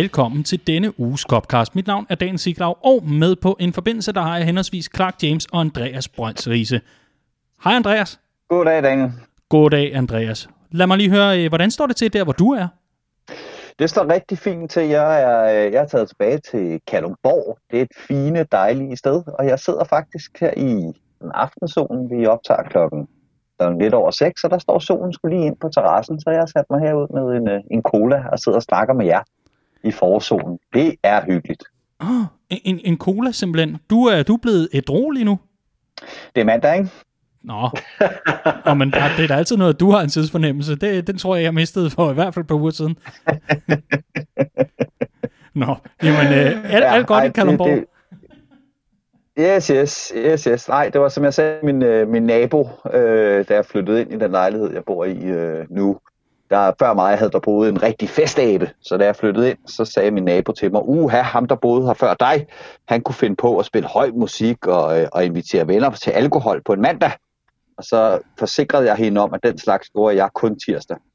Velkommen 0.00 0.44
til 0.44 0.66
denne 0.66 1.00
uges 1.00 1.20
Copcast. 1.20 1.74
Mit 1.74 1.86
navn 1.86 2.06
er 2.08 2.14
Dan 2.14 2.38
Siglaug, 2.38 2.78
og 2.84 3.04
med 3.04 3.36
på 3.36 3.56
en 3.60 3.72
forbindelse, 3.72 4.12
der 4.12 4.20
har 4.20 4.36
jeg 4.36 4.46
henholdsvis 4.46 4.88
Clark 4.96 5.14
James 5.22 5.46
og 5.52 5.60
Andreas 5.60 6.08
Brønds 6.08 6.48
Riese. 6.48 6.80
Hej 7.64 7.72
Andreas. 7.74 8.20
Goddag, 8.48 8.82
Daniel. 8.82 9.12
Goddag, 9.48 9.96
Andreas. 9.96 10.48
Lad 10.70 10.86
mig 10.86 10.96
lige 10.96 11.10
høre, 11.10 11.44
øh, 11.44 11.48
hvordan 11.48 11.70
står 11.70 11.86
det 11.86 11.96
til 11.96 12.12
der, 12.12 12.24
hvor 12.24 12.32
du 12.32 12.52
er? 12.52 12.68
Det 13.78 13.90
står 13.90 14.12
rigtig 14.12 14.38
fint 14.38 14.70
til. 14.70 14.88
Jeg 14.88 15.22
er, 15.22 15.66
øh, 15.66 15.72
jeg 15.72 15.82
er 15.82 15.86
taget 15.86 16.08
tilbage 16.08 16.38
til 16.38 16.80
Kalumborg. 16.86 17.58
Det 17.70 17.78
er 17.78 17.82
et 17.82 17.96
fine, 18.08 18.46
dejligt 18.52 18.98
sted, 18.98 19.22
og 19.38 19.46
jeg 19.46 19.58
sidder 19.58 19.84
faktisk 19.84 20.40
her 20.40 20.52
i 20.56 20.70
en 20.70 20.94
aftensolen. 21.34 22.10
Vi 22.10 22.26
optager 22.26 22.62
klokken 22.62 23.08
der 23.58 23.78
lidt 23.78 23.94
over 23.94 24.10
6, 24.10 24.44
og 24.44 24.50
der 24.50 24.58
står 24.58 24.78
solen 24.78 25.12
skulle 25.12 25.36
lige 25.36 25.46
ind 25.46 25.56
på 25.56 25.68
terrassen, 25.68 26.20
så 26.20 26.30
jeg 26.30 26.38
har 26.38 26.46
sat 26.46 26.64
mig 26.70 26.80
herud 26.80 27.08
med 27.14 27.36
en, 27.40 27.48
øh, 27.48 27.60
en 27.70 27.82
cola 27.82 28.24
og 28.32 28.38
sidder 28.38 28.58
og 28.58 28.62
snakker 28.62 28.94
med 28.94 29.06
jer 29.06 29.22
i 29.84 29.90
forsolen. 29.90 30.58
Det 30.72 30.96
er 31.02 31.24
hyggeligt. 31.24 31.64
Oh, 32.00 32.24
en, 32.50 32.80
en 32.84 32.98
cola 32.98 33.32
simpelthen. 33.32 33.76
Du 33.90 34.04
er, 34.04 34.22
du 34.22 34.34
er 34.34 34.38
blevet 34.42 34.68
ædrolig 34.72 35.24
nu? 35.24 35.38
Det 36.34 36.40
er 36.40 36.44
mandag, 36.44 36.78
ikke? 36.78 36.90
Nå, 37.42 37.68
oh, 38.66 38.76
men 38.76 38.90
der, 38.90 39.16
det 39.16 39.24
er 39.24 39.28
da 39.28 39.34
altid 39.34 39.56
noget, 39.56 39.80
du 39.80 39.90
har 39.90 40.00
en 40.00 40.08
tidsfornemmelse. 40.08 40.76
Det, 40.76 41.06
den 41.06 41.18
tror 41.18 41.36
jeg, 41.36 41.44
jeg 41.44 41.54
mistede 41.54 41.90
for 41.90 42.10
i 42.10 42.14
hvert 42.14 42.34
fald 42.34 42.44
på 42.44 42.54
uger 42.54 42.70
siden. 42.70 42.98
Nå, 45.54 45.76
jamen, 46.02 46.26
øh, 46.26 46.72
alt, 46.72 46.84
ja, 46.84 46.94
alt 46.94 47.06
godt 47.06 47.20
ej, 47.20 47.28
i 47.28 47.30
Kalundborg. 47.30 47.68
Det, 47.68 47.76
det, 47.76 47.84
Yes, 49.38 49.66
yes, 49.66 50.12
yes, 50.16 50.44
yes. 50.44 50.68
Nej, 50.68 50.88
det 50.88 51.00
var 51.00 51.08
som 51.08 51.24
jeg 51.24 51.34
sagde, 51.34 51.58
min, 51.62 51.82
øh, 51.82 52.08
min 52.08 52.22
nabo, 52.22 52.68
øh, 52.92 53.48
da 53.48 53.54
jeg 53.54 53.66
flyttede 53.66 54.00
ind 54.00 54.12
i 54.12 54.18
den 54.18 54.30
lejlighed, 54.30 54.72
jeg 54.72 54.84
bor 54.84 55.04
i 55.04 55.24
øh, 55.24 55.66
nu, 55.70 55.98
der 56.50 56.72
før 56.78 56.94
mig 56.94 57.18
havde 57.18 57.30
der 57.30 57.38
boet 57.38 57.68
en 57.68 57.82
rigtig 57.82 58.08
festabe. 58.08 58.70
Så 58.82 58.96
da 58.96 59.04
jeg 59.04 59.16
flyttede 59.16 59.50
ind, 59.50 59.58
så 59.66 59.84
sagde 59.84 60.10
min 60.10 60.24
nabo 60.24 60.52
til 60.52 60.72
mig, 60.72 60.82
uha, 60.84 61.20
ham 61.22 61.46
der 61.46 61.54
boede 61.54 61.86
her 61.86 61.94
før 61.94 62.14
dig, 62.14 62.46
han 62.88 63.02
kunne 63.02 63.14
finde 63.14 63.36
på 63.36 63.58
at 63.58 63.66
spille 63.66 63.88
høj 63.88 64.10
musik 64.14 64.66
og, 64.66 65.00
øh, 65.00 65.08
og 65.12 65.24
invitere 65.24 65.68
venner 65.68 65.90
til 65.90 66.10
alkohol 66.10 66.62
på 66.66 66.72
en 66.72 66.80
mandag. 66.80 67.12
Og 67.78 67.84
så 67.84 68.18
forsikrede 68.38 68.86
jeg 68.86 68.96
hende 68.96 69.20
om, 69.20 69.34
at 69.34 69.40
den 69.42 69.58
slags 69.58 69.88
gjorde 69.88 70.16
jeg 70.16 70.28
kun 70.34 70.58
tirsdag. 70.58 70.96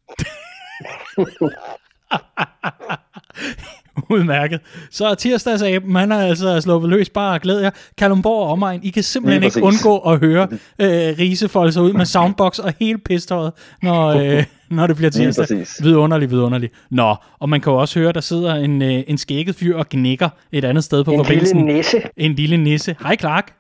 Udmærket. 4.10 4.60
Så 4.92 5.16
tirsdagsaben, 5.16 5.94
man 5.94 6.12
har 6.12 6.22
altså 6.22 6.62
sluppet 6.62 6.90
løs 6.90 7.10
bare 7.10 7.40
glæder 7.40 7.62
jer. 7.62 7.72
Kalumborg 7.98 8.44
og 8.44 8.52
omegn, 8.52 8.84
I 8.84 8.90
kan 8.90 9.04
simpelthen 9.04 9.44
ikke 9.44 9.64
undgå 9.64 9.98
at 9.98 10.20
høre 10.20 10.48
øh, 10.82 11.16
Riese 11.20 11.50
folde 11.50 11.72
sig 11.72 11.82
ud 11.82 11.94
med 11.94 12.06
soundbox 12.06 12.60
og 12.60 12.74
hele 12.80 12.98
pistøjet, 12.98 13.54
når, 13.82 14.08
øh, 14.22 14.44
når 14.76 14.88
det 14.88 14.96
bliver 14.96 15.10
tirsdag. 15.10 15.66
Vidunderligt, 15.84 16.32
vidunderligt. 16.32 16.74
Nå, 16.90 17.16
og 17.40 17.50
man 17.50 17.62
kan 17.62 17.74
jo 17.74 17.80
også 17.80 18.00
høre, 18.00 18.12
der 18.12 18.22
sidder 18.22 18.56
en, 18.56 18.82
øh, 18.82 19.04
en 19.08 19.18
skægget 19.18 19.56
fyr 19.56 19.78
og 19.78 19.90
gnækker 19.90 20.30
et 20.52 20.66
andet 20.66 20.84
sted 20.84 21.04
på 21.04 21.12
en 21.12 21.18
forbindelsen. 21.18 21.58
En 21.58 21.66
lille 21.66 21.78
nisse. 21.78 22.02
En 22.18 22.34
lille 22.34 22.58
nisse. 22.58 22.96
Hej 23.02 23.16
Clark. 23.16 23.54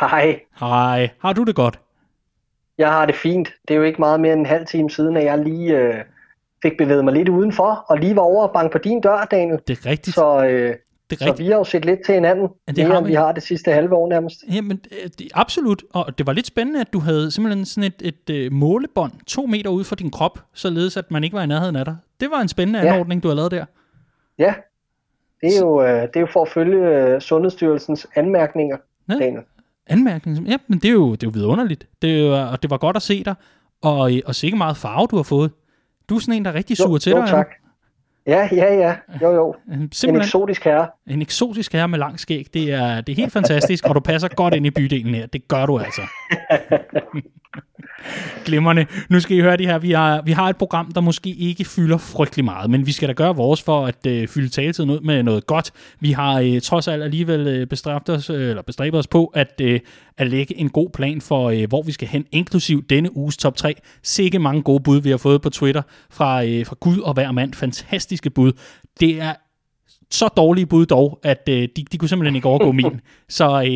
Hej. 0.00 0.40
Hej. 0.60 1.08
Har 1.22 1.32
du 1.32 1.44
det 1.44 1.54
godt? 1.54 1.80
Jeg 2.78 2.88
har 2.88 3.06
det 3.06 3.14
fint. 3.14 3.48
Det 3.68 3.74
er 3.74 3.78
jo 3.78 3.84
ikke 3.84 3.98
meget 3.98 4.20
mere 4.20 4.32
end 4.32 4.40
en 4.40 4.46
halv 4.46 4.66
time 4.66 4.90
siden, 4.90 5.16
at 5.16 5.24
jeg 5.24 5.38
lige... 5.38 5.78
Øh 5.78 5.94
fik 6.62 6.72
bevæget 6.78 7.04
mig 7.04 7.14
lidt 7.14 7.28
udenfor, 7.28 7.84
og 7.88 7.98
lige 7.98 8.16
var 8.16 8.22
over 8.22 8.46
og 8.46 8.52
banke 8.52 8.72
på 8.72 8.78
din 8.78 9.00
dør, 9.00 9.26
Daniel. 9.30 9.58
Det 9.68 9.78
er 9.78 9.90
rigtigt. 9.90 10.14
Så, 10.14 10.44
øh, 10.44 10.74
det 11.10 11.22
er 11.22 11.26
så 11.26 11.32
vi 11.32 11.46
har 11.46 11.54
jo 11.54 11.64
set 11.64 11.84
lidt 11.84 12.00
til 12.06 12.14
hinanden, 12.14 12.48
ja, 12.68 12.72
det 12.72 12.84
har 12.84 13.00
vi. 13.00 13.06
vi 13.06 13.14
har 13.14 13.32
det 13.32 13.42
sidste 13.42 13.72
halve 13.72 13.94
år 13.94 14.08
nærmest. 14.08 14.44
Jamen, 14.54 14.80
øh, 14.92 15.10
det, 15.18 15.28
absolut. 15.34 15.82
Og 15.90 16.18
det 16.18 16.26
var 16.26 16.32
lidt 16.32 16.46
spændende, 16.46 16.80
at 16.80 16.92
du 16.92 16.98
havde 16.98 17.30
simpelthen 17.30 17.64
sådan 17.64 17.84
et, 17.84 17.94
et, 18.02 18.30
et 18.30 18.44
øh, 18.44 18.52
målebånd 18.52 19.12
to 19.26 19.46
meter 19.46 19.70
ude 19.70 19.84
for 19.84 19.96
din 19.96 20.10
krop, 20.10 20.38
således 20.54 20.96
at 20.96 21.10
man 21.10 21.24
ikke 21.24 21.36
var 21.36 21.42
i 21.42 21.46
nærheden 21.46 21.76
af 21.76 21.84
dig. 21.84 21.96
Det 22.20 22.30
var 22.30 22.40
en 22.40 22.48
spændende 22.48 22.80
ja. 22.80 22.92
anordning, 22.92 23.22
du 23.22 23.28
har 23.28 23.34
lavet 23.34 23.50
der. 23.50 23.64
Ja, 24.38 24.54
det 25.40 25.56
er 25.56 25.60
jo, 25.60 25.82
øh, 25.82 26.02
det 26.02 26.16
er 26.16 26.20
jo 26.20 26.28
for 26.32 26.42
at 26.42 26.48
følge 26.48 27.20
Sundhedsstyrelsens 27.20 28.06
anmærkninger, 28.14 28.76
ja. 29.08 29.14
Daniel. 29.14 29.42
Anmærkninger? 29.86 30.50
Ja, 30.50 30.56
men 30.66 30.78
det 30.78 30.88
er 30.88 30.92
jo, 30.92 31.12
det 31.12 31.22
er 31.22 31.26
jo 31.26 31.30
vidunderligt. 31.34 31.86
Det 32.02 32.10
er 32.10 32.18
jo, 32.18 32.50
og 32.52 32.62
det 32.62 32.70
var 32.70 32.76
godt 32.76 32.96
at 32.96 33.02
se 33.02 33.24
dig, 33.24 33.34
og, 33.82 34.12
og 34.24 34.34
sikke 34.34 34.56
meget 34.56 34.76
farve, 34.76 35.06
du 35.10 35.16
har 35.16 35.22
fået. 35.22 35.50
Du 36.08 36.16
er 36.16 36.20
sådan 36.20 36.34
en, 36.34 36.44
der 36.44 36.50
er 36.50 36.54
rigtig 36.54 36.76
sur 36.76 36.98
til 36.98 37.12
dig. 37.12 37.20
Jo, 37.20 37.26
tak. 37.26 37.48
Ja, 38.30 38.48
ja, 38.52 38.74
ja. 38.74 38.94
Jo, 39.22 39.30
jo. 39.34 39.54
Simpelthen, 39.68 40.14
en 40.14 40.20
eksotisk 40.20 40.64
herre. 40.64 40.88
En 41.06 41.22
eksotisk 41.22 41.72
herre 41.72 41.88
med 41.88 41.98
lang 41.98 42.20
skæg. 42.20 42.46
Det 42.54 42.72
er, 42.72 43.00
det 43.00 43.12
er 43.12 43.16
helt 43.16 43.32
fantastisk, 43.32 43.86
og 43.86 43.94
du 43.94 44.00
passer 44.00 44.28
godt 44.28 44.54
ind 44.54 44.66
i 44.66 44.70
bydelen 44.70 45.14
her. 45.14 45.26
Det 45.26 45.48
gør 45.48 45.66
du 45.66 45.78
altså. 45.78 46.02
Glimmerne. 48.44 48.86
Nu 49.08 49.20
skal 49.20 49.36
I 49.36 49.40
høre 49.40 49.56
det 49.56 49.66
her. 49.66 49.78
Vi 49.78 49.90
har, 49.90 50.22
vi 50.22 50.32
har 50.32 50.48
et 50.48 50.56
program, 50.56 50.92
der 50.92 51.00
måske 51.00 51.30
ikke 51.30 51.64
fylder 51.64 51.98
frygtelig 51.98 52.44
meget, 52.44 52.70
men 52.70 52.86
vi 52.86 52.92
skal 52.92 53.08
da 53.08 53.12
gøre 53.12 53.36
vores 53.36 53.62
for 53.62 53.86
at 53.86 54.06
øh, 54.06 54.28
fylde 54.28 54.48
taletiden 54.48 54.90
ud 54.90 55.00
med 55.00 55.22
noget 55.22 55.46
godt. 55.46 55.70
Vi 56.00 56.12
har 56.12 56.40
øh, 56.40 56.60
trods 56.60 56.88
alt 56.88 57.02
alligevel 57.02 57.46
øh, 57.46 57.66
bestræbt 57.66 58.08
os, 58.08 58.30
øh, 58.30 58.50
eller 58.50 58.62
bestræbet 58.62 58.98
os 58.98 59.06
på 59.06 59.26
at, 59.26 59.60
øh, 59.62 59.80
at 60.18 60.26
lægge 60.26 60.58
en 60.58 60.70
god 60.70 60.90
plan 60.90 61.20
for, 61.20 61.50
øh, 61.50 61.68
hvor 61.68 61.82
vi 61.82 61.92
skal 61.92 62.08
hen, 62.08 62.24
inklusiv 62.32 62.82
denne 62.82 63.16
uges 63.16 63.36
top 63.36 63.56
3. 63.56 63.74
Sikke 64.02 64.38
mange 64.38 64.62
gode 64.62 64.82
bud, 64.82 65.00
vi 65.00 65.10
har 65.10 65.16
fået 65.16 65.42
på 65.42 65.50
Twitter 65.50 65.82
fra, 66.10 66.44
øh, 66.44 66.66
fra 66.66 66.76
Gud 66.80 66.98
og 66.98 67.14
hver 67.14 67.32
mand. 67.32 67.52
Fantastiske 68.20 68.30
bud. 68.30 68.52
Det 69.00 69.20
er 69.20 69.34
så 70.12 70.28
dårlige 70.28 70.66
bud 70.66 70.86
dog, 70.86 71.20
at 71.22 71.48
øh, 71.48 71.68
de, 71.76 71.84
de 71.92 71.98
kunne 71.98 72.08
simpelthen 72.08 72.36
ikke 72.36 72.48
overgå 72.48 72.72
min. 72.72 73.00
Så 73.28 73.60
øh, 73.60 73.68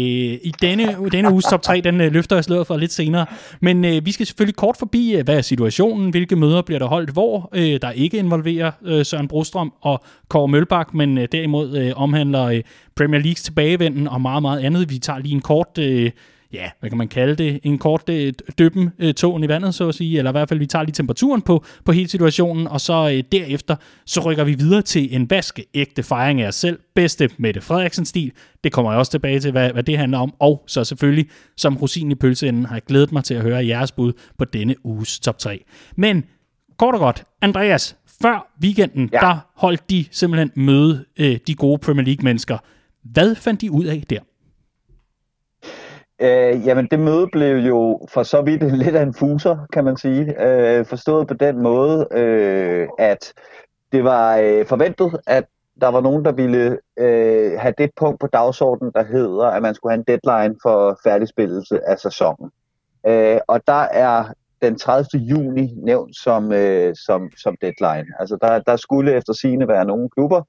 i 0.43 0.53
denne, 0.62 1.10
denne 1.12 1.32
uges 1.32 1.44
top 1.44 1.62
3, 1.62 1.81
den 1.81 2.00
øh, 2.00 2.12
løfter 2.12 2.37
jeg 2.37 2.44
sløret 2.44 2.66
for 2.66 2.77
lidt 2.77 2.93
senere. 2.93 3.27
Men 3.60 3.84
øh, 3.84 4.06
vi 4.06 4.12
skal 4.12 4.27
selvfølgelig 4.27 4.56
kort 4.56 4.77
forbi, 4.77 5.15
øh, 5.16 5.25
hvad 5.25 5.37
er 5.37 5.43
situationen, 5.43 6.10
hvilke 6.10 6.37
møder 6.37 6.62
bliver 6.62 6.78
der 6.78 6.87
holdt 6.87 7.10
hvor, 7.10 7.50
øh, 7.55 7.81
der 7.82 7.91
ikke 7.91 8.19
involverer 8.19 8.72
øh, 8.84 9.05
Søren 9.05 9.28
Brostrøm 9.28 9.72
og 9.81 10.05
Kåre 10.28 10.49
Mølbak, 10.49 10.94
men 10.94 11.19
øh, 11.19 11.28
derimod 11.32 11.76
øh, 11.76 11.93
omhandler 11.97 12.44
øh, 12.44 12.62
Premier 12.97 13.21
Leagues 13.21 13.43
tilbagevenden 13.43 14.09
og 14.09 14.21
meget, 14.21 14.43
meget 14.43 14.61
andet. 14.61 14.91
Vi 14.91 14.99
tager 14.99 15.19
lige 15.19 15.34
en 15.34 15.41
kort... 15.41 15.78
Øh, 15.78 16.11
ja, 16.54 16.70
hvad 16.81 16.91
kan 16.91 16.98
man 16.98 17.09
kalde 17.09 17.34
det, 17.37 17.60
en 17.62 17.78
kort 17.78 18.09
øh, 18.09 18.32
døben 18.59 18.91
øh, 18.98 19.15
tåen 19.15 19.44
i 19.44 19.48
vandet, 19.48 19.75
så 19.75 19.88
at 19.88 19.94
sige, 19.94 20.19
eller 20.19 20.31
i 20.31 20.32
hvert 20.32 20.48
fald, 20.48 20.59
vi 20.59 20.66
tager 20.66 20.82
lige 20.82 20.92
temperaturen 20.92 21.42
på, 21.42 21.65
på 21.84 21.92
hele 21.92 22.09
situationen, 22.09 22.69
og 22.69 22.81
så 22.81 23.10
øh, 23.16 23.22
derefter, 23.32 23.76
så 24.06 24.20
rykker 24.20 24.44
vi 24.44 24.54
videre 24.54 24.82
til 24.82 25.14
en 25.14 25.31
vaskeægte 25.31 26.03
fejring 26.03 26.41
af 26.41 26.48
os 26.48 26.54
selv, 26.54 26.78
bedste 26.94 27.31
Mette 27.37 27.60
Frederiksen-stil, 27.60 28.32
det 28.64 28.72
kommer 28.72 28.93
jeg 28.93 28.98
også 28.98 29.10
tilbage 29.10 29.41
til, 29.41 29.50
hvad, 29.50 29.72
hvad 29.72 29.82
det 29.82 29.98
handler 29.98 30.19
om, 30.19 30.34
og 30.38 30.64
så 30.66 30.84
selvfølgelig, 30.84 31.26
som 31.56 31.76
rosin 31.76 32.10
i 32.10 32.14
pølseenden, 32.14 32.66
har 32.66 32.75
jeg 32.75 32.82
glædet 32.82 33.12
mig 33.12 33.25
til 33.25 33.34
at 33.34 33.43
høre 33.43 33.66
jeres 33.66 33.93
bud 33.93 34.12
på 34.38 34.44
denne 34.44 34.87
uges 34.87 35.20
top 35.20 35.38
3. 35.38 35.64
Men, 35.97 36.25
kort 36.78 36.94
og 36.94 37.00
godt, 37.00 37.25
Andreas, 37.43 37.97
før 38.22 38.56
weekenden, 38.62 39.10
ja. 39.12 39.19
der 39.19 39.37
holdt 39.56 39.91
de 39.91 40.04
simpelthen 40.10 40.50
møde 40.56 41.04
øh, 41.19 41.38
de 41.47 41.54
gode 41.54 41.78
Premier 41.78 42.04
League-mennesker. 42.04 42.59
Hvad 43.04 43.34
fandt 43.34 43.60
de 43.60 43.70
ud 43.70 43.84
af 43.84 44.04
der? 44.10 44.19
Øh, 46.24 46.66
jamen, 46.66 46.88
det 46.90 47.00
møde 47.00 47.28
blev 47.32 47.56
jo 47.56 48.06
for 48.08 48.22
så 48.22 48.42
vidt 48.42 48.62
lidt 48.82 48.96
af 48.96 49.02
en 49.02 49.14
fuser, 49.14 49.66
kan 49.72 49.84
man 49.84 49.96
sige. 49.96 50.44
Øh, 50.46 50.86
forstået 50.86 51.28
på 51.28 51.34
den 51.34 51.62
måde, 51.62 52.08
øh, 52.10 52.88
at 52.98 53.32
det 53.92 54.04
var 54.04 54.36
øh, 54.36 54.66
forventet, 54.66 55.20
at 55.26 55.44
der 55.80 55.88
var 55.88 56.00
nogen, 56.00 56.25
der 56.25 56.32
ville 56.32 56.78
øh, 56.99 57.52
have 57.58 57.75
det 57.78 57.90
punkt 57.96 58.20
på 58.20 58.26
dagsordenen, 58.26 58.93
der 58.94 59.04
hedder, 59.04 59.44
at 59.44 59.62
man 59.62 59.75
skulle 59.75 59.93
have 59.93 60.04
en 60.08 60.20
deadline 60.20 60.56
for 60.62 60.99
færdigspillelse 61.04 61.88
af 61.88 61.99
sæsonen. 61.99 62.50
Øh, 63.06 63.38
og 63.49 63.66
der 63.66 63.82
er 63.93 64.25
den 64.62 64.78
30. 64.78 65.06
juni 65.14 65.75
nævnt 65.76 66.16
som, 66.16 66.52
øh, 66.52 66.94
som, 67.06 67.31
som 67.43 67.56
deadline. 67.60 68.06
Altså 68.19 68.38
der, 68.40 68.58
der 68.58 68.76
skulle 68.76 69.14
efter 69.16 69.32
sine 69.32 69.69
være 69.69 69.84
nogle 69.84 70.10
klubber, 70.10 70.43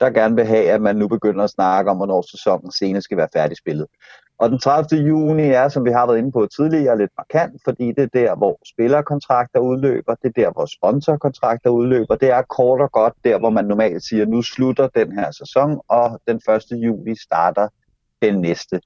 der 0.00 0.10
gerne 0.10 0.36
vil 0.36 0.44
have, 0.44 0.70
at 0.70 0.80
man 0.80 0.96
nu 0.96 1.08
begynder 1.08 1.44
at 1.44 1.50
snakke 1.50 1.90
om, 1.90 1.96
hvornår 1.96 2.24
sæsonen 2.30 2.72
senere 2.72 3.02
skal 3.02 3.16
være 3.16 3.28
færdigspillet. 3.32 3.86
Og 4.38 4.50
den 4.50 4.58
30. 4.58 5.02
juni 5.02 5.42
er, 5.42 5.68
som 5.68 5.84
vi 5.84 5.90
har 5.90 6.06
været 6.06 6.18
inde 6.18 6.32
på 6.32 6.46
tidligere, 6.56 6.98
lidt 6.98 7.10
markant, 7.18 7.60
fordi 7.64 7.86
det 7.92 8.02
er 8.02 8.06
der, 8.06 8.36
hvor 8.36 8.58
spillerkontrakter 8.64 9.60
udløber, 9.60 10.14
det 10.14 10.28
er 10.28 10.42
der, 10.42 10.50
hvor 10.52 10.66
sponsorkontrakter 10.66 11.70
udløber, 11.70 12.16
det 12.16 12.30
er 12.30 12.42
kort 12.42 12.80
og 12.80 12.92
godt 12.92 13.14
der, 13.24 13.38
hvor 13.38 13.50
man 13.50 13.64
normalt 13.64 14.02
siger, 14.02 14.26
nu 14.26 14.42
slutter 14.42 14.88
den 14.94 15.12
her 15.12 15.30
sæson, 15.30 15.80
og 15.88 16.20
den 16.28 16.36
1. 16.36 16.62
juli 16.72 17.14
starter 17.22 17.68
den 18.22 18.40
næste. 18.40 18.80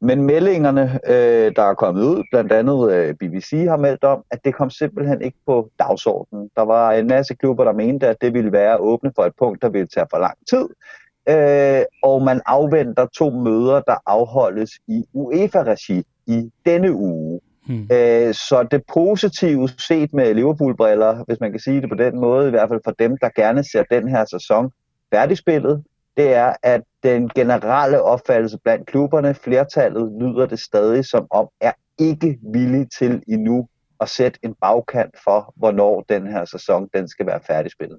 Men 0.00 0.22
meldingerne, 0.22 1.00
øh, 1.06 1.52
der 1.56 1.62
er 1.62 1.74
kommet 1.74 2.02
ud, 2.02 2.22
blandt 2.30 2.52
andet 2.52 2.92
øh, 2.92 3.14
BBC 3.14 3.50
har 3.68 3.76
meldt 3.76 4.04
om, 4.04 4.24
at 4.30 4.44
det 4.44 4.54
kom 4.54 4.70
simpelthen 4.70 5.22
ikke 5.22 5.38
på 5.46 5.70
dagsordenen. 5.78 6.50
Der 6.56 6.62
var 6.62 6.92
en 6.92 7.06
masse 7.06 7.34
klubber, 7.34 7.64
der 7.64 7.72
mente, 7.72 8.08
at 8.08 8.16
det 8.20 8.34
ville 8.34 8.52
være 8.52 8.76
åbne 8.76 9.12
for 9.16 9.22
et 9.22 9.32
punkt, 9.38 9.62
der 9.62 9.68
ville 9.68 9.88
tage 9.88 10.06
for 10.10 10.18
lang 10.18 10.38
tid 10.50 10.68
øh, 11.28 11.82
og 12.02 12.22
man 12.22 12.40
afventer 12.46 13.06
to 13.06 13.30
møder, 13.30 13.80
der 13.80 13.96
afholdes 14.06 14.70
i 14.88 15.04
UEFA-regi 15.12 16.04
i 16.26 16.50
denne 16.66 16.92
uge. 16.92 17.40
Hmm. 17.66 17.88
Øh, 17.92 18.34
så 18.34 18.66
det 18.70 18.82
positive 18.94 19.68
set 19.78 20.12
med 20.12 20.34
Liverpool-briller, 20.34 21.24
hvis 21.24 21.40
man 21.40 21.50
kan 21.50 21.60
sige 21.60 21.80
det 21.80 21.88
på 21.88 21.94
den 21.94 22.20
måde, 22.20 22.46
i 22.46 22.50
hvert 22.50 22.68
fald 22.68 22.80
for 22.84 22.90
dem, 22.90 23.16
der 23.20 23.28
gerne 23.36 23.64
ser 23.64 23.82
den 23.82 24.08
her 24.08 24.24
sæson 24.24 24.70
færdigspillet, 25.14 25.84
det 26.16 26.34
er, 26.34 26.54
at 26.62 26.82
den 27.02 27.28
generelle 27.28 28.02
opfattelse 28.02 28.58
blandt 28.58 28.86
klubberne, 28.86 29.34
flertallet, 29.34 30.12
lyder 30.20 30.46
det 30.46 30.60
stadig 30.60 31.04
som 31.04 31.26
om, 31.30 31.48
er 31.60 31.72
ikke 31.98 32.38
villig 32.52 32.86
til 32.98 33.22
endnu 33.28 33.68
at 34.00 34.08
sætte 34.08 34.38
en 34.42 34.54
bagkant 34.54 35.14
for, 35.24 35.52
hvornår 35.56 36.04
den 36.08 36.26
her 36.26 36.44
sæson 36.44 36.88
den 36.94 37.08
skal 37.08 37.26
være 37.26 37.40
færdigspillet. 37.46 37.98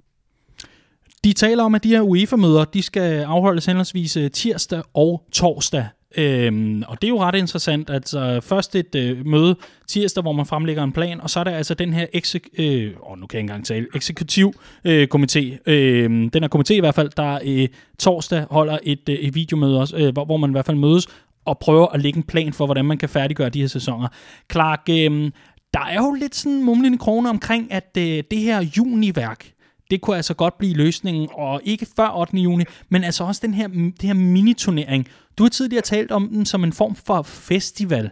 De 1.24 1.34
taler 1.34 1.64
om, 1.64 1.76
at 1.76 1.84
de 1.84 1.90
her 1.90 2.02
UEFA-møder, 2.02 2.66
de 2.66 2.82
skal 2.82 3.24
afholdes 3.24 3.66
henholdsvis 3.66 4.18
øh, 4.18 4.32
tirsdag 4.32 4.82
og 4.94 5.24
torsdag. 5.32 5.86
Øhm, 6.18 6.84
og 6.88 7.02
det 7.02 7.08
er 7.08 7.10
jo 7.10 7.22
ret 7.22 7.36
interessant. 7.36 7.90
Altså 7.90 8.40
først 8.44 8.76
et 8.76 8.96
øh, 8.96 9.26
møde 9.26 9.56
tirsdag, 9.88 10.22
hvor 10.22 10.32
man 10.32 10.46
fremlægger 10.46 10.84
en 10.84 10.92
plan, 10.92 11.22
og 11.22 11.30
så 11.30 11.40
er 11.40 11.44
der 11.44 11.52
altså 11.52 11.74
den 11.74 11.94
her 11.94 12.06
eksek- 12.16 12.64
øh, 12.64 12.94
oh, 13.02 13.20
nu 13.20 13.28
kan 13.28 13.38
jeg 13.38 13.40
ikke 13.40 13.52
engang 13.52 13.66
tale, 13.66 13.88
eksekutiv 13.96 14.54
øh, 14.86 15.08
komité. 15.16 15.58
Øh, 15.66 16.10
den 16.10 16.44
her 16.44 16.48
komité 16.56 16.74
i 16.74 16.80
hvert 16.80 16.96
fald, 16.96 17.10
der 17.18 17.40
øh, 17.46 17.68
torsdag 18.00 18.46
holder 18.50 18.78
et, 18.84 19.10
øh, 19.10 19.16
et 19.16 19.36
videomøde 19.36 19.80
også, 19.80 19.98
øh, 19.98 20.14
hvor, 20.14 20.26
hvor 20.26 20.38
man 20.38 20.50
i 20.50 20.54
hvert 20.54 20.66
fald 20.66 20.78
mødes 20.78 21.08
og 21.46 21.60
prøver 21.60 21.88
at 21.88 22.02
lægge 22.02 22.18
en 22.18 22.24
plan 22.24 22.54
for, 22.54 22.66
hvordan 22.66 22.86
man 22.86 22.98
kan 22.98 23.10
færdiggøre 23.10 23.50
de 23.50 23.62
her 23.62 23.68
sæsoner. 23.68 24.08
Clark, 24.52 24.82
øh, 24.90 25.32
der 25.74 25.86
er 25.90 25.96
jo 25.96 26.14
lidt 26.14 26.36
sådan 26.36 26.64
mumlende 26.64 26.98
krone 26.98 27.30
omkring, 27.30 27.74
at 27.74 27.98
øh, 27.98 28.24
det 28.32 28.40
her 28.40 28.66
juniværk, 28.78 29.52
det 29.92 30.02
kunne 30.02 30.16
altså 30.16 30.34
godt 30.34 30.58
blive 30.58 30.74
løsningen, 30.74 31.30
og 31.34 31.62
ikke 31.64 31.88
før 31.96 32.18
8. 32.18 32.38
juni, 32.38 32.66
men 32.90 33.04
altså 33.04 33.24
også 33.24 33.42
den 33.44 33.54
her, 33.54 33.68
det 33.68 34.04
her 34.04 34.14
miniturnering. 34.14 35.08
Du 35.38 35.44
har 35.44 35.50
tidligere 35.50 35.82
talt 35.82 36.12
om 36.12 36.28
den 36.28 36.46
som 36.46 36.64
en 36.64 36.74
form 36.74 36.96
for 36.96 37.22
festival. 37.22 38.10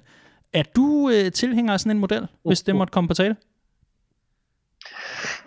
Er 0.53 0.63
du 0.75 1.09
øh, 1.09 1.31
tilhænger 1.31 1.73
af 1.73 1.79
sådan 1.79 1.91
en 1.91 1.99
model, 1.99 2.27
hvis 2.45 2.61
det 2.61 2.75
måtte 2.75 2.91
komme 2.91 3.07
på 3.07 3.13
tale? 3.13 3.35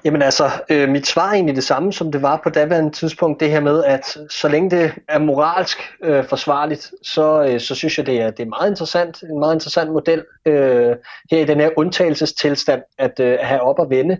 Jamen 0.05 0.23
altså, 0.23 0.51
øh, 0.71 0.89
mit 0.89 1.07
svar 1.07 1.29
er 1.29 1.33
egentlig 1.33 1.57
det 1.57 1.65
samme, 1.65 1.93
som 1.93 2.13
det 2.13 2.23
var 2.23 2.41
på 2.45 2.51
daværende 2.51 2.91
tidspunkt, 2.91 3.41
det 3.41 3.51
her 3.51 3.61
med, 3.61 3.85
at 3.85 4.17
så 4.31 4.49
længe 4.49 4.71
det 4.71 4.93
er 5.09 5.19
moralsk 5.19 5.79
øh, 6.03 6.25
forsvarligt, 6.25 6.93
så, 7.03 7.45
øh, 7.45 7.61
så 7.61 7.75
synes 7.75 7.99
jeg, 7.99 8.07
det 8.07 8.21
er, 8.21 8.31
det 8.31 8.43
er 8.43 8.49
meget 8.49 8.71
interessant, 8.71 9.23
en 9.23 9.39
meget 9.39 9.55
interessant 9.55 9.93
model 9.93 10.25
øh, 10.47 10.97
her 11.31 11.39
i 11.39 11.45
den 11.45 11.61
her 11.61 11.71
undtagelsestilstand, 11.77 12.83
at, 12.99 13.21
øh, 13.21 13.39
have 13.43 13.61
op 13.61 13.79
og 13.79 13.91
vende. 13.91 14.19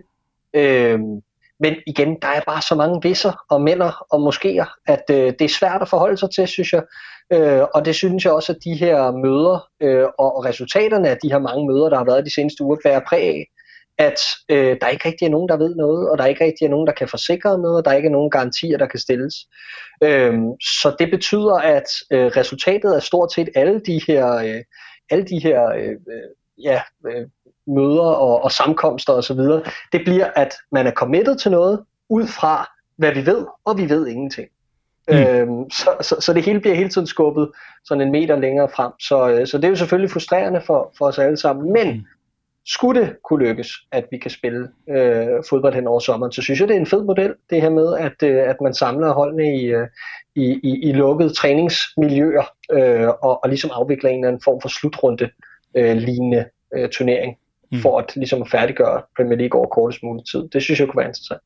Øh, 0.53 0.99
men 1.63 1.75
igen, 1.87 2.17
der 2.21 2.27
er 2.27 2.41
bare 2.47 2.61
så 2.61 2.75
mange 2.75 2.99
visser 3.01 3.45
og 3.49 3.61
mænder 3.61 4.05
og 4.13 4.19
moskéer, 4.27 4.83
at 4.87 5.03
øh, 5.09 5.33
det 5.39 5.41
er 5.41 5.57
svært 5.59 5.81
at 5.81 5.89
forholde 5.89 6.17
sig 6.17 6.29
til, 6.31 6.47
synes 6.47 6.73
jeg. 6.73 6.83
Øh, 7.33 7.63
og 7.73 7.85
det 7.85 7.95
synes 7.95 8.25
jeg 8.25 8.33
også, 8.33 8.51
at 8.51 8.63
de 8.63 8.73
her 8.73 9.11
møder 9.11 9.67
øh, 9.81 10.07
og 10.19 10.45
resultaterne 10.45 11.09
af 11.09 11.17
de 11.23 11.31
her 11.31 11.39
mange 11.39 11.67
møder, 11.67 11.89
der 11.89 11.97
har 11.97 12.05
været 12.05 12.25
de 12.25 12.33
seneste 12.33 12.63
uger, 12.63 12.77
bærer 12.83 13.01
præg 13.07 13.23
af, 13.23 13.45
at 13.97 14.19
øh, 14.49 14.77
der 14.81 14.87
ikke 14.87 15.07
rigtig 15.07 15.25
er 15.25 15.29
nogen, 15.29 15.49
der 15.49 15.57
ved 15.57 15.75
noget, 15.75 16.09
og 16.09 16.17
der 16.17 16.25
ikke 16.25 16.45
rigtig 16.45 16.65
er 16.65 16.69
nogen, 16.69 16.87
der 16.87 16.93
kan 16.93 17.07
forsikre 17.07 17.57
noget, 17.57 17.77
og 17.77 17.85
der 17.85 17.93
ikke 17.93 18.07
er 18.07 18.17
nogen 18.17 18.31
garantier, 18.31 18.77
der 18.77 18.87
kan 18.87 18.99
stilles. 18.99 19.35
Øh, 20.03 20.33
så 20.61 20.95
det 20.99 21.11
betyder, 21.11 21.53
at 21.53 21.87
øh, 22.11 22.25
resultatet 22.25 22.93
af 22.93 23.03
stort 23.03 23.33
set 23.33 23.49
alle 23.55 23.79
de 23.79 24.01
her, 24.07 24.35
øh, 24.35 24.63
alle 25.09 25.25
de 25.25 25.39
her 25.39 25.69
øh, 25.69 25.97
øh 26.13 26.29
ja, 26.57 26.81
øh, 27.07 27.27
møder 27.67 28.01
og, 28.01 28.43
og 28.43 28.51
samkomster 28.51 29.13
osv., 29.13 29.39
det 29.91 30.01
bliver, 30.05 30.29
at 30.35 30.53
man 30.71 30.87
er 30.87 30.91
committed 30.91 31.35
til 31.35 31.51
noget, 31.51 31.83
ud 32.09 32.27
fra 32.27 32.69
hvad 32.97 33.13
vi 33.13 33.25
ved, 33.25 33.45
og 33.65 33.77
vi 33.77 33.89
ved 33.89 34.07
ingenting. 34.07 34.47
Mm. 35.07 35.15
Øhm, 35.15 35.69
så, 35.69 35.89
så, 36.01 36.15
så 36.19 36.33
det 36.33 36.43
hele 36.43 36.59
bliver 36.59 36.75
hele 36.75 36.89
tiden 36.89 37.07
skubbet 37.07 37.51
sådan 37.85 38.01
en 38.01 38.11
meter 38.11 38.35
længere 38.35 38.69
frem. 38.69 38.91
Så, 38.99 39.29
øh, 39.29 39.47
så 39.47 39.57
det 39.57 39.65
er 39.65 39.69
jo 39.69 39.75
selvfølgelig 39.75 40.11
frustrerende 40.11 40.61
for, 40.61 40.93
for 40.97 41.05
os 41.05 41.19
alle 41.19 41.37
sammen. 41.37 41.73
Men 41.73 41.87
mm. 41.87 42.03
skulle 42.65 43.01
det 43.01 43.15
kunne 43.23 43.45
lykkes, 43.45 43.69
at 43.91 44.05
vi 44.11 44.17
kan 44.17 44.31
spille 44.31 44.69
øh, 44.89 45.27
fodbold 45.49 45.73
hen 45.73 45.87
over 45.87 45.99
sommeren, 45.99 46.31
så 46.31 46.41
synes 46.41 46.59
jeg, 46.59 46.67
det 46.67 46.75
er 46.75 46.79
en 46.79 46.85
fed 46.85 47.03
model, 47.03 47.33
det 47.49 47.61
her 47.61 47.69
med, 47.69 47.97
at, 47.97 48.23
øh, 48.23 48.49
at 48.49 48.55
man 48.61 48.73
samler 48.73 49.13
holdene 49.13 49.57
i, 49.57 49.65
øh, 49.65 49.87
i, 50.35 50.59
i, 50.63 50.89
i 50.89 50.91
lukkede 50.91 51.33
træningsmiljøer 51.33 52.43
øh, 52.71 53.07
og, 53.07 53.43
og 53.43 53.49
ligesom 53.49 53.71
afvikler 53.73 54.09
en 54.09 54.15
eller 54.15 54.27
anden 54.27 54.43
form 54.43 54.61
for 54.61 54.69
slutrunde 54.69 55.29
øh, 55.75 55.97
lignende 55.97 56.45
øh, 56.75 56.89
turnering 56.89 57.37
mm. 57.73 57.79
for 57.79 57.99
at 57.99 58.15
ligesom 58.15 58.45
færdiggøre 58.45 59.01
Premier 59.17 59.37
League 59.37 59.59
over 59.59 59.69
kortest 59.69 60.03
mulig 60.03 60.25
tid. 60.31 60.49
Det 60.49 60.61
synes 60.63 60.79
jeg 60.79 60.87
kunne 60.87 61.01
være 61.01 61.07
interessant. 61.07 61.41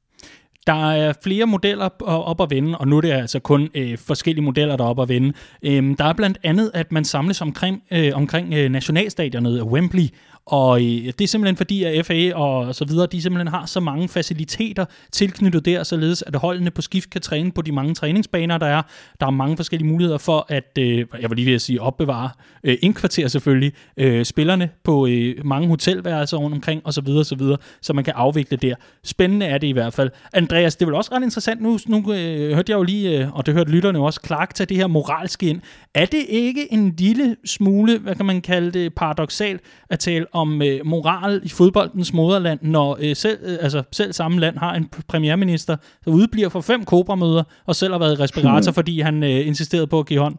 Der 0.67 0.91
er 0.91 1.13
flere 1.23 1.45
modeller 1.45 1.89
op 2.01 2.41
at 2.41 2.49
vende, 2.49 2.77
og 2.77 2.87
nu 2.87 2.97
er 2.97 3.01
det 3.01 3.11
altså 3.11 3.39
kun 3.39 3.69
øh, 3.75 3.97
forskellige 3.97 4.45
modeller, 4.45 4.75
der 4.75 4.83
er 4.83 4.89
op 4.89 4.99
at 4.99 5.09
vende. 5.09 5.33
Øhm, 5.63 5.95
der 5.95 6.05
er 6.05 6.13
blandt 6.13 6.37
andet, 6.43 6.71
at 6.73 6.91
man 6.91 7.05
samles 7.05 7.41
omkring, 7.41 7.83
øh, 7.91 8.11
omkring 8.13 8.53
øh, 8.53 8.69
nationalstadionet 8.69 9.63
Wembley, 9.63 10.09
og 10.47 10.81
øh, 10.81 10.85
det 10.87 11.21
er 11.21 11.27
simpelthen 11.27 11.57
fordi, 11.57 11.83
at 11.83 12.05
FA 12.05 12.35
og 12.35 12.75
så 12.75 12.85
videre, 12.85 13.07
de 13.11 13.21
simpelthen 13.21 13.47
har 13.47 13.65
så 13.65 13.79
mange 13.79 14.09
faciliteter 14.09 14.85
tilknyttet 15.11 15.65
der, 15.65 15.83
således 15.83 16.21
at 16.21 16.35
holdene 16.35 16.71
på 16.71 16.81
skift 16.81 17.09
kan 17.09 17.21
træne 17.21 17.51
på 17.51 17.61
de 17.61 17.71
mange 17.71 17.93
træningsbaner, 17.93 18.57
der 18.57 18.65
er. 18.65 18.81
Der 19.19 19.25
er 19.25 19.31
mange 19.31 19.55
forskellige 19.55 19.89
muligheder 19.89 20.17
for 20.17 20.45
at, 20.49 20.77
øh, 20.79 21.05
jeg 21.21 21.29
vil 21.29 21.35
lige 21.35 21.45
ved 21.45 21.53
at 21.53 21.61
sige, 21.61 21.81
opbevare, 21.81 22.29
øh, 22.63 22.77
indkvartere 22.81 23.29
selvfølgelig, 23.29 23.73
øh, 23.97 24.25
spillerne 24.25 24.69
på 24.83 25.07
øh, 25.07 25.45
mange 25.45 25.67
hotelværelser 25.67 26.37
rundt 26.37 26.55
omkring, 26.55 26.81
og 26.85 26.93
så 26.93 27.01
videre, 27.01 27.25
så 27.25 27.35
videre, 27.35 27.57
så 27.81 27.93
man 27.93 28.03
kan 28.03 28.13
afvikle 28.15 28.57
der. 28.57 28.75
Spændende 29.03 29.45
er 29.45 29.57
det 29.57 29.67
i 29.67 29.71
hvert 29.71 29.93
fald. 29.93 30.09
Andreas, 30.57 30.75
det 30.75 30.81
er 30.81 30.85
vel 30.85 30.95
også 30.95 31.11
ret 31.13 31.23
interessant, 31.23 31.61
nu, 31.61 31.79
nu 31.87 32.13
øh, 32.13 32.53
hørte 32.53 32.71
jeg 32.71 32.77
jo 32.77 32.83
lige, 32.83 33.19
øh, 33.19 33.35
og 33.35 33.45
det 33.45 33.53
hørte 33.53 33.71
lytterne 33.71 33.99
også, 33.99 34.19
Clark 34.25 34.53
tage 34.53 34.67
det 34.67 34.77
her 34.77 34.87
moralske 34.87 35.45
ind. 35.49 35.61
Er 35.93 36.05
det 36.05 36.25
ikke 36.29 36.73
en 36.73 36.93
lille 36.97 37.35
smule, 37.45 37.99
hvad 37.99 38.15
kan 38.15 38.25
man 38.25 38.41
kalde 38.41 38.71
det, 38.71 38.93
paradoxalt 38.93 39.61
at 39.89 39.99
tale 39.99 40.25
om 40.31 40.61
øh, 40.61 40.85
moral 40.85 41.41
i 41.43 41.49
fodboldens 41.49 42.13
moderland, 42.13 42.59
når 42.61 42.97
øh, 43.01 43.15
selv, 43.15 43.39
øh, 43.43 43.57
altså, 43.61 43.83
selv 43.91 44.13
samme 44.13 44.39
land 44.39 44.57
har 44.57 44.73
en 44.73 44.89
premierminister, 45.07 45.75
der 46.05 46.11
udbliver 46.11 46.49
for 46.49 46.61
fem 46.61 46.85
kobramøder, 46.85 47.43
og 47.65 47.75
selv 47.75 47.93
har 47.93 47.99
været 47.99 48.19
respirator, 48.19 48.71
hmm. 48.71 48.75
fordi 48.75 49.01
han 49.01 49.23
øh, 49.23 49.47
insisterede 49.47 49.87
på 49.87 49.99
at 49.99 50.05
give 50.05 50.19
hånd. 50.19 50.35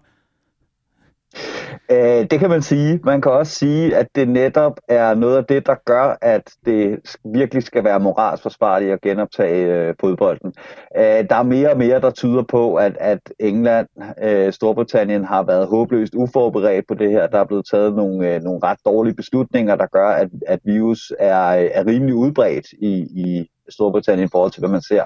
Øh, 1.91 2.27
det 2.31 2.41
kan 2.41 2.51
man 2.51 2.63
sige. 2.63 3.01
Man 3.05 3.21
kan 3.21 3.33
også 3.33 3.53
sige, 3.53 3.97
at 3.97 4.07
det 4.15 4.29
netop 4.29 4.81
er 4.89 5.15
noget 5.15 5.37
af 5.37 5.45
det, 5.45 5.67
der 5.67 5.75
gør, 5.85 6.19
at 6.23 6.51
det 6.67 6.99
virkelig 7.25 7.63
skal 7.63 7.85
være 7.85 8.01
moralsk 8.01 8.43
forsvarligt 8.43 8.93
at 8.93 9.01
genoptage 9.01 9.67
øh, 9.67 9.95
fodbolden. 10.01 10.53
Øh, 10.97 11.03
der 11.03 11.37
er 11.37 11.43
mere 11.43 11.71
og 11.71 11.79
mere, 11.79 12.01
der 12.01 12.11
tyder 12.11 12.43
på, 12.43 12.75
at, 12.75 12.97
at 13.01 13.21
England, 13.39 13.87
øh, 14.23 14.53
Storbritannien 14.53 15.25
har 15.25 15.43
været 15.43 15.67
håbløst 15.67 16.15
uforberedt 16.15 16.87
på 16.89 16.95
det 16.95 17.11
her. 17.11 17.27
Der 17.27 17.41
er 17.41 17.45
blevet 17.45 17.67
taget 17.71 17.95
nogle, 17.95 18.35
øh, 18.35 18.43
nogle 18.43 18.61
ret 18.63 18.79
dårlige 18.85 19.15
beslutninger, 19.15 19.77
der 19.77 19.87
gør, 19.87 20.09
at, 20.09 20.29
at 20.47 20.61
virus 20.65 21.13
er, 21.19 21.49
øh, 21.49 21.71
er 21.75 21.87
rimelig 21.87 22.15
udbredt 22.15 22.67
i, 22.73 22.93
i 22.99 23.51
Storbritannien 23.69 24.27
i 24.27 24.31
forhold 24.33 24.51
til, 24.53 24.61
hvad 24.61 24.71
man 24.71 24.83
ser 24.83 25.05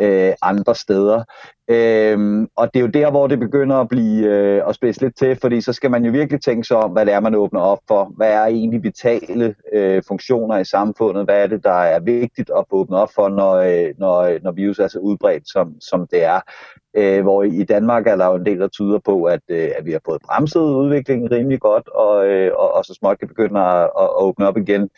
øh, 0.00 0.32
andre 0.42 0.74
steder. 0.74 1.24
Øhm, 1.68 2.48
og 2.56 2.74
det 2.74 2.80
er 2.80 2.84
jo 2.84 2.90
der, 2.90 3.10
hvor 3.10 3.26
det 3.26 3.38
begynder 3.38 3.76
at 3.76 3.88
blive 3.88 4.26
øh, 4.26 4.62
at 4.68 4.74
spidse 4.74 5.00
lidt 5.00 5.16
til, 5.16 5.36
fordi 5.40 5.60
så 5.60 5.72
skal 5.72 5.90
man 5.90 6.04
jo 6.04 6.12
virkelig 6.12 6.42
tænke 6.42 6.64
sig 6.64 6.76
om, 6.76 6.90
hvad 6.90 7.06
det 7.06 7.14
er, 7.14 7.20
man 7.20 7.34
åbner 7.34 7.60
op 7.60 7.78
for. 7.88 8.12
Hvad 8.16 8.32
er 8.32 8.44
egentlig 8.44 8.82
vitale 8.82 9.54
øh, 9.72 10.02
funktioner 10.08 10.58
i 10.58 10.64
samfundet? 10.64 11.24
Hvad 11.24 11.42
er 11.42 11.46
det, 11.46 11.64
der 11.64 11.80
er 11.80 12.00
vigtigt 12.00 12.50
at 12.56 12.64
åbne 12.70 12.96
op 12.96 13.08
for, 13.14 13.28
når, 13.28 13.54
øh, 13.54 13.94
når, 13.98 14.42
når 14.42 14.52
virus 14.52 14.78
er 14.78 14.88
så 14.88 14.98
udbredt, 14.98 15.48
som, 15.48 15.80
som 15.80 16.06
det 16.06 16.24
er? 16.24 16.40
Øh, 16.96 17.22
hvor 17.22 17.42
i 17.42 17.64
Danmark 17.64 18.06
er 18.06 18.16
der 18.16 18.26
jo 18.26 18.34
en 18.34 18.46
del, 18.46 18.60
der 18.60 18.68
tyder 18.68 18.98
på, 19.04 19.24
at, 19.24 19.40
øh, 19.48 19.70
at 19.78 19.86
vi 19.86 19.92
har 19.92 20.00
fået 20.04 20.22
bremset 20.26 20.60
udviklingen 20.60 21.30
rimelig 21.30 21.60
godt, 21.60 21.88
og, 21.88 22.26
øh, 22.26 22.52
og, 22.58 22.74
og 22.74 22.84
så 22.84 22.94
småt 22.94 23.18
kan 23.18 23.28
begynde 23.28 23.60
at, 23.60 23.82
at 23.82 24.08
åbne 24.16 24.48
op 24.48 24.56
igen 24.56 24.90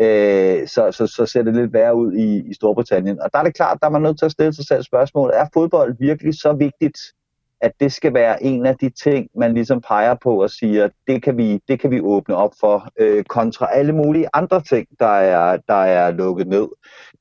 øh, 0.00 0.68
så, 0.68 0.92
så, 0.92 1.06
så 1.06 1.26
ser 1.26 1.42
det 1.42 1.54
lidt 1.54 1.72
værre 1.72 1.94
ud 1.94 2.12
i, 2.12 2.50
i 2.50 2.54
Storbritannien. 2.54 3.20
Og 3.20 3.30
der 3.32 3.38
er 3.38 3.42
det 3.42 3.54
klart, 3.54 3.78
der 3.80 3.86
er 3.86 3.90
man 3.90 4.02
nødt 4.02 4.18
til 4.18 4.26
at 4.26 4.32
stille 4.32 4.54
sig 4.54 4.66
selv 4.66 4.82
spørgsmålet, 4.82 5.38
er 5.38 5.46
fodbold 5.54 5.94
virkelig 5.98 6.17
så 6.32 6.52
vigtigt, 6.52 6.98
at 7.60 7.72
det 7.80 7.92
skal 7.92 8.14
være 8.14 8.42
en 8.42 8.66
af 8.66 8.76
de 8.76 8.90
ting, 8.90 9.28
man 9.36 9.54
ligesom 9.54 9.80
peger 9.80 10.14
på 10.14 10.42
og 10.42 10.50
siger, 10.50 10.88
det 11.06 11.22
kan 11.22 11.36
vi, 11.36 11.60
det 11.68 11.80
kan 11.80 11.90
vi 11.90 12.00
åbne 12.00 12.36
op 12.36 12.52
for, 12.60 12.88
øh, 12.98 13.24
kontra 13.24 13.72
alle 13.72 13.92
mulige 13.92 14.28
andre 14.32 14.62
ting, 14.62 14.88
der 15.00 15.06
er, 15.06 15.58
der 15.68 15.74
er 15.74 16.10
lukket 16.10 16.48
ned. 16.48 16.68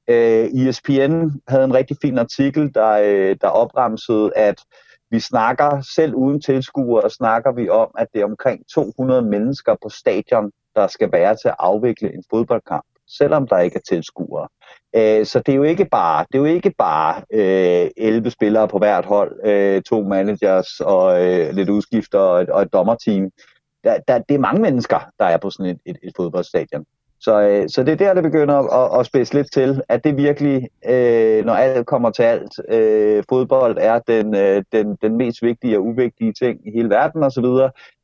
Øh, 0.08 0.68
ESPN 0.68 1.30
havde 1.48 1.64
en 1.64 1.74
rigtig 1.74 1.98
fin 2.02 2.18
artikel, 2.18 2.74
der, 2.74 2.92
øh, 3.04 3.36
der 3.42 3.48
opremsede, 3.48 4.32
at 4.36 4.62
vi 5.12 5.20
snakker 5.20 5.82
selv 5.96 6.16
uden 6.16 6.42
tilskuere, 6.42 7.10
snakker 7.10 7.52
vi 7.52 7.70
om, 7.70 7.92
at 7.98 8.08
det 8.14 8.22
er 8.22 8.26
omkring 8.26 8.64
200 8.74 9.22
mennesker 9.22 9.76
på 9.84 9.90
stadion, 9.90 10.52
der 10.76 10.88
skal 10.88 11.12
være 11.12 11.36
til 11.36 11.48
at 11.48 11.56
afvikle 11.60 12.14
en 12.14 12.24
fodboldkamp, 12.30 12.86
selvom 13.08 13.48
der 13.48 13.60
ikke 13.60 13.76
er 13.76 13.96
tilskuere. 13.96 14.48
Øh, 14.98 15.26
så 15.26 15.40
det 15.40 15.52
er 15.52 15.56
jo 15.56 15.64
ikke 15.64 15.86
bare, 15.86 16.26
det 16.32 16.36
er 16.36 16.40
jo 16.40 16.46
ikke 16.46 16.74
bare 16.78 17.22
øh, 17.34 17.90
11 17.98 18.32
spillere 18.32 18.68
på 18.68 18.78
hvert 18.78 19.06
hold, 19.06 19.40
øh, 19.46 19.82
to 19.82 20.02
managers 20.02 20.80
og 20.80 21.26
øh, 21.26 21.54
lidt 21.54 21.70
udskifter 21.70 22.20
og 22.20 22.42
et, 22.42 22.50
og 22.50 22.62
et 22.62 22.74
dommerteam. 22.74 23.30
Der, 23.84 23.98
der, 24.08 24.18
det 24.18 24.36
er 24.36 24.40
mange 24.40 24.62
mennesker, 24.62 25.00
der 25.20 25.26
er 25.26 25.38
på 25.38 25.50
sådan 25.50 25.72
et, 25.72 25.80
et, 25.86 25.98
et 26.04 26.14
fodboldstadion. 26.18 26.86
Så, 27.20 27.42
øh, 27.42 27.70
så 27.70 27.84
det 27.84 27.92
er 27.92 27.96
der, 27.96 28.14
det 28.14 28.24
begynder 28.24 28.56
at, 28.56 29.00
at 29.00 29.06
spidse 29.06 29.34
lidt 29.34 29.52
til, 29.54 29.82
at 29.90 30.04
det 30.04 30.18
virkelig, 30.18 30.70
øh, 30.90 31.46
når 31.46 31.54
alt 31.54 31.88
kommer 31.88 32.10
til 32.10 32.24
alt, 32.24 32.52
øh, 32.70 33.24
fodbold 33.30 33.78
er 33.80 34.00
den, 34.00 34.36
øh, 34.36 34.64
den, 34.72 34.98
den 35.02 35.18
mest 35.18 35.42
vigtige 35.42 35.78
og 35.78 35.86
uvigtige 35.86 36.34
ting 36.34 36.68
i 36.68 36.72
hele 36.72 36.90
verden 36.90 37.24
osv., 37.24 37.46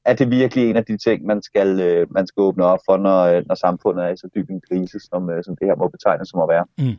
at 0.06 0.20
det 0.20 0.32
virkelig 0.32 0.70
en 0.70 0.76
af 0.76 0.86
de 0.86 0.98
ting, 0.98 1.26
man 1.26 1.42
skal, 1.42 1.80
øh, 1.80 2.08
man 2.12 2.28
skal 2.28 2.42
åbne 2.42 2.66
op 2.66 2.80
for, 2.86 2.98
når, 2.98 3.24
øh, 3.24 3.44
når 3.48 3.56
samfundet 3.56 4.06
er 4.06 4.10
i 4.10 4.18
så 4.18 4.30
dyb 4.36 4.50
en 4.50 4.62
krise, 4.70 5.00
som, 5.00 5.30
øh, 5.30 5.44
som 5.44 5.56
det 5.56 5.68
her 5.68 5.76
må 5.76 5.88
betegnes 5.88 6.30
som 6.30 6.42
at 6.42 6.50
være. 6.50 6.66
Mm. 6.78 6.96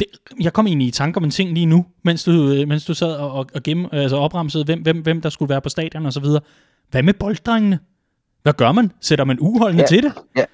Det, 0.00 0.06
jeg 0.40 0.52
kom 0.52 0.66
egentlig 0.66 0.88
i 0.88 0.90
tanke 0.90 1.16
om 1.16 1.24
en 1.24 1.30
ting 1.30 1.52
lige 1.52 1.66
nu, 1.66 1.86
mens 2.04 2.24
du, 2.24 2.30
øh, 2.30 2.68
mens 2.68 2.84
du 2.84 2.94
sad 2.94 3.16
og, 3.16 3.32
og, 3.32 3.46
og 3.54 3.62
gemme, 3.62 3.88
altså 3.92 4.16
opremsede, 4.16 4.64
hvem, 4.64 4.82
hvem, 4.82 5.00
hvem 5.00 5.20
der 5.20 5.28
skulle 5.28 5.48
være 5.48 5.60
på 5.60 5.68
stadion 5.68 6.06
og 6.06 6.12
så 6.12 6.20
videre. 6.20 6.40
Hvad 6.90 7.02
med 7.02 7.14
bolddrengene? 7.14 7.78
Hvad 8.42 8.52
gør 8.52 8.72
man? 8.72 8.92
Sætter 9.00 9.24
man 9.24 9.38
uholdende 9.40 9.82
ja, 9.82 9.86
til 9.86 10.02
det? 10.02 10.12
Ja. 10.36 10.44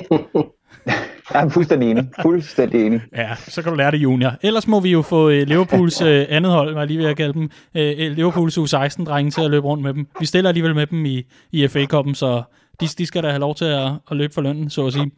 Jeg 1.33 1.45
er 1.45 1.49
fuldstændig 1.49 1.91
enig. 1.91 2.05
Fuldstændig 2.23 2.87
enig. 2.87 3.01
Ja, 3.17 3.35
så 3.35 3.63
kan 3.63 3.73
du 3.73 3.77
lære 3.77 3.91
det, 3.91 3.97
junior. 3.99 4.33
Ellers 4.43 4.67
må 4.67 4.81
vi 4.81 4.91
jo 4.93 5.03
få 5.03 5.27
uh, 5.27 5.33
Liverpools 5.33 6.03
uh, 6.03 6.09
andet 6.37 6.53
hold, 6.53 6.75
var 6.75 6.85
lige 6.85 6.99
ved 6.99 7.07
at 7.07 7.17
kalde 7.17 7.33
dem, 7.33 7.43
uh, 7.75 7.81
Liverpools 8.17 8.59
U16-drenge 8.59 9.31
til 9.31 9.41
at 9.45 9.51
løbe 9.51 9.67
rundt 9.67 9.83
med 9.83 9.95
dem. 9.95 10.07
Vi 10.21 10.27
stiller 10.27 10.49
alligevel 10.49 10.75
med 10.75 10.87
dem 10.87 11.05
i, 11.05 11.27
i 11.53 11.69
FA-koppen, 11.69 12.15
så 12.15 12.43
de, 12.81 12.87
de 12.87 13.07
skal 13.07 13.23
da 13.23 13.29
have 13.29 13.41
lov 13.41 13.55
til 13.55 13.65
at, 13.65 13.93
at 14.11 14.17
løbe 14.17 14.35
for 14.35 14.41
lønnen, 14.41 14.71
så 14.71 14.87
at 14.87 14.93
sige. 14.93 15.11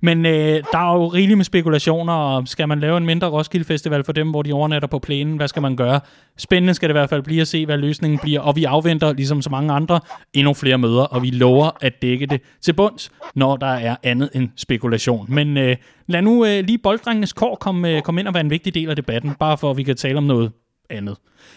Men 0.00 0.26
øh, 0.26 0.62
der 0.72 0.78
er 0.78 0.94
jo 0.94 1.06
rigeligt 1.06 1.36
med 1.36 1.44
spekulationer, 1.44 2.12
og 2.12 2.48
skal 2.48 2.68
man 2.68 2.80
lave 2.80 2.96
en 2.96 3.06
mindre 3.06 3.28
Roskilde 3.28 3.64
Festival 3.64 4.04
for 4.04 4.12
dem, 4.12 4.30
hvor 4.30 4.42
de 4.42 4.52
overnatter 4.52 4.88
på 4.88 4.98
plænen, 4.98 5.36
hvad 5.36 5.48
skal 5.48 5.62
man 5.62 5.76
gøre? 5.76 6.00
Spændende 6.38 6.74
skal 6.74 6.88
det 6.88 6.92
i 6.92 6.98
hvert 6.98 7.10
fald 7.10 7.22
blive 7.22 7.40
at 7.40 7.48
se, 7.48 7.66
hvad 7.66 7.78
løsningen 7.78 8.18
bliver, 8.22 8.40
og 8.40 8.56
vi 8.56 8.64
afventer, 8.64 9.12
ligesom 9.12 9.42
så 9.42 9.50
mange 9.50 9.72
andre, 9.72 10.00
endnu 10.32 10.54
flere 10.54 10.78
møder, 10.78 11.02
og 11.02 11.22
vi 11.22 11.30
lover 11.30 11.70
at 11.80 12.02
dække 12.02 12.26
det 12.26 12.40
til 12.62 12.72
bunds, 12.72 13.10
når 13.34 13.56
der 13.56 13.66
er 13.66 13.96
andet 14.02 14.30
end 14.34 14.48
spekulation. 14.56 15.26
Men 15.28 15.56
øh, 15.56 15.76
lad 16.06 16.22
nu 16.22 16.44
øh, 16.44 16.64
lige 16.64 16.78
bolddrengenes 16.78 17.32
kår 17.32 17.56
komme, 17.60 17.96
øh, 17.96 18.02
komme 18.02 18.20
ind 18.20 18.28
og 18.28 18.34
være 18.34 18.44
en 18.44 18.50
vigtig 18.50 18.74
del 18.74 18.90
af 18.90 18.96
debatten, 18.96 19.34
bare 19.40 19.58
for 19.58 19.70
at 19.70 19.76
vi 19.76 19.82
kan 19.82 19.96
tale 19.96 20.18
om 20.18 20.24
noget 20.24 20.52
andet. 20.90 21.16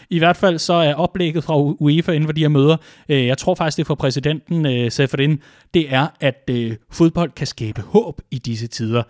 I 0.10 0.20
hvert 0.20 0.38
fald 0.38 0.60
så 0.60 0.74
er 0.74 0.94
oplægget 0.94 1.44
fra 1.44 1.62
UEFA 1.62 2.12
inden 2.12 2.28
for 2.28 2.34
de 2.34 2.42
her 2.42 2.48
møder, 2.48 2.78
øh, 3.10 3.26
jeg 3.26 3.38
tror 3.38 3.56
faktisk 3.56 3.78
det 3.78 3.84
er 3.84 3.88
fra 3.88 3.96
præsidenten 3.96 4.66
øh, 4.66 4.92
Seferin, 4.92 5.42
det 5.74 5.94
er, 5.94 6.08
at 6.20 6.44
øh, 6.50 6.76
fodbold 6.92 7.32
kan 7.32 7.48
skabe 7.48 7.82
håb 7.82 8.22
i 8.32 8.38
disse 8.38 8.68
tider. 8.68 9.04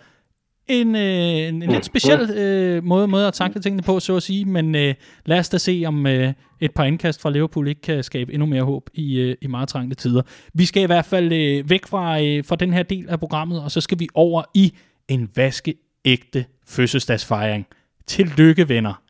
En, 0.68 0.96
øh, 0.96 1.02
en, 1.02 1.62
en 1.62 1.70
lidt 1.70 1.84
speciel 1.84 2.30
øh, 2.30 2.84
måde, 2.84 3.08
måde 3.08 3.26
at 3.26 3.34
takle 3.34 3.60
tingene 3.60 3.82
på, 3.82 4.00
så 4.00 4.16
at 4.16 4.22
sige, 4.22 4.44
men 4.44 4.74
øh, 4.74 4.94
lad 5.26 5.38
os 5.38 5.48
da 5.48 5.58
se, 5.58 5.84
om 5.86 6.06
øh, 6.06 6.32
et 6.60 6.74
par 6.74 6.84
indkast 6.84 7.22
fra 7.22 7.30
Liverpool 7.30 7.68
ikke 7.68 7.80
kan 7.80 8.04
skabe 8.04 8.32
endnu 8.32 8.46
mere 8.46 8.62
håb 8.62 8.90
i, 8.94 9.18
øh, 9.18 9.36
i 9.42 9.46
meget 9.46 9.68
trængte 9.68 9.96
tider. 9.96 10.22
Vi 10.54 10.64
skal 10.64 10.82
i 10.82 10.86
hvert 10.86 11.04
fald 11.04 11.32
øh, 11.32 11.70
væk 11.70 11.86
fra, 11.86 12.22
øh, 12.22 12.44
fra 12.44 12.56
den 12.56 12.72
her 12.72 12.82
del 12.82 13.08
af 13.08 13.20
programmet, 13.20 13.62
og 13.62 13.70
så 13.70 13.80
skal 13.80 13.98
vi 13.98 14.08
over 14.14 14.42
i 14.54 14.72
en 15.08 15.30
vaskeægte 15.36 16.44
fødselsdagsfejring. 16.66 17.66
Tillykke, 18.06 18.68
venner! 18.68 19.07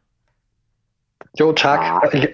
Jo 1.41 1.53
tak, 1.53 1.81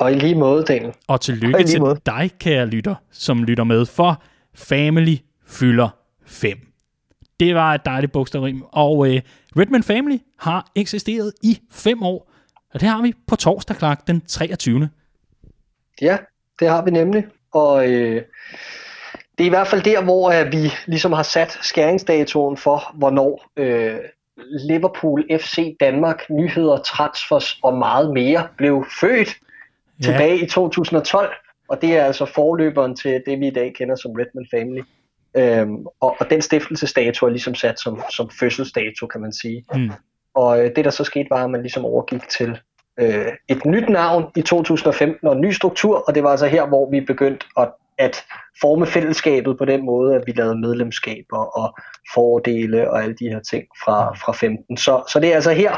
og 0.01 0.13
i 0.13 0.15
lige 0.15 0.35
måde, 0.35 0.65
Daniel. 0.65 0.93
Og 1.09 1.21
tillykke 1.21 1.65
til 1.65 1.81
måde. 1.81 2.01
dig, 2.07 2.31
kære 2.39 2.67
lytter, 2.67 2.95
som 3.11 3.45
lytter 3.45 3.65
med, 3.65 3.87
for 3.87 4.23
Family 4.55 5.17
fylder 5.47 5.89
5. 6.27 6.59
Det 7.41 7.55
var 7.55 7.75
et 7.75 7.85
dejligt 7.85 8.13
bogstavrim, 8.13 8.63
og 8.73 9.15
øh, 9.15 9.21
Redman 9.57 9.83
Family 9.83 10.19
har 10.39 10.71
eksisteret 10.77 11.33
i 11.43 11.61
5 11.71 12.03
år, 12.03 12.31
og 12.75 12.81
det 12.81 12.89
har 12.89 13.03
vi 13.03 13.13
på 13.27 13.37
torsdag 13.37 13.77
kl. 13.77 13.85
den 14.07 14.21
23. 14.21 14.89
Ja, 16.01 16.17
det 16.61 16.69
har 16.69 16.85
vi 16.85 16.91
nemlig, 16.91 17.25
og 17.53 17.91
øh, 17.91 18.23
det 19.39 19.45
er 19.45 19.47
i 19.47 19.49
hvert 19.49 19.67
fald 19.67 19.83
der, 19.83 20.03
hvor 20.03 20.31
øh, 20.31 20.53
vi 20.53 20.73
ligesom 20.87 21.13
har 21.13 21.23
sat 21.23 21.59
skæringsdatoen 21.63 22.57
for, 22.57 22.93
hvornår 22.95 23.45
øh, 23.57 23.97
Liverpool, 24.69 25.25
FC 25.31 25.77
Danmark, 25.81 26.31
nyheder, 26.31 26.77
transfers 26.77 27.59
og 27.63 27.79
meget 27.79 28.13
mere 28.13 28.49
blev 28.57 28.85
født 29.01 29.29
ja. 29.29 30.05
tilbage 30.05 30.45
i 30.45 30.47
2012. 30.47 31.31
Og 31.69 31.83
det 31.83 31.97
er 31.97 32.05
altså 32.05 32.25
forløberen 32.25 32.97
til 32.97 33.23
det, 33.27 33.41
vi 33.41 33.47
i 33.47 33.51
dag 33.51 33.75
kender 33.75 33.97
som 33.97 34.13
Redman 34.13 34.47
Family. 34.51 34.83
Øhm, 35.37 35.87
og, 36.01 36.17
og 36.21 36.31
den 36.31 36.43
stiftelsesdato 36.43 37.27
er 37.27 37.31
ligesom 37.31 37.55
sat 37.55 37.81
som, 37.81 38.03
som 38.11 38.31
fødselsdato, 38.31 39.07
kan 39.07 39.21
man 39.21 39.33
sige. 39.33 39.65
Mm. 39.75 39.91
Og 40.35 40.65
øh, 40.65 40.77
det, 40.77 40.85
der 40.85 40.91
så 40.91 41.05
skete, 41.05 41.31
var, 41.31 41.45
at 41.45 41.51
man 41.51 41.63
ligesom 41.63 41.85
overgik 41.85 42.29
til 42.29 42.59
øh, 43.01 43.33
et 43.49 43.65
nyt 43.65 43.89
navn 43.89 44.25
i 44.37 44.43
2015 44.43 45.29
og 45.29 45.35
en 45.35 45.41
ny 45.41 45.51
struktur, 45.51 46.05
og 46.07 46.15
det 46.15 46.23
var 46.23 46.31
altså 46.31 46.47
her, 46.47 46.67
hvor 46.67 46.91
vi 46.91 47.01
begyndte 47.01 47.47
at 47.59 47.69
at 47.99 48.17
forme 48.61 48.87
fællesskabet 48.87 49.59
på 49.59 49.65
den 49.65 49.85
måde, 49.85 50.15
at 50.15 50.23
vi 50.27 50.33
lavede 50.33 50.61
medlemskaber 50.61 51.59
og 51.59 51.79
fordele 52.15 52.91
og 52.91 53.03
alle 53.03 53.15
de 53.15 53.29
her 53.29 53.41
ting 53.41 53.65
fra, 53.85 54.15
fra 54.15 54.33
15. 54.33 54.77
Så, 54.77 55.03
så 55.13 55.21
det 55.21 55.31
er 55.31 55.35
altså 55.35 55.53
her, 55.53 55.77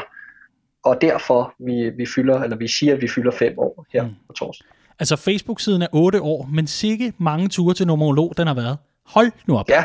og 0.85 1.01
derfor 1.01 1.53
vi, 1.59 1.89
vi 1.97 2.05
fylder, 2.15 2.41
eller 2.43 2.57
vi 2.57 2.67
siger, 2.67 2.93
at 2.95 3.01
vi 3.01 3.07
fylder 3.07 3.31
fem 3.31 3.53
år 3.57 3.85
her 3.93 4.03
mm. 4.03 4.15
på 4.27 4.33
torsdag. 4.33 4.67
Altså 4.99 5.15
Facebook-siden 5.15 5.81
er 5.81 5.87
8 5.93 6.21
år, 6.21 6.49
men 6.53 6.67
sikke 6.67 7.13
mange 7.17 7.47
ture 7.47 7.73
til 7.73 7.87
numerolog, 7.87 8.33
den 8.37 8.47
har 8.47 8.53
været. 8.53 8.77
Hold 9.05 9.31
nu 9.47 9.57
op. 9.57 9.69
Ja, 9.69 9.83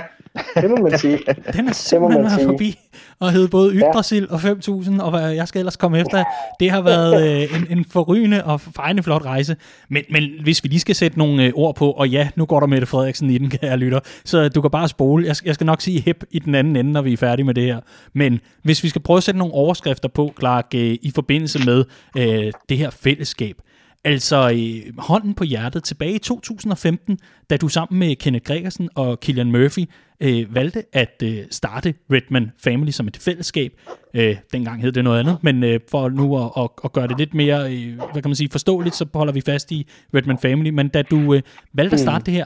det 0.57 0.71
må 0.71 0.77
man 0.77 0.99
sige. 0.99 1.19
Den 1.57 1.69
er 1.69 1.73
simpelthen 1.73 2.25
været 2.25 2.43
forbi 2.45 2.79
og 3.23 3.33
hed 3.33 3.49
både 3.49 3.75
Yggdrasil 3.75 4.27
ja. 4.31 4.35
og 4.35 4.41
5000, 4.41 5.01
og 5.01 5.11
hvad 5.11 5.31
jeg 5.31 5.49
skal 5.49 5.59
ellers 5.59 5.77
komme 5.77 6.01
efter. 6.01 6.25
Det 6.61 6.71
har 6.71 6.81
været 6.81 7.23
øh, 7.43 7.61
en, 7.61 7.79
en 7.79 7.85
forrygende 7.85 8.45
og 8.45 8.61
fejende 8.61 9.03
flot 9.03 9.25
rejse. 9.25 9.57
Men, 9.89 10.05
men 10.11 10.31
hvis 10.43 10.65
vi 10.65 10.69
lige 10.69 10.81
skal 10.81 10.95
sætte 10.95 11.19
nogle 11.19 11.45
øh, 11.45 11.53
ord 11.55 11.75
på, 11.75 11.91
og 11.91 12.09
ja, 12.09 12.29
nu 12.37 12.45
går 12.45 12.61
der 12.61 12.67
Mette 12.67 12.87
Frederiksen 12.87 13.31
i 13.31 13.39
den, 13.39 13.51
kan 13.55 13.59
jeg 13.63 13.79
lytte, 13.79 14.01
så 14.25 14.49
du 14.49 14.61
kan 14.61 14.71
bare 14.71 14.89
spole. 14.89 15.27
Jeg, 15.27 15.37
jeg 15.45 15.55
skal 15.55 15.65
nok 15.65 15.81
sige 15.81 16.01
hip 16.01 16.25
i 16.31 16.39
den 16.39 16.55
anden 16.55 16.77
ende, 16.77 16.93
når 16.93 17.03
vi 17.03 17.13
er 17.13 17.17
færdige 17.17 17.47
med 17.47 17.55
det 17.55 17.65
her. 17.65 17.81
Men 18.13 18.41
hvis 18.63 18.85
vi 18.85 18.89
skal 18.89 19.03
prøve 19.03 19.17
at 19.17 19.23
sætte 19.23 19.39
nogle 19.39 19.55
overskrifter 19.55 20.09
på, 20.09 20.35
Clark, 20.39 20.67
øh, 20.75 20.97
i 21.03 21.13
forbindelse 21.15 21.65
med 21.65 21.85
øh, 22.17 22.53
det 22.69 22.79
her 22.79 22.91
fællesskab, 22.91 23.57
Altså, 24.05 24.51
øh, 24.51 24.95
hånden 24.99 25.35
på 25.35 25.45
hjertet, 25.45 25.85
tilbage 25.85 26.15
i 26.15 26.19
2015, 26.19 27.19
da 27.51 27.57
du 27.57 27.69
sammen 27.69 27.99
med 27.99 28.17
Kenneth 28.17 28.45
Gregersen 28.45 28.89
og 28.95 29.21
Killian 29.21 29.53
Murphy 29.53 29.89
øh, 30.21 30.55
valgte 30.55 30.85
at 30.93 31.23
øh, 31.25 31.39
starte 31.51 31.95
Redman 32.13 32.51
Family 32.59 32.91
som 32.91 33.07
et 33.07 33.17
fællesskab. 33.17 33.81
Øh, 34.15 34.37
dengang 34.53 34.83
hed 34.83 34.93
det 34.93 35.05
noget 35.05 35.21
andet, 35.21 35.39
men 35.43 35.65
øh, 35.65 35.81
for 35.91 36.09
nu 36.09 36.45
at, 36.45 36.51
at, 36.57 36.71
at 36.85 36.93
gøre 36.93 37.09
det 37.09 37.19
lidt 37.19 37.35
mere, 37.35 37.75
øh, 37.75 37.97
hvad 37.97 38.23
kan 38.23 38.29
man 38.29 38.35
sige, 38.37 38.49
forståeligt, 38.51 38.95
så 38.95 39.07
holder 39.15 39.33
vi 39.33 39.41
fast 39.41 39.73
i 39.73 39.87
Redman 40.15 40.39
Family. 40.39 40.71
Men 40.71 40.89
da 40.89 41.03
du 41.03 41.35
øh, 41.35 41.43
valgte 41.73 41.95
at 41.95 42.01
starte 42.01 42.19
mm. 42.19 42.25
det 42.25 42.35
her, 42.35 42.45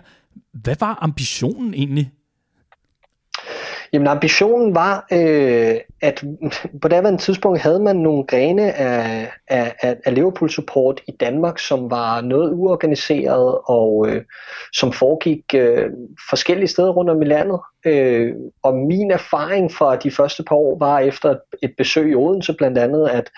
hvad 0.52 0.76
var 0.80 0.98
ambitionen 1.00 1.74
egentlig 1.74 2.10
Jamen 3.92 4.08
ambitionen 4.08 4.74
var, 4.74 5.06
øh, 5.12 5.74
at 6.02 6.24
på 6.82 6.88
daværende 6.88 7.20
tidspunkt 7.20 7.60
havde 7.60 7.80
man 7.80 7.96
nogle 7.96 8.24
grene 8.24 8.72
af, 8.72 9.30
af, 9.48 9.96
af 10.04 10.14
Liverpool 10.14 10.50
support 10.50 11.00
i 11.08 11.12
Danmark, 11.20 11.58
som 11.58 11.90
var 11.90 12.20
noget 12.20 12.52
uorganiseret 12.52 13.58
og 13.64 14.08
øh, 14.08 14.22
som 14.72 14.92
foregik 14.92 15.54
øh, 15.54 15.90
forskellige 16.30 16.68
steder 16.68 16.90
rundt 16.90 17.10
om 17.10 17.22
i 17.22 17.24
landet. 17.24 17.60
Øh, 17.86 18.34
og 18.62 18.74
min 18.74 19.10
erfaring 19.10 19.72
fra 19.72 19.96
de 19.96 20.10
første 20.10 20.42
par 20.42 20.56
år 20.56 20.78
var 20.78 20.98
efter 20.98 21.36
et 21.62 21.74
besøg 21.78 22.10
i 22.10 22.14
Odense 22.14 22.54
blandt 22.54 22.78
andet, 22.78 23.08
at 23.08 23.30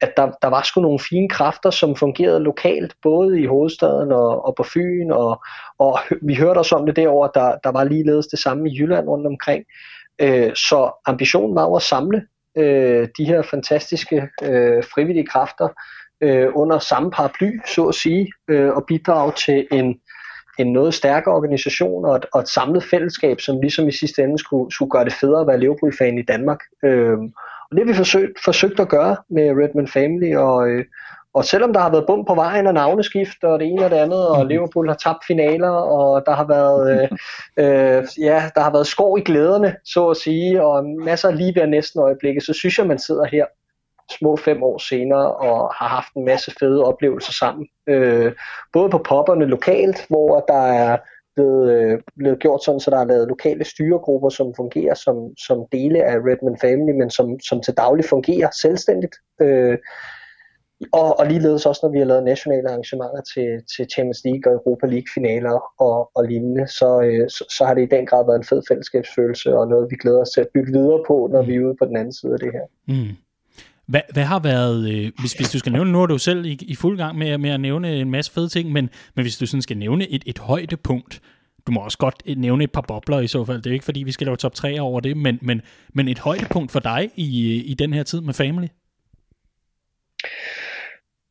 at 0.00 0.16
der, 0.16 0.30
der 0.42 0.48
var 0.48 0.62
sgu 0.62 0.80
nogle 0.80 0.98
fine 0.98 1.28
kræfter, 1.28 1.70
som 1.70 1.96
fungerede 1.96 2.40
lokalt, 2.40 2.94
både 3.02 3.40
i 3.40 3.46
hovedstaden 3.46 4.12
og, 4.12 4.46
og 4.46 4.54
på 4.54 4.62
Fyn, 4.62 5.10
og, 5.10 5.44
og 5.78 5.98
vi 6.22 6.34
hørte 6.34 6.58
også 6.58 6.76
om 6.76 6.86
det 6.86 6.96
derovre, 6.96 7.30
der, 7.34 7.56
der 7.64 7.70
var 7.72 7.84
ligeledes 7.84 8.26
det 8.26 8.38
samme 8.38 8.70
i 8.70 8.78
Jylland 8.78 9.08
rundt 9.08 9.26
omkring. 9.26 9.64
Øh, 10.18 10.54
så 10.54 11.02
ambitionen 11.06 11.54
var 11.54 11.62
jo 11.62 11.74
at 11.74 11.82
samle 11.82 12.26
øh, 12.56 13.08
de 13.18 13.24
her 13.24 13.42
fantastiske 13.42 14.28
øh, 14.42 14.84
frivillige 14.94 15.26
kræfter 15.26 15.68
øh, 16.20 16.48
under 16.54 16.78
samme 16.78 17.10
paraply, 17.10 17.50
så 17.66 17.84
at 17.84 17.94
sige, 17.94 18.32
øh, 18.48 18.70
og 18.70 18.84
bidrage 18.88 19.32
til 19.32 19.66
en, 19.72 20.00
en 20.58 20.72
noget 20.72 20.94
stærkere 20.94 21.34
organisation 21.34 22.04
og 22.04 22.16
et, 22.16 22.26
og 22.32 22.40
et 22.40 22.48
samlet 22.48 22.84
fællesskab, 22.84 23.40
som 23.40 23.60
ligesom 23.60 23.88
i 23.88 23.92
sidste 23.92 24.22
ende 24.22 24.38
skulle, 24.38 24.72
skulle 24.72 24.90
gøre 24.90 25.04
det 25.04 25.12
federe 25.12 25.40
at 25.40 25.46
være 25.46 25.60
Liverpool-fan 25.60 26.18
i 26.18 26.22
Danmark. 26.22 26.60
Øh, 26.84 27.18
Og 27.70 27.76
det 27.76 27.78
har 27.78 27.92
vi 27.92 27.94
forsøgt, 27.94 28.32
forsøgt 28.44 28.80
at 28.80 28.88
gøre 28.88 29.16
med 29.30 29.50
Redman 29.50 29.88
Family, 29.88 30.36
og, 30.36 30.68
øh, 30.68 30.84
og 31.36 31.44
selvom 31.44 31.72
der 31.72 31.80
har 31.80 31.90
været 31.90 32.06
bum 32.06 32.24
på 32.24 32.34
vejen 32.34 32.66
og 32.66 32.74
navneskift 32.74 33.44
og 33.44 33.60
det 33.60 33.68
ene 33.68 33.84
og 33.84 33.90
det 33.90 33.96
andet, 33.96 34.28
og 34.28 34.42
mm. 34.42 34.48
Liverpool 34.48 34.88
har 34.88 34.94
tabt 34.94 35.24
finaler, 35.26 35.70
og 35.70 36.22
der 36.26 36.32
har 36.32 36.46
været, 36.46 36.82
øh, 36.92 37.08
øh, 37.56 38.04
ja, 38.18 38.50
der 38.54 38.60
har 38.60 38.72
været 38.72 38.86
skov 38.86 39.18
i 39.18 39.20
glæderne, 39.20 39.76
så 39.84 40.08
at 40.08 40.16
sige, 40.16 40.66
og 40.66 40.84
masser 40.84 41.28
af 41.28 41.36
lige 41.36 41.54
ved 41.54 41.66
næsten 41.66 42.00
øjeblikke, 42.00 42.40
så 42.40 42.52
synes 42.52 42.78
jeg, 42.78 42.86
man 42.86 42.98
sidder 42.98 43.24
her 43.24 43.44
små 44.18 44.36
fem 44.36 44.62
år 44.62 44.78
senere 44.78 45.32
og 45.32 45.74
har 45.74 45.88
haft 45.88 46.12
en 46.16 46.24
masse 46.24 46.52
fede 46.60 46.84
oplevelser 46.84 47.32
sammen. 47.32 47.68
Øh, 47.86 48.32
både 48.72 48.90
på 48.90 48.98
popperne 48.98 49.44
lokalt, 49.44 50.06
hvor 50.08 50.40
der 50.48 50.66
er 50.66 50.96
blevet, 51.34 51.72
øh, 51.72 52.00
blevet 52.18 52.38
gjort 52.38 52.64
sådan, 52.64 52.80
så 52.80 52.90
der 52.90 52.98
er 52.98 53.04
lavet 53.04 53.28
lokale 53.28 53.64
styregrupper, 53.64 54.28
som 54.28 54.54
fungerer 54.56 54.94
som, 54.94 55.16
som 55.46 55.64
dele 55.72 56.04
af 56.04 56.16
Redman 56.16 56.58
Family, 56.60 56.92
men 56.92 57.10
som, 57.10 57.40
som 57.40 57.60
til 57.60 57.74
daglig 57.74 58.04
fungerer 58.04 58.48
selvstændigt. 58.50 59.14
Øh, 59.40 59.78
og, 60.92 61.18
og 61.18 61.26
ligeledes 61.26 61.66
også, 61.66 61.80
når 61.82 61.90
vi 61.92 61.98
har 61.98 62.04
lavet 62.04 62.24
nationale 62.24 62.68
arrangementer 62.68 63.22
til, 63.34 63.48
til 63.72 63.84
Champions 63.92 64.22
League 64.24 64.44
og 64.46 64.52
Europa 64.58 64.86
League 64.86 65.10
finaler 65.14 65.58
og, 65.80 66.10
og 66.14 66.24
lignende, 66.24 66.68
så, 66.68 67.00
øh, 67.00 67.30
så, 67.30 67.44
så 67.56 67.64
har 67.66 67.74
det 67.74 67.82
i 67.82 67.94
den 67.96 68.06
grad 68.06 68.26
været 68.26 68.38
en 68.38 68.44
fed 68.44 68.62
fællesskabsfølelse 68.68 69.58
og 69.58 69.68
noget, 69.68 69.90
vi 69.90 69.96
glæder 69.96 70.20
os 70.20 70.30
til 70.30 70.40
at 70.40 70.48
bygge 70.54 70.72
videre 70.72 71.00
på, 71.06 71.28
når 71.32 71.42
vi 71.42 71.54
er 71.54 71.64
ude 71.66 71.76
på 71.78 71.84
den 71.84 71.96
anden 71.96 72.12
side 72.12 72.32
af 72.32 72.38
det 72.38 72.52
her. 72.52 72.66
Mm. 72.94 73.16
Hvad, 73.86 74.00
hvad 74.12 74.22
har 74.22 74.38
været, 74.38 74.88
øh, 74.94 75.12
hvis, 75.20 75.32
hvis 75.32 75.50
du 75.50 75.58
skal 75.58 75.72
nævne, 75.72 75.92
nu 75.92 76.02
er 76.02 76.06
du 76.06 76.18
selv 76.18 76.44
i, 76.46 76.58
i 76.62 76.74
fuld 76.74 76.96
gang 76.96 77.18
med, 77.18 77.38
med 77.38 77.50
at 77.50 77.60
nævne 77.60 77.96
en 77.96 78.10
masse 78.10 78.32
fede 78.32 78.48
ting, 78.48 78.72
men, 78.72 78.90
men 79.14 79.24
hvis 79.24 79.36
du 79.38 79.46
sådan 79.46 79.62
skal 79.62 79.78
nævne 79.78 80.08
et, 80.08 80.22
et 80.26 80.38
højdepunkt, 80.38 81.20
du 81.66 81.72
må 81.72 81.80
også 81.80 81.98
godt 81.98 82.22
øh, 82.26 82.36
nævne 82.36 82.64
et 82.64 82.72
par 82.72 82.84
bobler 82.88 83.20
i 83.20 83.26
så 83.26 83.44
fald, 83.44 83.62
det 83.62 83.70
er 83.70 83.74
ikke 83.74 83.84
fordi, 83.84 84.02
vi 84.02 84.12
skal 84.12 84.26
lave 84.26 84.36
top 84.36 84.54
3 84.54 84.80
over 84.80 85.00
det, 85.00 85.16
men, 85.16 85.38
men, 85.42 85.62
men 85.94 86.08
et 86.08 86.18
højdepunkt 86.18 86.72
for 86.72 86.80
dig 86.80 87.10
i, 87.16 87.56
øh, 87.56 87.70
i 87.70 87.74
den 87.74 87.92
her 87.92 88.02
tid 88.02 88.20
med 88.20 88.34
Family? 88.34 88.66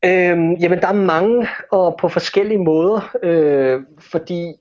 Øhm, 0.04 0.52
jamen, 0.52 0.80
der 0.80 0.88
er 0.88 0.92
mange, 0.92 1.48
og 1.72 1.96
på 2.00 2.08
forskellige 2.08 2.64
måder, 2.64 3.16
øh, 3.22 3.80
fordi 4.00 4.54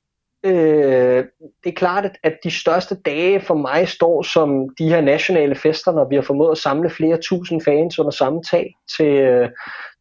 øh, 0.45 1.25
det 1.63 1.69
er 1.69 1.75
klart, 1.75 2.05
at, 2.05 2.17
at 2.23 2.37
de 2.43 2.51
største 2.51 2.95
dage 2.95 3.39
for 3.39 3.53
mig 3.53 3.87
står 3.87 4.21
som 4.21 4.69
de 4.79 4.89
her 4.89 5.01
nationale 5.01 5.55
fester, 5.55 5.91
når 5.91 6.09
vi 6.09 6.15
har 6.15 6.21
formået 6.21 6.51
at 6.51 6.57
samle 6.57 6.89
flere 6.89 7.17
tusind 7.17 7.61
fans 7.61 7.99
under 7.99 8.11
samme 8.11 8.43
tag 8.43 8.75
til, 8.97 9.13
øh, 9.13 9.49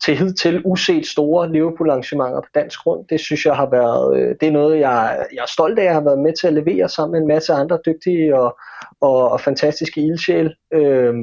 til 0.05 0.17
hidtil 0.17 0.63
uset 0.65 1.07
store 1.07 1.53
Liverpool-arrangementer 1.53 2.41
på 2.41 2.49
dansk 2.55 2.79
grund. 2.81 3.09
Det 3.09 3.21
synes 3.21 3.45
jeg 3.45 3.57
har 3.57 3.71
været, 3.71 4.17
øh, 4.17 4.35
det 4.41 4.49
er 4.49 4.53
noget, 4.53 4.81
jeg, 4.81 5.27
jeg 5.33 5.43
er 5.43 5.53
stolt 5.53 5.79
af 5.79 5.85
at 5.85 5.93
have 5.93 6.05
været 6.05 6.19
med 6.19 6.33
til 6.41 6.47
at 6.47 6.55
levere 6.55 6.89
sammen 6.89 7.13
med 7.13 7.21
en 7.21 7.29
masse 7.29 7.53
andre 7.53 7.79
dygtige 7.87 8.37
og, 8.37 8.59
og, 9.01 9.31
og 9.31 9.41
fantastiske 9.41 10.01
ildsjæl. 10.01 10.55
Øh, 10.73 11.15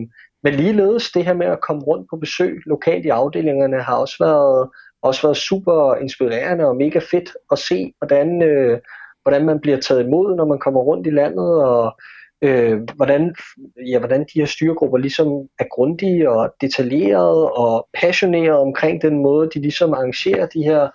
men 0.44 0.54
ligeledes 0.54 1.12
det 1.12 1.26
her 1.26 1.34
med 1.34 1.48
at 1.48 1.62
komme 1.62 1.84
rundt 1.84 2.10
på 2.10 2.16
besøg 2.16 2.62
lokalt 2.66 3.06
i 3.06 3.10
afdelingerne 3.10 3.82
har 3.82 3.96
også 3.96 4.16
været, 4.20 4.70
også 5.02 5.22
været 5.28 5.38
super 5.38 5.96
inspirerende 5.96 6.66
og 6.66 6.76
mega 6.76 7.00
fedt 7.12 7.30
at 7.52 7.60
se, 7.60 7.94
hvordan, 7.98 8.42
øh, 8.44 8.80
hvordan 9.24 9.46
man 9.46 9.60
bliver 9.60 9.78
taget 9.78 10.06
imod, 10.06 10.36
når 10.36 10.46
man 10.46 10.60
kommer 10.60 10.82
rundt 10.82 11.08
i 11.08 11.10
landet, 11.10 11.64
og 11.64 12.00
øh, 12.42 12.82
hvordan, 12.96 13.36
ja, 13.88 14.00
hvordan 14.00 14.20
de 14.20 14.40
her 14.40 14.46
styregrupper 14.46 14.98
ligesom 14.98 15.28
er 15.60 15.66
grundige 15.72 16.30
og 16.30 16.54
detaljerede 16.62 17.52
og 17.52 17.88
passionerede 17.94 18.60
omkring 18.60 19.02
den 19.02 19.20
måde, 19.24 19.50
de 19.54 19.62
ligesom 19.62 19.94
arrangerer 19.94 20.46
de 20.46 20.64
her 20.64 20.90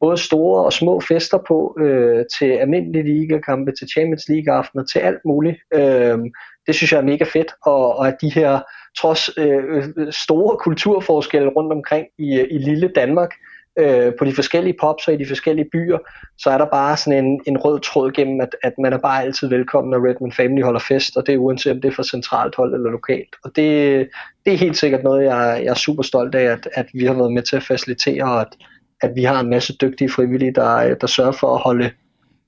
både 0.00 0.16
store 0.18 0.64
og 0.64 0.72
små 0.72 1.00
fester 1.00 1.38
på 1.48 1.76
øh, 1.80 2.24
til 2.38 2.50
almindelige 2.50 3.04
ligakampe, 3.04 3.72
til 3.72 3.88
Champions 3.88 4.28
League 4.28 4.54
aftener, 4.54 4.84
til 4.84 4.98
alt 4.98 5.24
muligt. 5.24 5.58
Øh, 5.74 6.18
det 6.66 6.74
synes 6.74 6.92
jeg 6.92 6.98
er 6.98 7.10
mega 7.12 7.24
fedt, 7.24 7.50
og, 7.66 7.96
og 7.98 8.08
at 8.08 8.16
de 8.20 8.30
her 8.30 8.60
trods 8.98 9.30
øh, 9.36 9.64
øh, 9.96 10.12
store 10.12 10.56
kulturforskelle 10.56 11.48
rundt 11.48 11.72
omkring 11.72 12.06
i, 12.18 12.38
øh, 12.40 12.46
i 12.50 12.58
lille 12.58 12.88
Danmark, 12.94 13.30
øh, 13.78 14.12
på 14.18 14.24
de 14.24 14.34
forskellige 14.34 14.76
pops 14.80 15.08
og 15.08 15.14
i 15.14 15.16
de 15.16 15.26
forskellige 15.26 15.68
byer, 15.72 15.98
så 16.38 16.50
er 16.50 16.58
der 16.58 16.66
bare 16.66 16.96
sådan 16.96 17.24
en, 17.24 17.40
en 17.46 17.58
rød 17.58 17.80
tråd 17.80 18.12
gennem, 18.12 18.40
at, 18.40 18.56
at 18.62 18.72
man 18.78 18.92
er 18.92 18.98
bare 18.98 19.22
altid 19.22 19.48
velkommen, 19.48 19.90
når 19.90 20.08
Redmond 20.08 20.32
Family 20.32 20.62
holder 20.62 20.80
fest, 20.80 21.16
og 21.16 21.26
det 21.26 21.34
er 21.34 21.38
uanset 21.38 21.72
om 21.72 21.80
det 21.80 21.88
er 21.88 21.94
fra 21.94 22.02
centralt 22.02 22.54
hold 22.56 22.74
eller 22.74 22.90
lokalt. 22.90 23.36
Og 23.44 23.56
det, 23.56 24.08
det 24.44 24.52
er 24.52 24.58
helt 24.58 24.76
sikkert 24.76 25.02
noget, 25.04 25.24
jeg, 25.24 25.60
jeg 25.64 25.70
er 25.70 25.74
super 25.74 26.02
stolt 26.02 26.34
af, 26.34 26.44
at, 26.44 26.68
at 26.74 26.86
vi 26.94 27.04
har 27.04 27.14
været 27.14 27.32
med 27.32 27.42
til 27.42 27.56
at 27.56 27.62
facilitere, 27.62 28.24
og 28.24 28.40
at, 28.40 28.56
at 29.00 29.12
vi 29.16 29.22
har 29.24 29.40
en 29.40 29.50
masse 29.50 29.76
dygtige 29.80 30.10
frivillige, 30.10 30.54
der, 30.54 30.76
øh, 30.76 30.96
der 31.00 31.06
sørger 31.06 31.32
for 31.32 31.54
at 31.54 31.60
holde, 31.60 31.90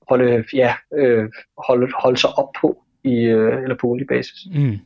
holde, 0.09 0.43
ja, 0.53 0.73
øh, 0.93 1.29
holde, 1.67 1.87
holde 1.99 2.17
sig 2.17 2.29
op 2.37 2.49
på 2.61 2.83
i, 3.03 3.15
øh, 3.15 3.63
eller 3.63 3.75
på 3.75 3.87
ugenlig 3.87 4.07
basis. 4.07 4.47
Mm. 4.55 4.77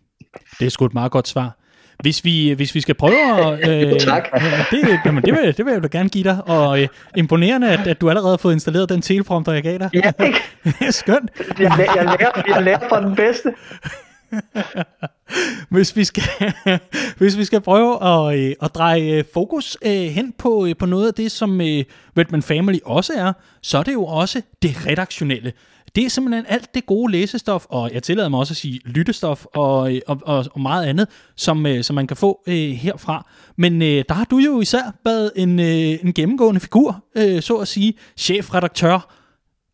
Det 0.59 0.65
er 0.65 0.69
sgu 0.69 0.85
et 0.85 0.93
meget 0.93 1.11
godt 1.11 1.27
svar. 1.27 1.57
Hvis 2.01 2.25
vi, 2.25 2.51
hvis 2.51 2.75
vi 2.75 2.81
skal 2.81 2.95
prøve 2.95 3.53
at... 3.53 3.69
Øh, 3.93 3.99
tak. 3.99 4.29
Det, 4.71 4.99
jamen, 5.05 5.23
det, 5.23 5.33
vil, 5.33 5.57
det 5.57 5.65
vil 5.65 5.71
jeg 5.73 5.83
da 5.83 5.87
gerne 5.87 6.09
give 6.09 6.23
dig. 6.23 6.41
Og 6.45 6.81
øh, 6.81 6.87
imponerende, 7.17 7.69
at, 7.69 7.87
at 7.87 8.01
du 8.01 8.09
allerede 8.09 8.31
har 8.31 8.37
fået 8.37 8.53
installeret 8.53 8.89
den 8.89 9.01
teleprompter, 9.01 9.53
jeg 9.53 9.63
gav 9.63 9.77
dig. 9.77 9.89
Ja, 9.93 10.11
Skønt. 10.91 11.31
Jeg, 11.39 11.57
jeg, 11.59 12.05
lærer, 12.05 12.43
jeg 12.47 12.63
lærer 12.63 12.89
fra 12.89 13.01
den 13.05 13.15
bedste. 13.15 13.53
hvis, 15.69 15.95
vi 15.95 16.03
skal, 16.03 16.23
hvis 17.17 17.37
vi 17.37 17.45
skal 17.45 17.61
prøve 17.61 18.03
at, 18.03 18.39
øh, 18.39 18.55
at 18.61 18.75
dreje 18.75 19.01
øh, 19.01 19.23
fokus 19.33 19.77
øh, 19.85 19.91
hen 19.91 20.33
på, 20.37 20.67
på 20.79 20.85
noget 20.85 21.07
af 21.07 21.13
det, 21.13 21.31
som 21.31 21.59
Redman 22.17 22.41
Family 22.41 22.77
også 22.85 23.13
er, 23.13 23.33
så 23.61 23.77
er 23.77 23.83
det 23.83 23.93
jo 23.93 24.05
også 24.05 24.41
det 24.61 24.87
redaktionelle. 24.87 25.53
Det 25.95 26.05
er 26.05 26.09
simpelthen 26.09 26.45
alt 26.47 26.73
det 26.73 26.85
gode 26.85 27.11
læsestof, 27.11 27.65
og 27.69 27.93
jeg 27.93 28.03
tillader 28.03 28.29
mig 28.29 28.39
også 28.39 28.51
at 28.51 28.57
sige 28.57 28.79
lyttestof 28.85 29.45
og, 29.45 29.91
og, 30.07 30.21
og, 30.25 30.45
og 30.51 30.61
meget 30.61 30.85
andet, 30.85 31.07
som, 31.35 31.65
øh, 31.65 31.83
som 31.83 31.95
man 31.95 32.07
kan 32.07 32.17
få 32.17 32.41
øh, 32.47 32.69
herfra. 32.69 33.29
Men 33.57 33.81
øh, 33.81 34.03
der 34.09 34.13
har 34.13 34.25
du 34.25 34.37
jo 34.37 34.61
især 34.61 34.95
været 35.05 35.31
en, 35.35 35.59
øh, 35.59 35.65
en 36.05 36.13
gennemgående 36.13 36.59
figur, 36.59 37.03
øh, 37.15 37.41
så 37.41 37.55
at 37.55 37.67
sige, 37.67 37.93
chefredaktør 38.17 39.15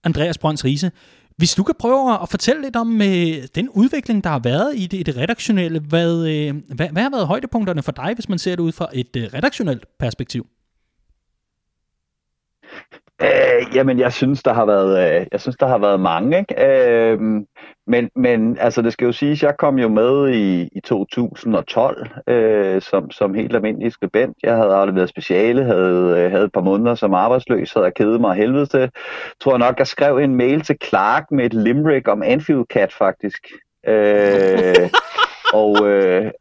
Andreas 0.04 0.38
Brøns 0.38 0.66
Riese. 0.66 0.92
Hvis 1.38 1.56
du 1.56 1.64
kan 1.64 1.76
prøve 1.80 2.22
at 2.22 2.30
fortælle 2.30 2.62
lidt 2.62 2.76
om 2.76 3.02
øh, 3.02 3.48
den 3.56 3.70
udvikling, 3.70 4.24
der 4.24 4.30
har 4.30 4.40
været 4.40 4.74
i 4.76 4.88
det, 4.88 5.00
i 5.00 5.04
det 5.04 5.18
redaktionelle, 5.18 5.80
hvad, 5.80 6.28
øh, 6.28 6.56
hvad, 6.76 6.90
hvad 6.90 7.04
har 7.04 7.10
været 7.10 7.28
højdepunkterne 7.28 7.84
for 7.84 7.92
dig, 7.92 8.12
hvis 8.16 8.30
man 8.30 8.40
ser 8.40 8.52
det 8.52 8.60
ud 8.60 8.72
fra 8.72 8.88
et 8.94 9.16
øh, 9.16 9.24
redaktionelt 9.34 9.86
perspektiv? 10.00 10.48
Øh, 13.22 13.76
jamen, 13.76 14.00
jeg 14.00 14.14
synes, 14.14 14.44
der 14.44 14.54
har 14.54 14.66
været, 14.66 15.20
øh, 15.20 15.28
jeg 15.32 15.42
synes, 15.42 15.56
der 15.56 15.68
har 15.68 15.78
været 15.78 16.00
mange. 16.00 16.40
Ikke? 16.40 16.66
Øh, 16.68 17.20
men, 17.88 18.10
men 18.16 18.58
altså, 18.60 18.82
det 18.82 18.94
skal 18.94 19.06
jo 19.06 19.12
siges, 19.12 19.44
jeg 19.44 19.58
kom 19.60 19.80
jo 19.80 19.88
med 19.88 20.30
i, 20.30 20.70
i 20.72 20.80
2012 20.80 22.08
øh, 22.28 22.82
som, 22.82 23.12
som 23.12 23.34
helt 23.34 23.56
almindelig 23.56 23.92
skribent. 23.92 24.38
Jeg 24.44 24.56
havde 24.56 24.74
afleveret 24.74 25.10
speciale, 25.10 25.64
havde, 25.64 26.16
øh, 26.18 26.32
havde 26.32 26.46
et 26.46 26.52
par 26.52 26.62
måneder 26.62 26.96
som 26.96 27.14
arbejdsløs, 27.14 27.74
havde 27.74 27.92
kedet 27.92 28.22
mig 28.22 28.36
helvede 28.36 28.66
til. 28.66 28.92
Tror 29.42 29.52
jeg 29.52 29.60
nok, 29.60 29.80
jeg 29.80 29.88
skrev 29.88 30.18
en 30.18 30.36
mail 30.36 30.62
til 30.62 30.76
Clark 30.84 31.24
med 31.32 31.46
et 31.46 31.54
limerick 31.54 32.08
om 32.08 32.24
Anfield 32.24 32.66
Cat, 32.74 32.94
faktisk. 32.94 33.48
Øh, 33.88 34.90
og... 35.54 35.88
Øh, 35.88 36.32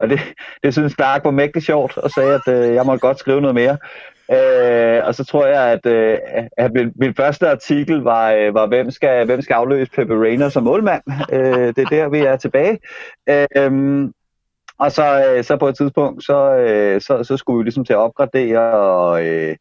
og 0.00 0.10
det, 0.10 0.20
det 0.62 0.72
synes 0.72 0.92
Clark 0.92 1.24
var 1.24 1.30
mægtig 1.30 1.62
sjovt, 1.62 1.98
og 1.98 2.10
sagde, 2.10 2.34
at 2.34 2.54
øh, 2.54 2.74
jeg 2.74 2.86
måtte 2.86 3.00
godt 3.00 3.18
skrive 3.18 3.40
noget 3.40 3.54
mere. 3.54 3.78
Øh, 4.32 5.06
og 5.06 5.14
så 5.14 5.24
tror 5.24 5.46
jeg, 5.46 5.62
at, 5.62 5.86
øh, 5.86 6.18
at 6.56 6.72
min, 6.72 6.92
min 6.96 7.14
første 7.14 7.48
artikel 7.48 7.96
var, 7.96 8.32
øh, 8.32 8.54
var 8.54 8.66
hvem, 8.66 8.90
skal, 8.90 9.26
hvem 9.26 9.42
skal 9.42 9.54
afløse 9.54 9.90
Pepe 9.90 10.22
Reina 10.22 10.48
som 10.50 10.62
målmand. 10.62 11.02
Øh, 11.32 11.66
det 11.76 11.78
er 11.78 11.88
der, 11.90 12.08
vi 12.08 12.18
er 12.18 12.36
tilbage. 12.36 12.78
Øh, 13.28 14.08
og 14.78 14.92
så, 14.92 15.24
øh, 15.28 15.44
så 15.44 15.56
på 15.56 15.68
et 15.68 15.76
tidspunkt, 15.76 16.24
så, 16.24 16.56
øh, 16.56 17.00
så, 17.00 17.24
så 17.24 17.36
skulle 17.36 17.58
vi 17.58 17.64
ligesom 17.64 17.84
til 17.84 17.92
at 17.92 17.98
opgradere, 17.98 18.72
og, 18.72 19.26
øh, 19.26 19.56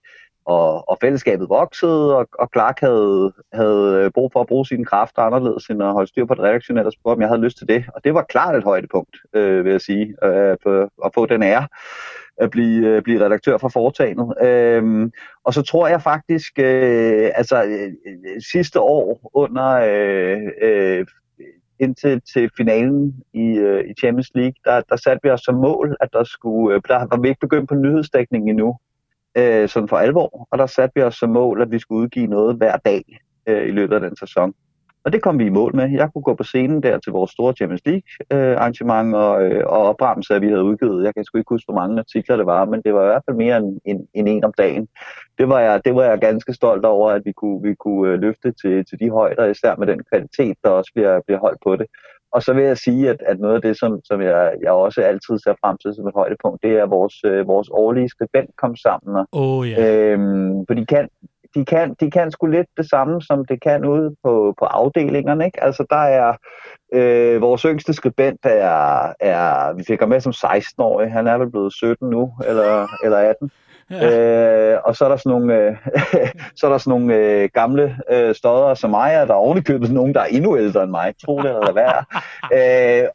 og, 0.46 0.90
og 0.90 0.98
fællesskabet 1.02 1.50
voksede, 1.50 2.18
og, 2.18 2.28
og 2.40 2.50
Clark 2.54 2.80
havde, 2.80 3.34
havde 3.54 4.04
øh, 4.04 4.12
brug 4.12 4.32
for 4.34 4.42
at 4.42 4.48
bruge 4.48 4.66
sine 4.66 4.86
kræfter 4.86 5.22
anderledes, 5.22 5.68
end 5.68 5.84
at 5.84 5.94
holde 5.94 6.08
styr 6.08 6.26
på 6.26 6.34
det 6.34 6.44
redaktionelle, 6.44 6.88
og 6.88 6.94
spurgte, 6.94 7.18
om 7.18 7.22
jeg 7.22 7.30
havde 7.30 7.42
lyst 7.42 7.58
til 7.58 7.68
det. 7.68 7.86
Og 7.96 8.04
det 8.04 8.14
var 8.14 8.22
klart 8.30 8.56
et 8.56 8.64
højdepunkt, 8.64 9.18
øh, 9.34 9.66
vil 9.66 9.72
jeg 9.72 9.82
sige, 9.82 10.16
øh, 10.24 10.52
at, 10.52 10.90
at 11.06 11.12
få 11.14 11.26
den 11.26 11.44
ære 11.44 11.68
at 12.40 12.52
blive, 12.52 12.88
øh, 12.88 13.02
blive 13.02 13.26
redaktør 13.26 13.58
for 13.58 13.70
foretagendet. 13.70 14.34
Øhm, 14.42 15.12
og 15.44 15.54
så 15.54 15.62
tror 15.62 15.88
jeg 15.88 16.02
faktisk, 16.02 16.60
øh, 16.60 17.32
altså 17.36 17.64
øh, 17.64 17.92
øh, 18.08 18.42
sidste 18.52 18.80
år 18.80 19.32
under 19.34 19.70
øh, 19.72 20.42
øh, 20.62 21.06
indtil 21.80 22.22
til 22.34 22.50
finalen 22.58 23.24
i, 23.34 23.48
øh, 23.58 23.90
i 23.90 23.94
Champions 24.00 24.32
League, 24.36 24.54
der, 24.66 24.82
der 24.90 24.96
satte 24.96 25.20
vi 25.24 25.30
os 25.30 25.42
som 25.42 25.56
mål, 25.56 25.98
at 26.00 26.10
der 26.14 26.24
skulle, 26.24 26.76
øh, 26.76 26.82
der 26.88 27.08
var 27.12 27.22
vi 27.22 27.28
ikke 27.28 27.40
begyndt 27.40 27.70
på 27.70 27.76
nyhedsdækning 27.76 28.50
endnu, 28.50 28.78
øh, 29.38 29.70
sådan 29.70 29.90
for 29.90 29.98
alvor, 29.98 30.48
og 30.52 30.58
der 30.58 30.66
satte 30.66 30.92
vi 30.96 31.02
os 31.02 31.16
som 31.16 31.30
mål, 31.30 31.62
at 31.62 31.72
vi 31.72 31.80
skulle 31.80 32.02
udgive 32.02 32.28
noget 32.28 32.56
hver 32.56 32.78
dag 32.78 33.20
øh, 33.48 33.68
i 33.68 33.72
løbet 33.72 33.96
af 33.96 34.02
den 34.02 34.16
sæson. 34.16 34.54
Og 35.10 35.14
det 35.14 35.22
kom 35.22 35.40
vi 35.40 35.46
i 35.46 35.50
mål 35.50 35.76
med. 35.76 35.90
Jeg 35.90 36.10
kunne 36.14 36.22
gå 36.22 36.34
på 36.34 36.44
scenen 36.44 36.84
der 36.84 36.98
til 37.00 37.12
vores 37.12 37.32
store 37.32 37.54
Champions 37.54 37.82
League 37.86 38.10
øh, 38.34 38.58
arrangement 38.58 39.16
og, 39.16 39.44
øh, 39.44 39.64
og 39.66 39.82
opremse, 39.92 40.36
at 40.36 40.42
vi 40.42 40.48
havde 40.48 40.64
udgivet. 40.64 41.04
Jeg 41.04 41.14
kan 41.14 41.24
sgu 41.24 41.38
ikke 41.38 41.50
huske, 41.50 41.66
hvor 41.72 41.82
mange 41.82 42.00
artikler 42.00 42.38
det 42.38 42.46
var, 42.46 42.66
men 42.66 42.82
det 42.86 42.94
var 42.94 43.04
i 43.04 43.06
hvert 43.06 43.22
fald 43.26 43.38
mere 43.38 43.58
end, 43.58 43.80
end, 43.86 44.08
end 44.14 44.30
en 44.30 44.44
om 44.44 44.54
dagen. 44.58 44.88
Det 45.38 45.50
var, 45.50 45.60
jeg, 45.60 45.82
det 45.86 45.96
var 45.96 46.04
jeg 46.04 46.20
ganske 46.20 46.54
stolt 46.54 46.86
over, 46.86 47.12
at 47.12 47.22
vi 47.26 47.32
kunne, 47.32 47.62
vi 47.68 47.76
kunne 47.76 48.12
øh, 48.12 48.20
løfte 48.20 48.52
til, 48.52 48.86
til 48.86 49.00
de 49.00 49.10
højder, 49.10 49.46
især 49.46 49.76
med 49.76 49.88
den 49.88 50.02
kvalitet, 50.10 50.58
der 50.64 50.70
også 50.70 50.92
bliver, 50.96 51.22
bliver 51.26 51.40
holdt 51.40 51.60
på 51.64 51.76
det. 51.76 51.88
Og 52.32 52.44
så 52.44 52.54
vil 52.54 52.64
jeg 52.64 52.78
sige, 52.78 53.10
at, 53.10 53.22
at 53.26 53.40
noget 53.40 53.56
af 53.56 53.62
det, 53.62 53.80
som, 53.80 54.00
som 54.04 54.22
jeg, 54.22 54.54
jeg 54.62 54.72
også 54.72 55.02
altid 55.02 55.40
ser 55.40 55.56
frem 55.64 55.78
til 55.78 55.94
som 55.96 56.08
et 56.08 56.14
højdepunkt, 56.16 56.64
det 56.64 56.72
er 56.72 56.86
vores, 56.86 57.16
øh, 57.26 57.48
vores 57.48 57.70
årlige 57.72 58.10
skribent 58.10 58.50
kom 58.58 58.76
sammen. 58.76 59.26
Oh, 59.32 59.68
yeah. 59.68 60.14
øhm, 60.14 60.66
for 60.68 60.74
de 60.74 60.86
kan, 60.86 61.10
de 61.56 61.66
kan, 61.66 61.96
de 62.00 62.12
kan 62.12 62.32
sgu 62.32 62.46
lidt 62.46 62.68
det 62.78 62.90
samme, 62.90 63.22
som 63.22 63.46
det 63.46 63.62
kan 63.62 63.86
ude 63.86 64.16
på, 64.24 64.54
på 64.60 64.66
afdelingerne. 64.66 65.46
Ikke? 65.46 65.64
Altså 65.64 65.86
der 65.90 66.04
er 66.20 66.34
øh, 66.94 67.42
vores 67.42 67.62
yngste 67.62 67.94
skribent, 67.94 68.40
er, 68.44 69.14
er, 69.20 69.74
vi 69.74 69.84
fik 69.84 70.00
ham 70.00 70.10
med 70.10 70.22
som 70.22 70.34
16-årig, 70.36 71.12
han 71.12 71.28
er 71.28 71.38
vel 71.38 71.52
blevet 71.52 71.74
17 71.74 72.10
nu, 72.10 72.34
eller, 72.48 72.88
eller 73.04 73.18
18. 73.18 73.52
Ja. 73.92 74.74
Øh, 74.74 74.80
og 74.84 74.96
så 74.96 75.06
er 75.06 75.10
der 75.10 75.18
sådan 75.18 75.30
nogle, 75.30 75.56
øh, 75.56 75.76
så 76.58 76.68
er 76.68 76.72
der 76.72 76.78
sådan 76.78 77.00
nogle 77.00 77.16
øh, 77.16 77.50
gamle 77.54 77.98
øh, 78.12 78.36
stodder 78.36 78.74
som 78.74 78.90
mig, 78.90 79.22
og 79.22 79.28
der 79.28 79.34
er 79.34 79.38
ovenikøbet 79.38 79.92
nogen, 79.92 80.14
der 80.14 80.20
er 80.20 80.26
endnu 80.26 80.58
ældre 80.58 80.84
end 80.84 80.92
mig, 80.92 81.14
tro 81.26 81.42
det 81.42 81.50
eller 81.50 81.72
hvad. 81.72 81.92
Øh, 82.54 83.08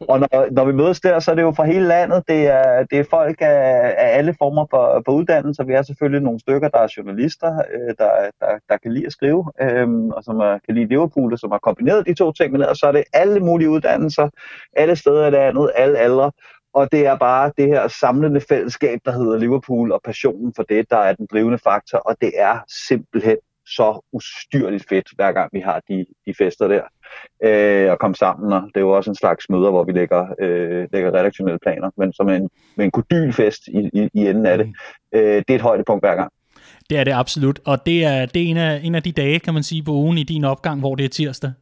og 0.00 0.20
når, 0.20 0.52
når 0.52 0.64
vi 0.64 0.72
mødes 0.72 1.00
der, 1.00 1.20
så 1.20 1.30
er 1.30 1.34
det 1.34 1.42
jo 1.42 1.52
fra 1.52 1.64
hele 1.64 1.86
landet. 1.86 2.22
Det 2.28 2.46
er, 2.46 2.84
det 2.90 2.98
er 2.98 3.04
folk 3.10 3.40
af, 3.40 3.94
af 3.98 4.18
alle 4.18 4.34
former 4.38 4.66
for, 4.70 5.02
for 5.04 5.12
uddannelser. 5.12 5.64
Vi 5.64 5.72
er 5.72 5.82
selvfølgelig 5.82 6.22
nogle 6.22 6.40
stykker, 6.40 6.68
der 6.68 6.78
er 6.78 6.94
journalister, 6.96 7.62
øh, 7.74 7.94
der, 7.98 8.10
der, 8.40 8.58
der 8.68 8.76
kan 8.76 8.92
lide 8.92 9.06
at 9.06 9.12
skrive, 9.12 9.52
øh, 9.60 9.88
og 9.88 10.24
som 10.24 10.40
er, 10.40 10.58
kan 10.66 10.74
lide 10.74 10.86
Liverpool, 10.86 11.32
og 11.32 11.38
som 11.38 11.50
har 11.50 11.58
kombineret 11.58 12.06
de 12.06 12.14
to 12.14 12.32
ting 12.32 12.52
med 12.52 12.66
og 12.66 12.76
så 12.76 12.86
er 12.86 12.92
det 12.92 13.04
alle 13.12 13.40
mulige 13.40 13.70
uddannelser, 13.70 14.28
alle 14.76 14.96
steder 14.96 15.26
i 15.26 15.30
landet, 15.30 15.70
alle 15.76 15.98
aldre, 15.98 16.32
og 16.78 16.92
det 16.92 17.06
er 17.06 17.16
bare 17.16 17.52
det 17.58 17.66
her 17.66 17.88
samlende 17.88 18.40
fællesskab, 18.40 18.98
der 19.04 19.12
hedder 19.12 19.38
Liverpool, 19.38 19.92
og 19.92 20.00
passionen 20.04 20.52
for 20.56 20.62
det, 20.62 20.90
der 20.90 20.96
er 20.96 21.12
den 21.12 21.26
drivende 21.32 21.58
faktor, 21.58 21.98
og 21.98 22.16
det 22.20 22.32
er 22.34 22.58
simpelthen 22.88 23.36
så 23.66 24.06
ustyrligt 24.12 24.88
fedt, 24.88 25.08
hver 25.16 25.32
gang 25.32 25.50
vi 25.52 25.60
har 25.60 25.80
de, 25.88 26.06
de 26.26 26.34
fester 26.38 26.68
der, 26.68 26.82
øh, 27.44 27.92
at 27.92 27.98
komme 27.98 28.14
sammen, 28.14 28.52
og 28.52 28.62
det 28.62 28.76
er 28.76 28.80
jo 28.80 28.90
også 28.90 29.10
en 29.10 29.14
slags 29.14 29.44
møder, 29.50 29.70
hvor 29.70 29.84
vi 29.84 29.92
lægger, 29.92 30.26
øh, 30.40 30.88
lægger 30.92 31.14
redaktionelle 31.14 31.58
planer, 31.58 31.90
men 31.96 32.12
som 32.12 32.28
en, 32.28 32.48
med 32.76 32.84
en 32.84 32.90
kodylfest 32.90 33.68
i, 33.68 33.90
i, 33.92 34.08
i 34.14 34.28
enden 34.28 34.46
af 34.46 34.58
det. 34.58 34.66
Mm. 34.66 35.18
Øh, 35.18 35.36
det 35.36 35.50
er 35.50 35.54
et 35.54 35.60
højdepunkt 35.60 36.02
hver 36.02 36.14
gang. 36.14 36.32
Det 36.90 36.98
er 36.98 37.04
det 37.04 37.12
absolut, 37.12 37.60
og 37.64 37.86
det 37.86 38.04
er, 38.04 38.26
det 38.26 38.42
er 38.42 38.46
en, 38.46 38.56
af, 38.56 38.80
en 38.84 38.94
af 38.94 39.02
de 39.02 39.12
dage, 39.12 39.38
kan 39.38 39.54
man 39.54 39.62
sige, 39.62 39.82
på 39.82 39.90
ugen 39.92 40.18
i 40.18 40.22
din 40.22 40.44
opgang, 40.44 40.80
hvor 40.80 40.94
det 40.94 41.04
er 41.04 41.08
tirsdag. 41.08 41.52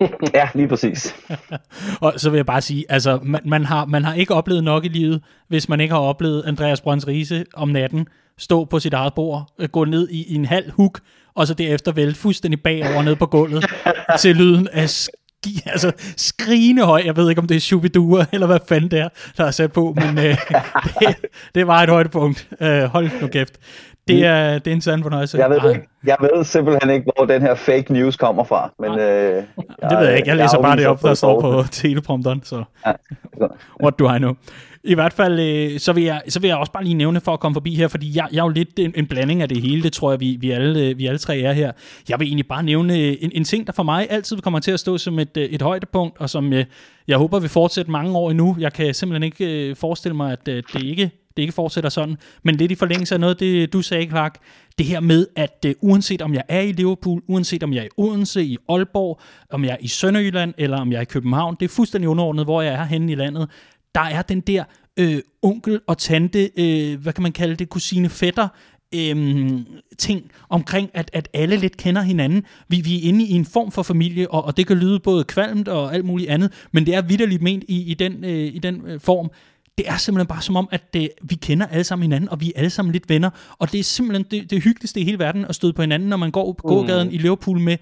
ja, 0.34 0.48
lige 0.54 0.68
præcis. 0.68 1.14
og 2.00 2.12
så 2.16 2.30
vil 2.30 2.38
jeg 2.38 2.46
bare 2.46 2.60
sige, 2.60 2.84
altså, 2.88 3.18
man, 3.22 3.40
man, 3.44 3.64
har, 3.64 3.84
man 3.84 4.04
har 4.04 4.14
ikke 4.14 4.34
oplevet 4.34 4.64
nok 4.64 4.84
i 4.84 4.88
livet, 4.88 5.22
hvis 5.48 5.68
man 5.68 5.80
ikke 5.80 5.94
har 5.94 6.00
oplevet 6.00 6.42
Andreas 6.46 6.80
Brøns 6.80 7.06
Riese 7.06 7.44
om 7.54 7.68
natten 7.68 8.06
stå 8.38 8.64
på 8.64 8.78
sit 8.78 8.94
eget 8.94 9.14
bord, 9.14 9.52
øh, 9.58 9.68
gå 9.68 9.84
ned 9.84 10.08
i, 10.08 10.32
i 10.32 10.34
en 10.34 10.44
halv 10.44 10.70
huk, 10.70 11.00
og 11.34 11.46
så 11.46 11.54
derefter 11.54 11.92
vælte 11.92 12.20
fuldstændig 12.20 12.62
bagover 12.62 13.02
ned 13.02 13.16
på 13.16 13.26
gulvet 13.26 13.64
til 14.20 14.36
lyden 14.36 14.68
af 14.72 14.90
ski, 14.90 15.62
altså 15.66 15.92
skrigende 16.16 16.84
høj. 16.84 17.02
Jeg 17.04 17.16
ved 17.16 17.28
ikke, 17.28 17.40
om 17.40 17.46
det 17.46 17.56
er 17.56 17.60
Shubidua, 17.60 18.26
eller 18.32 18.46
hvad 18.46 18.58
fanden 18.68 18.90
det 18.90 18.98
er, 18.98 19.08
der 19.36 19.44
er 19.44 19.50
sat 19.50 19.72
på, 19.72 19.96
men 19.96 20.18
øh, 20.18 20.36
det, 21.00 21.16
det 21.54 21.66
var 21.66 21.82
et 21.82 21.88
højdepunkt. 21.88 22.48
Øh, 22.60 22.82
hold 22.82 23.10
nu 23.20 23.26
kæft. 23.26 23.58
Det 24.08 24.24
er, 24.24 24.58
det 24.58 24.70
er 24.70 24.74
en 24.74 24.80
sand 24.80 25.02
fornøjelse. 25.02 25.38
Jeg 25.38 25.50
ved, 25.50 25.70
ikke, 25.70 25.88
jeg 26.06 26.16
ved 26.20 26.44
simpelthen 26.44 26.90
ikke, 26.90 27.12
hvor 27.16 27.26
den 27.26 27.42
her 27.42 27.54
fake 27.54 27.92
news 27.92 28.16
kommer 28.16 28.44
fra. 28.44 28.72
Men, 28.78 28.90
øh, 28.90 28.98
det 29.90 29.98
ved 29.98 30.06
jeg 30.06 30.16
ikke. 30.16 30.28
Jeg 30.28 30.36
læser 30.36 30.56
jeg 30.58 30.62
bare 30.62 30.76
det 30.76 30.86
op, 30.86 31.02
der 31.02 31.14
står 31.14 31.40
på 31.40 31.64
teleprompteren. 31.70 32.42
Så 32.44 32.64
ja. 32.86 32.92
what 33.82 33.98
do 33.98 34.14
I 34.14 34.18
know? 34.18 34.34
I 34.84 34.94
hvert 34.94 35.12
fald, 35.12 35.40
øh, 35.40 35.78
så, 35.78 35.92
vil 35.92 36.04
jeg, 36.04 36.22
så 36.28 36.40
vil 36.40 36.48
jeg 36.48 36.56
også 36.56 36.72
bare 36.72 36.84
lige 36.84 36.94
nævne 36.94 37.20
for 37.20 37.32
at 37.32 37.40
komme 37.40 37.54
forbi 37.54 37.74
her, 37.74 37.88
fordi 37.88 38.16
jeg, 38.16 38.28
jeg 38.32 38.38
er 38.38 38.44
jo 38.44 38.48
lidt 38.48 38.78
en, 38.78 38.92
en 38.96 39.06
blanding 39.06 39.42
af 39.42 39.48
det 39.48 39.62
hele, 39.62 39.82
det 39.82 39.92
tror 39.92 40.10
jeg, 40.10 40.20
vi, 40.20 40.36
vi, 40.40 40.50
alle, 40.50 40.96
vi 40.96 41.06
alle 41.06 41.18
tre 41.18 41.40
er 41.40 41.52
her. 41.52 41.72
Jeg 42.08 42.20
vil 42.20 42.26
egentlig 42.26 42.48
bare 42.48 42.62
nævne 42.62 43.22
en, 43.22 43.30
en 43.34 43.44
ting, 43.44 43.66
der 43.66 43.72
for 43.72 43.82
mig 43.82 44.06
altid 44.10 44.36
kommer 44.36 44.60
til 44.60 44.70
at 44.70 44.80
stå 44.80 44.98
som 44.98 45.18
et, 45.18 45.36
et 45.36 45.62
højdepunkt, 45.62 46.20
og 46.20 46.30
som 46.30 46.52
jeg, 46.52 46.66
jeg 47.08 47.18
håber 47.18 47.40
vil 47.40 47.48
fortsætte 47.48 47.90
mange 47.90 48.16
år 48.16 48.30
endnu. 48.30 48.56
Jeg 48.58 48.72
kan 48.72 48.94
simpelthen 48.94 49.22
ikke 49.22 49.74
forestille 49.74 50.16
mig, 50.16 50.32
at 50.32 50.46
det 50.46 50.64
ikke 50.84 51.10
det 51.38 51.42
ikke 51.42 51.54
fortsætter 51.54 51.90
sådan. 51.90 52.16
Men 52.42 52.54
lidt 52.54 52.72
i 52.72 52.74
forlængelse 52.74 53.14
af 53.14 53.20
noget, 53.20 53.40
det 53.40 53.72
du 53.72 53.82
sagde, 53.82 54.06
Clark, 54.06 54.38
det 54.78 54.86
her 54.86 55.00
med, 55.00 55.26
at 55.36 55.66
uh, 55.66 55.72
uanset 55.90 56.22
om 56.22 56.34
jeg 56.34 56.42
er 56.48 56.60
i 56.60 56.72
Liverpool, 56.72 57.22
uanset 57.28 57.62
om 57.62 57.72
jeg 57.72 57.80
er 57.80 57.84
i 57.84 57.88
Odense, 57.96 58.44
i 58.44 58.56
Aalborg, 58.68 59.20
om 59.50 59.64
jeg 59.64 59.70
er 59.70 59.76
i 59.80 59.88
Sønderjylland, 59.88 60.54
eller 60.58 60.76
om 60.80 60.92
jeg 60.92 60.98
er 60.98 61.02
i 61.02 61.04
København, 61.04 61.56
det 61.60 61.64
er 61.64 61.74
fuldstændig 61.74 62.08
underordnet, 62.08 62.44
hvor 62.44 62.62
jeg 62.62 62.74
er 62.74 62.84
henne 62.84 63.12
i 63.12 63.14
landet. 63.14 63.50
Der 63.94 64.00
er 64.00 64.22
den 64.22 64.40
der 64.40 64.64
øh, 64.96 65.20
onkel 65.42 65.80
og 65.86 65.98
tante, 65.98 66.50
øh, 66.56 67.00
hvad 67.00 67.12
kan 67.12 67.22
man 67.22 67.32
kalde 67.32 67.56
det, 67.56 67.68
kusine 67.68 68.08
fætter, 68.08 68.48
øhm, 68.94 69.66
ting 69.98 70.30
omkring, 70.48 70.90
at, 70.94 71.10
at 71.12 71.28
alle 71.34 71.56
lidt 71.56 71.76
kender 71.76 72.02
hinanden. 72.02 72.44
Vi, 72.68 72.80
vi 72.80 72.96
er 72.96 73.08
inde 73.08 73.24
i 73.24 73.32
en 73.32 73.44
form 73.44 73.70
for 73.70 73.82
familie, 73.82 74.30
og, 74.30 74.44
og 74.44 74.56
det 74.56 74.66
kan 74.66 74.76
lyde 74.76 75.00
både 75.00 75.24
kvalmt 75.24 75.68
og 75.68 75.94
alt 75.94 76.04
muligt 76.04 76.30
andet, 76.30 76.52
men 76.72 76.86
det 76.86 76.94
er 76.94 77.02
vidderligt 77.02 77.42
ment 77.42 77.64
i, 77.68 77.90
i 77.90 77.94
den, 77.94 78.24
øh, 78.24 78.54
i 78.54 78.58
den 78.58 78.82
øh, 78.86 79.00
form 79.00 79.30
det 79.78 79.88
er 79.88 79.96
simpelthen 79.96 80.26
bare 80.26 80.42
som 80.42 80.56
om, 80.56 80.68
at 80.70 80.94
det, 80.94 81.10
vi 81.22 81.34
kender 81.34 81.66
alle 81.66 81.84
sammen 81.84 82.02
hinanden, 82.02 82.28
og 82.28 82.40
vi 82.40 82.46
er 82.46 82.58
alle 82.58 82.70
sammen 82.70 82.92
lidt 82.92 83.08
venner, 83.08 83.30
og 83.58 83.72
det 83.72 83.80
er 83.80 83.84
simpelthen 83.84 84.26
det, 84.30 84.50
det 84.50 84.62
hyggeligste 84.62 85.00
i 85.00 85.04
hele 85.04 85.18
verden 85.18 85.44
at 85.44 85.54
støde 85.54 85.72
på 85.72 85.82
hinanden, 85.82 86.08
når 86.08 86.16
man 86.16 86.30
går 86.30 86.52
på 86.52 86.68
gågaden 86.68 87.08
mm. 87.08 87.14
i 87.14 87.18
Liverpool 87.18 87.60
med 87.60 87.76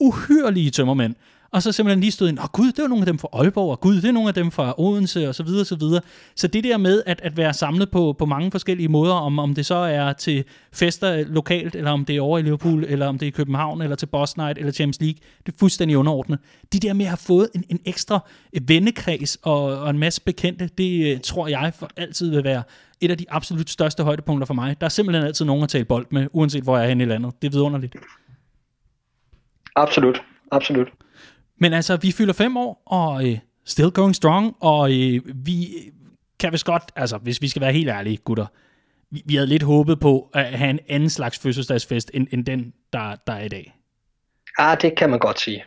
uhyrlige 0.00 0.70
tømmermænd 0.70 1.14
og 1.50 1.62
så 1.62 1.72
simpelthen 1.72 2.00
lige 2.00 2.10
stod 2.10 2.28
ind, 2.28 2.38
åh 2.38 2.44
gud, 2.52 2.66
det 2.66 2.82
var 2.82 2.88
nogle 2.88 3.02
af 3.02 3.06
dem 3.06 3.18
fra 3.18 3.28
Aalborg, 3.32 3.70
og 3.70 3.80
gud, 3.80 3.96
det 3.96 4.04
er 4.04 4.12
nogle 4.12 4.28
af 4.28 4.34
dem 4.34 4.50
fra 4.50 4.74
Odense, 4.78 5.28
og 5.28 5.34
så 5.34 5.42
videre, 5.42 5.60
og 5.60 5.66
så 5.66 5.76
videre. 5.76 6.00
Så 6.34 6.46
det 6.46 6.64
der 6.64 6.76
med 6.76 7.02
at, 7.06 7.20
at 7.20 7.36
være 7.36 7.54
samlet 7.54 7.90
på, 7.90 8.16
på 8.18 8.26
mange 8.26 8.50
forskellige 8.50 8.88
måder, 8.88 9.14
om, 9.14 9.38
om 9.38 9.54
det 9.54 9.66
så 9.66 9.74
er 9.74 10.12
til 10.12 10.44
fester 10.72 11.24
lokalt, 11.26 11.74
eller 11.74 11.90
om 11.90 12.04
det 12.04 12.16
er 12.16 12.20
over 12.20 12.38
i 12.38 12.42
Liverpool, 12.42 12.84
eller 12.84 13.06
om 13.06 13.18
det 13.18 13.26
er 13.26 13.28
i 13.28 13.30
København, 13.30 13.82
eller 13.82 13.96
til 13.96 14.06
Boss 14.06 14.36
Night, 14.36 14.58
eller 14.58 14.72
Champions 14.72 15.00
League, 15.00 15.18
det 15.46 15.52
er 15.52 15.56
fuldstændig 15.58 15.96
underordnet. 15.96 16.38
De 16.72 16.78
der 16.78 16.92
med 16.92 17.04
at 17.04 17.10
have 17.10 17.16
fået 17.16 17.48
en, 17.54 17.64
en 17.68 17.80
ekstra 17.84 18.28
vennekreds 18.62 19.38
og, 19.42 19.62
og 19.62 19.90
en 19.90 19.98
masse 19.98 20.20
bekendte, 20.20 20.70
det 20.78 21.14
øh, 21.14 21.20
tror 21.20 21.48
jeg 21.48 21.72
for 21.78 21.90
altid 21.96 22.30
vil 22.30 22.44
være 22.44 22.62
et 23.00 23.10
af 23.10 23.18
de 23.18 23.24
absolut 23.28 23.70
største 23.70 24.02
højdepunkter 24.04 24.46
for 24.46 24.54
mig. 24.54 24.80
Der 24.80 24.84
er 24.84 24.90
simpelthen 24.90 25.26
altid 25.26 25.44
nogen 25.44 25.62
at 25.62 25.68
tale 25.68 25.84
bold 25.84 26.06
med, 26.10 26.26
uanset 26.32 26.62
hvor 26.62 26.76
jeg 26.76 26.84
er 26.84 26.88
henne 26.88 27.04
i 27.04 27.06
landet. 27.06 27.32
Det 27.42 27.48
er 27.48 27.52
vidunderligt. 27.52 27.96
Absolut, 29.76 30.22
absolut. 30.50 30.88
Men 31.58 31.72
altså, 31.72 31.96
vi 31.96 32.12
fylder 32.12 32.32
fem 32.32 32.56
år, 32.56 32.82
og 32.86 33.28
øh, 33.28 33.38
still 33.64 33.90
going 33.90 34.14
strong, 34.14 34.56
og 34.60 34.92
øh, 34.92 35.20
vi 35.34 35.68
kan 36.40 36.52
vist 36.52 36.64
godt, 36.64 36.82
altså 36.96 37.16
hvis 37.16 37.42
vi 37.42 37.48
skal 37.48 37.62
være 37.62 37.72
helt 37.72 37.88
ærlige, 37.88 38.16
gutter, 38.16 38.46
vi, 39.10 39.22
vi 39.26 39.34
havde 39.34 39.46
lidt 39.46 39.62
håbet 39.62 40.00
på 40.00 40.30
at 40.34 40.44
have 40.44 40.70
en 40.70 40.80
anden 40.88 41.10
slags 41.10 41.38
fødselsdagsfest, 41.38 42.10
end, 42.14 42.26
end 42.30 42.46
den, 42.46 42.72
der, 42.92 43.16
der 43.26 43.32
er 43.32 43.44
i 43.44 43.48
dag. 43.48 43.74
Ja, 44.58 44.74
det 44.80 44.96
kan 44.96 45.10
man 45.10 45.18
godt 45.18 45.40
sige. 45.40 45.64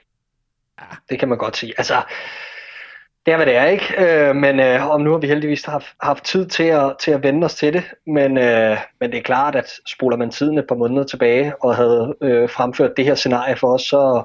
Ja. 0.79 0.85
Det 1.09 1.19
kan 1.19 1.29
man 1.29 1.37
godt 1.37 1.57
sige. 1.57 1.73
Altså, 1.77 2.01
det 3.25 3.31
er, 3.31 3.35
hvad 3.35 3.45
det 3.45 3.55
er, 3.55 3.65
ikke? 3.65 3.95
Øh, 3.97 4.35
men 4.35 4.59
øh, 4.59 4.89
om 4.89 5.01
nu 5.01 5.11
har 5.11 5.17
vi 5.17 5.27
heldigvis 5.27 5.65
haft, 5.65 5.87
haft 6.01 6.23
tid 6.23 6.45
til 6.45 6.63
at, 6.63 6.95
til 6.99 7.11
at 7.11 7.23
vende 7.23 7.45
os 7.45 7.55
til 7.55 7.73
det. 7.73 7.83
Men, 8.07 8.37
øh, 8.37 8.77
men 8.99 9.11
det 9.11 9.17
er 9.17 9.23
klart, 9.23 9.55
at 9.55 9.71
spoler 9.87 10.17
man 10.17 10.31
tiden 10.31 10.57
et 10.57 10.67
par 10.67 10.75
måneder 10.75 11.03
tilbage 11.03 11.63
og 11.63 11.75
havde 11.75 12.15
øh, 12.21 12.49
fremført 12.49 12.97
det 12.97 13.05
her 13.05 13.15
scenarie 13.15 13.55
for 13.55 13.73
os, 13.73 13.81
så, 13.81 14.23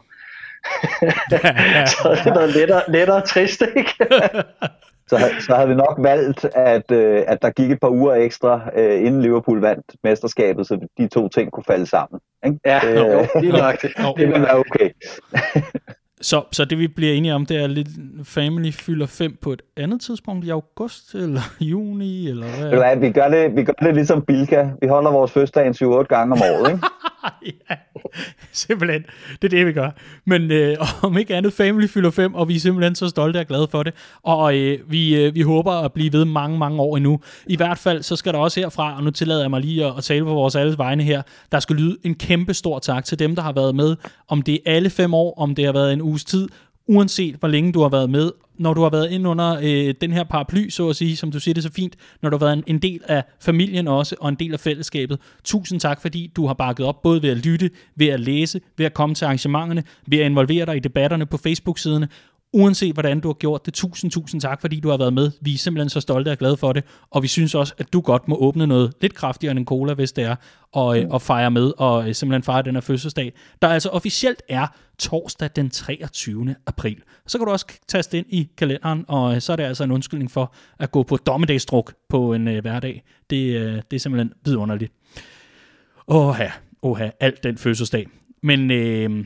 så 1.92 2.08
er 2.08 2.22
det 2.24 2.34
noget 2.34 2.54
lettere, 2.54 2.82
lettere 2.88 3.20
trist, 3.20 3.62
ikke? 3.76 3.90
så, 5.10 5.18
så 5.40 5.54
havde 5.54 5.68
vi 5.68 5.74
nok 5.74 5.98
valgt, 5.98 6.44
at, 6.54 6.90
øh, 6.90 7.22
at 7.26 7.42
der 7.42 7.50
gik 7.50 7.70
et 7.70 7.80
par 7.80 7.88
uger 7.90 8.14
ekstra, 8.14 8.60
øh, 8.76 9.06
inden 9.06 9.22
Liverpool 9.22 9.60
vandt 9.60 9.84
mesterskabet, 10.04 10.66
så 10.66 10.88
de 10.98 11.08
to 11.08 11.28
ting 11.28 11.52
kunne 11.52 11.64
falde 11.64 11.86
sammen. 11.86 12.20
Ikke? 12.46 12.58
Ja, 12.64 12.80
øh, 12.86 12.96
jo, 12.96 13.26
lige 13.40 13.52
nok. 13.52 13.82
Det, 13.82 13.92
det 14.18 14.28
ville 14.28 14.42
være 14.42 14.58
okay. 14.58 14.90
Så, 16.20 16.42
så 16.52 16.64
det 16.64 16.78
vi 16.78 16.88
bliver 16.88 17.12
enige 17.12 17.34
om, 17.34 17.46
det 17.46 17.56
er 17.56 17.66
lidt 17.66 17.88
Family 18.24 18.72
fylder 18.72 19.06
5 19.06 19.36
på 19.42 19.52
et 19.52 19.62
andet 19.76 20.00
tidspunkt 20.00 20.44
i 20.44 20.50
august 20.50 21.14
eller 21.14 21.40
juni, 21.60 22.28
eller 22.28 22.46
hvad? 22.46 22.70
Ja, 22.70 22.94
vi, 22.94 23.10
gør 23.10 23.28
det, 23.28 23.56
vi 23.56 23.64
gør 23.64 23.72
det 23.72 23.94
ligesom 23.94 24.22
Bilka. 24.22 24.68
Vi 24.80 24.86
holder 24.86 25.10
vores 25.10 25.32
fødselsdag 25.32 25.68
7-8 26.00 26.02
gange 26.02 26.32
om 26.32 26.42
året, 26.42 26.72
ikke? 26.72 26.86
ja, 27.70 27.76
simpelthen. 28.52 29.04
Det 29.42 29.52
er 29.52 29.58
det, 29.58 29.66
vi 29.66 29.72
gør. 29.72 29.90
Men 30.24 30.50
øh, 30.50 30.76
om 31.02 31.18
ikke 31.18 31.34
andet, 31.34 31.52
Family 31.52 31.86
fylder 31.86 32.10
5, 32.10 32.34
og 32.34 32.48
vi 32.48 32.56
er 32.56 32.60
simpelthen 32.60 32.94
så 32.94 33.08
stolte 33.08 33.38
og 33.38 33.46
glade 33.46 33.68
for 33.70 33.82
det. 33.82 33.94
Og 34.22 34.56
øh, 34.56 34.90
vi, 34.90 35.24
øh, 35.24 35.34
vi 35.34 35.40
håber 35.40 35.72
at 35.72 35.92
blive 35.92 36.12
ved 36.12 36.24
mange, 36.24 36.58
mange 36.58 36.80
år 36.80 36.96
endnu. 36.96 37.20
I 37.46 37.56
hvert 37.56 37.78
fald, 37.78 38.02
så 38.02 38.16
skal 38.16 38.32
der 38.32 38.38
også 38.38 38.60
herfra, 38.60 38.96
og 38.96 39.04
nu 39.04 39.10
tillader 39.10 39.40
jeg 39.40 39.50
mig 39.50 39.60
lige 39.60 39.86
at, 39.86 39.92
at 39.98 40.04
tale 40.04 40.24
på 40.24 40.34
vores 40.34 40.56
alles 40.56 40.78
vegne 40.78 41.02
her, 41.02 41.22
der 41.52 41.60
skal 41.60 41.76
lyde 41.76 41.96
en 42.04 42.14
kæmpe 42.14 42.54
stor 42.54 42.78
tak 42.78 43.04
til 43.04 43.18
dem, 43.18 43.34
der 43.34 43.42
har 43.42 43.52
været 43.52 43.74
med. 43.74 43.96
Om 44.28 44.42
det 44.42 44.54
er 44.54 44.58
alle 44.74 44.90
fem 44.90 45.14
år, 45.14 45.34
om 45.38 45.54
det 45.54 45.64
har 45.64 45.72
været 45.72 45.92
en 45.92 46.02
uges 46.02 46.24
tid, 46.24 46.48
uanset 46.86 47.34
hvor 47.34 47.48
længe 47.48 47.72
du 47.72 47.82
har 47.82 47.88
været 47.88 48.10
med, 48.10 48.30
når 48.58 48.74
du 48.74 48.82
har 48.82 48.90
været 48.90 49.10
ind 49.10 49.28
under 49.28 49.58
øh, 49.62 49.94
den 50.00 50.12
her 50.12 50.24
paraply, 50.24 50.68
så 50.68 50.88
at 50.88 50.96
sige, 50.96 51.16
som 51.16 51.30
du 51.30 51.40
siger 51.40 51.54
det 51.54 51.62
så 51.62 51.72
fint, 51.72 51.96
når 52.22 52.30
du 52.30 52.36
har 52.36 52.46
været 52.46 52.56
en, 52.56 52.64
en 52.66 52.78
del 52.78 53.00
af 53.04 53.24
familien 53.40 53.88
også, 53.88 54.16
og 54.20 54.28
en 54.28 54.34
del 54.34 54.52
af 54.52 54.60
fællesskabet. 54.60 55.18
Tusind 55.44 55.80
tak, 55.80 56.02
fordi 56.02 56.32
du 56.36 56.46
har 56.46 56.54
bakket 56.54 56.86
op, 56.86 57.02
både 57.02 57.22
ved 57.22 57.30
at 57.30 57.46
lytte, 57.46 57.70
ved 57.96 58.06
at 58.06 58.20
læse, 58.20 58.60
ved 58.76 58.86
at 58.86 58.94
komme 58.94 59.14
til 59.14 59.24
arrangementerne, 59.24 59.82
ved 60.06 60.18
at 60.18 60.26
involvere 60.26 60.66
dig 60.66 60.76
i 60.76 60.80
debatterne 60.80 61.26
på 61.26 61.36
Facebook-siderne 61.36 62.08
uanset 62.52 62.92
hvordan 62.92 63.20
du 63.20 63.28
har 63.28 63.34
gjort 63.34 63.66
det. 63.66 63.74
Tusind, 63.74 64.10
tusind 64.10 64.40
tak, 64.40 64.60
fordi 64.60 64.80
du 64.80 64.88
har 64.88 64.96
været 64.96 65.12
med. 65.12 65.30
Vi 65.40 65.54
er 65.54 65.58
simpelthen 65.58 65.88
så 65.88 66.00
stolte 66.00 66.30
og 66.30 66.38
glade 66.38 66.56
for 66.56 66.72
det, 66.72 66.84
og 67.10 67.22
vi 67.22 67.28
synes 67.28 67.54
også, 67.54 67.74
at 67.78 67.92
du 67.92 68.00
godt 68.00 68.28
må 68.28 68.36
åbne 68.36 68.66
noget 68.66 68.92
lidt 69.00 69.14
kraftigere 69.14 69.50
end 69.50 69.58
en 69.58 69.64
cola, 69.64 69.94
hvis 69.94 70.12
det 70.12 70.24
er, 70.24 70.36
og, 70.72 70.98
mm. 70.98 71.10
og 71.10 71.22
fejre 71.22 71.50
med, 71.50 71.72
og 71.78 72.16
simpelthen 72.16 72.42
fejre 72.42 72.62
den 72.62 72.74
her 72.74 72.80
fødselsdag, 72.80 73.32
der 73.62 73.68
altså 73.68 73.88
officielt 73.88 74.42
er 74.48 74.66
torsdag 74.98 75.50
den 75.56 75.70
23. 75.70 76.54
april. 76.66 76.96
Så 77.26 77.38
kan 77.38 77.46
du 77.46 77.52
også 77.52 77.66
taste 77.88 78.18
ind 78.18 78.26
i 78.28 78.48
kalenderen, 78.58 79.04
og 79.08 79.42
så 79.42 79.52
er 79.52 79.56
det 79.56 79.64
altså 79.64 79.84
en 79.84 79.90
undskyldning 79.90 80.30
for 80.30 80.54
at 80.78 80.90
gå 80.90 81.02
på 81.02 81.16
dommedagsdruk 81.16 81.94
på 82.08 82.32
en 82.32 82.48
øh, 82.48 82.60
hverdag. 82.60 83.02
Det, 83.30 83.56
øh, 83.56 83.82
det 83.90 83.96
er 83.96 84.00
simpelthen 84.00 84.32
vidunderligt. 84.44 84.92
Åh 86.08 86.36
ja, 86.40 86.52
åh 86.82 87.00
alt 87.20 87.42
den 87.42 87.58
fødselsdag. 87.58 88.06
Men 88.42 88.70
øh, 88.70 89.24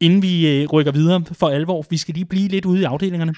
inden 0.00 0.22
vi 0.22 0.62
øh, 0.62 0.68
rykker 0.68 0.92
videre 0.92 1.24
for 1.32 1.48
alvor, 1.48 1.84
vi 1.90 1.96
skal 1.96 2.14
lige 2.14 2.24
blive 2.24 2.48
lidt 2.48 2.64
ude 2.64 2.80
i 2.80 2.84
afdelingerne. 2.84 3.34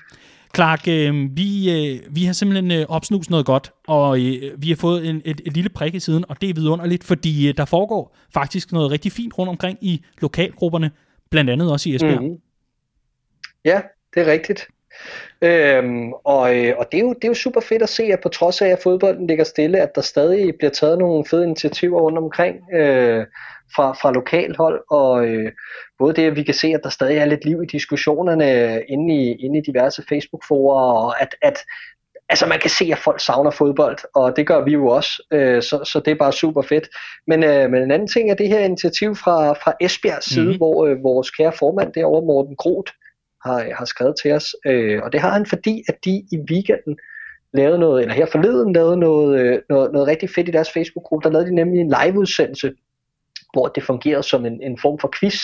Clark, 0.54 0.88
øh, 0.88 1.36
vi, 1.36 1.70
øh, 1.70 2.16
vi 2.16 2.24
har 2.24 2.32
simpelthen 2.32 2.70
øh, 2.70 2.86
opsnuset 2.88 3.30
noget 3.30 3.46
godt, 3.46 3.72
og 3.86 4.20
øh, 4.20 4.62
vi 4.62 4.68
har 4.68 4.76
fået 4.76 5.08
en, 5.08 5.22
et, 5.24 5.40
et 5.46 5.54
lille 5.54 5.70
prik 5.70 5.94
i 5.94 6.00
siden, 6.00 6.24
og 6.28 6.40
det 6.40 6.50
er 6.50 6.54
vidunderligt, 6.54 7.04
fordi 7.04 7.48
øh, 7.48 7.56
der 7.56 7.64
foregår 7.64 8.16
faktisk 8.34 8.72
noget 8.72 8.90
rigtig 8.90 9.12
fint 9.12 9.38
rundt 9.38 9.50
omkring 9.50 9.78
i 9.80 10.04
lokalgrupperne, 10.20 10.90
blandt 11.30 11.50
andet 11.50 11.72
også 11.72 11.88
i 11.88 11.94
Esbjerg. 11.94 12.22
Mm-hmm. 12.22 12.38
Ja, 13.64 13.80
det 14.14 14.22
er 14.22 14.32
rigtigt. 14.32 14.68
Øhm, 15.42 16.12
og 16.12 16.56
øh, 16.56 16.74
og 16.78 16.86
det, 16.92 16.98
er 16.98 17.02
jo, 17.02 17.12
det 17.12 17.24
er 17.24 17.28
jo 17.28 17.34
super 17.34 17.60
fedt 17.60 17.82
at 17.82 17.88
se, 17.88 18.02
at 18.02 18.20
på 18.22 18.28
trods 18.28 18.62
af, 18.62 18.68
at 18.68 18.78
fodbolden 18.82 19.26
ligger 19.26 19.44
stille, 19.44 19.78
at 19.78 19.94
der 19.94 20.00
stadig 20.00 20.54
bliver 20.58 20.70
taget 20.70 20.98
nogle 20.98 21.24
fede 21.24 21.44
initiativer 21.44 22.00
rundt 22.00 22.18
omkring 22.18 22.56
øh, 22.74 23.26
fra, 23.76 23.92
fra 23.92 24.12
lokalhold, 24.12 24.80
og 24.90 25.26
øh, 25.26 25.52
både 25.98 26.14
det, 26.14 26.26
at 26.26 26.36
vi 26.36 26.42
kan 26.42 26.54
se, 26.54 26.66
at 26.66 26.80
der 26.82 26.88
stadig 26.90 27.16
er 27.16 27.24
lidt 27.24 27.44
liv 27.44 27.62
i 27.62 27.66
diskussionerne 27.66 28.82
inde 28.88 29.14
i, 29.14 29.32
inde 29.32 29.58
i 29.58 29.62
diverse 29.62 30.02
Facebook-forer, 30.08 30.92
og 30.92 31.22
at, 31.22 31.34
at 31.42 31.58
altså 32.28 32.46
man 32.46 32.58
kan 32.58 32.70
se, 32.70 32.88
at 32.92 32.98
folk 32.98 33.20
savner 33.20 33.50
fodbold, 33.50 33.98
og 34.14 34.36
det 34.36 34.46
gør 34.46 34.64
vi 34.64 34.72
jo 34.72 34.86
også, 34.86 35.22
øh, 35.32 35.62
så, 35.62 35.84
så 35.84 36.00
det 36.04 36.10
er 36.10 36.14
bare 36.14 36.32
super 36.32 36.62
fedt. 36.62 36.88
Men, 37.26 37.44
øh, 37.44 37.70
men 37.70 37.82
en 37.82 37.90
anden 37.90 38.08
ting 38.08 38.30
er 38.30 38.34
det 38.34 38.48
her 38.48 38.60
initiativ 38.60 39.16
fra, 39.16 39.52
fra 39.52 39.72
Esbjergs 39.80 40.26
side, 40.26 40.44
mm-hmm. 40.44 40.56
hvor 40.56 40.86
øh, 40.86 41.02
vores 41.02 41.30
kære 41.30 41.52
formand 41.58 41.92
derovre, 41.92 42.26
Morten 42.26 42.56
Groth, 42.56 42.92
har, 43.44 43.74
har 43.78 43.84
skrevet 43.84 44.14
til 44.22 44.32
os. 44.32 44.56
Øh, 44.66 45.00
og 45.02 45.12
det 45.12 45.20
har 45.20 45.32
han, 45.32 45.46
fordi 45.46 45.82
at 45.88 45.96
de 46.04 46.10
i 46.10 46.38
weekenden 46.50 46.98
lavede 47.54 47.78
noget, 47.78 48.02
eller 48.02 48.14
her 48.14 48.26
forleden 48.26 48.72
lavede 48.72 48.96
noget, 48.96 49.40
øh, 49.40 49.58
noget, 49.68 49.92
noget 49.92 50.08
rigtig 50.08 50.30
fedt 50.30 50.48
i 50.48 50.52
deres 50.52 50.72
Facebook-gruppe. 50.72 51.24
Der 51.24 51.32
lavede 51.32 51.48
de 51.50 51.54
nemlig 51.54 51.80
en 51.80 51.94
live-udsendelse, 52.02 52.72
hvor 53.52 53.66
det 53.68 53.82
fungerede 53.82 54.22
som 54.22 54.46
en, 54.46 54.62
en 54.62 54.78
form 54.82 54.98
for 54.98 55.10
quiz, 55.20 55.36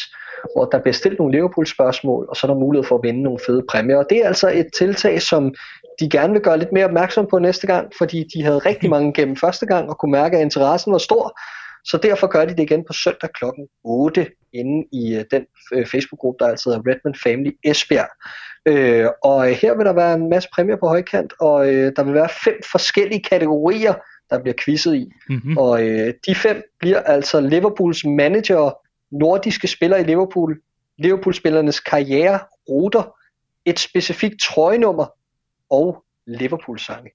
hvor 0.54 0.64
der 0.64 0.78
bliver 0.78 0.92
stillet 0.94 1.18
nogle 1.18 1.32
Liverpool-spørgsmål, 1.32 2.26
og 2.28 2.36
så 2.36 2.46
er 2.46 2.50
der 2.50 2.60
mulighed 2.60 2.88
for 2.88 2.98
at 2.98 3.02
vinde 3.02 3.22
nogle 3.22 3.38
fede 3.46 3.64
præmier. 3.68 3.96
Og 3.96 4.06
det 4.10 4.18
er 4.18 4.26
altså 4.26 4.48
et 4.48 4.66
tiltag, 4.78 5.22
som 5.22 5.54
de 6.00 6.10
gerne 6.10 6.32
vil 6.32 6.42
gøre 6.42 6.58
lidt 6.58 6.72
mere 6.72 6.84
opmærksom 6.84 7.26
på 7.26 7.38
næste 7.38 7.66
gang, 7.66 7.92
fordi 7.98 8.24
de 8.34 8.42
havde 8.42 8.58
rigtig 8.58 8.90
mange 8.90 9.12
gennem 9.12 9.36
første 9.36 9.66
gang, 9.66 9.90
og 9.90 9.98
kunne 9.98 10.12
mærke, 10.12 10.36
at 10.36 10.42
interessen 10.42 10.92
var 10.92 10.98
stor. 10.98 11.38
Så 11.84 11.96
derfor 11.96 12.26
gør 12.26 12.44
de 12.44 12.50
det 12.56 12.60
igen 12.60 12.84
på 12.84 12.92
søndag 12.92 13.30
kl. 13.34 13.44
8 13.84 14.26
inde 14.52 14.86
i 14.92 15.14
øh, 15.16 15.24
den 15.30 15.46
øh, 15.72 15.86
Facebook-gruppe, 15.86 16.44
der 16.44 16.50
altid 16.50 16.70
hedder 16.70 16.90
Redman 16.90 17.14
Family 17.24 17.50
Esbjerg. 17.64 18.10
Uh, 18.70 19.10
og 19.22 19.44
her 19.44 19.76
vil 19.76 19.86
der 19.86 19.92
være 19.92 20.14
en 20.14 20.30
masse 20.30 20.48
præmier 20.54 20.76
på 20.76 20.88
højkant, 20.88 21.32
og 21.40 21.66
der 21.66 22.02
vil 22.02 22.14
være 22.14 22.28
fem 22.44 22.54
forskellige 22.72 23.22
kategorier, 23.22 23.94
der 24.30 24.42
bliver 24.42 24.54
quizzet 24.64 24.94
i. 24.94 25.12
Mm-hmm. 25.28 25.56
Og 25.56 25.70
uh, 25.70 26.10
de 26.26 26.34
fem 26.34 26.62
bliver 26.78 27.00
altså 27.00 27.40
Liverpools 27.40 28.04
manager, 28.04 28.78
nordiske 29.10 29.68
spillere 29.68 30.00
i 30.00 30.04
Liverpool, 30.04 30.60
Liverpool-spillernes 30.98 31.80
karriere, 31.80 32.40
ruter, 32.68 33.16
et 33.64 33.78
specifikt 33.78 34.40
trøjenummer 34.40 35.06
og 35.70 36.04
Liverpool-sange. 36.26 37.10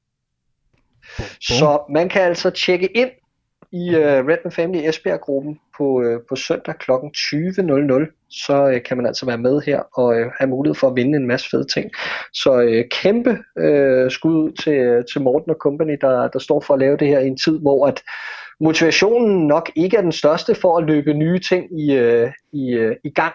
Så 1.41 1.85
man 1.89 2.09
kan 2.09 2.21
altså 2.21 2.49
tjekke 2.49 2.97
ind 2.97 3.11
i 3.71 3.95
øh, 3.95 4.19
uh, 4.19 4.27
Redman 4.27 4.51
Family 4.51 4.89
Esbjerg-gruppen 4.89 5.59
på, 5.77 5.83
uh, 5.83 6.21
på 6.29 6.35
søndag 6.35 6.75
kl. 6.75 6.91
20.00, 6.91 8.27
så 8.29 8.65
uh, 8.65 8.81
kan 8.85 8.97
man 8.97 9.05
altså 9.05 9.25
være 9.25 9.37
med 9.37 9.61
her 9.61 9.79
og 9.93 10.05
uh, 10.05 10.31
have 10.37 10.49
mulighed 10.49 10.75
for 10.75 10.87
at 10.87 10.95
vinde 10.95 11.17
en 11.17 11.27
masse 11.27 11.49
fede 11.49 11.63
ting. 11.63 11.91
Så 12.33 12.53
uh, 12.53 12.89
kæmpe 13.01 13.29
uh, 13.29 14.11
skud 14.11 14.51
til, 14.51 15.03
til 15.13 15.21
Morten 15.21 15.51
og 15.51 15.57
company, 15.59 15.97
der, 16.01 16.27
der 16.27 16.39
står 16.39 16.61
for 16.61 16.73
at 16.73 16.79
lave 16.79 16.97
det 16.97 17.07
her 17.07 17.19
i 17.19 17.27
en 17.27 17.37
tid, 17.37 17.59
hvor 17.59 17.87
at 17.87 18.03
motivationen 18.59 19.47
nok 19.47 19.71
ikke 19.75 19.97
er 19.97 20.01
den 20.01 20.11
største 20.11 20.55
for 20.55 20.77
at 20.77 20.83
løbe 20.83 21.13
nye 21.13 21.39
ting 21.39 21.79
i, 21.79 21.99
uh, 21.99 22.29
i, 22.51 22.79
uh, 22.79 22.95
i 23.03 23.09
gang, 23.09 23.33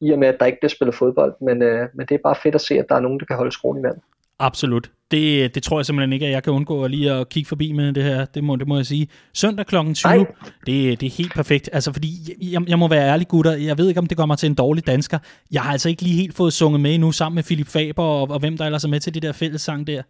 i 0.00 0.10
og 0.10 0.18
med 0.18 0.28
at 0.28 0.36
der 0.40 0.46
ikke 0.46 0.58
bliver 0.60 0.70
spillet 0.70 0.94
fodbold, 0.94 1.34
men, 1.40 1.62
uh, 1.62 1.88
men 1.94 2.06
det 2.06 2.14
er 2.14 2.18
bare 2.24 2.36
fedt 2.42 2.54
at 2.54 2.60
se, 2.60 2.74
at 2.78 2.86
der 2.88 2.94
er 2.94 3.00
nogen, 3.00 3.20
der 3.20 3.26
kan 3.26 3.36
holde 3.36 3.52
skruen 3.52 3.78
i 3.78 3.82
vandet. 3.82 4.02
Absolut. 4.38 4.90
Det, 5.10 5.54
det 5.54 5.62
tror 5.62 5.78
jeg 5.78 5.86
simpelthen 5.86 6.12
ikke, 6.12 6.26
at 6.26 6.32
jeg 6.32 6.42
kan 6.42 6.52
undgå 6.52 6.84
at 6.84 6.90
lige 6.90 7.12
at 7.12 7.28
kigge 7.28 7.48
forbi 7.48 7.72
med 7.72 7.92
det 7.92 8.04
her. 8.04 8.24
Det 8.24 8.44
må, 8.44 8.56
det 8.56 8.68
må 8.68 8.76
jeg 8.76 8.86
sige. 8.86 9.08
Søndag 9.34 9.66
kl. 9.66 9.76
20, 9.94 10.26
det, 10.66 11.00
det 11.00 11.06
er 11.06 11.10
helt 11.10 11.34
perfekt. 11.34 11.70
Altså, 11.72 11.92
fordi 11.92 12.36
jeg, 12.52 12.68
jeg 12.68 12.78
må 12.78 12.88
være 12.88 13.08
ærlig, 13.08 13.28
gutter. 13.28 13.52
Jeg 13.52 13.78
ved 13.78 13.88
ikke, 13.88 14.00
om 14.00 14.06
det 14.06 14.26
mig 14.26 14.38
til 14.38 14.46
en 14.46 14.54
dårlig 14.54 14.86
dansker. 14.86 15.18
Jeg 15.50 15.62
har 15.62 15.72
altså 15.72 15.88
ikke 15.88 16.02
lige 16.02 16.16
helt 16.16 16.34
fået 16.34 16.52
sunget 16.52 16.80
med 16.80 16.98
nu 16.98 17.12
sammen 17.12 17.34
med 17.34 17.42
Philip 17.42 17.66
Faber 17.66 18.02
og, 18.02 18.30
og 18.30 18.38
hvem 18.38 18.56
der 18.56 18.64
ellers 18.64 18.84
er 18.84 18.88
med 18.88 19.00
til 19.00 19.14
det 19.14 19.22
der 19.22 19.32
fællessang 19.32 19.86
der. 19.86 20.02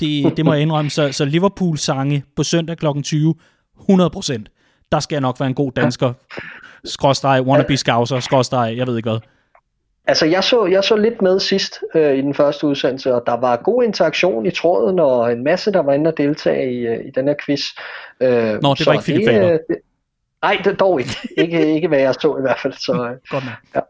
Det, 0.00 0.36
det 0.36 0.44
må 0.44 0.52
jeg 0.52 0.62
indrømme. 0.62 0.90
Så, 0.90 1.12
så 1.12 1.24
Liverpool-sange 1.24 2.24
på 2.36 2.42
søndag 2.42 2.76
kl. 2.76 2.86
20, 3.02 3.34
100 3.80 4.10
procent. 4.10 4.50
Der 4.92 5.00
skal 5.00 5.14
jeg 5.14 5.20
nok 5.20 5.40
være 5.40 5.48
en 5.48 5.54
god 5.54 5.72
dansker. 5.72 6.12
Skråstreg, 6.84 7.46
wannabe 7.46 7.76
scouser, 7.76 8.20
skråstreg, 8.20 8.76
jeg 8.76 8.86
ved 8.86 8.96
ikke 8.96 9.10
hvad. 9.10 9.20
Altså, 10.06 10.26
jeg 10.26 10.44
så, 10.44 10.66
jeg 10.66 10.84
så 10.84 10.96
lidt 10.96 11.22
med 11.22 11.40
sidst 11.40 11.80
øh, 11.94 12.18
i 12.18 12.20
den 12.20 12.34
første 12.34 12.66
udsendelse, 12.66 13.14
og 13.14 13.22
der 13.26 13.36
var 13.36 13.56
god 13.56 13.84
interaktion 13.84 14.46
i 14.46 14.50
tråden, 14.50 14.98
og 14.98 15.32
en 15.32 15.44
masse, 15.44 15.72
der 15.72 15.80
var 15.80 15.92
inde 15.92 16.08
og 16.08 16.16
deltage 16.16 16.72
i, 16.72 16.86
øh, 16.86 17.06
i 17.06 17.10
den 17.10 17.28
her 17.28 17.34
quiz. 17.44 17.62
Øh, 18.20 18.62
Nå, 18.62 18.74
det 18.74 18.86
var 18.86 18.92
ikke 18.92 19.04
Philip 19.04 19.28
Faber. 19.28 19.52
Øh, 19.52 19.58
nej, 20.42 20.60
det 20.64 20.80
dog 20.80 21.00
ikke. 21.00 21.28
ikke. 21.38 21.74
Ikke 21.74 21.88
hvad 21.88 21.98
jeg 21.98 22.14
så 22.14 22.36
i 22.38 22.40
hvert 22.40 22.58
fald. 22.62 22.72
Så, 22.72 22.92
øh, 22.92 23.16
Godt 23.30 23.44
nok. 23.44 23.54
Ja. 23.74 23.80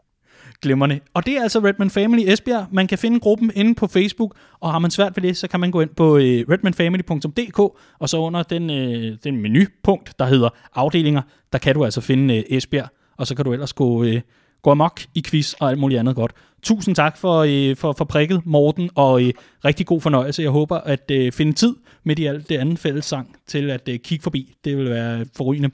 Glimrende. 0.61 0.99
Og 1.13 1.25
det 1.25 1.37
er 1.37 1.41
altså 1.41 1.59
Redman 1.59 1.89
Family 1.89 2.23
Esbjerg. 2.27 2.65
Man 2.71 2.87
kan 2.87 2.97
finde 2.97 3.19
gruppen 3.19 3.51
inde 3.55 3.75
på 3.75 3.87
Facebook, 3.87 4.35
og 4.59 4.71
har 4.71 4.79
man 4.79 4.91
svært 4.91 5.11
ved 5.15 5.23
det, 5.23 5.37
så 5.37 5.47
kan 5.47 5.59
man 5.59 5.71
gå 5.71 5.81
ind 5.81 5.89
på 5.89 6.17
øh, 6.17 6.45
redmanfamily.dk, 6.49 7.59
og 7.99 8.09
så 8.09 8.17
under 8.17 8.43
den, 8.43 8.69
øh, 8.69 9.17
den 9.23 9.41
menupunkt, 9.41 10.19
der 10.19 10.25
hedder 10.25 10.49
afdelinger, 10.75 11.21
der 11.53 11.59
kan 11.59 11.75
du 11.75 11.85
altså 11.85 12.01
finde 12.01 12.37
øh, 12.37 12.43
Esbjerg, 12.49 12.87
og 13.17 13.27
så 13.27 13.35
kan 13.35 13.45
du 13.45 13.53
ellers 13.53 13.73
gå... 13.73 14.03
Øh, 14.03 14.21
gå 14.61 14.71
amok 14.71 15.01
i 15.15 15.21
quiz 15.25 15.53
og 15.53 15.69
alt 15.69 15.79
muligt 15.79 15.99
andet 15.99 16.15
godt. 16.15 16.31
Tusind 16.63 16.95
tak 16.95 17.17
for, 17.17 17.37
øh, 17.47 17.75
for, 17.75 17.93
for 17.97 18.05
prikket, 18.05 18.41
Morten, 18.45 18.89
og 18.95 19.23
øh, 19.23 19.33
rigtig 19.65 19.85
god 19.85 20.01
fornøjelse. 20.01 20.41
Jeg 20.41 20.51
håber 20.51 20.77
at 20.77 21.11
øh, 21.11 21.31
finde 21.31 21.53
tid 21.53 21.75
midt 22.03 22.19
i 22.19 22.25
alt 22.25 22.49
det 22.49 22.57
andet 22.57 22.79
fælles 22.79 23.05
sang 23.05 23.35
til 23.47 23.69
at 23.69 23.89
øh, 23.89 23.99
kigge 23.99 24.23
forbi. 24.23 24.53
Det 24.63 24.77
vil 24.77 24.89
være 24.89 25.25
forrygende. 25.37 25.69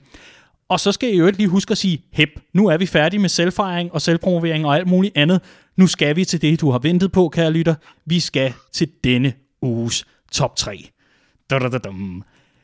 Og 0.68 0.80
så 0.80 0.92
skal 0.92 1.08
jeg 1.08 1.18
jo 1.18 1.30
lige 1.36 1.48
huske 1.48 1.72
at 1.72 1.78
sige, 1.78 2.04
hep, 2.12 2.28
nu 2.52 2.66
er 2.66 2.76
vi 2.76 2.86
færdige 2.86 3.20
med 3.20 3.28
selvfejring 3.28 3.92
og 3.92 4.02
selvpromovering 4.02 4.66
og 4.66 4.76
alt 4.76 4.86
muligt 4.86 5.16
andet. 5.16 5.40
Nu 5.76 5.86
skal 5.86 6.16
vi 6.16 6.24
til 6.24 6.42
det, 6.42 6.60
du 6.60 6.70
har 6.70 6.78
ventet 6.78 7.12
på, 7.12 7.28
kære 7.28 7.50
lytter. 7.50 7.74
Vi 8.04 8.20
skal 8.20 8.54
til 8.72 8.88
denne 9.04 9.32
uges 9.62 10.06
top 10.32 10.56
3. 10.56 10.90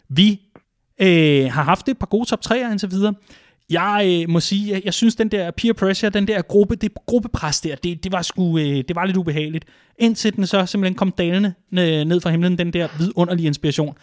Vi 0.08 0.40
øh, 1.00 1.52
har 1.52 1.62
haft 1.62 1.88
et 1.88 1.98
par 1.98 2.06
gode 2.06 2.28
top 2.28 2.40
3'er 2.46 2.70
indtil 2.70 2.90
videre. 2.90 3.14
Jeg 3.70 4.22
øh, 4.22 4.30
må 4.30 4.40
sige, 4.40 4.72
jeg, 4.72 4.82
jeg 4.84 4.94
synes, 4.94 5.16
den 5.16 5.28
der 5.28 5.50
peer 5.50 5.72
pressure, 5.72 6.10
den 6.10 6.28
der 6.28 6.42
gruppe, 6.42 6.76
det 6.76 6.94
gruppepres 7.06 7.60
der, 7.60 7.74
det, 7.76 8.04
det, 8.04 8.12
var 8.12 8.22
sgu, 8.22 8.58
øh, 8.58 8.64
det 8.64 8.96
var 8.96 9.04
lidt 9.04 9.16
ubehageligt. 9.16 9.64
Indtil 9.98 10.36
den 10.36 10.46
så 10.46 10.66
simpelthen 10.66 10.94
kom 10.94 11.10
dalende 11.10 11.54
øh, 11.72 12.04
ned 12.04 12.20
fra 12.20 12.30
himlen, 12.30 12.58
den 12.58 12.72
der 12.72 12.88
vidunderlige 12.98 13.46
inspiration. 13.46 13.96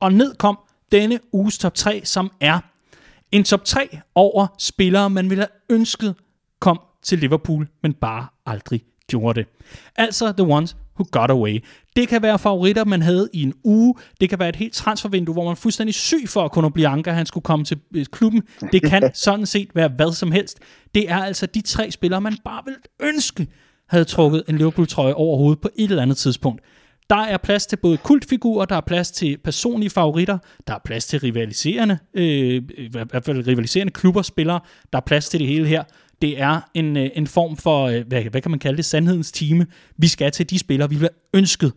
Og 0.00 0.12
ned 0.12 0.34
kom 0.34 0.58
denne 0.92 1.18
uges 1.32 1.58
top 1.58 1.74
3, 1.74 2.00
som 2.04 2.32
er 2.40 2.60
en 3.32 3.44
top 3.44 3.64
3 3.64 3.98
over 4.14 4.46
spillere, 4.58 5.10
man 5.10 5.30
ville 5.30 5.42
have 5.42 5.78
ønsket 5.78 6.14
kom 6.60 6.80
til 7.02 7.18
Liverpool, 7.18 7.68
men 7.82 7.94
bare 7.94 8.26
aldrig 8.46 8.82
gjorde 9.06 9.40
det. 9.40 9.48
Altså 9.96 10.32
The 10.32 10.42
Ones 10.42 10.76
Who 10.98 11.04
Got 11.12 11.30
Away. 11.30 11.64
Det 11.96 12.08
kan 12.08 12.22
være 12.22 12.38
favoritter, 12.38 12.84
man 12.84 13.02
havde 13.02 13.28
i 13.32 13.42
en 13.42 13.54
uge. 13.64 13.94
Det 14.20 14.28
kan 14.28 14.38
være 14.38 14.48
et 14.48 14.56
helt 14.56 14.74
transfervindue, 14.74 15.32
hvor 15.32 15.44
man 15.44 15.50
er 15.50 15.54
fuldstændig 15.54 15.94
syg 15.94 16.24
for 16.28 16.44
at 16.44 16.52
kunne 16.52 16.70
blive 16.70 16.88
Anker, 16.88 17.12
han 17.12 17.26
skulle 17.26 17.44
komme 17.44 17.64
til 17.64 17.78
øh, 17.94 18.06
klubben. 18.06 18.42
Det 18.72 18.82
kan 18.82 19.10
sådan 19.14 19.46
set 19.46 19.68
være 19.74 19.88
hvad 19.96 20.12
som 20.12 20.32
helst. 20.32 20.58
Det 20.94 21.10
er 21.10 21.22
altså 21.22 21.46
de 21.46 21.60
tre 21.60 21.90
spillere, 21.90 22.20
man 22.20 22.36
bare 22.44 22.62
vil 22.64 22.74
ønske 23.02 23.46
havde 23.88 24.04
trukket 24.04 24.42
en 24.48 24.58
Liverpool-trøje 24.58 25.14
over 25.14 25.36
hovedet 25.36 25.60
på 25.60 25.68
et 25.76 25.90
eller 25.90 26.02
andet 26.02 26.16
tidspunkt. 26.16 26.62
Der 27.10 27.16
er 27.16 27.36
plads 27.36 27.66
til 27.66 27.76
både 27.76 27.96
kultfigurer, 27.96 28.64
der 28.64 28.76
er 28.76 28.80
plads 28.80 29.10
til 29.10 29.38
personlige 29.44 29.90
favoritter, 29.90 30.38
der 30.66 30.74
er 30.74 30.78
plads 30.84 31.06
til 31.06 31.20
rivaliserende, 31.20 31.98
øh, 32.14 32.62
i 32.78 32.88
hvert 32.90 33.24
fald 33.24 33.46
rivaliserende 33.46 33.92
klubber, 33.92 34.22
spillere, 34.22 34.60
der 34.92 34.98
er 34.98 35.02
plads 35.06 35.28
til 35.28 35.40
det 35.40 35.48
hele 35.48 35.66
her. 35.66 35.84
Det 36.22 36.40
er 36.40 36.60
en, 36.74 36.96
øh, 36.96 37.10
en 37.14 37.26
form 37.26 37.56
for, 37.56 37.86
øh, 37.86 38.06
hvad, 38.06 38.22
hvad 38.22 38.40
kan 38.40 38.50
man 38.50 38.60
kalde 38.60 38.76
det, 38.76 38.84
sandhedens 38.84 39.32
time. 39.32 39.66
Vi 39.96 40.08
skal 40.08 40.32
til 40.32 40.50
de 40.50 40.58
spillere, 40.58 40.90
vi 40.90 40.96
vil 40.96 41.08
ønsket 41.34 41.72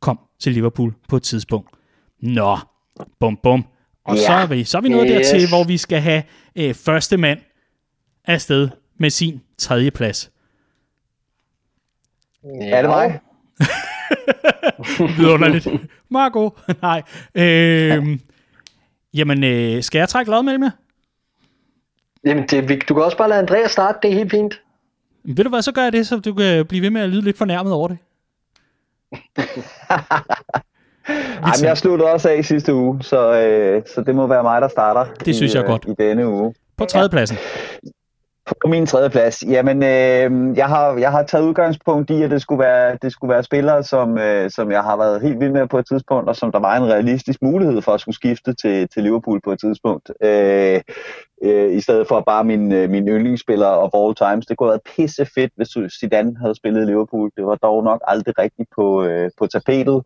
kom 0.00 0.20
til 0.38 0.52
Liverpool 0.52 0.94
på 1.08 1.16
et 1.16 1.22
tidspunkt. 1.22 1.70
Nå, 2.20 2.58
bum 3.20 3.38
bum. 3.42 3.66
Og 4.04 4.16
ja. 4.16 4.26
så 4.26 4.32
er 4.32 4.46
vi, 4.46 4.64
så 4.64 4.78
er 4.78 4.82
vi 4.82 4.88
nået 4.88 5.08
yes. 5.10 5.28
dertil, 5.28 5.48
hvor 5.48 5.64
vi 5.64 5.76
skal 5.76 6.00
have 6.00 6.22
øh, 6.56 6.74
første 6.74 7.16
mand 7.16 7.38
afsted 8.24 8.68
med 8.98 9.10
sin 9.10 9.40
tredje 9.58 9.90
plads. 9.90 10.30
Ja. 12.44 12.76
Er 12.76 12.82
det 12.82 12.90
mig? 12.90 13.20
Vidunderligt. 15.18 15.68
Marco. 16.08 16.50
Nej. 16.82 17.02
Øh, 17.34 18.18
jamen, 19.14 19.44
øh, 19.44 19.82
skal 19.82 19.98
jeg 19.98 20.08
trække 20.08 20.30
lod 20.30 20.42
mellem 20.42 20.62
jer? 20.62 20.70
Jamen, 22.26 22.46
det, 22.46 22.88
du 22.88 22.94
kan 22.94 23.02
også 23.02 23.16
bare 23.16 23.28
lade 23.28 23.40
Andreas 23.40 23.70
starte, 23.70 23.98
det 24.02 24.10
er 24.10 24.14
helt 24.14 24.30
fint. 24.30 24.60
Ved 25.24 25.44
du 25.44 25.50
hvad, 25.50 25.62
så 25.62 25.72
gør 25.72 25.82
jeg 25.82 25.92
det, 25.92 26.06
så 26.06 26.16
du 26.16 26.34
kan 26.34 26.66
blive 26.66 26.82
ved 26.82 26.90
med 26.90 27.00
at 27.00 27.08
lyde 27.08 27.22
lidt 27.22 27.38
fornærmet 27.38 27.72
over 27.72 27.88
det. 27.88 27.98
Ej, 31.42 31.52
men 31.60 31.64
jeg 31.64 31.78
sluttede 31.78 32.10
også 32.10 32.28
af 32.28 32.44
sidste 32.44 32.74
uge, 32.74 33.02
så, 33.02 33.32
øh, 33.32 33.82
så 33.94 34.02
det 34.02 34.14
må 34.14 34.26
være 34.26 34.42
mig, 34.42 34.60
der 34.60 34.68
starter. 34.68 35.06
Det 35.24 35.36
synes 35.36 35.54
i, 35.54 35.56
jeg 35.56 35.66
godt. 35.66 35.84
I 35.88 36.02
denne 36.02 36.28
uge. 36.28 36.54
På 36.76 36.84
tredjepladsen. 36.84 37.36
På 38.66 38.70
min 38.70 38.86
tredje 38.86 39.10
plads, 39.10 39.42
jamen 39.42 39.82
øh, 39.82 40.56
jeg, 40.56 40.66
har, 40.66 40.96
jeg 40.96 41.10
har 41.10 41.22
taget 41.22 41.44
udgangspunkt 41.44 42.10
i, 42.10 42.22
at 42.22 42.30
det 42.30 42.42
skulle 42.42 42.58
være, 42.58 42.98
det 43.02 43.12
skulle 43.12 43.32
være 43.32 43.42
spillere, 43.42 43.82
som, 43.82 44.18
øh, 44.18 44.50
som 44.50 44.70
jeg 44.70 44.82
har 44.82 44.96
været 44.96 45.22
helt 45.22 45.40
vild 45.40 45.50
med 45.50 45.66
på 45.66 45.78
et 45.78 45.86
tidspunkt, 45.86 46.28
og 46.28 46.36
som 46.36 46.52
der 46.52 46.58
var 46.58 46.76
en 46.76 46.84
realistisk 46.84 47.42
mulighed 47.42 47.82
for 47.82 47.92
at 47.92 48.00
skulle 48.00 48.14
skifte 48.14 48.54
til, 48.54 48.88
til 48.88 49.02
Liverpool 49.02 49.40
på 49.44 49.52
et 49.52 49.60
tidspunkt. 49.60 50.10
Øh, 50.22 50.80
øh, 51.42 51.76
I 51.76 51.80
stedet 51.80 52.08
for 52.08 52.20
bare 52.20 52.44
min, 52.44 52.72
øh, 52.72 52.90
min 52.90 53.08
yndlingsspiller 53.08 53.66
of 53.66 53.90
all 53.94 54.14
times. 54.14 54.46
Det 54.46 54.56
kunne 54.56 54.68
have 54.68 54.80
været 54.84 54.96
pisse 54.96 55.26
fedt, 55.34 55.52
hvis 55.56 55.92
Zidane 56.00 56.36
havde 56.40 56.54
spillet 56.54 56.82
i 56.82 56.86
Liverpool. 56.86 57.30
Det 57.36 57.46
var 57.46 57.54
dog 57.54 57.84
nok 57.84 58.00
aldrig 58.06 58.38
rigtigt 58.38 58.68
på, 58.76 59.04
øh, 59.04 59.30
på 59.38 59.46
tapetet. 59.46 60.02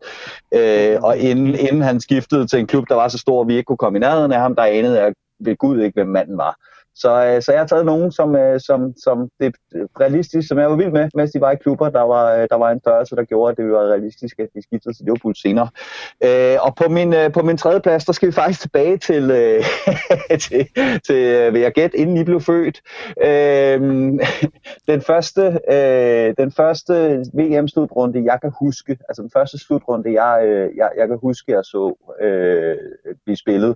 Øh, 0.53 0.97
og 1.03 1.17
inden, 1.17 1.55
inden 1.55 1.81
han 1.81 1.99
skiftede 1.99 2.47
til 2.47 2.59
en 2.59 2.67
klub, 2.67 2.89
der 2.89 2.95
var 2.95 3.07
så 3.07 3.17
stor, 3.17 3.41
at 3.41 3.47
vi 3.47 3.53
ikke 3.53 3.65
kunne 3.65 3.77
komme 3.77 3.97
i 3.97 4.05
nærheden 4.05 4.31
af 4.31 4.39
ham, 4.39 4.55
der 4.55 4.63
anede 4.63 5.01
jeg 5.01 5.13
ved 5.39 5.55
Gud 5.55 5.81
ikke, 5.81 5.95
hvem 5.95 6.07
manden 6.07 6.37
var. 6.37 6.55
Så, 6.95 7.25
øh, 7.25 7.41
så 7.41 7.51
jeg 7.51 7.61
har 7.61 7.67
taget 7.67 7.85
nogen, 7.85 8.11
som, 8.11 8.35
øh, 8.35 8.59
som, 8.59 8.93
som 9.03 9.29
det 9.39 9.55
realistisk, 9.99 10.47
som 10.47 10.59
jeg 10.59 10.69
var 10.69 10.75
vild 10.75 10.91
med, 10.91 11.09
mens 11.15 11.31
de 11.31 11.41
var 11.41 11.51
i 11.51 11.55
klubber. 11.55 11.89
Der 11.89 12.01
var, 12.01 12.33
øh, 12.33 12.47
der 12.49 12.55
var 12.55 12.71
en 12.71 12.79
størrelse, 12.79 13.15
der 13.15 13.23
gjorde, 13.23 13.51
at 13.51 13.57
det 13.57 13.71
var 13.71 13.79
realistisk, 13.79 14.39
at 14.39 14.49
de 14.55 14.61
skiftede 14.61 14.93
til 14.93 15.05
Liverpool 15.05 15.35
senere. 15.35 15.69
Øh, 16.23 16.57
og 16.61 16.75
på 16.75 16.89
min, 16.89 17.13
øh, 17.13 17.31
på 17.31 17.41
min 17.41 17.57
tredje 17.57 17.81
plads, 17.81 18.05
der 18.05 18.13
skal 18.13 18.27
vi 18.27 18.33
faktisk 18.33 18.61
tilbage 18.61 18.97
til, 18.97 19.31
øh, 19.31 19.63
til, 20.45 20.67
til 21.07 21.15
øh, 21.15 21.53
vil 21.53 21.61
jeg 21.61 21.71
gætte, 21.71 21.97
inden 21.97 22.17
I 22.17 22.23
blev 22.23 22.41
født. 22.41 22.81
Øh, 23.23 23.81
den 24.87 25.01
første, 25.01 25.59
øh, 25.71 26.33
den 26.37 26.51
første 26.51 26.93
VM-slutrunde, 27.33 28.23
jeg 28.25 28.41
kan 28.41 28.51
huske, 28.59 28.97
altså 29.09 29.21
den 29.21 29.31
første 29.33 29.57
slutrunde, 29.57 30.23
jeg, 30.23 30.45
øh, 30.45 30.69
jeg, 30.77 30.89
jeg 30.97 31.07
kan 31.07 31.17
huske, 31.21 31.51
jeg 31.51 31.63
så 31.63 31.95
øh, 32.21 32.77
blive 33.25 33.37
spillet, 33.37 33.75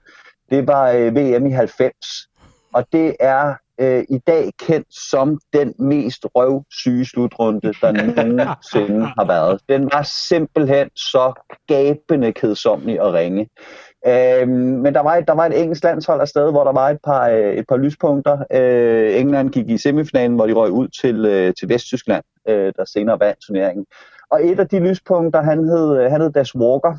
det 0.50 0.68
var 0.68 0.92
øh, 0.92 1.16
VM 1.16 1.46
i 1.46 1.52
90 1.52 1.96
og 2.76 2.86
det 2.92 3.16
er 3.20 3.54
øh, 3.80 4.04
i 4.10 4.18
dag 4.18 4.52
kendt 4.60 4.88
som 5.12 5.40
den 5.54 5.74
mest 5.80 6.26
røvsyge 6.36 7.06
slutrunde, 7.06 7.74
der 7.82 7.92
nogensinde 7.92 9.06
har 9.18 9.26
været. 9.26 9.62
Den 9.70 9.90
var 9.94 10.04
simpelthen 10.04 10.90
så 10.96 11.34
gabende 11.68 12.34
kedsomlig 12.34 13.02
og 13.02 13.14
ringe. 13.14 13.50
Øh, 14.08 14.48
men 14.48 14.94
der 14.94 15.00
var, 15.00 15.16
et, 15.16 15.28
der 15.28 15.34
var 15.34 15.46
et 15.46 15.62
engelsk 15.62 15.84
landshold 15.84 16.22
afsted, 16.22 16.52
hvor 16.52 16.64
der 16.64 16.72
var 16.72 16.90
et 16.90 17.00
par, 17.04 17.30
øh, 17.30 17.54
et 17.54 17.66
par 17.70 17.78
lyspunkter. 17.78 18.38
Øh, 18.52 19.20
England 19.20 19.50
gik 19.50 19.70
i 19.70 19.78
semifinalen, 19.78 20.36
hvor 20.36 20.48
de 20.48 20.54
røg 20.54 20.72
ud 20.72 20.88
til, 20.88 21.26
øh, 21.26 21.54
til 21.60 21.70
Vesttyskland, 21.70 22.24
øh, 22.48 22.74
der 22.78 22.86
senere 22.86 23.20
vandt 23.20 23.40
turneringen. 23.48 23.86
Og 24.32 24.46
et 24.46 24.60
af 24.60 24.68
de 24.68 24.80
lyspunkter, 24.80 25.42
han 25.42 25.64
hed, 25.64 26.10
han 26.10 26.22
hed 26.22 26.32
Das 26.32 26.56
Walker, 26.56 26.98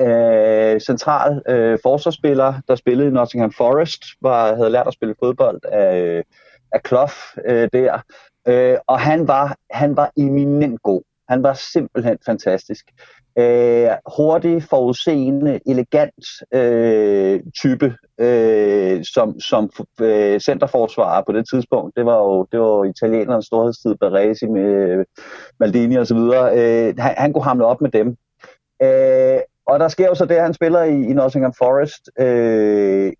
øh, 0.00 0.80
central 0.80 1.42
øh, 1.48 1.78
forsvarsspiller, 1.82 2.54
der 2.68 2.74
spillede 2.74 3.08
i 3.08 3.12
Nottingham 3.12 3.52
Forest, 3.52 4.02
var, 4.20 4.54
havde 4.56 4.70
lært 4.70 4.86
at 4.86 4.92
spille 4.94 5.14
fodbold 5.22 5.60
af, 5.64 6.22
af 6.72 6.80
Clough 6.86 7.12
øh, 7.44 7.68
der. 7.72 7.98
Øh, 8.48 8.76
og 8.86 9.00
han 9.00 9.28
var, 9.28 9.56
han 9.70 9.96
var 9.96 10.10
eminent 10.16 10.82
god. 10.82 11.02
Han 11.28 11.42
var 11.42 11.54
simpelthen 11.54 12.18
fantastisk. 12.26 12.84
Øh, 13.38 13.88
hurtig, 14.16 14.62
forudseende, 14.62 15.60
elegant 15.66 16.24
øh, 16.54 17.40
type 17.62 17.94
øh, 18.20 19.04
som, 19.04 19.40
som 19.40 19.70
øh, 20.00 20.40
centerforsvarer 20.40 21.22
på 21.26 21.32
det 21.32 21.44
tidspunkt. 21.52 21.96
Det 21.96 22.06
var 22.06 22.16
jo, 22.16 22.46
det 22.52 22.60
var 22.60 22.84
italienernes 22.84 23.46
storhedstid, 23.46 23.94
Baresi 23.94 24.46
med 24.46 24.90
øh, 24.90 25.04
Maldini 25.60 25.98
osv. 25.98 26.16
Øh, 26.16 26.94
han, 26.98 27.14
han 27.16 27.32
kunne 27.32 27.44
hamle 27.44 27.66
op 27.66 27.80
med 27.80 27.90
dem. 27.90 28.16
Øh, 28.82 29.40
og 29.66 29.80
der 29.80 29.88
sker 29.88 30.06
jo 30.06 30.14
så 30.14 30.24
det, 30.24 30.34
at 30.34 30.42
han 30.42 30.54
spiller 30.54 30.82
i, 30.82 31.04
i 31.04 31.12
Nottingham 31.12 31.54
Forest 31.58 32.10
øh, 32.18 33.12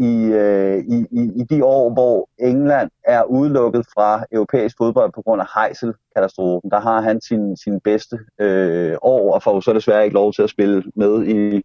i, 0.00 0.24
øh, 0.24 0.78
i, 0.78 1.06
i, 1.10 1.40
i 1.40 1.44
de 1.50 1.64
år, 1.64 1.92
hvor 1.92 2.28
England 2.38 2.90
er 3.04 3.22
udelukket 3.22 3.86
fra 3.94 4.24
europæisk 4.32 4.76
fodbold 4.78 5.12
på 5.12 5.22
grund 5.22 5.42
af 5.42 5.46
Heysel-katastrofen. 5.54 6.70
Der 6.70 6.80
har 6.80 7.00
han 7.00 7.20
sin, 7.20 7.56
sin 7.56 7.80
bedste 7.80 8.18
øh, 8.38 8.96
år, 9.02 9.34
og 9.34 9.42
får 9.42 9.60
så 9.60 9.72
desværre 9.72 10.04
ikke 10.04 10.14
lov 10.14 10.32
til 10.32 10.42
at 10.42 10.50
spille 10.50 10.82
med 10.94 11.26
i, 11.26 11.56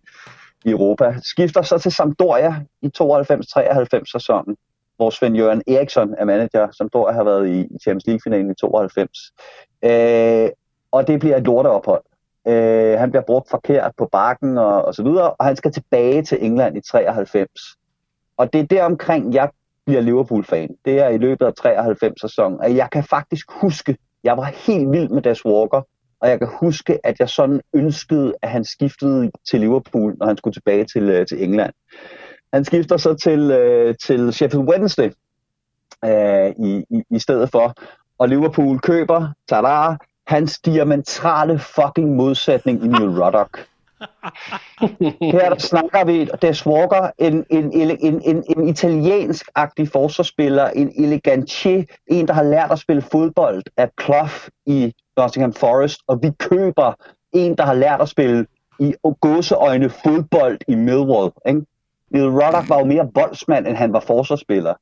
i 0.65 0.71
Europa. 0.71 1.15
Skifter 1.21 1.61
så 1.61 1.77
til 1.77 1.91
Sampdoria 1.91 2.55
i 2.81 2.91
92-93 3.01 4.11
sæsonen, 4.11 4.57
hvor 4.97 5.09
Sven 5.09 5.35
Jørgen 5.35 5.61
Eriksson 5.67 6.15
er 6.17 6.25
manager. 6.25 6.71
Sampdoria 6.71 7.13
har 7.13 7.23
været 7.23 7.49
i 7.49 7.67
Champions 7.81 8.07
League-finalen 8.07 8.51
i 8.51 8.53
92. 8.53 9.19
Øh, 9.83 10.49
og 10.91 11.07
det 11.07 11.19
bliver 11.19 11.37
et 11.37 11.43
lorteophold. 11.43 12.03
Øh, 12.47 12.99
han 12.99 13.11
bliver 13.11 13.23
brugt 13.23 13.49
forkert 13.49 13.91
på 13.97 14.09
bakken 14.11 14.57
og, 14.57 14.85
og 14.85 14.95
så 14.95 15.03
videre, 15.03 15.31
og 15.31 15.45
han 15.45 15.55
skal 15.55 15.71
tilbage 15.71 16.23
til 16.23 16.45
England 16.45 16.77
i 16.77 16.81
93. 16.81 17.49
Og 18.37 18.53
det 18.53 18.61
er 18.61 18.65
der 18.65 18.83
omkring, 18.83 19.33
jeg 19.33 19.49
bliver 19.85 20.01
Liverpool-fan. 20.01 20.75
Det 20.85 20.99
er 20.99 21.09
i 21.09 21.17
løbet 21.17 21.45
af 21.45 21.51
93-sæsonen. 21.65 22.59
at 22.63 22.75
jeg 22.75 22.89
kan 22.91 23.03
faktisk 23.03 23.51
huske, 23.51 23.97
jeg 24.23 24.37
var 24.37 24.43
helt 24.67 24.91
vild 24.91 25.09
med 25.09 25.21
Des 25.21 25.45
Walker, 25.45 25.81
og 26.19 26.29
jeg 26.29 26.39
kan 26.39 26.49
huske, 26.59 26.99
at 27.03 27.19
jeg 27.19 27.29
sådan 27.29 27.61
ønskede, 27.73 28.33
at 28.41 28.49
han 28.49 28.63
skiftede 28.63 29.31
til 29.49 29.59
Liverpool, 29.59 30.15
når 30.19 30.25
han 30.25 30.37
skulle 30.37 30.53
tilbage 30.53 30.85
til, 30.85 31.09
øh, 31.09 31.27
til 31.27 31.43
England. 31.43 31.73
Han 32.53 32.65
skifter 32.65 32.97
så 32.97 33.13
til, 33.13 33.51
øh, 33.51 33.95
til 34.05 34.33
Sheffield 34.33 34.69
Wednesday 34.69 35.11
øh, 36.05 36.49
i, 36.49 36.85
i, 36.89 37.03
i 37.09 37.19
stedet 37.19 37.51
for, 37.51 37.73
og 38.17 38.29
Liverpool 38.29 38.79
køber, 38.79 39.27
tada, 39.49 39.97
hans 40.27 40.59
diametrale 40.59 41.59
fucking 41.59 42.15
modsætning 42.15 42.83
i 42.83 42.87
Neil 42.87 43.23
Ruddock. 43.23 43.67
Her 45.21 45.49
der 45.49 45.57
snakker 45.57 46.05
vi 46.05 46.29
Des 46.41 46.65
Walker, 46.65 47.09
en, 47.17 47.45
en, 47.49 47.71
en, 47.73 48.21
en, 48.21 48.43
en 48.57 48.69
italiensk-agtig 48.69 49.91
forsvarsspiller, 49.91 50.67
en 50.67 50.91
elegantier, 51.03 51.83
en 52.07 52.27
der 52.27 52.33
har 52.33 52.43
lært 52.43 52.71
at 52.71 52.79
spille 52.79 53.01
fodbold 53.01 53.63
af 53.77 53.89
Clough 54.01 54.47
i 54.65 54.93
Nottingham 55.17 55.53
Forest, 55.53 55.99
og 56.07 56.19
vi 56.21 56.31
køber 56.39 56.93
en, 57.31 57.55
der 57.57 57.65
har 57.65 57.73
lært 57.73 58.01
at 58.01 58.09
spille 58.09 58.45
i 58.79 58.93
gåseøjne 59.21 59.89
fodbold 59.89 60.57
i 60.67 60.75
Millwall. 60.75 61.31
Ikke? 61.47 61.61
Neil 62.09 62.29
Ruddock 62.29 62.69
var 62.69 62.79
jo 62.79 62.85
mere 62.85 63.09
boldsmand, 63.13 63.67
end 63.67 63.75
han 63.75 63.93
var 63.93 63.99
forsvarsspiller. 63.99 64.73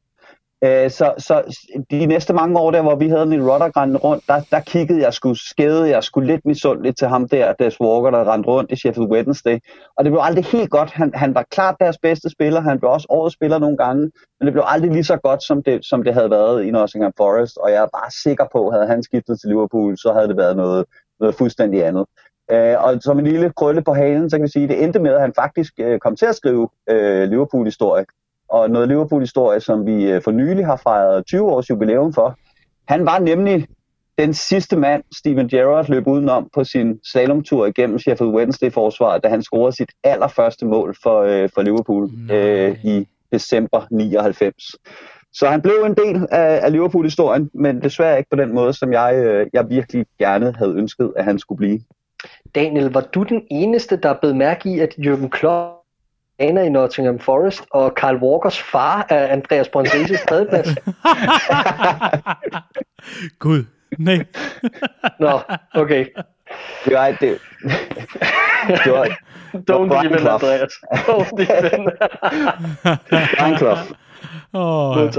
Øh, 0.66 0.90
så, 0.90 1.14
så 1.18 1.44
de 1.92 2.06
næste 2.06 2.34
mange 2.34 2.60
år 2.60 2.72
der, 2.72 2.82
hvor 2.82 2.96
vi 2.96 3.08
havde 3.08 3.26
Neil 3.26 3.42
Ruddock 3.42 3.78
rendende 3.78 4.00
rundt, 4.00 4.24
der, 4.28 4.42
der 4.52 4.60
kiggede 4.60 5.02
jeg 5.02 5.14
sgu, 5.14 5.34
skæde 5.34 5.90
jeg 5.90 6.04
skulle 6.04 6.28
lidt 6.28 6.46
misundeligt 6.46 6.98
til 6.98 7.08
ham 7.08 7.28
der, 7.28 7.54
Des 7.54 7.82
Walker, 7.82 8.12
der 8.12 8.34
rendte 8.34 8.50
rundt 8.50 8.72
i 8.72 8.76
Sheffield 8.76 9.12
Wednesday. 9.12 9.60
Og 9.98 10.04
det 10.04 10.12
blev 10.12 10.22
aldrig 10.24 10.46
helt 10.46 10.70
godt. 10.70 10.92
Han, 10.92 11.12
han 11.14 11.36
var 11.36 11.46
klart 11.52 11.76
deres 11.80 11.98
bedste 11.98 12.30
spiller. 12.30 12.62
Han 12.62 12.80
blev 12.80 12.92
også 12.92 13.08
årets 13.10 13.36
spiller 13.36 13.60
nogle 13.60 13.78
gange. 13.78 14.12
Men 14.40 14.46
det 14.46 14.54
blev 14.54 14.64
aldrig 14.68 14.92
lige 14.92 15.04
så 15.04 15.18
godt, 15.18 15.44
som 15.44 15.64
det, 15.64 15.86
som 15.86 16.04
det 16.04 16.14
havde 16.14 16.30
været 16.30 16.64
i 16.64 16.72
Nottingham 16.72 17.14
Forest. 17.18 17.58
Og 17.58 17.72
jeg 17.72 17.82
er 17.84 17.88
bare 17.94 18.12
sikker 18.24 18.46
på, 18.52 18.68
at 18.68 18.74
havde 18.74 18.88
han 18.88 19.04
skiftet 19.04 19.40
til 19.40 19.50
Liverpool, 19.50 19.98
så 19.98 20.14
havde 20.14 20.28
det 20.28 20.38
været 20.38 20.56
noget, 20.56 20.86
noget 21.20 21.36
fuldstændig 21.36 21.86
andet. 21.86 22.06
Uh, 22.54 22.84
og 22.86 23.02
som 23.02 23.20
en 23.20 23.28
lille 23.28 23.54
krølle 23.58 23.82
på 23.82 23.94
halen, 23.94 24.30
så 24.30 24.38
kan 24.38 24.44
vi 24.44 24.52
sige, 24.52 24.64
at 24.64 24.70
det 24.70 24.84
endte 24.84 25.00
med, 25.00 25.12
at 25.12 25.22
han 25.22 25.34
faktisk 25.36 25.74
uh, 25.84 25.98
kom 25.98 26.16
til 26.16 26.26
at 26.26 26.36
skrive 26.36 26.70
uh, 26.92 27.24
Liverpool-historie 27.32 28.06
og 28.54 28.70
noget 28.70 28.88
Liverpool-historie, 28.88 29.60
som 29.60 29.86
vi 29.86 30.12
øh, 30.12 30.22
for 30.22 30.32
nylig 30.32 30.66
har 30.66 30.76
fejret 30.76 31.26
20 31.26 31.52
års 31.52 31.70
jubilæum 31.70 32.14
for. 32.14 32.38
Han 32.88 33.06
var 33.06 33.20
nemlig 33.20 33.68
den 34.18 34.34
sidste 34.34 34.76
mand, 34.76 35.04
Steven 35.18 35.48
Gerrard 35.48 35.90
løb 35.90 36.08
udenom 36.08 36.50
på 36.54 36.64
sin 36.64 37.00
slalomtur 37.12 37.66
igennem 37.66 38.00
Sheffield 38.00 38.34
Wednesday-forsvaret, 38.34 39.24
da 39.24 39.30
han 39.30 39.42
scorede 39.42 39.76
sit 39.76 39.90
allerførste 40.04 40.66
mål 40.66 40.96
for, 41.04 41.22
øh, 41.22 41.50
for 41.54 41.62
Liverpool 41.62 42.10
øh, 42.32 42.86
i 42.86 43.08
december 43.32 43.88
99. 43.92 44.56
Så 45.34 45.48
han 45.48 45.62
blev 45.62 45.84
en 45.86 45.96
del 45.96 46.28
af, 46.32 46.60
af 46.66 46.72
Liverpool-historien, 46.72 47.50
men 47.54 47.82
desværre 47.82 48.18
ikke 48.18 48.30
på 48.30 48.36
den 48.36 48.54
måde, 48.54 48.74
som 48.74 48.94
jeg, 48.94 49.16
øh, 49.16 49.48
jeg 49.54 49.70
virkelig 49.70 50.06
gerne 50.20 50.54
havde 50.58 50.76
ønsket, 50.76 51.14
at 51.16 51.26
han 51.26 51.40
skulle 51.40 51.58
blive. 51.58 51.80
Daniel, 52.56 52.94
var 52.94 53.02
du 53.02 53.24
den 53.24 53.42
eneste, 53.52 53.98
der 53.98 54.14
blev 54.22 54.36
mærke 54.36 54.70
i, 54.70 54.80
at 54.80 54.94
Jürgen 54.98 55.30
Klopp 55.30 55.83
træner 56.40 56.62
i 56.62 56.70
Nottingham 56.70 57.20
Forest, 57.20 57.64
og 57.72 57.94
Carl 57.96 58.16
Walkers 58.16 58.62
far 58.62 59.06
er 59.10 59.28
Andreas 59.28 59.70
Bronzesis 59.70 60.22
tredjeplads. 60.30 60.70
Gud, 63.40 63.66
nej. 63.98 64.26
Nå, 65.20 65.40
okay. 65.74 66.06
Det 66.86 66.94
var, 66.96 67.08
det, 67.08 67.40
det 68.68 68.92
var, 68.92 69.08
Don't 69.54 70.06
even, 70.06 70.28
Andreas. 70.28 70.74
Don't 70.94 71.42
even. 71.42 71.90
Brian 73.38 73.58
Clough. 73.58 73.80
Åh, 74.54 75.10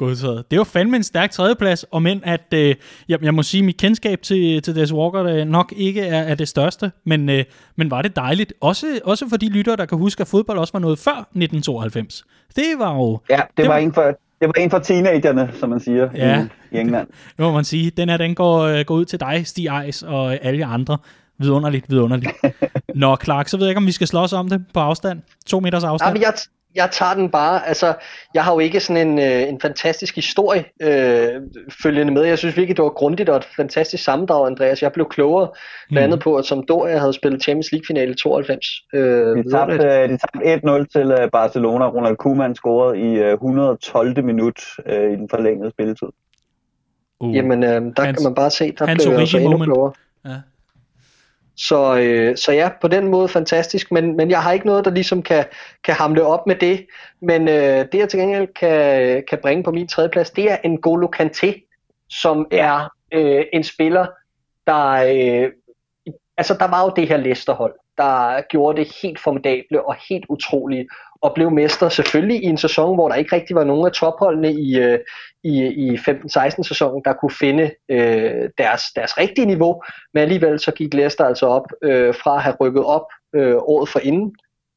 Godtaget. 0.00 0.50
Det 0.50 0.58
var 0.58 0.64
fandme 0.64 0.96
en 0.96 1.02
stærk 1.02 1.30
tredjeplads, 1.30 1.82
og 1.82 2.02
men 2.02 2.20
at, 2.24 2.54
øh, 2.54 2.74
jeg, 3.08 3.22
jeg 3.22 3.34
må 3.34 3.42
sige, 3.42 3.62
mit 3.62 3.76
kendskab 3.76 4.22
til, 4.22 4.62
til 4.62 4.74
Des 4.74 4.92
Walker 4.92 5.24
øh, 5.24 5.46
nok 5.46 5.72
ikke 5.76 6.00
er, 6.00 6.22
er 6.22 6.34
det 6.34 6.48
største, 6.48 6.92
men, 7.04 7.28
øh, 7.28 7.44
men 7.76 7.90
var 7.90 8.02
det 8.02 8.16
dejligt. 8.16 8.52
Også, 8.60 9.00
også 9.04 9.28
for 9.28 9.36
de 9.36 9.48
lyttere, 9.48 9.76
der 9.76 9.86
kan 9.86 9.98
huske, 9.98 10.20
at 10.20 10.26
fodbold 10.26 10.58
også 10.58 10.72
var 10.72 10.80
noget 10.80 10.98
før 10.98 11.12
1992. 11.12 12.24
Det 12.56 12.64
var 12.78 12.94
jo... 12.94 13.20
Ja, 13.30 13.36
det, 13.36 13.42
det 13.56 13.64
var, 13.64 13.72
var 13.72 13.78
en 13.78 13.92
for, 13.92 14.02
det 14.40 14.48
var 14.48 14.52
en 14.58 14.70
for 14.70 14.78
teenagerne, 14.78 15.50
som 15.60 15.68
man 15.68 15.80
siger 15.80 16.08
ja, 16.14 16.46
i, 16.72 16.76
i 16.76 16.80
England. 16.80 17.06
Det 17.06 17.38
må 17.38 17.52
man 17.52 17.64
sige. 17.64 17.90
Den 17.90 18.08
her, 18.08 18.16
den 18.16 18.34
går, 18.34 18.58
øh, 18.60 18.84
går 18.84 18.94
ud 18.94 19.04
til 19.04 19.20
dig, 19.20 19.46
Stig 19.46 19.66
Eis, 19.66 20.02
og 20.02 20.44
alle 20.44 20.64
andre. 20.64 20.98
Vidunderligt, 21.38 21.90
vidunderligt. 21.90 22.32
Nå, 22.94 23.16
Clark, 23.24 23.48
så 23.48 23.56
ved 23.56 23.66
jeg 23.66 23.70
ikke, 23.70 23.78
om 23.78 23.86
vi 23.86 23.92
skal 23.92 24.06
slås 24.06 24.32
om 24.32 24.48
det 24.48 24.64
på 24.74 24.80
afstand. 24.80 25.22
To 25.46 25.60
meters 25.60 25.84
afstand. 25.84 26.18
Ja, 26.18 26.24
jeg, 26.26 26.34
jeg 26.74 26.88
tager 26.92 27.14
den 27.14 27.30
bare, 27.30 27.68
altså, 27.68 27.94
jeg 28.34 28.44
har 28.44 28.52
jo 28.52 28.58
ikke 28.58 28.80
sådan 28.80 29.08
en, 29.08 29.18
øh, 29.18 29.48
en 29.48 29.60
fantastisk 29.60 30.14
historie 30.14 30.64
øh, 30.82 31.42
følgende 31.82 32.12
med. 32.12 32.24
Jeg 32.24 32.38
synes 32.38 32.56
virkelig, 32.56 32.76
det 32.76 32.82
var 32.82 32.90
grundigt 32.90 33.28
og 33.28 33.36
et 33.36 33.48
fantastisk 33.56 34.04
sammendrag, 34.04 34.46
Andreas. 34.46 34.82
Jeg 34.82 34.92
blev 34.92 35.08
klogere, 35.08 35.48
blandt 35.88 36.06
mm. 36.08 36.12
andet 36.12 36.20
på, 36.20 36.36
at 36.36 36.44
som 36.44 36.62
Doria 36.62 36.98
havde 36.98 37.12
spillet 37.12 37.42
Champions 37.42 37.72
League-finale 37.72 38.12
i 38.12 38.14
92. 38.14 38.66
Øh, 38.94 39.36
de 39.36 39.50
tabte, 39.50 39.74
øh, 39.74 40.08
de 40.08 40.18
tabte 40.18 40.54
1-0 40.54 40.86
til 40.92 41.10
øh, 41.20 41.30
Barcelona. 41.30 41.88
Ronald 41.88 42.16
Koeman 42.16 42.54
scorede 42.54 42.98
i 42.98 43.18
øh, 43.18 43.32
112. 43.32 44.24
minut 44.24 44.60
øh, 44.86 45.12
i 45.12 45.16
den 45.16 45.28
forlængede 45.28 45.70
spilletid. 45.70 46.08
Uh. 47.20 47.36
Jamen, 47.36 47.62
øh, 47.62 47.68
der 47.68 48.02
hans, 48.02 48.18
kan 48.18 48.24
man 48.24 48.34
bare 48.34 48.50
se, 48.50 48.72
der 48.78 48.84
blev 48.84 49.12
jeg 49.12 49.20
altså 49.20 49.38
endnu 49.38 49.58
klogere. 49.58 49.92
Ja. 50.24 50.36
Så, 51.60 51.96
øh, 51.96 52.36
så 52.36 52.52
ja, 52.52 52.70
på 52.80 52.88
den 52.88 53.08
måde 53.08 53.28
fantastisk, 53.28 53.92
men, 53.92 54.16
men 54.16 54.30
jeg 54.30 54.42
har 54.42 54.52
ikke 54.52 54.66
noget, 54.66 54.84
der 54.84 54.90
ligesom 54.90 55.22
kan, 55.22 55.44
kan 55.84 55.94
hamle 55.94 56.24
op 56.24 56.46
med 56.46 56.56
det. 56.56 56.86
Men 57.22 57.48
øh, 57.48 57.86
det 57.92 57.94
jeg 57.94 58.08
til 58.08 58.20
gengæld 58.20 58.54
kan, 58.54 59.24
kan 59.28 59.38
bringe 59.42 59.64
på 59.64 59.70
min 59.70 59.88
tredje 59.88 60.10
plads, 60.10 60.30
det 60.30 60.50
er 60.50 60.56
en 60.64 60.80
Golo 60.80 61.08
Kanté, 61.16 61.68
som 62.10 62.46
er 62.50 62.88
øh, 63.12 63.44
en 63.52 63.64
spiller, 63.64 64.06
der... 64.66 64.90
Øh, 64.90 65.50
altså 66.36 66.56
der 66.60 66.68
var 66.68 66.84
jo 66.84 66.92
det 66.96 67.08
her 67.08 67.16
Leicester-hold, 67.16 67.74
der 67.98 68.40
gjorde 68.40 68.80
det 68.80 68.92
helt 69.02 69.20
formidable 69.20 69.86
og 69.86 69.96
helt 70.08 70.24
utrolige, 70.28 70.88
og 71.22 71.34
blev 71.34 71.50
mester 71.50 71.88
selvfølgelig 71.88 72.42
i 72.42 72.46
en 72.46 72.58
sæson, 72.58 72.94
hvor 72.94 73.08
der 73.08 73.14
ikke 73.14 73.36
rigtig 73.36 73.56
var 73.56 73.64
nogen 73.64 73.86
af 73.86 73.92
topholdene 73.92 74.52
i, 74.52 74.78
øh, 74.78 74.98
i, 75.44 75.66
i 75.66 75.94
15-16 75.94 76.62
sæsonen, 76.62 77.02
der 77.04 77.12
kunne 77.12 77.30
finde 77.30 77.70
øh, 77.88 78.48
deres, 78.58 78.82
deres 78.96 79.18
rigtige 79.18 79.46
niveau, 79.46 79.82
men 80.14 80.22
alligevel 80.22 80.60
så 80.60 80.70
gik 80.70 80.94
Leicester 80.94 81.24
altså 81.24 81.46
op 81.46 81.66
øh, 81.82 82.14
fra 82.14 82.36
at 82.36 82.42
have 82.42 82.56
rykket 82.60 82.84
op 82.84 83.06
øh, 83.34 83.56
året 83.56 83.88
for 83.88 83.98
inden, 83.98 84.34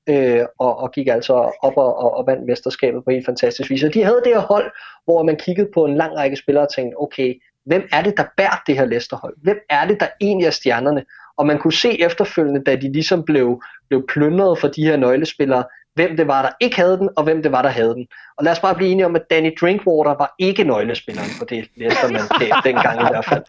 øh, 0.09 0.45
og, 0.59 0.77
og 0.77 0.91
gik 0.91 1.07
altså 1.07 1.33
op 1.61 1.77
og, 1.77 1.97
og, 1.97 2.17
og 2.17 2.27
vandt 2.27 2.45
mesterskabet 2.45 3.03
på 3.03 3.11
helt 3.11 3.25
fantastisk 3.25 3.69
vis. 3.69 3.83
Og 3.83 3.93
de 3.93 4.03
havde 4.03 4.21
det 4.23 4.33
her 4.33 4.41
hold, 4.41 4.71
hvor 5.05 5.23
man 5.23 5.35
kiggede 5.35 5.69
på 5.73 5.85
en 5.85 5.97
lang 5.97 6.17
række 6.17 6.35
spillere 6.35 6.65
og 6.65 6.73
tænkte, 6.73 6.95
okay, 6.95 7.33
hvem 7.65 7.87
er 7.91 8.01
det, 8.03 8.17
der 8.17 8.25
bærer 8.37 8.61
det 8.67 8.75
her 8.75 8.85
Leicester-hold? 8.85 9.35
Hvem 9.43 9.59
er 9.69 9.87
det, 9.87 9.99
der 9.99 10.07
egentlig 10.21 10.47
er 10.47 10.51
stjernerne? 10.51 11.05
Og 11.37 11.45
man 11.45 11.59
kunne 11.59 11.73
se 11.73 12.01
efterfølgende, 12.01 12.63
da 12.63 12.75
de 12.75 12.91
ligesom 12.91 13.23
blev, 13.23 13.61
blev 13.89 14.07
plyndret 14.07 14.59
for 14.59 14.67
de 14.67 14.85
her 14.85 14.97
nøglespillere, 14.97 15.63
hvem 15.95 16.17
det 16.17 16.27
var, 16.27 16.41
der 16.41 16.49
ikke 16.59 16.75
havde 16.75 16.97
den, 16.97 17.09
og 17.17 17.23
hvem 17.23 17.43
det 17.43 17.51
var, 17.51 17.61
der 17.61 17.69
havde 17.69 17.93
den. 17.93 18.07
Og 18.37 18.43
lad 18.43 18.51
os 18.51 18.59
bare 18.59 18.75
blive 18.75 18.91
enige 18.91 19.05
om, 19.05 19.15
at 19.15 19.29
Danny 19.29 19.51
Drinkwater 19.61 20.15
var 20.17 20.35
ikke 20.39 20.63
nøglespilleren 20.63 21.29
på 21.39 21.45
det 21.45 21.69
Leicester-mandskab 21.75 22.51
dengang 22.65 23.01
i 23.01 23.05
hvert 23.11 23.25
fald. 23.25 23.43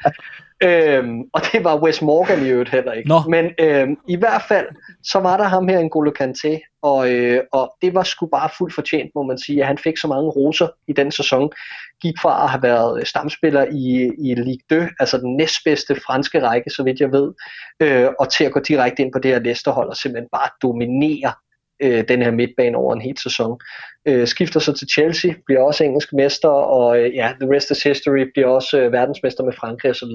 Øhm, 0.63 1.21
og 1.33 1.41
det 1.53 1.65
var 1.65 1.83
Wes 1.83 2.03
Morgan 2.03 2.47
i 2.47 2.49
øvrigt 2.49 2.71
heller 2.71 2.93
ikke. 2.93 3.09
Nå. 3.09 3.21
Men 3.29 3.51
øhm, 3.61 3.97
i 4.09 4.17
hvert 4.17 4.43
fald, 4.49 4.67
så 5.03 5.21
var 5.21 5.37
der 5.37 5.45
ham 5.45 5.69
her, 5.69 5.79
en 5.79 5.91
Golo 5.91 6.13
Kanté, 6.21 6.79
og, 6.83 7.13
øh, 7.13 7.41
og 7.53 7.77
det 7.83 7.95
var 7.95 8.03
sgu 8.03 8.27
bare 8.27 8.49
fuldt 8.59 8.75
fortjent, 8.75 9.11
må 9.15 9.23
man 9.23 9.39
sige, 9.39 9.61
at 9.61 9.67
han 9.67 9.79
fik 9.79 9.97
så 9.97 10.09
mange 10.09 10.31
roser 10.31 10.69
i 10.89 10.93
den 10.93 11.11
sæson. 11.11 11.51
Gik 12.03 12.15
fra 12.23 12.45
at 12.45 12.51
have 12.51 12.63
været 12.63 13.09
stamspiller 13.09 13.65
i, 13.65 14.11
i 14.19 14.35
Ligue 14.35 14.81
2, 14.87 14.87
altså 15.01 15.19
den 15.19 15.37
næstbedste 15.37 15.95
franske 16.07 16.43
række, 16.43 16.71
så 16.71 16.83
vidt 16.83 17.01
jeg 17.01 17.13
ved, 17.13 17.33
øh, 17.81 18.09
og 18.21 18.33
til 18.33 18.45
at 18.45 18.53
gå 18.53 18.61
direkte 18.61 19.03
ind 19.03 19.13
på 19.13 19.19
det 19.19 19.31
her 19.31 19.39
Leicester-hold 19.39 19.89
og 19.89 19.97
simpelthen 19.97 20.29
bare 20.33 20.49
dominere 20.63 21.33
øh, 21.85 22.09
den 22.09 22.23
her 22.23 22.31
midtbane 22.31 22.77
over 22.77 22.95
en 22.95 23.01
hel 23.01 23.19
sæson. 23.19 23.61
Øh, 24.07 24.27
skifter 24.27 24.61
så 24.61 24.73
til 24.73 24.89
Chelsea, 24.89 25.33
bliver 25.47 25.61
også 25.61 25.85
engelsk 25.85 26.13
mester, 26.13 26.49
og 26.49 27.01
øh, 27.01 27.15
ja, 27.15 27.33
the 27.41 27.57
rest 27.57 27.71
is 27.71 27.83
history, 27.83 28.31
bliver 28.35 28.49
også 28.49 28.81
øh, 28.81 28.93
verdensmester 28.93 29.45
med 29.45 29.53
Frankrig 29.53 29.91
osv. 29.91 30.09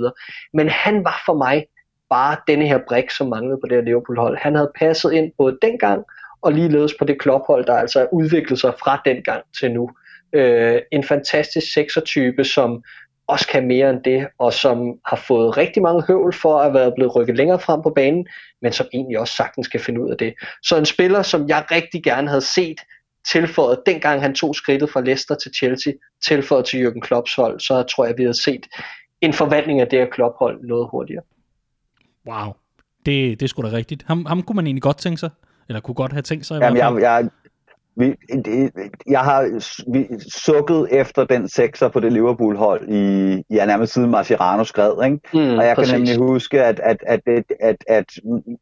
Men 0.54 0.70
han 0.70 1.04
var 1.04 1.22
for 1.26 1.34
mig 1.34 1.66
bare 2.10 2.38
denne 2.48 2.68
her 2.68 2.80
brik, 2.88 3.10
som 3.10 3.28
manglede 3.28 3.60
på 3.64 3.68
det 3.68 3.78
her 3.78 3.84
Liverpool-hold. 3.84 4.38
Han 4.38 4.56
havde 4.56 4.72
passet 4.76 5.14
ind 5.14 5.32
både 5.38 5.58
dengang, 5.62 6.04
og 6.42 6.54
ligeledes 6.54 6.94
på 7.00 7.06
det 7.06 7.20
klophold, 7.20 7.66
der 7.66 7.74
altså 7.74 8.00
udviklede 8.00 8.26
udviklet 8.26 8.60
sig 8.60 8.74
fra 8.80 9.02
dengang 9.06 9.44
til 9.60 9.72
nu. 9.72 9.90
Øh, 10.34 10.82
en 10.92 11.04
fantastisk 11.04 11.74
seksertype, 11.74 12.44
som 12.44 12.84
også 13.30 13.48
kan 13.48 13.68
mere 13.68 13.90
end 13.90 14.04
det, 14.04 14.28
og 14.40 14.54
som 14.54 15.00
har 15.06 15.16
fået 15.28 15.58
rigtig 15.58 15.82
mange 15.82 16.04
høvl 16.08 16.34
for 16.34 16.60
at 16.60 16.74
være 16.74 16.92
blevet 16.96 17.16
rykket 17.16 17.38
længere 17.38 17.60
frem 17.60 17.82
på 17.82 17.90
banen, 17.90 18.28
men 18.62 18.74
som 18.74 18.88
egentlig 18.94 19.20
også 19.20 19.34
sagtens 19.34 19.68
kan 19.68 19.80
finde 19.80 20.02
ud 20.02 20.10
af 20.10 20.18
det. 20.18 20.34
Så 20.64 20.78
en 20.78 20.86
spiller, 20.86 21.22
som 21.22 21.48
jeg 21.48 21.66
rigtig 21.72 22.04
gerne 22.04 22.28
havde 22.28 22.42
set 22.42 22.80
tilføjet, 23.32 23.80
dengang 23.86 24.22
han 24.22 24.36
tog 24.36 24.56
skridtet 24.56 24.90
fra 24.90 25.02
Leicester 25.02 25.36
til 25.36 25.52
Chelsea, 25.58 25.94
tilføjet 26.24 26.66
til 26.66 26.88
Jürgen 26.88 27.00
Klopps 27.00 27.36
hold, 27.36 27.60
så 27.60 27.84
tror 27.84 28.06
jeg, 28.06 28.18
vi 28.18 28.24
havde 28.24 28.42
set 28.42 28.66
en 29.22 29.34
forvandling 29.34 29.82
af 29.82 29.88
det 29.88 30.00
her 30.00 30.06
Klopp-hold 30.06 30.64
noget 30.64 30.88
hurtigere. 30.92 31.24
Wow, 32.28 32.54
det, 33.06 33.40
det 33.40 33.50
skulle 33.50 33.72
da 33.72 33.78
rigtigt. 33.78 34.04
Ham, 34.08 34.26
ham 34.26 34.44
kunne 34.44 34.56
man 34.56 34.68
egentlig 34.68 34.84
godt 34.84 34.98
tænke 34.98 35.18
sig, 35.18 35.30
eller 35.68 35.80
kunne 35.80 35.96
godt 35.96 36.12
have 36.12 36.22
tænkt 36.22 36.46
sig 36.46 36.56
i 36.56 36.64
Jamen, 36.64 36.78
hvert 36.78 36.94
fald. 36.94 37.04
Jeg, 37.04 37.24
jeg, 37.24 37.30
vi, 38.00 38.16
jeg 39.08 39.20
har 39.20 39.42
vi, 39.94 40.08
sukket 40.30 40.88
efter 40.92 41.26
den 41.26 41.50
sekser 41.50 41.88
på 41.88 42.00
det 42.00 42.14
Liverpool-hold 42.14 42.90
i, 42.90 43.36
ja, 43.50 43.66
nærmest 43.66 43.94
siden 43.94 44.12
Mascherano 44.12 44.64
skred, 44.64 45.06
ikke? 45.06 45.20
Mm, 45.34 45.58
og 45.58 45.66
jeg 45.66 45.76
præcis. 45.76 45.92
kan 45.92 46.02
nemlig 46.02 46.18
huske, 46.18 46.64
at, 46.64 46.80
at, 46.84 46.98
at, 47.08 47.20
at, 47.28 47.44
at, 47.60 47.76
at 47.88 48.06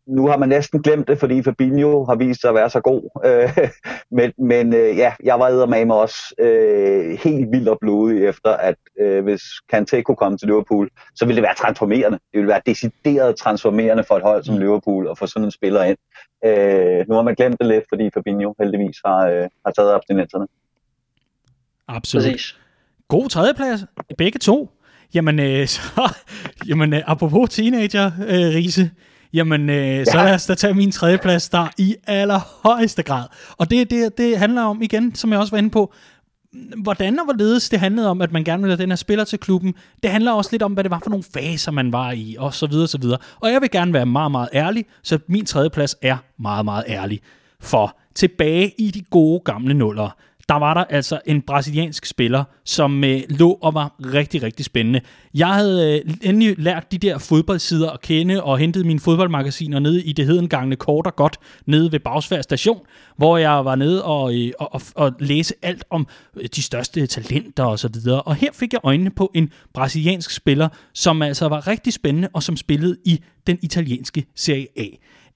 nu 0.08 0.28
har 0.28 0.38
man 0.38 0.50
næsten 0.50 0.82
glemt 0.82 1.08
det, 1.08 1.20
fordi 1.20 1.44
Fabinho 1.44 2.06
har 2.06 2.16
vist 2.16 2.42
sig 2.42 2.50
at 2.50 2.56
være 2.56 2.70
så 2.70 2.80
god. 2.80 3.22
Øh, 3.26 3.70
men 4.18 4.34
men 4.38 4.74
øh, 4.74 4.98
ja, 4.98 5.14
jeg 5.24 5.40
var 5.40 5.66
med 5.66 5.96
også 5.96 6.36
øh, 6.40 7.20
helt 7.24 7.52
vildt 7.52 7.70
og 7.70 7.78
blodig 7.82 8.26
efter, 8.26 8.50
at 8.50 8.76
øh, 9.00 9.24
hvis 9.24 9.42
Kanté 9.74 10.02
kunne 10.02 10.16
komme 10.16 10.38
til 10.38 10.48
Liverpool, 10.48 10.90
så 11.16 11.26
ville 11.26 11.36
det 11.36 11.44
være 11.44 11.56
transformerende. 11.56 12.18
Det 12.18 12.38
ville 12.38 12.48
være 12.48 12.62
decideret 12.66 13.36
transformerende 13.36 14.04
for 14.04 14.16
et 14.16 14.24
hold 14.24 14.44
som 14.44 14.56
mm. 14.56 14.62
Liverpool 14.62 15.08
at 15.12 15.18
få 15.18 15.28
sådan 15.28 15.46
en 15.46 15.52
spiller 15.52 15.84
ind. 15.84 15.98
Øh, 16.46 17.06
nu 17.08 17.16
har 17.16 17.22
man 17.22 17.36
glemt 17.36 17.60
det 17.60 17.68
lidt, 17.68 17.86
fordi 17.90 18.10
Fabinho 18.14 18.54
heldigvis 18.60 18.98
har, 19.06 19.27
øh, 19.32 19.50
har 19.66 19.72
taget 19.72 19.94
abstinenserne. 19.94 20.48
Absolut. 21.88 22.24
Præcis. 22.24 22.58
God 23.08 23.30
tredjeplads, 23.30 23.82
begge 24.18 24.40
to. 24.40 24.70
Jamen, 25.14 25.40
øh, 25.40 25.68
så, 25.76 26.14
jamen 26.68 26.94
øh, 26.94 27.02
apropos 27.08 27.50
teenager, 27.50 28.06
øh, 28.06 28.56
Riese, 28.56 28.92
jamen, 29.34 29.70
øh, 29.70 29.76
ja. 29.76 30.06
så 30.06 30.18
lad 30.18 30.34
os 30.34 30.46
da 30.46 30.56
tage 30.56 30.74
min 30.74 30.92
tredjeplads 30.92 31.50
der 31.50 31.68
i 31.78 31.96
allerhøjeste 32.08 33.04
grad. 33.04 33.24
Og 33.58 33.72
det, 33.72 33.90
det, 33.90 34.18
det 34.18 34.38
handler 34.38 34.62
om, 34.62 34.82
igen, 34.82 35.16
som 35.16 35.32
jeg 35.32 35.40
også 35.40 35.52
var 35.52 35.58
inde 35.58 35.70
på, 35.70 35.94
hvordan 36.78 37.20
og 37.20 37.26
hvorledes 37.26 37.70
det 37.70 37.80
handlede 37.80 38.10
om, 38.10 38.22
at 38.22 38.32
man 38.32 38.44
gerne 38.44 38.64
ville 38.64 38.76
have 38.76 38.82
den 38.82 38.92
her 38.92 38.96
spiller 38.96 39.24
til 39.26 39.40
klubben. 39.40 39.74
Det 40.04 40.12
handler 40.12 40.32
også 40.32 40.52
lidt 40.52 40.64
om, 40.64 40.74
hvad 40.74 40.84
det 40.84 40.92
var 40.92 41.00
for 41.04 41.10
nogle 41.10 41.24
faser, 41.34 41.72
man 41.72 41.92
var 41.92 42.12
i, 42.12 42.36
og 42.40 42.54
så 42.54 42.68
videre, 42.68 42.88
så 42.88 42.98
videre. 42.98 43.18
Og 43.40 43.52
jeg 43.52 43.62
vil 43.62 43.72
gerne 43.72 43.94
være 43.94 44.06
meget, 44.06 44.32
meget 44.32 44.50
ærlig, 44.54 44.86
så 45.04 45.20
min 45.28 45.46
tredje 45.46 45.70
plads 45.70 45.96
er 46.02 46.18
meget, 46.40 46.66
meget 46.66 46.84
ærlig. 46.88 47.22
For 47.60 47.98
tilbage 48.18 48.74
i 48.78 48.92
de 48.92 49.02
gode 49.02 49.40
gamle 49.40 49.74
nuller, 49.74 50.10
der 50.50 50.56
var 50.56 50.74
der 50.74 50.84
altså 50.84 51.20
en 51.26 51.42
brasiliansk 51.42 52.06
spiller, 52.06 52.44
som 52.66 53.04
øh, 53.04 53.22
lå 53.30 53.60
og 53.62 53.74
var 53.74 53.96
rigtig, 54.00 54.44
rigtig 54.44 54.66
spændende. 54.66 55.02
Jeg 55.34 55.48
havde 55.48 56.02
øh, 56.06 56.14
endelig 56.22 56.56
lært 56.58 56.92
de 56.92 56.98
der 56.98 57.18
fodboldsider 57.18 57.90
at 57.90 58.02
kende, 58.02 58.44
og 58.44 58.58
hentet 58.58 58.86
mine 58.86 59.00
fodboldmagasiner 59.00 59.80
nede 59.80 60.04
i 60.04 60.14
det 60.14 60.26
hedengangne 60.26 60.76
kort 60.76 61.08
og 61.08 61.16
godt, 61.16 61.38
nede 61.66 61.92
ved 61.92 62.00
Bagsvær 62.00 62.42
station, 62.42 62.80
hvor 63.18 63.38
jeg 63.38 63.66
var 63.66 63.76
nede 63.76 64.04
og, 64.04 64.36
øh, 64.36 64.52
og, 64.60 64.74
og, 64.74 64.82
og 64.96 65.14
læse 65.20 65.54
alt 65.62 65.86
om 65.90 66.08
øh, 66.38 66.46
de 66.56 66.62
største 66.62 67.08
talenter 67.08 67.64
og 67.64 67.80
så 67.80 67.90
videre. 67.94 68.22
Og 68.22 68.36
her 68.36 68.50
fik 68.54 68.74
jeg 68.74 68.82
øjnene 68.84 69.10
på 69.10 69.32
en 69.34 69.52
brasiliansk 69.74 70.32
spiller, 70.32 70.70
som 70.94 71.22
altså 71.22 71.48
var 71.48 71.68
rigtig 71.68 71.94
spændende, 71.94 72.30
og 72.34 72.44
som 72.44 72.58
spillede 72.58 72.98
i 73.06 73.24
den 73.48 73.60
italienske 73.62 74.26
Serie 74.36 74.68
A. 74.78 74.86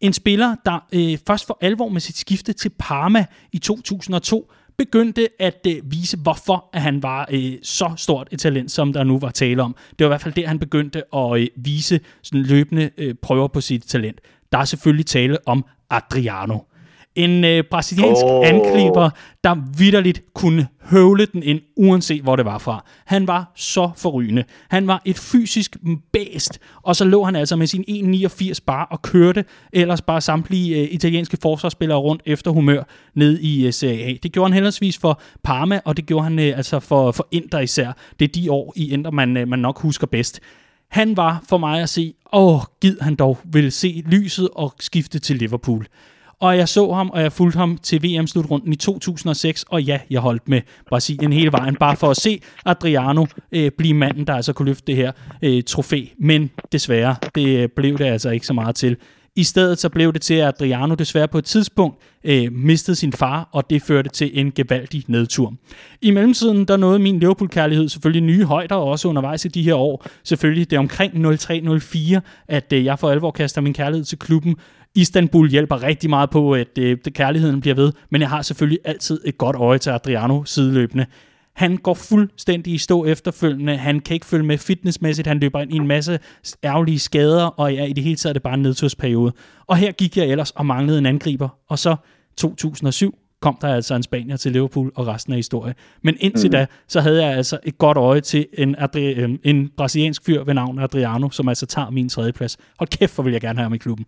En 0.01 0.13
spiller, 0.13 0.55
der 0.65 0.87
øh, 0.93 1.17
først 1.27 1.47
for 1.47 1.57
alvor 1.61 1.89
med 1.89 2.01
sit 2.01 2.17
skifte 2.17 2.53
til 2.53 2.71
Parma 2.79 3.25
i 3.51 3.57
2002 3.57 4.51
begyndte 4.77 5.29
at 5.39 5.67
øh, 5.67 5.91
vise, 5.91 6.17
hvorfor 6.17 6.69
at 6.73 6.81
han 6.81 7.03
var 7.03 7.27
øh, 7.31 7.53
så 7.63 7.93
stort 7.97 8.27
et 8.31 8.39
talent, 8.39 8.71
som 8.71 8.93
der 8.93 9.03
nu 9.03 9.19
var 9.19 9.29
tale 9.29 9.63
om. 9.63 9.75
Det 9.99 9.99
var 9.99 10.05
i 10.05 10.11
hvert 10.11 10.21
fald 10.21 10.33
der, 10.33 10.47
han 10.47 10.59
begyndte 10.59 11.15
at 11.15 11.39
øh, 11.39 11.47
vise 11.55 11.99
sådan 12.21 12.45
løbende 12.45 12.89
øh, 12.97 13.15
prøver 13.21 13.47
på 13.47 13.61
sit 13.61 13.83
talent. 13.83 14.21
Der 14.51 14.57
er 14.57 14.65
selvfølgelig 14.65 15.05
tale 15.05 15.47
om 15.47 15.65
Adriano. 15.89 16.59
En 17.15 17.43
øh, 17.43 17.63
brasiliansk 17.71 18.21
oh. 18.25 18.47
angriber, 18.47 19.09
der 19.43 19.55
vidderligt 19.77 20.23
kunne 20.33 20.67
høvle 20.81 21.25
den 21.25 21.43
ind, 21.43 21.61
uanset 21.75 22.21
hvor 22.21 22.35
det 22.35 22.45
var 22.45 22.57
fra. 22.57 22.85
Han 23.05 23.27
var 23.27 23.51
så 23.55 23.89
forrygende. 23.97 24.43
Han 24.69 24.87
var 24.87 25.01
et 25.05 25.17
fysisk 25.17 25.77
bæst, 26.13 26.59
og 26.81 26.95
så 26.95 27.05
lå 27.05 27.23
han 27.23 27.35
altså 27.35 27.55
med 27.55 27.67
sin 27.67 27.83
1,89 27.89 28.59
bare 28.65 28.85
og 28.85 29.01
kørte 29.01 29.45
ellers 29.73 30.01
bare 30.01 30.21
samtlige 30.21 30.81
øh, 30.81 30.87
italienske 30.91 31.37
forsvarsspillere 31.41 31.97
rundt 31.97 32.21
efter 32.25 32.51
humør 32.51 32.83
ned 33.15 33.39
i 33.39 33.65
øh, 33.65 33.73
Serie 33.73 34.05
A. 34.05 34.13
Det 34.23 34.31
gjorde 34.31 34.53
han 34.53 34.63
heldigvis 34.63 34.97
for 34.97 35.21
Parma, 35.43 35.79
og 35.85 35.97
det 35.97 36.05
gjorde 36.05 36.23
han 36.23 36.39
øh, 36.39 36.57
altså 36.57 36.79
for, 36.79 37.11
for 37.11 37.27
Inter 37.31 37.59
især. 37.59 37.91
Det 38.19 38.25
er 38.27 38.41
de 38.41 38.51
år 38.51 38.73
i 38.75 38.93
Inter, 38.93 39.11
man, 39.11 39.37
øh, 39.37 39.47
man 39.47 39.59
nok 39.59 39.79
husker 39.79 40.07
bedst. 40.07 40.39
Han 40.91 41.17
var 41.17 41.43
for 41.49 41.57
mig 41.57 41.81
at 41.81 41.89
se, 41.89 42.13
åh, 42.33 42.61
gid 42.81 42.97
han 43.01 43.15
dog 43.15 43.37
ville 43.43 43.71
se 43.71 44.03
lyset 44.05 44.49
og 44.55 44.73
skifte 44.79 45.19
til 45.19 45.35
Liverpool. 45.35 45.87
Og 46.41 46.57
jeg 46.57 46.69
så 46.69 46.91
ham, 46.91 47.09
og 47.09 47.21
jeg 47.21 47.31
fulgte 47.31 47.57
ham 47.57 47.77
til 47.77 48.03
VM-slutrunden 48.03 48.73
i 48.73 48.75
2006, 48.75 49.65
og 49.69 49.83
ja, 49.83 49.99
jeg 50.09 50.21
holdt 50.21 50.47
med 50.47 50.61
Brasilien 50.89 51.33
hele 51.33 51.51
vejen, 51.51 51.75
bare 51.75 51.95
for 51.95 52.09
at 52.09 52.17
se 52.17 52.41
Adriano 52.65 53.25
øh, 53.51 53.71
blive 53.77 53.93
manden, 53.93 54.27
der 54.27 54.33
altså 54.33 54.53
kunne 54.53 54.65
løfte 54.65 54.83
det 54.87 54.95
her 54.95 55.11
øh, 55.41 55.63
trofæ. 55.63 56.05
Men 56.19 56.49
desværre, 56.71 57.15
det 57.35 57.47
øh, 57.47 57.69
blev 57.75 57.97
det 57.97 58.05
altså 58.05 58.29
ikke 58.29 58.47
så 58.47 58.53
meget 58.53 58.75
til. 58.75 58.97
I 59.35 59.43
stedet 59.43 59.79
så 59.79 59.89
blev 59.89 60.13
det 60.13 60.21
til, 60.21 60.33
at 60.33 60.47
Adriano 60.47 60.95
desværre 60.95 61.27
på 61.27 61.37
et 61.37 61.45
tidspunkt 61.45 61.97
øh, 62.23 62.51
mistede 62.51 62.95
sin 62.95 63.13
far, 63.13 63.49
og 63.51 63.69
det 63.69 63.81
førte 63.81 64.09
til 64.09 64.39
en 64.39 64.51
gevaldig 64.51 65.03
nedtur. 65.07 65.53
I 66.01 66.11
mellemtiden, 66.11 66.65
der 66.65 66.77
nåede 66.77 66.99
min 66.99 67.19
Liverpool-kærlighed 67.19 67.89
selvfølgelig 67.89 68.23
nye 68.23 68.45
højder, 68.45 68.75
også 68.75 69.07
undervejs 69.07 69.45
i 69.45 69.47
de 69.47 69.63
her 69.63 69.75
år. 69.75 70.05
Selvfølgelig, 70.23 70.69
det 70.69 70.75
er 70.75 70.79
omkring 70.79 71.25
03-04, 71.25 72.19
at 72.47 72.73
øh, 72.73 72.85
jeg 72.85 72.99
for 72.99 73.09
alvor 73.09 73.31
kaster 73.31 73.61
min 73.61 73.73
kærlighed 73.73 74.05
til 74.05 74.19
klubben. 74.19 74.55
Istanbul 74.95 75.49
hjælper 75.49 75.83
rigtig 75.83 76.09
meget 76.09 76.29
på, 76.29 76.53
at 76.53 76.77
øh, 76.79 76.97
kærligheden 76.97 77.61
bliver 77.61 77.75
ved, 77.75 77.91
men 78.09 78.21
jeg 78.21 78.29
har 78.29 78.41
selvfølgelig 78.41 78.79
altid 78.85 79.21
et 79.25 79.37
godt 79.37 79.55
øje 79.55 79.77
til 79.77 79.89
Adriano 79.89 80.43
sideløbende. 80.45 81.05
Han 81.55 81.77
går 81.77 81.93
fuldstændig 81.93 82.73
i 82.73 82.77
stå 82.77 83.05
efterfølgende. 83.05 83.77
Han 83.77 83.99
kan 83.99 84.13
ikke 84.13 84.25
følge 84.25 84.45
med 84.45 84.57
fitnessmæssigt. 84.57 85.27
Han 85.27 85.39
løber 85.39 85.61
ind 85.61 85.73
i 85.73 85.75
en 85.75 85.87
masse 85.87 86.19
ærgerlige 86.63 86.99
skader, 86.99 87.45
og 87.45 87.73
ja, 87.73 87.85
i 87.85 87.93
det 87.93 88.03
hele 88.03 88.15
taget 88.15 88.31
er 88.31 88.33
det 88.33 88.43
bare 88.43 88.53
en 88.53 88.61
nedtursperiode. 88.61 89.33
Og 89.67 89.77
her 89.77 89.91
gik 89.91 90.17
jeg 90.17 90.25
ellers 90.25 90.51
og 90.51 90.65
manglede 90.65 90.97
en 90.97 91.05
angriber. 91.05 91.49
Og 91.69 91.79
så 91.79 91.95
2007 92.37 93.15
kom 93.41 93.57
der 93.61 93.67
altså 93.67 93.95
en 93.95 94.03
spanier 94.03 94.37
til 94.37 94.51
Liverpool, 94.51 94.91
og 94.95 95.07
resten 95.07 95.33
af 95.33 95.37
historie. 95.37 95.73
Men 96.03 96.17
indtil 96.19 96.47
mm. 96.47 96.51
da, 96.51 96.65
så 96.87 97.01
havde 97.01 97.25
jeg 97.25 97.37
altså 97.37 97.59
et 97.63 97.77
godt 97.77 97.97
øje 97.97 98.21
til 98.21 98.47
en, 98.53 98.75
Adri- 98.75 99.19
øh, 99.19 99.29
en 99.43 99.69
brasiliansk 99.77 100.25
fyr 100.25 100.43
ved 100.43 100.53
navn 100.53 100.79
Adriano, 100.79 101.29
som 101.29 101.47
altså 101.47 101.65
tager 101.65 101.89
min 101.89 102.09
tredje 102.09 102.31
plads. 102.31 102.57
Hold 102.79 102.89
kæft, 102.89 103.15
hvor 103.15 103.23
vil 103.23 103.31
jeg 103.31 103.41
gerne 103.41 103.59
have 103.59 103.63
ham 103.63 103.73
i 103.73 103.77
klubben. 103.77 104.05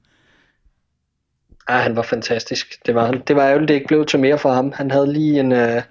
Ja, 1.69 1.77
han 1.77 1.95
var 1.95 2.01
fantastisk. 2.01 2.85
Det 2.85 2.95
var, 2.95 3.05
han. 3.05 3.21
det 3.27 3.35
var 3.35 3.47
ærgerligt, 3.47 3.67
det 3.67 3.75
ikke 3.75 3.87
blev 3.87 4.05
til 4.05 4.19
mere 4.19 4.37
for 4.37 4.51
ham. 4.53 4.73
Han 4.75 4.91
havde 4.91 5.13
lige 5.13 5.39
en, 5.39 5.51
øh, 5.51 5.81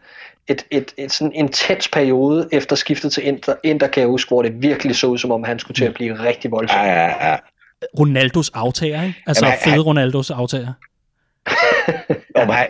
et, 0.49 0.67
et, 0.71 0.95
et 0.97 1.13
sådan 1.13 1.33
intens 1.33 1.89
periode 1.89 2.49
efter 2.53 2.77
skiftet 2.77 3.13
til 3.13 3.27
Inter, 3.27 3.55
Inter 3.63 3.87
kan 3.87 4.01
jeg 4.01 4.09
huske, 4.09 4.29
hvor 4.29 4.43
det 4.43 4.63
virkelig 4.63 4.97
så 4.97 5.07
ud, 5.07 5.19
som 5.19 5.31
om 5.33 5.45
han 5.45 5.59
skulle 5.59 5.75
til 5.75 5.85
at 5.85 5.95
blive 5.95 6.25
rigtig 6.25 6.51
voldsom. 6.51 6.81
Ja, 6.81 6.93
ja, 6.93 7.29
ja. 7.29 7.37
Ronaldos 7.99 8.51
aftager, 8.55 9.03
ikke? 9.03 9.23
Altså 9.27 9.47
Jamen, 9.47 9.59
fede 9.65 9.75
han, 9.75 9.83
Ronaldos 9.83 10.31
aftager. 10.31 10.73
Jamen, 12.37 12.55
han, 12.55 12.69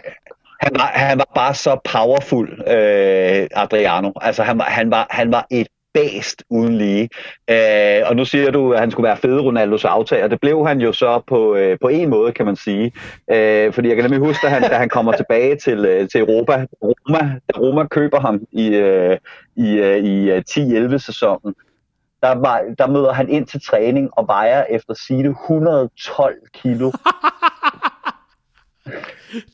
han, 0.60 0.72
var, 0.74 0.90
han 0.94 1.18
var 1.18 1.28
bare 1.34 1.54
så 1.54 1.78
powerful, 1.84 2.62
øh, 2.66 3.48
Adriano. 3.52 4.12
Altså, 4.20 4.42
han 4.42 4.58
var, 4.58 4.64
han, 4.64 4.90
var, 4.90 5.06
han 5.10 5.32
var 5.32 5.46
et 5.50 5.66
bæst 5.94 6.44
uden 6.50 6.78
lige. 6.78 7.08
Øh, 7.50 8.02
og 8.06 8.16
nu 8.16 8.24
siger 8.24 8.50
du, 8.50 8.72
at 8.72 8.80
han 8.80 8.90
skulle 8.90 9.06
være 9.08 9.16
fede 9.16 9.40
Ronaldos 9.40 9.84
aftager. 9.84 10.28
Det 10.28 10.40
blev 10.40 10.66
han 10.66 10.80
jo 10.80 10.92
så 10.92 11.20
på, 11.26 11.54
øh, 11.54 11.78
på 11.80 11.88
en 11.88 12.10
måde, 12.10 12.32
kan 12.32 12.46
man 12.46 12.56
sige. 12.56 12.92
Øh, 13.30 13.72
fordi 13.72 13.88
jeg 13.88 13.96
kan 13.96 14.04
nemlig 14.04 14.20
huske, 14.20 14.46
at 14.46 14.52
han, 14.52 14.62
da 14.62 14.76
han 14.76 14.88
kommer 14.88 15.12
tilbage 15.12 15.56
til, 15.56 15.84
øh, 15.84 16.08
til 16.08 16.20
Europa, 16.20 16.66
Roma, 16.82 17.34
Roma 17.58 17.86
køber 17.86 18.20
ham 18.20 18.40
i, 18.52 18.68
øh, 18.68 19.18
i, 19.56 19.70
øh, 19.78 20.04
i 20.04 20.30
10-11 20.30 20.98
sæsonen, 20.98 21.54
der, 22.22 22.34
var, 22.34 22.62
der 22.78 22.86
møder 22.86 23.12
han 23.12 23.28
ind 23.28 23.46
til 23.46 23.60
træning 23.60 24.10
og 24.12 24.26
vejer 24.26 24.64
efter 24.70 24.94
sine 25.06 25.28
112 25.28 26.34
kilo. 26.54 26.86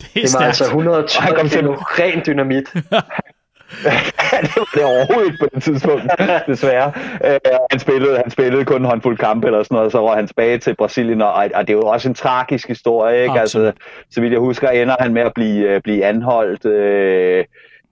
det, 0.00 0.14
det 0.14 0.34
var 0.38 0.46
altså 0.46 0.64
112 0.64 1.48
kilo 1.48 1.74
ren 1.74 2.22
dynamit. 2.26 2.74
det 4.42 4.56
var 4.56 4.68
det 4.74 4.84
overhovedet 4.84 5.36
på 5.40 5.46
det 5.54 5.62
tidspunkt, 5.62 6.02
desværre. 6.46 6.92
Øh, 7.24 7.40
han, 7.70 7.80
spillede, 7.80 8.16
han 8.16 8.30
spillede 8.30 8.64
kun 8.64 8.80
en 8.80 8.84
håndfuld 8.84 9.18
kampe 9.18 9.46
eller 9.46 9.62
sådan 9.62 9.74
noget, 9.74 9.86
og 9.86 9.92
så 9.92 10.00
var 10.00 10.14
han 10.14 10.26
tilbage 10.26 10.58
til 10.58 10.74
Brasilien, 10.74 11.22
og, 11.22 11.32
og 11.32 11.68
det 11.68 11.70
er 11.70 11.76
jo 11.76 11.86
også 11.86 12.08
en 12.08 12.14
tragisk 12.14 12.68
historie, 12.68 13.22
ikke? 13.22 13.40
Altså, 13.40 13.72
så 14.10 14.20
vidt 14.20 14.32
jeg 14.32 14.40
husker, 14.40 14.70
ender 14.70 14.96
han 15.00 15.14
med 15.14 15.22
at 15.22 15.34
blive, 15.34 15.68
øh, 15.68 15.80
blive 15.82 16.04
anholdt, 16.04 16.64
øh, 16.64 17.44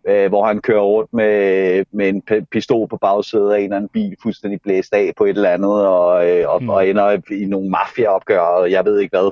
øh, 0.09 0.28
hvor 0.28 0.46
han 0.46 0.61
kører 0.61 0.82
rundt 0.82 1.12
med, 1.12 1.84
med 1.92 2.09
en 2.09 2.22
pistol 2.52 2.88
på 2.88 2.96
bagsædet 2.96 3.52
af 3.52 3.59
en 3.59 3.64
eller 3.64 3.76
anden 3.76 3.90
bil, 3.92 4.16
fuldstændig 4.22 4.61
blæst 4.61 4.94
af 4.94 5.12
på 5.16 5.24
et 5.24 5.36
eller 5.36 5.50
andet, 5.50 5.86
og, 5.86 6.28
øh, 6.30 6.48
og, 6.48 6.62
mm. 6.62 6.68
og 6.68 6.88
ender 6.88 7.18
i 7.32 7.44
nogle 7.44 7.70
mafiaopgør, 7.70 8.40
og 8.40 8.70
jeg 8.70 8.84
ved 8.84 9.00
ikke 9.00 9.16
hvad. 9.16 9.30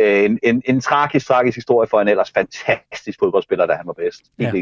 Øh, 0.00 0.24
en, 0.24 0.38
en, 0.42 0.62
en 0.64 0.80
tragisk, 0.80 1.26
tragisk 1.26 1.56
historie 1.56 1.88
for 1.90 2.00
en 2.00 2.08
ellers 2.08 2.30
fantastisk 2.30 3.18
fodboldspiller, 3.18 3.66
da 3.66 3.72
han 3.72 3.86
var 3.86 3.92
bedst. 3.92 4.20
Ja. 4.38 4.52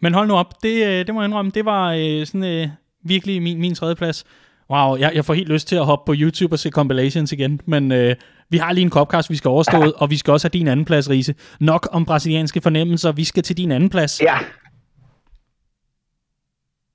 Men 0.00 0.14
hold 0.14 0.28
nu 0.28 0.34
op, 0.34 0.62
det, 0.62 0.86
øh, 0.86 1.06
det 1.06 1.14
må 1.14 1.20
jeg 1.20 1.28
indrømme, 1.28 1.50
det 1.54 1.64
var 1.64 1.92
øh, 1.92 2.26
sådan 2.26 2.44
øh, 2.44 2.68
virkelig 3.04 3.42
min, 3.42 3.60
min 3.60 3.74
tredje 3.74 3.94
plads. 3.94 4.24
Wow, 4.70 4.96
jeg, 4.96 5.12
jeg 5.14 5.24
får 5.24 5.34
helt 5.34 5.48
lyst 5.48 5.68
til 5.68 5.76
at 5.76 5.86
hoppe 5.86 6.12
på 6.12 6.14
YouTube 6.18 6.54
og 6.54 6.58
se 6.58 6.70
compilations 6.70 7.32
igen, 7.32 7.60
men 7.66 7.92
øh, 7.92 8.14
vi 8.50 8.58
har 8.58 8.72
lige 8.72 8.82
en 8.82 8.90
Copcast, 8.90 9.30
vi 9.30 9.36
skal 9.36 9.48
overstå, 9.48 9.78
ja. 9.78 9.90
og 9.96 10.10
vi 10.10 10.16
skal 10.16 10.32
også 10.32 10.48
have 10.48 10.58
din 10.58 10.68
anden 10.68 10.86
plads, 10.86 11.10
Riese. 11.10 11.34
Nok 11.60 11.88
om 11.92 12.04
brasilianske 12.04 12.60
fornemmelser, 12.60 13.12
vi 13.12 13.24
skal 13.24 13.42
til 13.42 13.56
din 13.56 13.72
anden 13.72 13.90
plads. 13.90 14.22
Ja, 14.22 14.38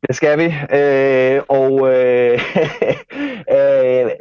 det 0.07 0.15
skal 0.15 0.39
vi. 0.39 0.45
Øh, 0.79 1.41
og 1.49 1.93
øh, 1.93 2.39
øh, 3.55 4.11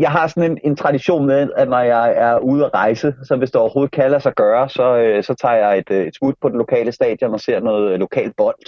jeg 0.00 0.10
har 0.10 0.26
sådan 0.26 0.50
en, 0.50 0.58
en 0.64 0.76
tradition 0.76 1.26
med, 1.26 1.50
at 1.56 1.68
når 1.68 1.78
jeg 1.80 2.14
er 2.16 2.38
ude 2.38 2.64
at 2.64 2.74
rejse, 2.74 3.14
så 3.24 3.36
hvis 3.36 3.50
det 3.50 3.60
overhovedet 3.60 3.92
kan 3.92 4.10
lade 4.10 4.22
sig 4.22 4.34
gøre, 4.34 4.68
så, 4.68 4.96
øh, 4.96 5.24
så 5.24 5.34
tager 5.34 5.54
jeg 5.54 5.78
et, 5.78 5.90
øh, 5.90 6.06
et 6.06 6.14
smut 6.14 6.34
på 6.40 6.48
den 6.48 6.58
lokale 6.58 6.92
stadion 6.92 7.34
og 7.34 7.40
ser 7.40 7.60
noget 7.60 7.92
øh, 7.92 7.98
lokalt 7.98 8.36
bold. 8.36 8.66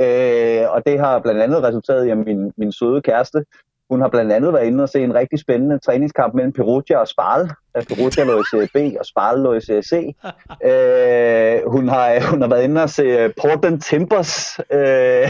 Øh, 0.00 0.70
og 0.70 0.82
det 0.86 1.00
har 1.00 1.18
blandt 1.18 1.42
andet 1.42 1.62
resulteret 1.62 2.06
i, 2.06 2.10
at 2.10 2.18
min, 2.18 2.52
min 2.56 2.72
søde 2.72 3.02
kæreste, 3.02 3.44
hun 3.90 4.00
har 4.00 4.08
blandt 4.08 4.32
andet 4.32 4.52
været 4.52 4.66
inde 4.66 4.82
og 4.82 4.88
se 4.88 5.00
en 5.00 5.14
rigtig 5.14 5.38
spændende 5.38 5.78
træningskamp 5.78 6.34
mellem 6.34 6.52
Perugia 6.52 6.96
og 6.96 7.08
Sparl. 7.08 7.50
Perugia 7.88 8.24
lå 8.24 8.40
i 8.40 8.44
Serie 8.50 8.68
B, 8.74 8.98
og 9.00 9.06
Sparl 9.06 9.38
lå 9.42 9.52
i 9.54 9.60
Serie 9.60 9.82
C. 9.82 9.92
Øh, 10.68 11.70
hun, 11.70 11.88
har, 11.88 12.30
hun 12.30 12.40
har 12.40 12.48
været 12.48 12.64
inde 12.64 12.82
og 12.82 12.90
se 12.90 13.02
øh, 13.02 13.30
Portland 13.40 13.80
Timbers 13.80 14.60
øh, 14.70 15.28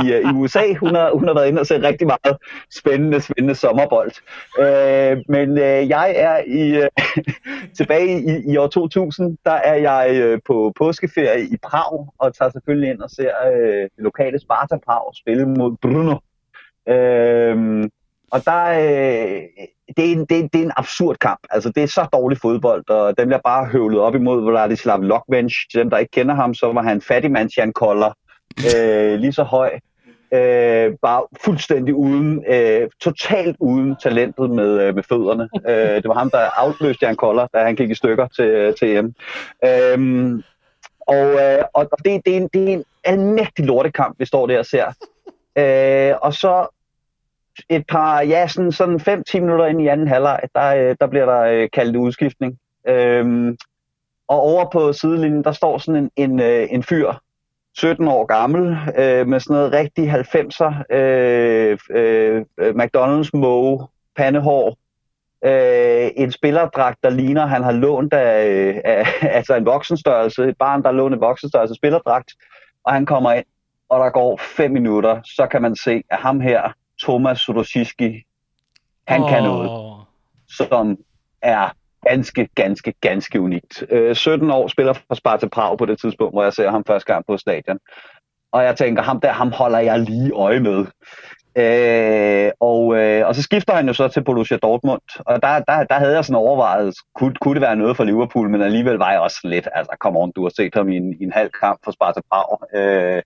i, 0.00 0.12
øh, 0.12 0.20
i 0.30 0.32
USA. 0.34 0.74
Hun 0.80 0.94
har, 0.94 1.10
hun 1.14 1.26
har 1.26 1.34
været 1.34 1.48
inde 1.48 1.60
og 1.60 1.66
se 1.66 1.82
rigtig 1.82 2.06
meget 2.06 2.36
spændende, 2.78 3.20
spændende 3.20 3.54
sommerbold. 3.54 4.12
Øh, 4.58 5.18
men 5.28 5.58
øh, 5.58 5.88
jeg 5.88 6.14
er 6.16 6.36
i 6.46 6.76
øh, 6.82 6.88
tilbage 7.78 8.20
i, 8.20 8.52
i 8.52 8.56
år 8.56 8.66
2000, 8.66 9.36
der 9.44 9.58
er 9.70 9.74
jeg 9.74 10.10
øh, 10.14 10.38
på 10.46 10.72
påskeferie 10.78 11.44
i 11.44 11.56
Prag, 11.62 12.06
og 12.18 12.34
tager 12.34 12.50
selvfølgelig 12.50 12.90
ind 12.90 13.00
og 13.00 13.10
ser 13.10 13.32
øh, 13.52 13.82
det 13.82 13.90
lokale 13.98 14.40
Sparta 14.40 14.76
Prag 14.86 15.14
spille 15.14 15.46
mod 15.46 15.76
Bruno 15.82 16.16
Øhm, 16.90 17.90
og 18.30 18.44
der, 18.44 18.64
øh, 18.64 19.42
det, 19.96 20.08
er 20.08 20.12
en, 20.12 20.24
det, 20.24 20.38
er, 20.38 20.48
det 20.48 20.60
er 20.60 20.64
en 20.64 20.72
absurd 20.76 21.16
kamp. 21.16 21.40
Altså, 21.50 21.72
det 21.74 21.82
er 21.82 21.86
så 21.86 22.06
dårlig 22.12 22.38
fodbold, 22.38 22.90
og 22.90 23.18
den 23.18 23.28
bliver 23.28 23.40
bare 23.44 23.66
høvlet 23.66 24.00
op 24.00 24.14
imod 24.14 24.44
Vladislav 24.44 25.00
Lokvench. 25.02 25.56
Til 25.70 25.80
dem, 25.80 25.90
der 25.90 25.98
ikke 25.98 26.10
kender 26.10 26.34
ham, 26.34 26.54
så 26.54 26.72
var 26.72 26.82
han 26.82 27.00
fattigmands 27.00 27.56
Jan 27.58 27.72
Koller, 27.72 28.12
øh, 28.76 29.18
lige 29.18 29.32
så 29.32 29.42
høj. 29.42 29.78
Øh, 30.32 30.92
bare 31.02 31.22
fuldstændig 31.44 31.94
uden, 31.94 32.44
øh, 32.48 32.88
totalt 33.00 33.56
uden 33.60 33.96
talentet 34.02 34.50
med, 34.50 34.80
øh, 34.80 34.94
med 34.94 35.02
fødderne. 35.02 35.48
Øh, 35.68 36.02
det 36.02 36.08
var 36.08 36.14
ham, 36.14 36.30
der 36.30 36.60
afløste 36.60 37.06
Jan 37.06 37.16
Koller, 37.16 37.46
da 37.54 37.64
han 37.64 37.76
gik 37.76 37.90
i 37.90 37.94
stykker 37.94 38.26
til, 38.26 38.44
øh, 38.44 38.74
til 38.74 38.96
EM. 38.96 39.14
Øh, 39.64 40.42
og, 41.00 41.26
øh, 41.42 41.64
og 41.74 41.90
det, 42.04 42.20
det, 42.24 42.32
er 42.32 42.36
en, 42.36 42.48
det 42.54 42.68
er 42.68 42.74
en 42.74 42.84
almægtig 43.04 43.64
lortekamp, 43.64 44.14
vi 44.18 44.24
står 44.24 44.46
der 44.46 44.58
og 44.58 44.66
ser. 44.66 44.86
Øh, 45.58 46.14
og 46.22 46.34
så 46.34 46.66
et 47.68 47.84
par, 47.88 48.20
ja, 48.20 48.46
sådan, 48.48 48.72
sådan 48.72 49.00
5-10 49.00 49.40
minutter 49.40 49.66
ind 49.66 49.80
i 49.82 49.86
anden 49.86 50.08
halvleg, 50.08 50.40
der, 50.54 50.74
øh, 50.74 50.96
der 51.00 51.06
bliver 51.06 51.26
der 51.26 51.40
øh, 51.40 51.68
kaldt 51.72 51.96
udskiftning. 51.96 52.58
Øhm, 52.88 53.56
og 54.28 54.40
over 54.40 54.70
på 54.72 54.92
sidelinjen, 54.92 55.44
der 55.44 55.52
står 55.52 55.78
sådan 55.78 56.10
en, 56.16 56.30
en, 56.30 56.40
øh, 56.40 56.66
en 56.70 56.82
fyr, 56.82 57.12
17 57.76 58.08
år 58.08 58.24
gammel, 58.24 58.78
øh, 58.98 59.26
med 59.26 59.40
sådan 59.40 59.54
noget 59.54 59.72
rigtig 59.72 60.10
90'er, 60.10 60.94
øh, 60.96 61.78
øh, 61.90 62.44
McDonald's 62.58 63.30
måge, 63.34 63.86
pandehår, 64.16 64.76
øh, 65.44 66.10
en 66.16 66.32
spillerdragt, 66.32 66.98
der 67.02 67.10
ligner, 67.10 67.46
han 67.46 67.62
har 67.62 67.72
lånt 67.72 68.12
af, 68.12 68.80
af 68.84 69.06
altså 69.38 69.54
en 69.54 69.66
voksenstørrelse, 69.66 70.44
et 70.44 70.58
barn, 70.58 70.82
der 70.82 70.88
har 70.88 70.96
lånt 70.96 71.14
en 71.14 71.20
voksenstørrelse 71.20 71.74
spillerdragt, 71.74 72.32
og 72.84 72.92
han 72.92 73.06
kommer 73.06 73.32
ind, 73.32 73.44
og 73.88 74.00
der 74.00 74.10
går 74.10 74.40
fem 74.56 74.70
minutter, 74.70 75.20
så 75.24 75.46
kan 75.46 75.62
man 75.62 75.76
se, 75.76 76.02
at 76.10 76.18
ham 76.18 76.40
her, 76.40 76.72
Thomas 77.02 77.48
Rosiski, 77.48 78.22
han 79.08 79.22
oh. 79.22 79.30
kan 79.30 79.42
noget, 79.42 79.70
som 80.48 80.98
er 81.42 81.68
ganske, 82.02 82.48
ganske, 82.54 82.94
ganske 83.00 83.40
unikt. 83.40 83.84
Øh, 83.90 84.16
17 84.16 84.50
år 84.50 84.68
spiller 84.68 84.92
for 84.92 85.14
Sparta 85.14 85.48
Prag 85.48 85.78
på 85.78 85.86
det 85.86 86.00
tidspunkt, 86.00 86.34
hvor 86.34 86.42
jeg 86.42 86.52
ser 86.52 86.70
ham 86.70 86.84
første 86.86 87.12
gang 87.12 87.24
på 87.26 87.36
stadion. 87.36 87.78
Og 88.52 88.64
jeg 88.64 88.76
tænker, 88.76 89.02
ham 89.02 89.20
der, 89.20 89.32
ham 89.32 89.52
holder 89.52 89.78
jeg 89.78 89.98
lige 89.98 90.32
øje 90.32 90.60
med. 90.60 90.86
Øh, 91.56 92.50
og, 92.60 92.96
øh, 92.96 93.26
og 93.26 93.34
så 93.34 93.42
skifter 93.42 93.74
han 93.74 93.86
jo 93.86 93.92
så 93.92 94.08
til 94.08 94.24
Borussia 94.24 94.56
Dortmund, 94.56 95.00
og 95.18 95.42
der, 95.42 95.60
der, 95.60 95.84
der 95.84 95.94
havde 95.94 96.14
jeg 96.14 96.24
sådan 96.24 96.36
overvejet, 96.36 96.94
kunne, 97.14 97.34
kunne 97.40 97.54
det 97.54 97.60
være 97.60 97.76
noget 97.76 97.96
for 97.96 98.04
Liverpool, 98.04 98.50
men 98.50 98.62
alligevel 98.62 98.96
var 98.96 99.10
jeg 99.10 99.20
også 99.20 99.40
lidt, 99.44 99.68
altså 99.74 99.96
kom 100.00 100.16
on, 100.16 100.32
du 100.36 100.42
har 100.42 100.52
set 100.56 100.74
ham 100.74 100.88
i 100.88 100.96
en, 100.96 101.14
i 101.20 101.24
en 101.24 101.32
halv 101.32 101.50
kamp 101.60 101.78
for 101.84 101.90
Sparta 101.90 102.20
Prag, 102.30 102.58
øh, 102.74 103.22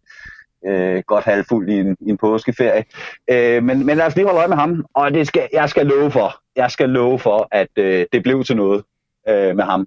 øh, 0.67 1.03
godt 1.07 1.25
halvfuld 1.25 1.69
i 1.69 1.73
en, 1.73 1.97
i 2.01 2.11
en 2.11 2.17
påskeferie. 2.17 2.85
Øh, 3.31 3.63
men, 3.63 3.87
men 3.87 3.97
lad 3.97 4.07
os 4.07 4.17
lige 4.17 4.27
holde 4.27 4.39
øje 4.39 4.49
med 4.49 4.57
ham, 4.57 4.87
og 4.95 5.15
det 5.15 5.27
skal, 5.27 5.49
jeg 5.53 5.69
skal 5.69 5.87
love 5.87 6.11
for, 6.11 6.35
jeg 6.57 6.71
skal 6.71 6.89
love 6.89 7.19
for, 7.19 7.49
at 7.51 7.69
øh, 7.77 8.07
det 8.13 8.23
blev 8.23 8.45
til 8.45 8.57
noget 8.57 8.85
øh, 9.29 9.57
med 9.57 9.65
ham, 9.65 9.87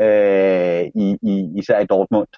øh, 0.00 0.84
i, 0.94 1.18
i, 1.22 1.52
især 1.58 1.80
i 1.80 1.86
Dortmund. 1.86 2.28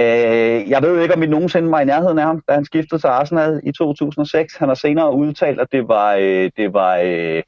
Øh, 0.00 0.70
jeg 0.70 0.82
ved 0.82 1.02
ikke, 1.02 1.14
om 1.14 1.20
vi 1.20 1.26
nogensinde 1.26 1.70
var 1.70 1.80
i 1.80 1.84
nærheden 1.84 2.18
af 2.18 2.24
ham, 2.24 2.42
da 2.48 2.54
han 2.54 2.64
skiftede 2.64 3.00
til 3.00 3.08
Arsenal 3.08 3.60
i 3.64 3.72
2006. 3.72 4.56
Han 4.56 4.68
har 4.68 4.74
senere 4.74 5.14
udtalt, 5.14 5.60
at 5.60 5.72
det 5.72 5.88
var, 5.88 6.14
øh, 6.14 6.50
det 6.56 6.72
var 6.72 7.00
øh, 7.04 7.42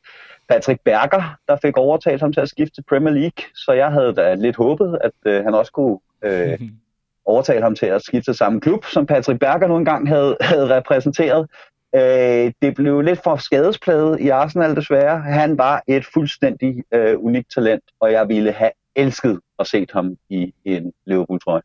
Patrick 0.49 0.81
Berger, 0.85 1.37
der 1.49 1.57
fik 1.63 1.77
overtalt 1.77 2.21
ham 2.21 2.33
til 2.33 2.41
at 2.41 2.49
skifte 2.49 2.75
til 2.75 2.85
Premier 2.89 3.15
League. 3.15 3.45
Så 3.55 3.73
jeg 3.73 3.91
havde 3.91 4.15
da 4.15 4.35
lidt 4.35 4.57
håbet, 4.57 4.99
at 5.05 5.13
øh, 5.25 5.45
han 5.45 5.55
også 5.55 5.73
kunne 5.73 5.99
øh, 6.23 6.61
overtale 7.29 7.63
ham 7.63 7.75
til 7.75 7.87
at 7.87 8.03
skifte 8.03 8.31
til 8.31 8.39
samme 8.39 8.61
klub, 8.61 8.85
som 8.85 9.07
Patrick 9.07 9.41
Berger 9.41 9.67
nu 9.67 9.77
engang 9.77 10.09
havde, 10.09 10.37
havde 10.41 10.77
repræsenteret. 10.77 11.49
Øh, 11.95 12.53
det 12.63 12.75
blev 12.75 13.01
lidt 13.01 13.23
for 13.23 13.37
skadespladet 13.37 14.21
i 14.21 14.29
Arsenal 14.29 14.77
desværre. 14.77 15.21
Han 15.21 15.59
var 15.59 15.83
et 15.87 16.07
fuldstændig 16.15 16.85
øh, 16.93 17.25
unikt 17.25 17.51
talent, 17.55 17.85
og 18.01 18.13
jeg 18.13 18.29
ville 18.29 18.53
have 18.53 18.71
elsket 18.97 19.41
at 19.59 19.67
se 19.67 19.87
ham 19.93 20.17
i 20.29 20.55
en 20.65 20.93
Liverpool-trøje. 21.07 21.63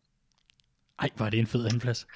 Ej, 1.02 1.10
var 1.18 1.30
det 1.30 1.40
en 1.40 1.48
fed 1.48 1.66
andenplads. 1.66 2.08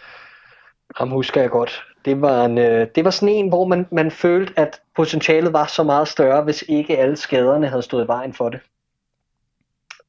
Ham 0.96 1.10
husker 1.10 1.42
jeg 1.42 1.50
godt. 1.50 1.84
Det 2.06 2.22
var, 2.22 2.46
en, 2.46 2.58
øh, 2.58 2.88
det 2.96 3.06
var 3.06 3.12
sådan 3.12 3.36
en, 3.36 3.50
hvor 3.50 3.66
man, 3.66 3.88
man 3.92 4.12
følte, 4.12 4.54
at 4.60 4.82
potentialet 4.96 5.54
var 5.54 5.66
så 5.66 5.84
meget 5.84 6.08
større, 6.08 6.44
hvis 6.44 6.64
ikke 6.68 6.98
alle 6.98 7.16
skaderne 7.16 7.68
havde 7.68 7.82
stået 7.82 8.04
i 8.04 8.08
vejen 8.08 8.34
for 8.34 8.50
det. 8.50 8.60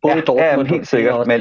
Både 0.02 0.14
ja, 0.14 0.20
Dortmund 0.20 0.68
ja, 0.68 0.74
helt 0.74 0.88
sikkert. 0.88 1.26
Men, 1.26 1.40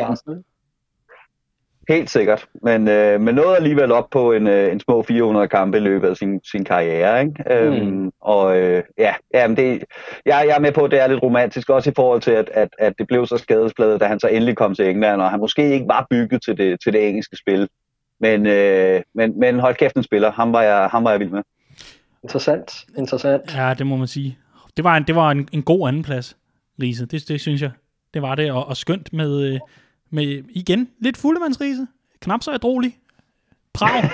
helt 1.88 2.10
sikkert. 2.10 2.48
Men, 2.64 2.88
øh, 2.88 3.22
men 3.22 3.36
nåede 3.36 3.56
alligevel 3.56 3.92
op 3.92 4.10
på 4.10 4.32
en, 4.32 4.48
øh, 4.48 4.72
en 4.72 4.80
små 4.80 5.04
400 5.04 5.48
kampe 5.48 5.78
i 5.78 5.82
løbet 5.82 6.10
af 6.10 6.18
sin, 6.18 6.42
sin 6.44 6.66
karriere. 6.66 7.22
Ikke? 7.22 7.44
Mm. 7.46 7.52
Øhm, 7.52 8.12
og 8.22 8.58
øh, 8.58 8.84
ja, 8.98 9.14
jamen 9.34 9.58
det, 9.58 9.84
jeg, 10.26 10.46
jeg 10.48 10.56
er 10.56 10.60
med 10.60 10.72
på, 10.72 10.84
at 10.84 10.92
det 10.92 11.02
er 11.02 11.08
lidt 11.08 11.24
romantisk, 11.24 11.70
også 11.70 11.90
i 11.90 11.94
forhold 11.96 12.22
til, 12.22 12.32
at, 12.32 12.50
at, 12.54 12.70
at 12.80 12.94
det 12.98 13.08
blev 13.08 13.28
så 13.28 13.38
skadespladet, 13.38 14.02
da 14.02 14.06
han 14.06 14.20
så 14.20 14.28
endelig 14.28 14.56
kom 14.58 14.76
til 14.76 14.90
England, 14.90 15.22
og 15.22 15.32
han 15.32 15.40
måske 15.40 15.74
ikke 15.74 15.88
var 15.88 16.08
bygget 16.10 16.42
til 16.42 16.58
det, 16.58 16.80
til 16.84 16.94
det 16.94 17.08
engelske 17.08 17.38
spil. 17.38 17.70
Men, 18.20 18.48
øh, 18.48 19.02
men, 19.16 19.40
men 19.40 19.60
hold 19.60 19.76
kæft 19.76 19.96
en 19.96 20.04
spiller, 20.04 20.32
ham 20.32 20.54
var 20.54 20.62
jeg, 20.62 20.90
ham 20.92 21.04
var 21.04 21.12
jeg 21.12 21.20
vild 21.20 21.30
med. 21.30 21.42
Interessant, 22.24 22.72
interessant. 22.98 23.56
Ja, 23.56 23.74
det 23.74 23.88
må 23.88 23.96
man 23.96 24.08
sige. 24.08 24.38
Det 24.78 24.84
var 24.84 24.98
en, 24.98 25.04
det 25.04 25.16
var 25.16 25.32
en, 25.32 25.48
en 25.52 25.64
god 25.64 25.88
andenplads, 25.88 26.38
Riese. 26.82 27.06
Det, 27.06 27.28
det 27.28 27.42
synes 27.42 27.62
jeg. 27.62 27.72
Det 28.14 28.22
var 28.22 28.36
det, 28.36 28.52
og, 28.52 28.68
og 28.68 28.78
skønt 28.78 29.14
med, 29.14 29.42
øh, 29.42 29.60
med 30.10 30.44
igen 30.50 30.90
lidt 31.02 31.18
fuldemandsrise. 31.18 31.88
Knap 32.22 32.44
så 32.44 32.54
ædrolig. 32.54 32.98
Prag. 33.74 34.10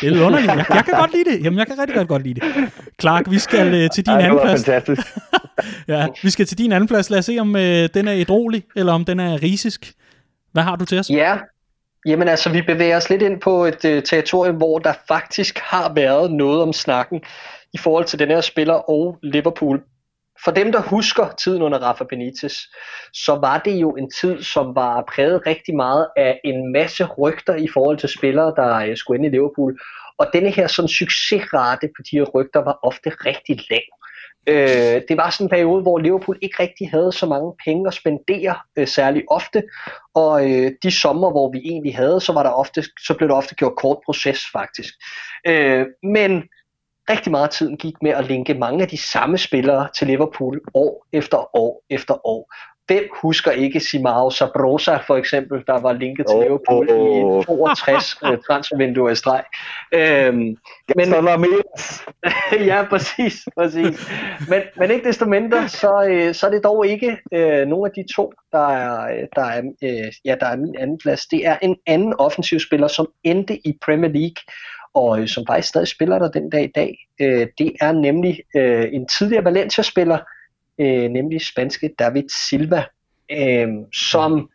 Det 0.00 0.16
er 0.16 0.26
underligt. 0.26 0.46
Jeg, 0.46 0.66
jeg 0.68 0.84
kan 0.84 0.94
godt 0.94 1.12
lide 1.12 1.30
det. 1.30 1.44
Jamen, 1.44 1.58
jeg 1.58 1.66
kan 1.66 1.78
rigtig 1.78 1.96
godt, 1.96 2.08
godt 2.08 2.22
lide 2.22 2.40
det. 2.40 2.72
Clark, 3.00 3.30
vi 3.30 3.38
skal 3.38 3.84
uh, 3.84 3.90
til 3.94 4.06
din 4.06 4.14
Ej, 4.14 4.22
anden 4.22 4.40
plads. 4.42 4.64
fantastisk. 4.64 5.08
ja, 5.88 6.06
vi 6.22 6.30
skal 6.30 6.46
til 6.46 6.58
din 6.58 6.72
anden 6.72 6.88
plads. 6.88 7.10
Lad 7.10 7.18
os 7.18 7.24
se, 7.24 7.38
om 7.40 7.48
uh, 7.48 7.60
den 7.60 8.08
er 8.08 8.14
ædrolig, 8.14 8.64
eller 8.76 8.92
om 8.92 9.04
den 9.04 9.20
er 9.20 9.42
risisk. 9.42 9.92
Hvad 10.52 10.62
har 10.62 10.76
du 10.76 10.84
til 10.84 10.98
os? 10.98 11.10
Ja, 11.10 11.36
Jamen 12.06 12.28
altså, 12.28 12.50
vi 12.50 12.62
bevæger 12.62 12.96
os 12.96 13.10
lidt 13.10 13.22
ind 13.22 13.40
på 13.40 13.64
et 13.64 13.84
uh, 13.84 14.02
territorium, 14.02 14.56
hvor 14.56 14.78
der 14.78 14.92
faktisk 15.08 15.58
har 15.58 15.92
været 15.94 16.32
noget 16.32 16.62
om 16.62 16.72
snakken 16.72 17.22
i 17.72 17.78
forhold 17.78 18.04
til 18.04 18.18
den 18.18 18.28
her 18.28 18.40
spiller 18.40 18.90
og 18.90 19.18
Liverpool. 19.22 19.82
For 20.44 20.50
dem, 20.50 20.72
der 20.72 20.80
husker 20.80 21.28
tiden 21.38 21.62
under 21.62 21.78
Rafa 21.78 22.04
Benitez, 22.04 22.54
så 23.12 23.34
var 23.34 23.58
det 23.58 23.74
jo 23.80 23.90
en 23.90 24.10
tid, 24.10 24.42
som 24.42 24.74
var 24.74 25.04
præget 25.14 25.46
rigtig 25.46 25.76
meget 25.76 26.06
af 26.16 26.40
en 26.44 26.72
masse 26.72 27.04
rygter 27.04 27.54
i 27.54 27.68
forhold 27.72 27.98
til 27.98 28.08
spillere, 28.08 28.54
der 28.56 28.74
øh, 28.74 28.96
skulle 28.96 29.18
ind 29.18 29.26
i 29.26 29.36
Liverpool. 29.36 29.78
Og 30.18 30.26
denne 30.32 30.50
her 30.50 30.66
sådan 30.66 30.88
succesrate 30.88 31.88
på 31.96 32.02
de 32.10 32.18
her 32.18 32.24
rygter 32.24 32.60
var 32.64 32.78
ofte 32.82 33.10
rigtig 33.10 33.60
lav. 33.70 33.98
Øh, 34.48 35.02
det 35.08 35.16
var 35.16 35.30
sådan 35.30 35.44
en 35.44 35.50
periode, 35.50 35.82
hvor 35.82 35.98
Liverpool 35.98 36.38
ikke 36.42 36.62
rigtig 36.62 36.90
havde 36.90 37.12
så 37.12 37.26
mange 37.26 37.52
penge 37.64 37.88
at 37.88 37.94
spendere 37.94 38.54
øh, 38.76 38.86
særlig 38.86 39.22
ofte, 39.30 39.62
og 40.14 40.50
øh, 40.50 40.72
de 40.82 40.90
sommer, 40.90 41.30
hvor 41.30 41.52
vi 41.52 41.58
egentlig 41.58 41.96
havde, 41.96 42.20
så, 42.20 42.32
var 42.32 42.42
der 42.42 42.50
ofte, 42.50 42.84
så 43.06 43.14
blev 43.14 43.28
der 43.28 43.34
ofte 43.34 43.54
gjort 43.54 43.76
kort 43.76 43.98
proces 44.04 44.40
faktisk. 44.52 44.94
Øh, 45.46 45.86
men 46.02 46.42
rigtig 47.08 47.30
meget 47.30 47.44
af 47.44 47.50
tiden 47.50 47.76
gik 47.76 47.94
med 48.02 48.10
at 48.10 48.26
linke 48.26 48.54
mange 48.54 48.82
af 48.82 48.88
de 48.88 48.96
samme 48.96 49.38
spillere 49.38 49.88
til 49.96 50.06
Liverpool 50.06 50.60
år 50.74 51.06
efter 51.12 51.56
år 51.56 51.82
efter 51.90 52.26
år. 52.26 52.54
Hvem 52.88 53.04
husker 53.22 53.50
ikke 53.50 53.80
Simao 53.80 54.30
Sabrosa 54.30 54.96
for 54.96 55.16
eksempel, 55.16 55.62
der 55.66 55.80
var 55.80 55.92
linket 55.92 56.26
til 56.26 56.36
oh, 56.36 56.42
Liverpool 56.42 56.90
oh, 56.90 56.98
oh. 56.98 57.42
i 57.42 57.44
62 57.44 58.16
uh, 58.22 58.38
transfervinduer 58.46 59.10
i 59.10 59.14
streg. 59.14 59.44
Øhm, 59.94 60.34
men, 60.36 60.56
ja, 62.70 62.84
præcis. 62.90 63.48
præcis. 63.58 64.10
Men, 64.48 64.62
men 64.76 64.90
ikke 64.90 65.08
desto 65.08 65.24
mindre, 65.24 65.68
så, 65.68 66.06
øh, 66.10 66.34
så 66.34 66.46
er 66.46 66.50
det 66.50 66.64
dog 66.64 66.86
ikke 66.86 67.18
øh, 67.32 67.66
nogle 67.66 67.90
af 67.90 67.92
de 67.96 68.14
to, 68.14 68.32
der 68.52 68.68
er, 68.68 69.26
der, 69.36 69.44
er, 69.44 69.62
øh, 69.82 70.12
ja, 70.24 70.34
der 70.40 70.46
er 70.46 70.56
min 70.56 70.76
anden 70.78 70.98
plads. 70.98 71.26
Det 71.26 71.46
er 71.46 71.56
en 71.62 71.76
anden 71.86 72.14
offensiv 72.18 72.60
spiller, 72.60 72.88
som 72.88 73.06
endte 73.24 73.66
i 73.66 73.78
Premier 73.82 74.10
League, 74.10 74.42
og 74.98 75.20
øh, 75.20 75.28
som 75.28 75.46
faktisk 75.46 75.68
stadig 75.68 75.88
spiller 75.88 76.18
der 76.18 76.30
den 76.30 76.50
dag 76.50 76.64
i 76.64 76.72
dag. 76.74 77.08
Øh, 77.20 77.46
det 77.58 77.72
er 77.80 77.92
nemlig 77.92 78.42
øh, 78.56 78.88
en 78.92 79.06
tidligere 79.06 79.44
Valencia-spiller, 79.44 80.18
øh, 80.78 81.08
nemlig 81.08 81.40
spanske 81.40 81.94
David 81.98 82.28
Silva, 82.28 82.84
øh, 83.32 83.68
som 83.94 84.50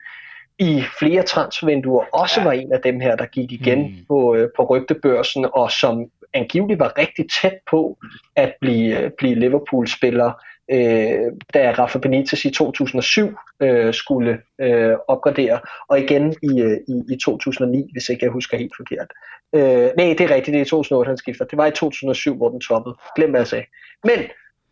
i 0.59 0.83
flere 0.99 1.23
transfervinduer 1.23 2.05
også 2.13 2.43
var 2.43 2.51
en 2.51 2.71
af 2.71 2.79
dem 2.83 2.99
her, 2.99 3.15
der 3.15 3.25
gik 3.25 3.51
igen 3.51 3.81
mm. 3.81 4.05
på, 4.07 4.35
øh, 4.35 4.49
på 4.55 4.63
rygtebørsen, 4.63 5.45
og 5.53 5.71
som 5.71 6.05
angiveligt 6.33 6.79
var 6.79 6.97
rigtig 6.97 7.25
tæt 7.41 7.57
på 7.69 7.97
at 8.35 8.53
blive, 8.61 8.99
øh, 8.99 9.11
blive 9.17 9.35
Liverpool-spiller, 9.35 10.31
øh, 10.71 11.31
da 11.53 11.71
Rafa 11.71 11.99
Benitez 11.99 12.45
i 12.45 12.49
2007 12.49 13.37
øh, 13.61 13.93
skulle 13.93 14.39
øh, 14.61 14.95
opgradere, 15.07 15.59
og 15.89 15.99
igen 15.99 16.35
i, 16.43 16.61
øh, 16.61 16.77
i, 16.87 17.13
i 17.13 17.17
2009, 17.17 17.89
hvis 17.91 18.09
ikke 18.09 18.25
jeg 18.25 18.31
husker 18.31 18.57
helt 18.57 18.73
forkert. 18.77 19.07
Øh, 19.55 19.89
nej, 19.97 20.15
det 20.17 20.21
er 20.21 20.35
rigtigt, 20.35 20.53
det 20.53 20.59
er 20.59 20.65
i 20.65 20.69
2008, 20.69 21.09
han 21.09 21.17
skifter. 21.17 21.45
Det 21.45 21.57
var 21.57 21.65
i 21.65 21.71
2007, 21.71 22.37
hvor 22.37 22.49
den 22.49 22.59
toppede. 22.59 22.95
Glem 23.15 23.29
hvad 23.29 23.39
jeg 23.39 23.47
sagde. 23.47 23.65
Men 24.03 24.19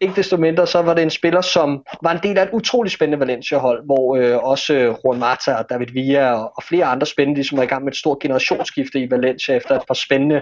ikke 0.02 0.16
desto 0.16 0.38
mindre, 0.38 0.68
så 0.68 0.82
var 0.82 0.94
det 0.94 1.04
en 1.04 1.10
spiller, 1.10 1.42
som 1.42 1.84
var 2.04 2.12
en 2.12 2.20
del 2.24 2.38
af 2.38 2.44
et 2.44 2.50
utrolig 2.54 2.92
spændende 2.92 3.20
Valencia-hold, 3.20 3.86
hvor 3.86 4.16
øh, 4.16 4.38
også 4.44 4.74
øh, 4.74 4.96
Juan 5.06 5.20
Mata 5.20 5.54
og 5.54 5.70
David 5.70 5.88
Villa 5.94 6.32
og, 6.34 6.54
og 6.56 6.64
flere 6.64 6.86
andre 6.86 7.08
spændende, 7.08 7.44
som 7.44 7.58
var 7.58 7.64
i 7.64 7.68
gang 7.68 7.84
med 7.84 7.92
et 7.92 7.98
stort 7.98 8.20
generationsskifte 8.20 9.00
i 9.00 9.12
Valencia 9.12 9.56
efter 9.56 9.76
et 9.76 9.84
par 9.88 9.94
spændende 9.94 10.42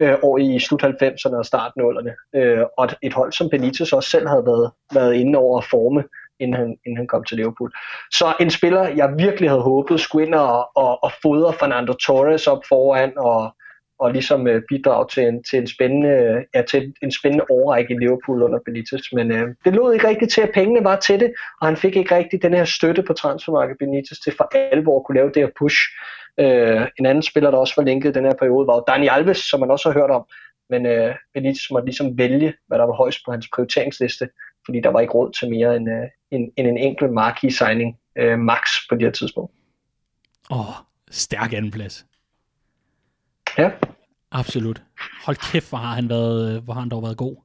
øh, 0.00 0.14
år 0.22 0.38
i 0.38 0.58
slut 0.58 0.82
90'erne 0.82 1.36
og 1.36 1.46
start 1.46 1.72
0'erne. 1.80 2.38
Øh, 2.38 2.64
og 2.78 2.88
et 3.02 3.14
hold, 3.14 3.32
som 3.32 3.50
Benitez 3.50 3.92
også 3.92 4.10
selv 4.10 4.28
havde 4.28 4.46
været, 4.46 4.70
været 4.94 5.14
inde 5.14 5.38
over 5.38 5.58
at 5.58 5.64
forme, 5.64 6.04
inden 6.40 6.56
han, 6.56 6.76
inden 6.86 6.96
han 6.96 7.06
kom 7.06 7.24
til 7.24 7.36
Liverpool. 7.36 7.72
Så 8.12 8.34
en 8.40 8.50
spiller, 8.50 8.88
jeg 8.88 9.14
virkelig 9.18 9.50
havde 9.50 9.62
håbet, 9.62 10.00
skulle 10.00 10.26
ind 10.26 10.34
og, 10.34 10.76
og, 10.76 11.04
og 11.04 11.12
fodre 11.22 11.52
Fernando 11.52 11.92
Torres 11.92 12.46
op 12.46 12.62
foran 12.68 13.12
og 13.16 13.54
og 13.98 14.12
ligesom 14.12 14.46
øh, 14.46 14.62
bidrage 14.68 15.06
til 15.08 15.22
en, 15.22 15.42
til 15.42 15.58
en 15.58 15.66
spændende, 15.66 16.44
ja, 16.54 16.62
til 16.62 16.94
en 17.02 17.12
spændende 17.12 17.44
overrække 17.50 17.94
i 17.94 17.98
Liverpool 17.98 18.42
under 18.42 18.58
Benitez. 18.64 19.12
Men 19.12 19.32
øh, 19.32 19.54
det 19.64 19.72
lod 19.74 19.94
ikke 19.94 20.08
rigtigt 20.08 20.32
til, 20.32 20.40
at 20.40 20.50
pengene 20.54 20.84
var 20.84 20.96
til 20.96 21.20
det, 21.20 21.32
og 21.60 21.66
han 21.66 21.76
fik 21.76 21.96
ikke 21.96 22.16
rigtig 22.16 22.42
den 22.42 22.54
her 22.54 22.64
støtte 22.64 23.02
på 23.02 23.12
transfermarkedet 23.12 23.78
Benitez 23.78 24.18
til 24.18 24.32
for 24.36 24.50
alvor 24.54 24.98
at 24.98 25.04
kunne 25.06 25.16
lave 25.16 25.30
det 25.34 25.42
her 25.42 25.50
push. 25.58 25.76
Øh, 26.40 26.86
en 26.98 27.06
anden 27.06 27.22
spiller, 27.22 27.50
der 27.50 27.58
også 27.58 27.74
var 27.76 27.84
linket 27.84 28.08
i 28.10 28.12
den 28.12 28.24
her 28.24 28.34
periode, 28.34 28.66
var 28.66 28.74
jo 28.74 28.84
Dani 28.88 29.08
Alves, 29.08 29.38
som 29.38 29.60
man 29.60 29.70
også 29.70 29.88
har 29.88 30.00
hørt 30.00 30.10
om. 30.10 30.24
Men 30.70 30.86
øh, 30.86 31.14
Benitez 31.34 31.70
måtte 31.70 31.86
ligesom 31.86 32.18
vælge, 32.18 32.54
hvad 32.66 32.78
der 32.78 32.84
var 32.84 32.94
højst 32.94 33.18
på 33.24 33.30
hans 33.30 33.48
prioriteringsliste, 33.54 34.28
fordi 34.64 34.80
der 34.80 34.90
var 34.90 35.00
ikke 35.00 35.12
råd 35.12 35.32
til 35.32 35.50
mere 35.50 35.76
end, 35.76 35.90
øh, 35.90 36.08
end, 36.30 36.52
end 36.56 36.68
en 36.68 36.78
enkelt 36.78 37.12
marquee 37.12 37.52
signing 37.52 37.98
øh, 38.18 38.38
max 38.38 38.60
på 38.88 38.94
det 38.94 39.02
her 39.02 39.10
tidspunkt. 39.10 39.52
Åh, 40.50 40.60
oh, 40.60 40.74
stærk 41.10 41.52
andenplads. 41.52 42.06
Ja. 43.58 43.70
Absolut. 44.32 44.82
Hold 45.24 45.52
kæft, 45.52 45.68
hvor 45.68 45.78
har 45.78 45.94
han, 45.94 46.08
været, 46.08 46.62
hvor 46.62 46.74
har 46.74 46.80
han 46.80 46.90
dog 46.90 47.02
været 47.02 47.16
god. 47.16 47.36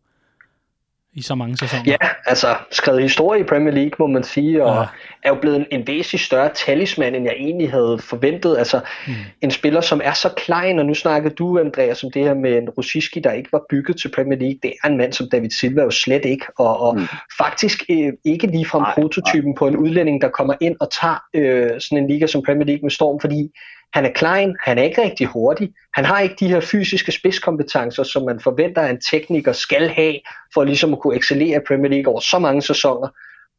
i 1.13 1.21
så 1.21 1.35
mange 1.35 1.57
sæsoner. 1.57 1.83
Ja, 1.87 1.97
altså 2.25 2.55
skrevet 2.71 3.01
historie 3.01 3.41
i 3.41 3.43
Premier 3.43 3.73
League, 3.73 3.91
må 3.99 4.07
man 4.07 4.23
sige, 4.23 4.65
og 4.65 4.75
ja. 4.75 4.87
er 5.23 5.29
jo 5.29 5.41
blevet 5.41 5.57
en, 5.57 5.65
en 5.71 5.87
væsentlig 5.87 6.19
større 6.19 6.49
talisman, 6.53 7.15
end 7.15 7.25
jeg 7.25 7.35
egentlig 7.37 7.71
havde 7.71 7.99
forventet. 7.99 8.57
Altså 8.57 8.79
mm. 9.07 9.13
en 9.41 9.51
spiller, 9.51 9.81
som 9.81 10.01
er 10.03 10.13
så 10.13 10.29
klein, 10.37 10.79
og 10.79 10.85
nu 10.85 10.93
snakkede 10.93 11.35
du, 11.35 11.59
Andreas, 11.59 12.03
om 12.03 12.11
det 12.11 12.23
her 12.23 12.33
med 12.33 12.57
en 12.57 12.69
Rosiski, 12.69 13.19
der 13.19 13.31
ikke 13.31 13.51
var 13.51 13.61
bygget 13.69 13.97
til 14.01 14.11
Premier 14.15 14.39
League. 14.39 14.59
Det 14.63 14.73
er 14.83 14.87
en 14.87 14.97
mand 14.97 15.13
som 15.13 15.29
David 15.29 15.49
Silva 15.49 15.81
jo 15.81 15.91
slet 15.91 16.25
ikke, 16.25 16.45
og, 16.57 16.79
og 16.79 16.99
mm. 16.99 17.07
faktisk 17.37 17.83
øh, 17.89 18.13
ikke 18.25 18.47
ligefrem 18.47 18.83
prototypen 18.95 19.49
nej. 19.49 19.57
på 19.57 19.67
en 19.67 19.77
udlænding, 19.77 20.21
der 20.21 20.29
kommer 20.29 20.53
ind 20.61 20.75
og 20.79 20.91
tager 21.01 21.23
øh, 21.33 21.81
sådan 21.81 21.97
en 21.97 22.07
liga 22.07 22.27
som 22.27 22.43
Premier 22.43 22.65
League 22.65 22.83
med 22.83 22.91
storm, 22.91 23.19
fordi 23.19 23.51
han 23.93 24.05
er 24.05 24.11
klein, 24.11 24.55
han 24.63 24.77
er 24.77 24.83
ikke 24.83 25.03
rigtig 25.03 25.27
hurtig, 25.27 25.73
han 25.93 26.05
har 26.05 26.19
ikke 26.19 26.35
de 26.39 26.47
her 26.47 26.59
fysiske 26.59 27.11
spidskompetencer, 27.11 28.03
som 28.03 28.25
man 28.25 28.39
forventer, 28.39 28.81
at 28.81 28.91
en 28.91 29.01
tekniker 29.01 29.51
skal 29.51 29.89
have, 29.89 30.15
for 30.53 30.63
ligesom 30.63 30.93
at 30.93 30.99
kunne 30.99 31.15
excellere 31.15 31.57
i 31.57 31.65
Premier 31.67 31.91
League 31.91 32.11
over 32.11 32.19
så 32.19 32.39
mange 32.39 32.61
sæsoner, 32.61 33.07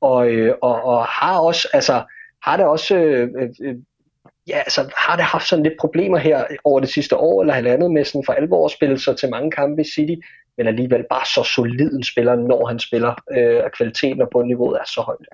og, 0.01 0.31
øh, 0.31 0.55
og, 0.63 0.85
og 0.85 1.05
har 1.05 1.39
også, 1.39 1.69
altså, 1.73 2.03
har 2.43 2.57
det 2.57 2.67
også, 2.67 2.97
øh, 2.97 3.29
øh, 3.39 3.49
øh, 3.63 3.75
ja, 4.49 4.59
altså, 4.59 4.93
har 4.97 5.17
det 5.17 5.25
haft 5.25 5.49
sådan 5.49 5.63
lidt 5.63 5.81
problemer 5.81 6.19
her 6.19 6.45
over 6.65 6.81
det 6.81 6.89
sidste 6.89 7.17
år 7.17 7.43
eller 7.43 7.55
halvandet 7.55 7.91
med 7.91 8.05
sådan 8.05 8.25
for 8.27 8.33
alvor 8.33 8.65
at 8.65 8.71
spille 8.71 8.99
sig 8.99 9.17
til 9.17 9.31
mange 9.31 9.51
kampe 9.51 9.83
i 9.83 9.91
City, 9.95 10.15
men 10.57 10.67
alligevel 10.67 11.05
bare 11.11 11.27
så 11.27 11.43
solid 11.43 11.93
en 11.93 12.03
spiller, 12.03 12.37
når 12.37 12.67
han 12.67 12.79
spiller, 12.79 13.15
øh, 13.37 13.65
og 13.65 13.73
kvaliteten 13.73 14.23
og 14.23 14.29
på 14.33 14.43
niveauet 14.43 14.81
er 14.81 14.85
så 14.87 15.01
højt. 15.01 15.27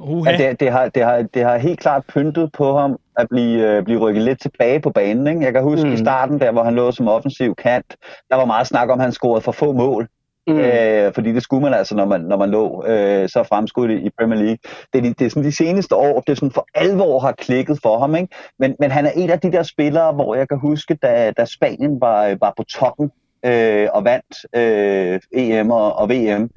Uh-huh. 0.00 0.30
Ja, 0.30 0.36
det, 0.36 0.60
det, 0.60 0.70
har, 0.70 0.88
det, 0.88 1.04
har, 1.04 1.22
det 1.22 1.42
har 1.42 1.56
helt 1.58 1.80
klart 1.80 2.04
pyntet 2.08 2.50
på 2.52 2.78
ham 2.78 2.96
at 3.16 3.26
blive, 3.28 3.76
øh, 3.76 3.84
blive 3.84 4.00
rykket 4.00 4.22
lidt 4.22 4.40
tilbage 4.40 4.80
på 4.80 4.90
banen. 4.90 5.26
Ikke? 5.26 5.44
Jeg 5.44 5.52
kan 5.52 5.62
huske 5.62 5.86
mm. 5.86 5.92
i 5.92 5.96
starten, 5.96 6.40
der 6.40 6.52
hvor 6.52 6.62
han 6.62 6.74
lå 6.74 6.90
som 6.90 7.08
offensiv 7.08 7.54
kant, 7.54 7.96
der 8.30 8.36
var 8.36 8.44
meget 8.44 8.66
snak 8.66 8.88
om, 8.88 8.98
at 8.98 9.04
han 9.04 9.12
scorede 9.12 9.40
for 9.40 9.52
få 9.52 9.72
mål. 9.72 10.08
Mm. 10.46 10.58
Øh, 10.58 11.14
fordi 11.14 11.32
det 11.32 11.42
skulle 11.42 11.62
man 11.62 11.74
altså, 11.74 11.94
når 11.94 12.04
man, 12.04 12.20
når 12.20 12.36
man 12.36 12.50
lå 12.50 12.84
øh, 12.86 13.28
så 13.28 13.42
fremskudt 13.42 13.90
i 13.90 14.10
Premier 14.18 14.38
League. 14.38 14.58
Det, 14.92 15.02
det, 15.02 15.18
det 15.18 15.26
er 15.26 15.30
sådan 15.30 15.44
de 15.44 15.56
seneste 15.56 15.94
år, 15.94 16.20
det 16.20 16.32
er 16.32 16.36
sådan 16.36 16.50
for 16.50 16.66
alvor 16.74 17.18
har 17.18 17.32
klikket 17.32 17.78
for 17.82 17.98
ham. 17.98 18.14
Ikke? 18.14 18.34
Men, 18.58 18.76
men 18.80 18.90
han 18.90 19.06
er 19.06 19.10
en 19.10 19.30
af 19.30 19.40
de 19.40 19.52
der 19.52 19.62
spillere, 19.62 20.12
hvor 20.12 20.34
jeg 20.34 20.48
kan 20.48 20.58
huske, 20.58 20.94
da, 20.94 21.32
da 21.36 21.44
Spanien 21.44 22.00
var, 22.00 22.36
var 22.40 22.54
på 22.56 22.62
toppen 22.62 23.10
øh, 23.44 23.88
og 23.92 24.04
vandt 24.04 24.56
øh, 24.56 25.20
EM 25.32 25.70
og, 25.70 25.96
og 25.96 26.08
VM, 26.08 26.50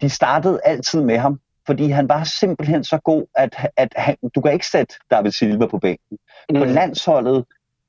de 0.00 0.08
startede 0.08 0.60
altid 0.64 1.02
med 1.02 1.18
ham 1.18 1.38
fordi 1.66 1.90
han 1.90 2.08
var 2.08 2.24
simpelthen 2.24 2.84
så 2.84 2.98
god, 2.98 3.26
at, 3.34 3.70
at 3.76 3.92
han, 3.96 4.16
du 4.34 4.40
kan 4.40 4.52
ikke 4.52 4.66
sætte 4.66 4.94
David 5.10 5.30
Silva 5.30 5.66
på 5.66 5.78
bænken. 5.78 6.18
Mm. 6.50 6.58
På 6.58 6.64
landsholdet 6.64 7.44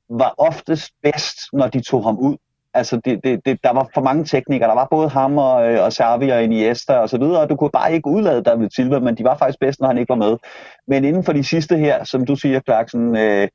var 0.10 0.36
oftest 0.38 0.92
bedst, 1.04 1.38
når 1.54 1.68
de 1.68 1.82
tog 1.82 2.04
ham 2.04 2.18
ud. 2.18 2.38
Altså, 2.74 3.02
det, 3.06 3.20
det, 3.24 3.46
det, 3.46 3.60
der 3.64 3.74
var 3.74 3.90
for 3.94 4.02
mange 4.02 4.26
teknikere. 4.26 4.70
Der 4.70 4.76
var 4.76 4.88
både 4.92 5.10
ham 5.10 5.38
og, 5.38 5.68
øh, 5.68 5.84
og 5.86 5.94
Xavi 5.94 6.30
og 6.30 6.44
Iniesta 6.44 6.94
og 6.94 7.10
så 7.10 7.18
videre, 7.18 7.42
og 7.42 7.50
du 7.50 7.56
kunne 7.56 7.70
bare 7.70 7.94
ikke 7.94 8.08
udlade 8.08 8.44
David 8.44 8.70
Silva, 8.76 9.00
men 9.00 9.16
de 9.16 9.24
var 9.24 9.38
faktisk 9.38 9.60
bedst, 9.60 9.80
når 9.80 9.88
han 9.88 9.98
ikke 9.98 10.10
var 10.10 10.16
med. 10.16 10.38
Men 10.88 11.04
inden 11.04 11.24
for 11.24 11.34
de 11.34 11.44
sidste 11.44 11.78
her, 11.78 12.04
som 12.04 12.26
du 12.26 12.36
siger, 12.36 12.60
Clarkson, 12.60 13.18
øh, 13.18 13.48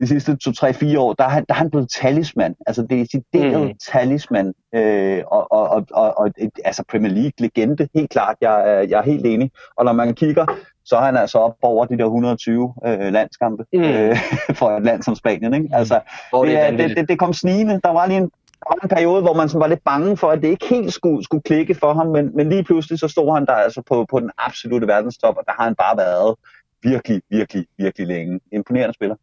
de 0.00 0.06
sidste 0.06 0.38
2-3-4 0.48 0.98
år, 0.98 1.12
der 1.12 1.24
er, 1.24 1.28
han, 1.28 1.44
der 1.48 1.54
er 1.54 1.58
han 1.58 1.70
blevet 1.70 1.90
talisman. 1.90 2.54
Altså, 2.66 2.82
det 2.82 3.00
er 3.00 3.04
decideret 3.04 3.66
mm. 3.66 3.72
talisman. 3.92 4.52
Øh, 4.74 5.22
og, 5.26 5.52
og, 5.52 5.68
og, 5.68 5.86
og, 5.90 6.18
og 6.18 6.30
altså 6.64 6.84
Premier 6.90 7.12
League-legende, 7.12 7.88
helt 7.94 8.10
klart. 8.10 8.36
Jeg, 8.40 8.86
jeg 8.90 8.98
er 8.98 9.04
helt 9.04 9.26
enig. 9.26 9.50
Og 9.76 9.84
når 9.84 9.92
man 9.92 10.14
kigger 10.14 10.46
så 10.84 10.96
er 10.96 11.00
han 11.00 11.16
altså 11.16 11.38
op 11.38 11.54
over 11.62 11.84
de 11.84 11.98
der 11.98 12.04
120 12.04 12.74
øh, 12.86 13.12
landskampe 13.12 13.64
mm. 13.72 13.82
øh, 13.82 14.16
for 14.58 14.70
et 14.70 14.82
land 14.82 15.02
som 15.02 15.14
Spanien. 15.14 15.54
Ikke? 15.54 15.68
Altså, 15.72 16.00
det, 16.32 16.48
det, 16.48 16.78
det, 16.78 16.96
det, 16.96 17.08
det 17.08 17.18
kom 17.18 17.32
snigende. 17.32 17.80
Der 17.84 17.90
var 17.90 18.06
lige 18.06 18.18
en 18.18 18.30
var 18.68 18.78
en 18.82 18.88
periode, 18.88 19.22
hvor 19.22 19.34
man 19.34 19.48
sådan 19.48 19.60
var 19.60 19.66
lidt 19.66 19.84
bange 19.84 20.16
for, 20.16 20.30
at 20.30 20.42
det 20.42 20.48
ikke 20.48 20.66
helt 20.70 20.92
skulle, 20.92 21.24
skulle 21.24 21.42
klikke 21.42 21.74
for 21.74 21.94
ham, 21.94 22.06
men, 22.06 22.36
men 22.36 22.48
lige 22.48 22.64
pludselig 22.64 22.98
så 22.98 23.08
stod 23.08 23.34
han 23.34 23.46
der 23.46 23.52
altså 23.52 23.82
på, 23.82 24.06
på 24.10 24.20
den 24.20 24.30
absolute 24.38 24.86
verdenstop, 24.86 25.36
og 25.36 25.42
der 25.46 25.52
har 25.58 25.64
han 25.64 25.74
bare 25.74 25.96
været 25.96 26.34
virkelig, 26.82 27.22
virkelig, 27.30 27.66
virkelig 27.78 28.06
længe. 28.06 28.40
Imponerende 28.52 28.94
spiller. 28.94 29.16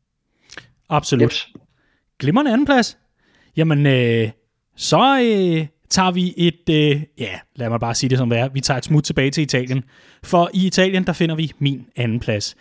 Absolut. 0.90 1.32
Yes. 1.32 1.50
Glimrende 2.20 2.52
andenplads. 2.52 2.98
Jamen, 3.58 3.86
øh, 3.86 4.30
så 4.76 4.98
øh, 4.98 5.68
tager 5.90 6.12
vi 6.12 6.34
et, 6.38 6.70
øh, 6.70 7.04
ja, 7.18 7.40
lad 7.56 7.70
mig 7.70 7.80
bare 7.80 7.96
sige 7.96 8.10
det 8.10 8.18
som 8.18 8.30
det 8.30 8.40
er, 8.40 8.50
vi 8.50 8.62
tager 8.62 8.78
et 8.78 8.86
smut 8.86 9.04
tilbage 9.04 9.32
til 9.32 9.44
Italien. 9.44 9.84
For 10.24 10.50
i 10.54 10.68
Italien, 10.68 11.08
der 11.08 11.14
finder 11.14 11.36
vi 11.36 11.52
min 11.60 11.86
andenplads. 11.96 12.56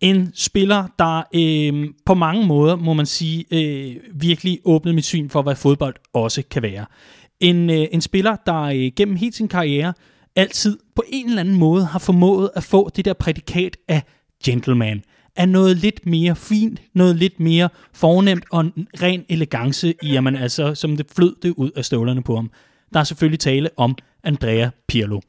En 0.00 0.32
spiller, 0.34 0.86
der 0.98 1.22
øh, 1.34 1.90
på 2.06 2.14
mange 2.14 2.46
måder, 2.46 2.76
må 2.76 2.92
man 2.92 3.06
sige, 3.06 3.44
øh, 3.50 3.96
virkelig 4.14 4.60
åbnede 4.64 4.94
mit 4.94 5.04
syn 5.04 5.28
for, 5.28 5.42
hvad 5.42 5.56
fodbold 5.56 5.94
også 6.12 6.42
kan 6.50 6.62
være. 6.62 6.86
En, 7.40 7.70
øh, 7.70 7.86
en 7.92 8.00
spiller, 8.00 8.36
der 8.46 8.62
øh, 8.62 8.90
gennem 8.96 9.16
hele 9.16 9.32
sin 9.32 9.48
karriere 9.48 9.92
altid 10.36 10.78
på 10.94 11.02
en 11.08 11.28
eller 11.28 11.40
anden 11.40 11.54
måde 11.54 11.84
har 11.84 11.98
formået 11.98 12.50
at 12.54 12.64
få 12.64 12.90
det 12.96 13.04
der 13.04 13.12
prædikat 13.12 13.76
af 13.88 14.02
gentleman 14.44 15.02
af 15.36 15.48
noget 15.48 15.76
lidt 15.76 16.06
mere 16.06 16.36
fint, 16.36 16.82
noget 16.94 17.16
lidt 17.16 17.40
mere 17.40 17.68
fornemt 17.92 18.44
og 18.50 18.60
en 18.60 18.88
ren 19.02 19.24
elegance 19.28 19.94
i, 20.02 20.12
jamen 20.12 20.36
altså, 20.36 20.74
som 20.74 20.96
det 20.96 21.06
flød 21.16 21.34
det 21.42 21.50
ud 21.50 21.70
af 21.70 21.84
støvlerne 21.84 22.22
på 22.22 22.36
ham. 22.36 22.50
Der 22.92 23.00
er 23.00 23.04
selvfølgelig 23.04 23.40
tale 23.40 23.70
om 23.76 23.96
Andrea 24.24 24.68
Pirlo. 24.88 25.20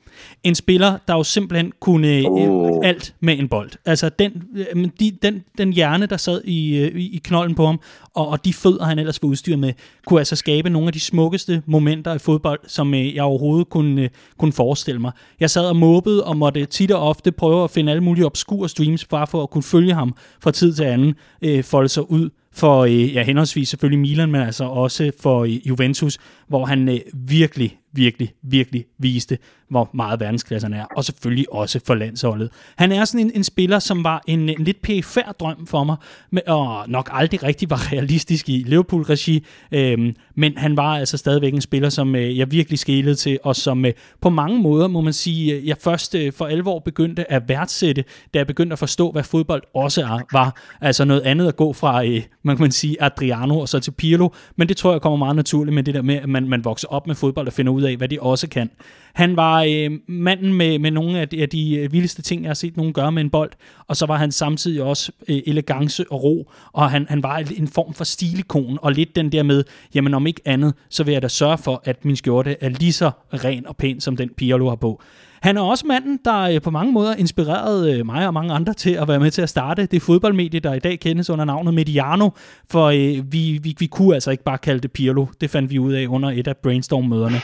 En 0.44 0.56
spiller, 0.56 0.98
der 1.08 1.14
jo 1.14 1.24
simpelthen 1.24 1.72
kunne 1.80 2.24
oh. 2.28 2.86
alt 2.88 3.16
med 3.20 3.40
en 3.40 3.50
bold. 3.50 3.72
Altså 3.86 4.10
den, 4.10 4.44
øh, 4.56 4.88
de, 5.00 5.12
den, 5.22 5.44
den 5.58 5.74
hjerne, 5.74 6.06
der 6.06 6.18
sad 6.18 6.42
i, 6.44 6.78
øh, 6.78 6.96
i, 6.96 7.16
i 7.16 7.22
knolden 7.24 7.56
på 7.56 7.66
ham, 7.66 7.80
og, 8.14 8.28
og 8.28 8.46
de 8.46 8.54
fødder, 8.54 8.86
han 8.86 9.00
ellers 9.00 9.22
var 9.22 9.30
udstyret 9.30 9.60
med, 9.60 9.74
kunne 10.06 10.20
altså 10.20 10.36
skabe 10.36 10.70
nogle 10.70 10.88
af 10.88 10.94
de 10.94 11.00
smukkeste 11.00 11.64
momenter 11.66 12.14
i 12.14 12.20
fodbold, 12.20 12.60
som 12.68 12.94
jeg 12.94 13.24
overhovedet 13.24 13.70
kunne, 13.70 14.10
kunne 14.38 14.54
forestille 14.54 15.02
mig. 15.02 15.12
Jeg 15.40 15.50
sad 15.50 15.66
og 15.66 15.76
måbede 15.76 16.24
og 16.24 16.38
måtte 16.38 16.66
tit 16.66 16.92
og 16.92 17.02
ofte 17.02 17.32
prøve 17.32 17.64
at 17.64 17.72
finde 17.72 17.92
alle 17.92 18.04
mulige 18.04 18.26
obskure 18.26 18.70
streams, 18.70 19.06
bare 19.06 19.28
for 19.28 19.44
at 19.44 19.50
kunne 19.50 19.64
følge 19.64 19.94
ham 19.94 20.16
fra 20.44 20.52
tid 20.52 20.74
til 20.74 20.84
anden, 20.84 21.14
øh, 21.42 21.64
folde 21.64 21.90
sig 21.90 22.12
ud 22.12 22.30
for 22.52 22.86
ja, 22.86 23.24
henholdsvis 23.24 23.70
selvfølgelig 23.70 24.00
Milan, 24.00 24.32
men 24.32 24.42
altså 24.42 24.64
også 24.64 25.12
for 25.22 25.46
Juventus, 25.46 26.18
hvor 26.50 26.66
han 26.66 26.90
øh, 26.90 27.00
virkelig 27.14 27.80
virkelig, 27.94 28.34
virkelig 28.44 28.86
viste, 28.98 29.38
hvor 29.70 29.90
meget 29.94 30.20
verdensklasserne 30.20 30.78
er, 30.78 30.86
og 30.96 31.06
selvfølgelig 31.06 31.54
også 31.54 31.80
for 31.86 31.96
landsholdet. 31.96 32.50
Han 32.76 32.92
er 32.92 33.06
sådan 33.06 33.26
en, 33.26 33.32
en 33.36 33.44
spiller, 33.44 33.80
som 33.80 34.04
var 34.04 34.24
en, 34.28 34.50
en 34.50 34.64
lidt 34.64 34.82
pæfærd 34.82 35.36
drøm 35.40 35.68
for 35.68 35.84
mig, 35.84 35.96
med, 36.32 36.42
og 36.48 36.90
nok 36.90 37.10
aldrig 37.14 37.44
rigtig 37.44 37.70
var 37.70 37.82
realistisk 37.92 38.50
i 38.50 38.64
Liverpool-regi, 38.68 39.46
øh, 39.72 40.14
men 40.36 40.58
han 40.58 40.78
var 40.78 40.98
altså 40.98 41.18
stadigvæk 41.18 41.54
en 41.54 41.62
spiller, 41.62 41.90
som 41.90 42.16
øh, 42.16 42.38
jeg 42.38 42.52
virkelig 42.52 42.80
skælede 42.80 43.16
til, 43.16 43.40
og 43.44 43.56
som 43.56 43.86
øh, 43.86 43.94
på 44.22 44.30
mange 44.30 44.60
måder, 44.60 44.88
må 44.88 45.02
man 45.02 45.14
sige, 45.14 45.56
øh, 45.56 45.68
jeg 45.68 45.78
først 45.78 46.16
øh, 46.16 46.34
for 46.34 46.46
alvor 46.46 46.80
begyndte 46.80 47.32
at 47.32 47.50
værdsætte, 47.50 48.04
da 48.34 48.40
jeg 48.40 48.48
begyndte 48.48 48.74
at 48.74 48.80
forstå, 48.80 49.12
hvad 49.12 49.24
fodbold 49.24 49.64
også 49.74 50.02
er, 50.02 50.20
var. 50.32 50.62
Altså 50.82 51.06
noget 51.06 51.22
andet 51.22 51.48
at 51.48 51.56
gå 51.56 51.74
fra, 51.74 52.06
øh, 52.06 52.22
man 52.44 52.56
kan 52.56 52.64
man 52.64 52.72
sige, 52.72 53.04
Adriano 53.04 53.60
og 53.60 53.70
så 53.70 53.80
til 53.80 53.92
Pirlo, 53.92 54.30
men 54.56 54.70
det 54.70 54.78
tror 54.78 54.92
jeg 54.92 55.02
kommer 55.02 55.18
meget 55.18 55.36
naturligt 55.36 55.76
med 55.76 55.84
det 55.84 55.94
der 55.94 56.02
med, 56.02 56.16
at 56.16 56.30
man, 56.30 56.39
man 56.48 56.66
vokser 56.66 56.88
op 56.88 57.08
med 57.08 57.16
fodbold 57.16 57.48
og 57.48 57.54
finder 57.54 57.72
ud 57.72 57.82
af, 57.82 57.98
hvad 57.98 58.10
de 58.10 58.18
også 58.22 58.50
kan. 58.50 58.70
Han 59.14 59.36
var 59.36 59.64
øh, 59.70 59.92
manden 60.08 60.54
med, 60.54 60.80
med 60.80 60.92
nogle 60.92 61.20
af 61.20 61.30
de, 61.30 61.42
af 61.42 61.50
de 61.50 61.76
øh, 61.76 61.92
vildeste 61.92 62.22
ting, 62.22 62.42
jeg 62.44 62.50
har 62.50 62.54
set 62.54 62.78
nogen 62.78 62.94
gøre 62.94 63.12
med 63.12 63.24
en 63.24 63.30
bold, 63.30 63.52
og 63.88 63.98
så 63.98 64.06
var 64.06 64.18
han 64.18 64.32
samtidig 64.32 64.84
også 64.84 65.12
øh, 65.28 65.42
elegance 65.46 66.12
og 66.12 66.24
ro, 66.24 66.52
og 66.72 66.92
han, 66.92 67.06
han 67.10 67.24
var 67.24 67.38
en 67.38 67.68
form 67.68 67.94
for 67.94 68.04
stilikon, 68.04 68.80
og 68.82 68.92
lidt 68.92 69.16
den 69.16 69.32
der 69.32 69.44
med, 69.44 69.64
jamen 69.96 70.14
om 70.14 70.28
ikke 70.28 70.42
andet, 70.46 70.74
så 70.90 71.04
vil 71.04 71.12
jeg 71.12 71.22
da 71.22 71.28
sørge 71.28 71.58
for, 71.58 71.82
at 71.86 72.06
min 72.06 72.16
skjorte 72.16 72.56
er 72.62 72.70
lige 72.70 72.94
så 72.94 73.12
ren 73.34 73.68
og 73.68 73.78
pæn, 73.78 74.00
som 74.00 74.18
den 74.18 74.30
Pirlo 74.30 74.70
har 74.70 74.76
på. 74.76 75.02
Han 75.42 75.58
er 75.58 75.62
også 75.62 75.88
manden, 75.88 76.20
der 76.26 76.40
øh, 76.42 76.62
på 76.62 76.72
mange 76.72 76.94
måder 76.94 77.16
inspirerede 77.16 77.94
øh, 77.94 78.06
mig 78.06 78.28
og 78.28 78.34
mange 78.34 78.54
andre 78.54 78.74
til 78.74 78.92
at 78.92 79.08
være 79.08 79.20
med 79.20 79.32
til 79.32 79.42
at 79.42 79.50
starte 79.50 79.86
det 79.86 80.02
fodboldmedie, 80.02 80.60
der 80.60 80.74
i 80.74 80.80
dag 80.80 81.00
kendes 81.00 81.30
under 81.30 81.46
navnet 81.46 81.74
Mediano, 81.74 82.30
for 82.70 82.86
øh, 82.86 83.34
vi, 83.34 83.60
vi, 83.64 83.76
vi 83.80 83.86
kunne 83.86 84.14
altså 84.14 84.32
ikke 84.32 84.44
bare 84.44 84.58
kalde 84.58 84.80
det 84.80 84.92
Pirlo. 84.92 85.26
Det 85.42 85.50
fandt 85.50 85.72
vi 85.72 85.80
ud 85.80 85.94
af 85.94 86.08
under 86.08 86.30
et 86.30 86.48
af 86.48 86.58
brainstorm-møderne. 86.58 87.42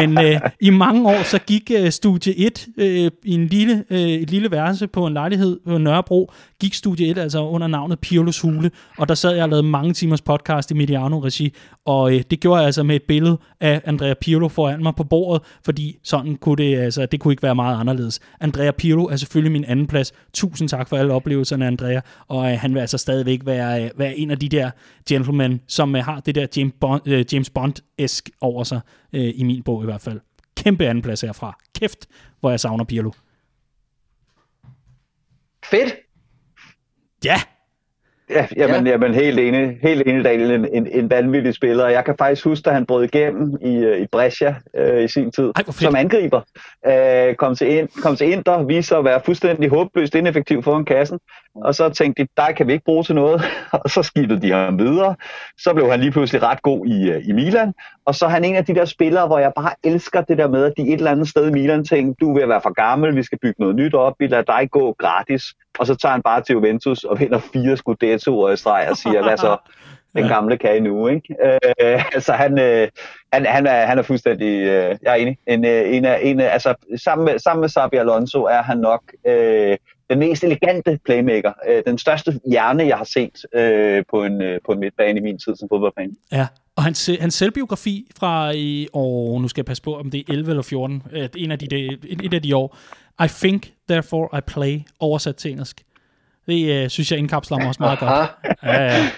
Men 0.00 0.18
øh, 0.18 0.40
i 0.60 0.70
mange 0.70 1.08
år 1.08 1.22
så 1.22 1.38
gik 1.38 1.70
øh, 1.76 1.90
Studie 1.90 2.38
1 2.38 2.66
øh, 2.78 3.10
i 3.24 3.34
en 3.34 3.46
lille, 3.46 3.84
øh, 3.90 3.98
et 3.98 4.30
lille 4.30 4.50
værelse 4.50 4.86
på 4.86 5.06
en 5.06 5.12
lejlighed 5.12 5.60
på 5.66 5.78
Nørrebro, 5.78 6.32
gik 6.60 6.74
Studie 6.74 7.10
1 7.10 7.18
altså 7.18 7.46
under 7.46 7.66
navnet 7.66 7.98
Pirlos 7.98 8.40
Hule, 8.40 8.70
og 8.98 9.08
der 9.08 9.14
sad 9.14 9.34
jeg 9.34 9.42
og 9.42 9.48
lavede 9.48 9.66
mange 9.66 9.92
timers 9.92 10.22
podcast 10.22 10.70
i 10.70 10.74
Mediano-regi, 10.74 11.54
og 11.84 12.14
øh, 12.14 12.22
det 12.30 12.40
gjorde 12.40 12.58
jeg 12.58 12.66
altså 12.66 12.82
med 12.82 12.96
et 12.96 13.02
billede 13.02 13.38
af 13.60 13.80
Andrea 13.84 14.14
Pirlo 14.20 14.48
foran 14.48 14.82
mig 14.82 14.94
på 14.96 15.04
bordet, 15.04 15.42
fordi 15.64 15.96
sådan 16.04 16.36
kunne 16.36 16.56
det, 16.56 16.76
altså, 16.76 17.06
det 17.06 17.20
kunne 17.20 17.35
ikke 17.36 17.42
være 17.42 17.54
meget 17.54 17.80
anderledes. 17.80 18.20
Andrea 18.40 18.70
Pirlo 18.70 19.04
er 19.04 19.16
selvfølgelig 19.16 19.52
min 19.52 19.64
anden 19.64 19.86
plads. 19.86 20.12
Tusind 20.34 20.68
tak 20.68 20.88
for 20.88 20.96
alle 20.96 21.12
oplevelserne, 21.12 21.66
Andrea, 21.66 22.00
og 22.28 22.52
øh, 22.52 22.58
han 22.58 22.74
vil 22.74 22.80
altså 22.80 22.98
stadigvæk 22.98 23.40
være, 23.44 23.84
øh, 23.84 23.90
være 23.96 24.16
en 24.16 24.30
af 24.30 24.38
de 24.38 24.48
der 24.48 24.70
gentlemen, 25.08 25.60
som 25.68 25.96
øh, 25.96 26.04
har 26.04 26.20
det 26.20 26.34
der 26.34 26.46
James, 26.56 26.74
Bond, 26.80 27.08
øh, 27.08 27.24
James 27.32 27.50
Bond-esk 27.50 28.28
over 28.40 28.64
sig, 28.64 28.80
øh, 29.12 29.32
i 29.34 29.42
min 29.42 29.62
bog 29.62 29.82
i 29.82 29.84
hvert 29.84 30.00
fald. 30.00 30.20
Kæmpe 30.56 30.86
anden 30.86 31.02
plads 31.02 31.20
herfra. 31.20 31.58
Kæft, 31.78 32.06
hvor 32.40 32.50
jeg 32.50 32.60
savner 32.60 32.84
Pirlo. 32.84 33.10
Fedt. 35.70 35.94
Ja, 37.24 37.40
Ja, 38.30 38.46
jamen, 38.56 38.86
ja. 38.86 38.92
jamen 38.92 39.14
helt 39.14 39.38
enig, 39.38 39.78
helt 39.82 40.02
enig 40.06 40.24
Daniel, 40.24 40.50
en, 40.50 40.68
en, 40.72 40.86
en 40.86 41.10
vanvittig 41.10 41.54
spiller. 41.54 41.88
Jeg 41.88 42.04
kan 42.04 42.14
faktisk 42.18 42.44
huske, 42.44 42.68
at 42.68 42.74
han 42.74 42.86
brød 42.86 43.04
igennem 43.04 43.58
i, 43.62 43.76
øh, 43.76 44.00
i 44.00 44.06
Brescia 44.12 44.56
øh, 44.76 45.04
i 45.04 45.08
sin 45.08 45.30
tid 45.30 45.52
Ej, 45.56 45.62
som 45.72 45.96
angriber. 45.96 46.40
Øh, 46.86 47.34
kom, 47.34 47.54
til 47.54 47.68
ind, 47.68 47.88
kom 48.02 48.16
til 48.16 48.32
Inter, 48.32 48.62
viste 48.62 48.88
sig 48.88 48.98
at 48.98 49.04
være 49.04 49.20
fuldstændig 49.24 49.70
håbløst 49.70 50.14
ineffektiv 50.14 50.62
foran 50.62 50.84
kassen, 50.84 51.18
og 51.54 51.74
så 51.74 51.88
tænkte 51.88 52.22
de, 52.22 52.28
der 52.36 52.52
kan 52.52 52.66
vi 52.66 52.72
ikke 52.72 52.84
bruge 52.84 53.04
til 53.04 53.14
noget, 53.14 53.42
og 53.84 53.90
så 53.90 54.02
skiftede 54.02 54.42
de 54.42 54.50
ham 54.50 54.78
videre. 54.78 55.16
Så 55.58 55.74
blev 55.74 55.90
han 55.90 56.00
lige 56.00 56.12
pludselig 56.12 56.42
ret 56.42 56.62
god 56.62 56.86
i, 56.86 57.10
øh, 57.10 57.28
i 57.28 57.32
Milan, 57.32 57.72
og 58.04 58.14
så 58.14 58.24
er 58.24 58.30
han 58.30 58.44
en 58.44 58.56
af 58.56 58.64
de 58.64 58.74
der 58.74 58.84
spillere, 58.84 59.26
hvor 59.26 59.38
jeg 59.38 59.52
bare 59.56 59.70
elsker 59.84 60.20
det 60.20 60.38
der 60.38 60.48
med, 60.48 60.64
at 60.64 60.72
de 60.76 60.82
et 60.82 60.92
eller 60.92 61.10
andet 61.10 61.28
sted 61.28 61.48
i 61.48 61.52
Milan 61.52 61.84
tænkte, 61.84 62.24
du 62.24 62.38
at 62.38 62.48
være 62.48 62.60
for 62.60 62.72
gammel, 62.72 63.16
vi 63.16 63.22
skal 63.22 63.38
bygge 63.42 63.60
noget 63.60 63.76
nyt 63.76 63.94
op, 63.94 64.14
vi 64.18 64.26
lader 64.26 64.42
dig 64.42 64.70
gå 64.70 64.92
gratis, 64.98 65.54
og 65.78 65.86
så 65.86 65.94
tager 65.94 66.12
han 66.12 66.22
bare 66.22 66.42
til 66.42 66.52
Juventus 66.52 67.04
og 67.04 67.20
vinder 67.20 67.38
fire 67.38 67.76
Scudettoer 68.18 68.52
i 68.52 68.56
streg 68.56 68.86
og 68.90 68.96
siger, 68.96 69.22
hvad 69.22 69.36
så, 69.36 69.56
den 70.16 70.28
gamle 70.28 70.58
kan 70.58 70.82
nu, 70.82 71.08
ikke? 71.08 71.36
Øh, 71.44 72.14
altså 72.14 72.32
han, 72.32 72.58
øh, 72.58 72.88
han, 73.32 73.46
han, 73.46 73.66
er, 73.66 73.86
han 73.86 73.98
er 73.98 74.02
fuldstændig, 74.02 74.46
øh, 74.46 74.96
jeg 75.02 75.12
er 75.12 75.14
enig, 75.14 75.38
en, 75.46 75.64
øh, 75.64 75.94
en, 75.96 76.04
af, 76.04 76.20
en 76.22 76.40
af, 76.40 76.52
altså 76.52 76.74
sammen 77.04 77.24
med, 77.24 77.38
sammen 77.38 77.60
med 77.60 77.68
Sabi 77.68 77.96
Alonso 77.96 78.44
er 78.44 78.62
han 78.62 78.78
nok 78.78 79.02
øh, 79.26 79.76
den 80.10 80.18
mest 80.18 80.44
elegante 80.44 80.98
playmaker, 81.04 81.52
øh, 81.68 81.82
den 81.86 81.98
største 81.98 82.40
hjerne, 82.50 82.86
jeg 82.86 82.96
har 82.96 83.04
set 83.04 83.46
øh, 83.54 84.04
på, 84.10 84.24
en, 84.24 84.42
øh, 84.42 84.60
på 84.66 84.72
en 84.72 84.80
midtbane 84.80 85.20
i 85.20 85.22
min 85.22 85.38
tid 85.38 85.56
som 85.56 85.68
fodboldfan. 85.68 86.16
Ja, 86.32 86.46
og 86.76 86.82
hans, 86.82 87.10
hans 87.20 87.34
selvbiografi 87.34 88.10
fra 88.18 88.50
i 88.50 88.88
år, 88.92 89.40
nu 89.40 89.48
skal 89.48 89.60
jeg 89.60 89.66
passe 89.66 89.82
på, 89.82 89.98
om 89.98 90.10
det 90.10 90.20
er 90.20 90.32
11 90.32 90.50
eller 90.50 90.62
14, 90.62 91.02
øh, 91.12 91.28
en 91.36 91.50
af 91.50 91.58
de, 91.58 91.66
de, 91.66 91.98
en 92.08 92.34
af 92.34 92.42
de 92.42 92.56
år, 92.56 92.76
I 93.24 93.28
think, 93.28 93.72
therefore 93.88 94.38
I 94.38 94.40
play, 94.46 94.80
oversat 95.00 95.36
til 95.36 95.50
engelsk. 95.50 95.82
Det 96.46 96.82
øh, 96.82 96.90
synes 96.90 97.10
jeg 97.10 97.18
indkapsler 97.18 97.58
mig 97.58 97.68
også 97.68 97.82
meget 97.82 97.98
godt. 97.98 98.10
Ja, 98.62 98.82
ja. 98.82 99.10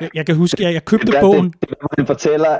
Jeg, 0.00 0.10
jeg 0.14 0.26
kan 0.26 0.36
huske, 0.36 0.66
at 0.66 0.74
jeg 0.74 0.84
købte 0.84 1.06
det, 1.06 1.20
bogen. 1.20 1.54
Det, 1.60 1.68
det, 1.68 1.78
han 1.98 2.06
fortæller, 2.06 2.58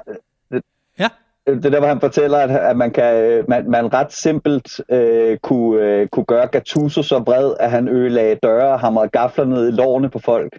det, 0.52 0.62
ja. 0.98 1.08
det 1.46 1.72
der, 1.72 1.78
hvor 1.78 1.88
han 1.88 2.00
fortæller, 2.00 2.38
at, 2.38 2.50
at 2.50 2.76
man, 2.76 2.90
kan, 2.90 3.44
man, 3.48 3.70
man 3.70 3.92
ret 3.92 4.12
simpelt 4.12 4.80
øh, 4.88 5.38
kunne, 5.38 5.82
øh, 5.82 6.08
kunne 6.08 6.24
gøre 6.24 6.46
Gattuso 6.46 7.02
så 7.02 7.18
vred, 7.18 7.54
at 7.60 7.70
han 7.70 7.88
ødelagde 7.88 8.38
døre 8.42 8.72
og 8.72 8.80
hamrede 8.80 9.08
gafler 9.08 9.44
ned 9.44 9.68
i 9.68 9.70
lårene 9.70 10.10
på 10.10 10.18
folk. 10.18 10.58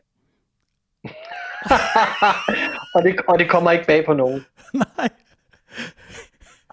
og, 2.95 3.04
det, 3.04 3.16
og 3.28 3.39
det 3.39 3.49
kommer 3.49 3.72
ikke 3.72 3.86
bag 3.86 4.06
på 4.06 4.14
nogen. 4.14 4.45
Nej. 4.97 5.10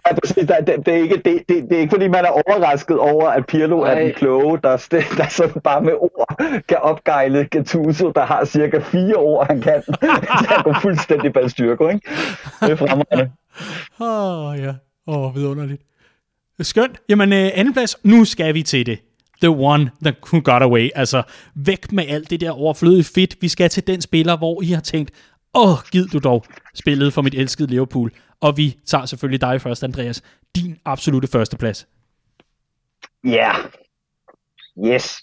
Ja, 0.07 0.13
præcis. 0.13 0.47
Det, 0.47 0.57
det, 0.67 0.85
det, 0.85 0.93
er 0.93 0.97
ikke, 0.97 1.15
det, 1.15 1.43
det, 1.49 1.63
det 1.69 1.71
er 1.71 1.79
ikke 1.79 1.91
fordi, 1.91 2.07
man 2.07 2.25
er 2.25 2.29
overrasket 2.29 2.99
over, 2.99 3.29
at 3.29 3.45
Pirlo 3.45 3.79
Nej. 3.79 3.91
er 3.93 3.99
den 3.99 4.13
kloge, 4.13 4.59
der, 4.63 4.77
der 5.17 5.25
sådan 5.29 5.61
bare 5.61 5.81
med 5.81 5.93
ord 5.93 6.43
kan 6.67 6.77
opgejle 6.77 7.45
Gattuso, 7.51 8.11
der 8.11 8.25
har 8.25 8.45
cirka 8.45 8.79
fire 8.79 9.17
år, 9.17 9.43
han 9.43 9.61
kan. 9.61 9.83
han 10.49 10.63
går 10.63 10.77
fuldstændig 10.81 11.33
bag 11.33 11.49
styrke, 11.51 11.83
ikke? 11.93 12.09
Det 12.61 12.71
er 12.71 12.75
fremragende. 12.75 13.31
Åh, 14.01 14.49
oh, 14.49 14.59
ja. 14.59 14.73
Åh, 15.07 15.25
oh, 15.25 15.35
vidunderligt. 15.35 15.81
Skønt. 16.61 16.99
Jamen, 17.09 17.33
øh, 17.33 17.49
andenplads, 17.53 18.05
nu 18.05 18.25
skal 18.25 18.53
vi 18.53 18.63
til 18.63 18.85
det. 18.85 18.99
The 19.41 19.49
one 19.49 19.91
that 20.01 20.15
got 20.21 20.61
away. 20.61 20.89
Altså, 20.95 21.23
væk 21.55 21.91
med 21.91 22.03
alt 22.07 22.29
det 22.29 22.41
der 22.41 22.51
overflødige 22.51 23.03
fedt. 23.03 23.35
Vi 23.41 23.47
skal 23.47 23.69
til 23.69 23.87
den 23.87 24.01
spiller, 24.01 24.37
hvor 24.37 24.61
I 24.61 24.65
har 24.65 24.81
tænkt, 24.81 25.11
åh, 25.53 25.69
oh, 25.69 25.77
gid 25.91 26.07
du 26.07 26.19
dog 26.19 26.43
spillede 26.75 27.11
for 27.11 27.21
mit 27.21 27.33
elskede 27.33 27.67
Liverpool. 27.69 28.11
Og 28.41 28.57
vi 28.57 28.77
tager 28.85 29.05
selvfølgelig 29.05 29.41
dig 29.41 29.61
først, 29.61 29.83
Andreas. 29.83 30.21
Din 30.55 30.77
absolute 30.85 31.27
førsteplads. 31.27 31.87
Ja, 33.23 33.29
yeah. 33.29 33.55
Yes. 34.85 35.17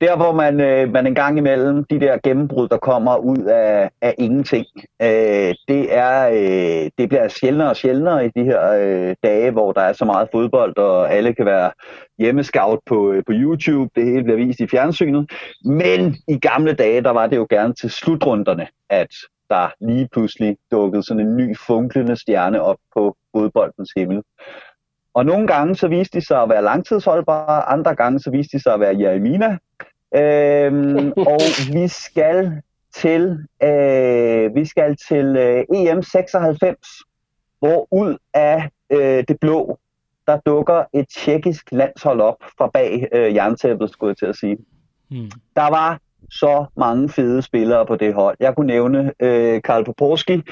Der, 0.00 0.16
hvor 0.16 0.32
man, 0.32 0.60
øh, 0.60 0.92
man 0.92 1.06
en 1.06 1.14
gang 1.14 1.38
imellem, 1.38 1.84
de 1.84 2.00
der 2.00 2.18
gennembrud, 2.24 2.68
der 2.68 2.76
kommer 2.76 3.16
ud 3.16 3.38
af, 3.38 3.90
af 4.00 4.14
ingenting, 4.18 4.66
øh, 5.02 5.54
det, 5.68 5.96
er, 5.96 6.28
øh, 6.28 6.90
det 6.98 7.08
bliver 7.08 7.28
sjældnere 7.28 7.70
og 7.70 7.76
sjældnere 7.76 8.26
i 8.26 8.30
de 8.36 8.44
her 8.44 8.72
øh, 8.72 9.16
dage, 9.22 9.50
hvor 9.50 9.72
der 9.72 9.80
er 9.80 9.92
så 9.92 10.04
meget 10.04 10.28
fodbold, 10.32 10.76
og 10.76 11.12
alle 11.12 11.34
kan 11.34 11.46
være 11.46 11.70
hjemmescout 12.18 12.78
på, 12.86 13.12
øh, 13.12 13.22
på 13.26 13.32
YouTube, 13.32 13.90
det 13.96 14.04
hele 14.04 14.24
bliver 14.24 14.36
vist 14.36 14.60
i 14.60 14.66
fjernsynet. 14.66 15.30
Men 15.64 16.16
i 16.28 16.38
gamle 16.38 16.72
dage, 16.72 17.02
der 17.02 17.10
var 17.10 17.26
det 17.26 17.36
jo 17.36 17.46
gerne 17.50 17.74
til 17.74 17.90
slutrunderne, 17.90 18.66
at 18.90 19.14
der 19.50 19.68
lige 19.80 20.08
pludselig 20.12 20.56
dukkede 20.70 21.02
sådan 21.02 21.26
en 21.26 21.36
ny 21.36 21.56
funklende 21.56 22.16
stjerne 22.16 22.62
op 22.62 22.76
på 22.94 23.16
fodboldens 23.36 23.90
himmel. 23.96 24.22
Og 25.14 25.26
nogle 25.26 25.46
gange 25.46 25.74
så 25.74 25.88
viste 25.88 26.20
de 26.20 26.26
sig 26.26 26.42
at 26.42 26.48
være 26.48 26.62
langtidsholdbare, 26.62 27.62
andre 27.62 27.94
gange 27.94 28.20
så 28.20 28.30
viste 28.30 28.58
de 28.58 28.62
sig 28.62 28.74
at 28.74 28.80
være 28.80 28.98
Jeremina. 28.98 29.58
Øhm, 30.16 31.12
og 31.32 31.40
vi 31.72 31.88
skal 31.88 32.62
til, 32.94 33.46
øh, 33.62 34.54
vi 34.54 34.64
skal 34.64 34.96
til 35.08 35.36
øh, 35.36 35.64
EM 35.74 36.02
96, 36.02 36.76
hvor 37.58 37.88
ud 37.90 38.16
af 38.34 38.70
øh, 38.90 39.24
det 39.28 39.40
blå, 39.40 39.78
der 40.26 40.40
dukker 40.46 40.84
et 40.92 41.08
tjekkisk 41.08 41.72
landshold 41.72 42.20
op 42.20 42.36
fra 42.58 42.70
bag 42.74 43.08
øh, 43.12 43.34
jerntæppet, 43.34 43.90
skulle 43.90 44.08
jeg 44.08 44.16
til 44.16 44.26
at 44.26 44.36
sige. 44.36 44.58
Hmm. 45.10 45.30
Der 45.56 45.70
var 45.70 46.00
så 46.30 46.66
mange 46.76 47.08
fede 47.08 47.42
spillere 47.42 47.86
på 47.86 47.96
det 47.96 48.14
hold. 48.14 48.36
Jeg 48.40 48.54
kunne 48.56 48.66
nævne 48.66 49.12
øh, 49.22 49.62
Karl 49.62 49.84
Poporski 49.84 50.42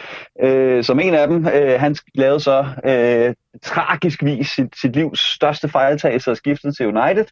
øh, 0.43 0.85
som 0.85 1.01
en 1.01 1.15
af 1.15 1.29
dem. 1.29 1.47
Øh, 1.47 1.81
han 1.81 1.97
lavede 2.15 2.41
så 2.41 2.67
øh, 2.85 3.35
tragisk 3.63 4.25
vis 4.25 4.49
sit, 4.49 4.81
sit 4.81 4.97
livs 4.97 5.21
største 5.35 5.69
fejltagelse 5.69 6.31
og 6.31 6.37
skiftet 6.37 6.77
til 6.77 6.87
United. 6.87 7.25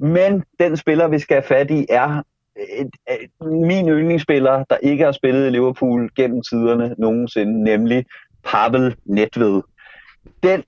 Men 0.00 0.44
den 0.60 0.76
spiller, 0.76 1.08
vi 1.08 1.18
skal 1.18 1.34
have 1.34 1.48
fat 1.48 1.70
i, 1.70 1.86
er 1.88 2.22
et, 2.56 2.90
et, 3.10 3.46
min 3.46 3.88
yndlingsspiller, 3.88 4.64
der 4.70 4.76
ikke 4.76 5.04
har 5.04 5.12
spillet 5.12 5.46
i 5.46 5.50
Liverpool 5.50 6.10
gennem 6.16 6.42
tiderne 6.42 6.94
nogensinde, 6.98 7.64
nemlig 7.64 8.06
Pavel 8.44 8.96
Nedved. 9.04 9.62
Den 10.42 10.62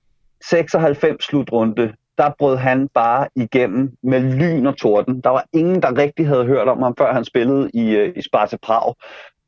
96 0.49 1.23
slutrunde, 1.25 1.93
der 2.17 2.31
brød 2.39 2.57
han 2.57 2.87
bare 2.93 3.27
igennem 3.35 3.97
med 4.03 4.19
lyn 4.19 4.65
og 4.65 4.77
torden. 4.77 5.21
Der 5.21 5.29
var 5.29 5.45
ingen, 5.53 5.81
der 5.81 5.97
rigtig 5.97 6.27
havde 6.27 6.45
hørt 6.45 6.67
om 6.67 6.81
ham, 6.81 6.95
før 6.97 7.13
han 7.13 7.25
spillede 7.25 7.69
i, 7.73 7.95
øh, 7.95 8.13
i 8.15 8.21
Sparta 8.21 8.57
Prag 8.61 8.95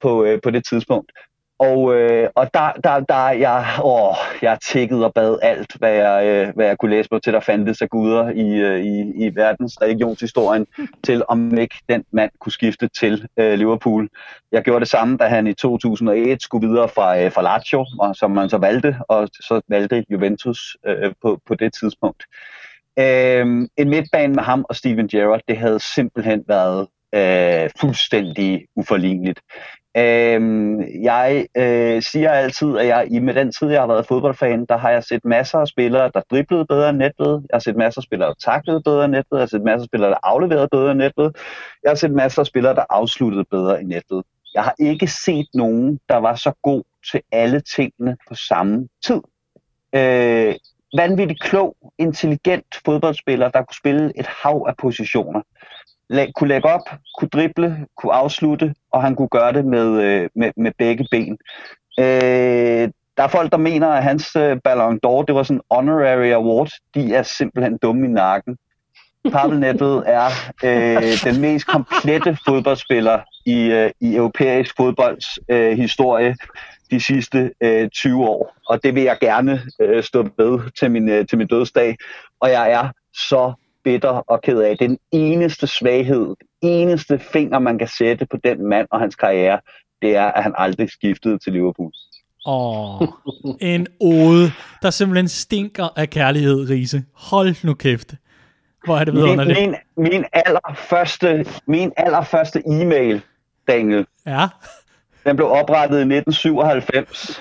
på, 0.01 0.23
øh, 0.23 0.39
på 0.43 0.49
det 0.49 0.65
tidspunkt. 0.65 1.11
Og, 1.59 1.95
øh, 1.95 2.29
og 2.35 2.53
der, 2.53 2.71
der, 2.83 2.99
der 2.99 3.29
jeg, 3.29 3.65
åh, 3.83 4.15
jeg 4.41 4.57
tækkede 4.71 5.05
og 5.05 5.13
bad 5.13 5.37
alt, 5.41 5.75
hvad 5.79 5.93
jeg, 5.93 6.25
øh, 6.25 6.55
hvad 6.55 6.65
jeg 6.65 6.77
kunne 6.77 6.91
læse 6.91 7.09
på 7.09 7.19
til, 7.19 7.33
der 7.33 7.39
fandtes 7.39 7.81
af 7.81 7.89
guder 7.89 8.29
i, 8.29 8.55
øh, 8.55 8.79
i, 8.79 9.25
i 9.25 9.35
verdens 9.35 9.81
religionshistorien, 9.81 10.67
til 11.05 11.23
om 11.27 11.57
ikke 11.57 11.75
den 11.89 12.03
mand 12.11 12.31
kunne 12.39 12.51
skifte 12.51 12.87
til 12.87 13.27
øh, 13.37 13.53
Liverpool. 13.53 14.09
Jeg 14.51 14.63
gjorde 14.63 14.79
det 14.79 14.89
samme, 14.89 15.17
da 15.17 15.27
han 15.27 15.47
i 15.47 15.53
2001 15.53 16.41
skulle 16.41 16.67
videre 16.67 16.89
fra, 16.89 17.19
øh, 17.19 17.31
fra 17.31 17.41
Lazio, 17.41 17.85
og 17.99 18.15
som 18.15 18.31
man 18.31 18.49
så 18.49 18.57
valgte, 18.57 18.95
og 19.07 19.29
så 19.33 19.61
valgte 19.67 20.05
Juventus 20.09 20.77
øh, 20.87 21.13
på, 21.21 21.39
på 21.47 21.55
det 21.55 21.73
tidspunkt. 21.73 22.23
Øh, 22.23 22.56
Øh, 22.99 23.67
en 23.77 23.89
midtbane 23.89 24.33
med 24.33 24.43
ham 24.43 24.65
og 24.69 24.75
Steven 24.75 25.07
Gerrard, 25.07 25.41
det 25.47 25.57
havde 25.57 25.79
simpelthen 25.79 26.43
været 26.47 26.87
øh, 27.15 27.69
fuldstændig 27.79 28.65
uforligneligt. 28.75 29.39
Øh, 29.97 30.41
jeg 31.03 31.47
øh, 31.57 32.01
siger 32.01 32.31
altid, 32.31 32.77
at 32.77 32.87
jeg 32.87 33.07
i 33.11 33.19
med 33.19 33.33
den 33.33 33.51
tid, 33.51 33.69
jeg 33.69 33.81
har 33.81 33.87
været 33.87 34.07
fodboldfan, 34.07 34.65
der 34.65 34.77
har 34.77 34.89
jeg 34.89 35.03
set 35.03 35.25
masser 35.25 35.59
af 35.59 35.67
spillere, 35.67 36.11
der 36.13 36.21
driblede 36.31 36.65
bedre 36.65 36.89
end 36.89 36.97
nettet. 36.97 37.45
Jeg 37.49 37.55
har 37.55 37.59
set 37.59 37.75
masser 37.75 38.01
af 38.01 38.03
spillere, 38.03 38.29
der 38.29 38.51
taklede 38.51 38.81
bedre 38.85 39.05
end 39.05 39.11
nettet. 39.11 39.31
Jeg 39.31 39.39
har 39.39 39.45
set 39.45 39.63
masser 39.63 39.83
af 39.83 39.87
spillere, 39.87 40.09
der 40.09 40.17
afleverede 40.23 40.67
bedre 40.71 40.91
end 40.91 40.99
nettet. 40.99 41.35
Jeg 41.83 41.89
har 41.89 41.95
set 41.95 42.11
masser 42.11 42.41
af 42.41 42.45
spillere, 42.45 42.75
der 42.75 42.83
afsluttede 42.89 43.45
bedre 43.51 43.81
end 43.81 43.87
nettet. 43.87 44.23
Jeg 44.53 44.63
har 44.63 44.75
ikke 44.79 45.07
set 45.07 45.47
nogen, 45.53 45.99
der 46.09 46.17
var 46.17 46.35
så 46.35 46.51
god 46.63 46.83
til 47.11 47.21
alle 47.31 47.59
tingene 47.59 48.17
på 48.27 48.35
samme 48.35 48.87
tid. 49.05 49.21
Øh, 49.95 50.55
vanvittigt 50.95 51.41
klog, 51.41 51.75
intelligent 51.97 52.65
fodboldspiller, 52.85 53.49
der 53.49 53.61
kunne 53.61 53.75
spille 53.75 54.11
et 54.19 54.27
hav 54.27 54.65
af 54.67 54.77
positioner 54.77 55.41
lag, 56.09 56.31
kunne 56.35 56.47
lægge 56.47 56.69
op, 56.69 56.81
kunne 57.19 57.29
drible, 57.29 57.85
kunne 57.97 58.13
afslutte, 58.13 58.75
og 58.91 59.03
han 59.03 59.15
kunne 59.15 59.27
gøre 59.27 59.53
det 59.53 59.65
med, 59.65 60.01
øh, 60.01 60.29
med, 60.35 60.51
med 60.57 60.71
begge 60.77 61.07
ben. 61.11 61.37
Øh, 61.99 62.89
der 63.17 63.23
er 63.23 63.27
folk, 63.27 63.51
der 63.51 63.57
mener, 63.57 63.87
at 63.87 64.03
hans 64.03 64.35
øh, 64.35 64.57
Ballon 64.63 64.99
d'Or, 65.05 65.23
det 65.27 65.35
var 65.35 65.43
sådan 65.43 65.57
en 65.57 65.75
honorary 65.75 66.31
award. 66.31 66.69
De 66.95 67.15
er 67.15 67.23
simpelthen 67.23 67.77
dumme 67.77 68.05
i 68.05 68.09
nakken. 68.09 68.57
Pavel 69.31 69.59
Nedved 69.59 70.03
er 70.05 70.29
øh, 70.63 71.31
den 71.31 71.41
mest 71.41 71.67
komplette 71.67 72.37
fodboldspiller 72.45 73.19
i, 73.45 73.59
øh, 73.63 73.91
i 74.01 74.15
europæisk 74.15 74.75
fodbolds 74.77 75.39
øh, 75.49 75.77
historie 75.77 76.35
de 76.91 76.99
sidste 76.99 77.51
øh, 77.61 77.89
20 77.89 78.25
år. 78.25 78.55
Og 78.67 78.83
det 78.83 78.95
vil 78.95 79.03
jeg 79.03 79.17
gerne 79.21 79.61
øh, 79.81 80.03
stå 80.03 80.23
ved 80.37 80.59
til 80.79 80.91
min, 80.91 81.09
øh, 81.09 81.27
til 81.27 81.37
min 81.37 81.47
dødsdag. 81.47 81.97
Og 82.39 82.49
jeg 82.51 82.71
er 82.71 82.89
så 83.13 83.53
bitter 83.83 84.09
og 84.09 84.41
ked 84.41 84.59
af. 84.59 84.77
Den 84.77 84.97
eneste 85.11 85.67
svaghed, 85.67 86.25
den 86.25 86.47
eneste 86.61 87.19
finger, 87.19 87.59
man 87.59 87.77
kan 87.77 87.87
sætte 87.87 88.25
på 88.25 88.37
den 88.43 88.69
mand 88.69 88.87
og 88.91 88.99
hans 88.99 89.15
karriere, 89.15 89.59
det 90.01 90.15
er, 90.15 90.25
at 90.25 90.43
han 90.43 90.53
aldrig 90.57 90.89
skiftede 90.89 91.37
til 91.37 91.53
Liverpool. 91.53 91.91
Åh, 92.45 93.01
oh, 93.01 93.07
en 93.61 93.87
ode, 93.99 94.51
der 94.81 94.89
simpelthen 94.89 95.27
stinker 95.27 95.87
af 95.95 96.09
kærlighed, 96.09 96.69
Riese. 96.69 97.03
Hold 97.13 97.65
nu 97.65 97.73
kæft. 97.73 98.13
Hvor 98.87 98.97
er 98.97 99.03
det 99.03 99.13
vidunderligt. 99.13 99.59
Min, 99.59 99.75
min, 99.97 100.11
min 100.11 100.25
allerførste, 100.33 101.45
min 101.65 101.91
allerførste 101.97 102.63
e-mail, 102.65 103.21
Daniel, 103.67 104.05
Ja. 104.25 104.47
Den 105.25 105.35
blev 105.35 105.49
oprettet 105.49 105.97
i 105.97 106.01
1997. 106.01 107.39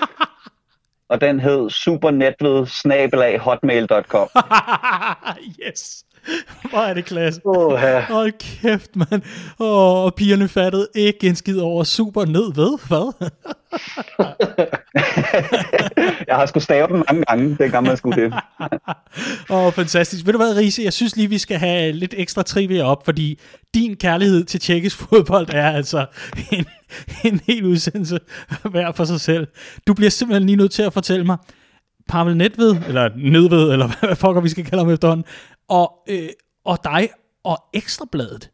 og 1.09 1.21
den 1.21 1.39
hed 1.39 1.69
supernetved 1.69 3.39
hotmail.com. 3.39 4.29
yes. 5.67 6.03
Hvor 6.69 6.79
er 6.79 6.93
det 6.93 7.05
klasse. 7.05 7.41
Ja. 7.71 8.01
Hold 8.01 8.33
kæft, 8.39 8.95
mand. 8.95 9.21
Åh, 9.59 10.05
og 10.05 10.15
pigerne 10.15 10.47
fattede 10.47 10.87
ikke 10.95 11.27
en 11.27 11.35
skid 11.35 11.59
over 11.59 11.83
super 11.83 12.25
ned 12.25 12.53
ved. 12.53 12.87
Hvad? 12.87 13.13
jeg 16.27 16.35
har 16.35 16.45
sgu 16.45 16.59
stave 16.59 16.87
dem 16.87 16.95
mange 16.95 17.23
gange, 17.27 17.57
det 17.59 17.71
kan 17.71 17.83
man 17.83 17.97
skulle 17.97 18.23
det. 18.23 18.33
Åh, 19.49 19.65
oh, 19.65 19.73
fantastisk. 19.73 20.25
Ved 20.25 20.33
du 20.33 20.39
hvad, 20.39 20.57
Riese? 20.57 20.83
Jeg 20.83 20.93
synes 20.93 21.15
lige, 21.15 21.29
vi 21.29 21.37
skal 21.37 21.57
have 21.57 21.91
lidt 21.91 22.13
ekstra 22.17 22.43
trivia 22.43 22.83
op, 22.83 23.05
fordi 23.05 23.39
din 23.73 23.95
kærlighed 23.95 24.43
til 24.43 24.59
tjekkisk 24.59 24.97
fodbold 25.09 25.47
er 25.53 25.71
altså 25.71 26.05
en, 26.51 26.65
en 27.23 27.41
hel 27.47 27.65
udsendelse 27.65 28.19
hver 28.63 28.91
for 28.91 29.03
sig 29.03 29.21
selv. 29.21 29.47
Du 29.87 29.93
bliver 29.93 30.09
simpelthen 30.09 30.45
lige 30.45 30.55
nødt 30.55 30.71
til 30.71 30.83
at 30.83 30.93
fortælle 30.93 31.25
mig, 31.25 31.37
Pavel 32.09 32.37
Nedved, 32.37 32.75
eller 32.87 33.09
Nedved, 33.15 33.71
eller 33.71 33.87
hvad 33.99 34.15
fucker 34.15 34.41
vi 34.41 34.49
skal 34.49 34.65
kalde 34.65 34.83
ham 34.83 34.93
efterhånden, 34.93 35.25
og, 35.67 35.93
øh, 36.09 36.29
og 36.65 36.77
dig 36.83 37.09
og 37.43 37.57
Ekstrabladet. 37.73 38.51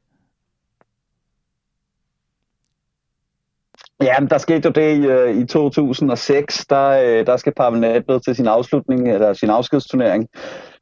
Ja, 4.01 4.20
men 4.20 4.30
der 4.30 4.38
skete 4.38 4.66
jo 4.66 4.72
det 4.72 5.09
øh, 5.09 5.38
i, 5.38 5.41
i 5.41 5.45
2006, 5.45 6.66
der, 6.66 6.89
øh, 6.89 7.26
der 7.26 7.38
skal 7.38 7.53
Pavel 7.53 7.80
Nedved 7.80 8.20
til 8.20 8.36
sin 8.36 8.47
afslutning, 8.47 9.11
eller 9.11 9.34
sin 9.34 9.49
afskedsturnering, 9.49 10.28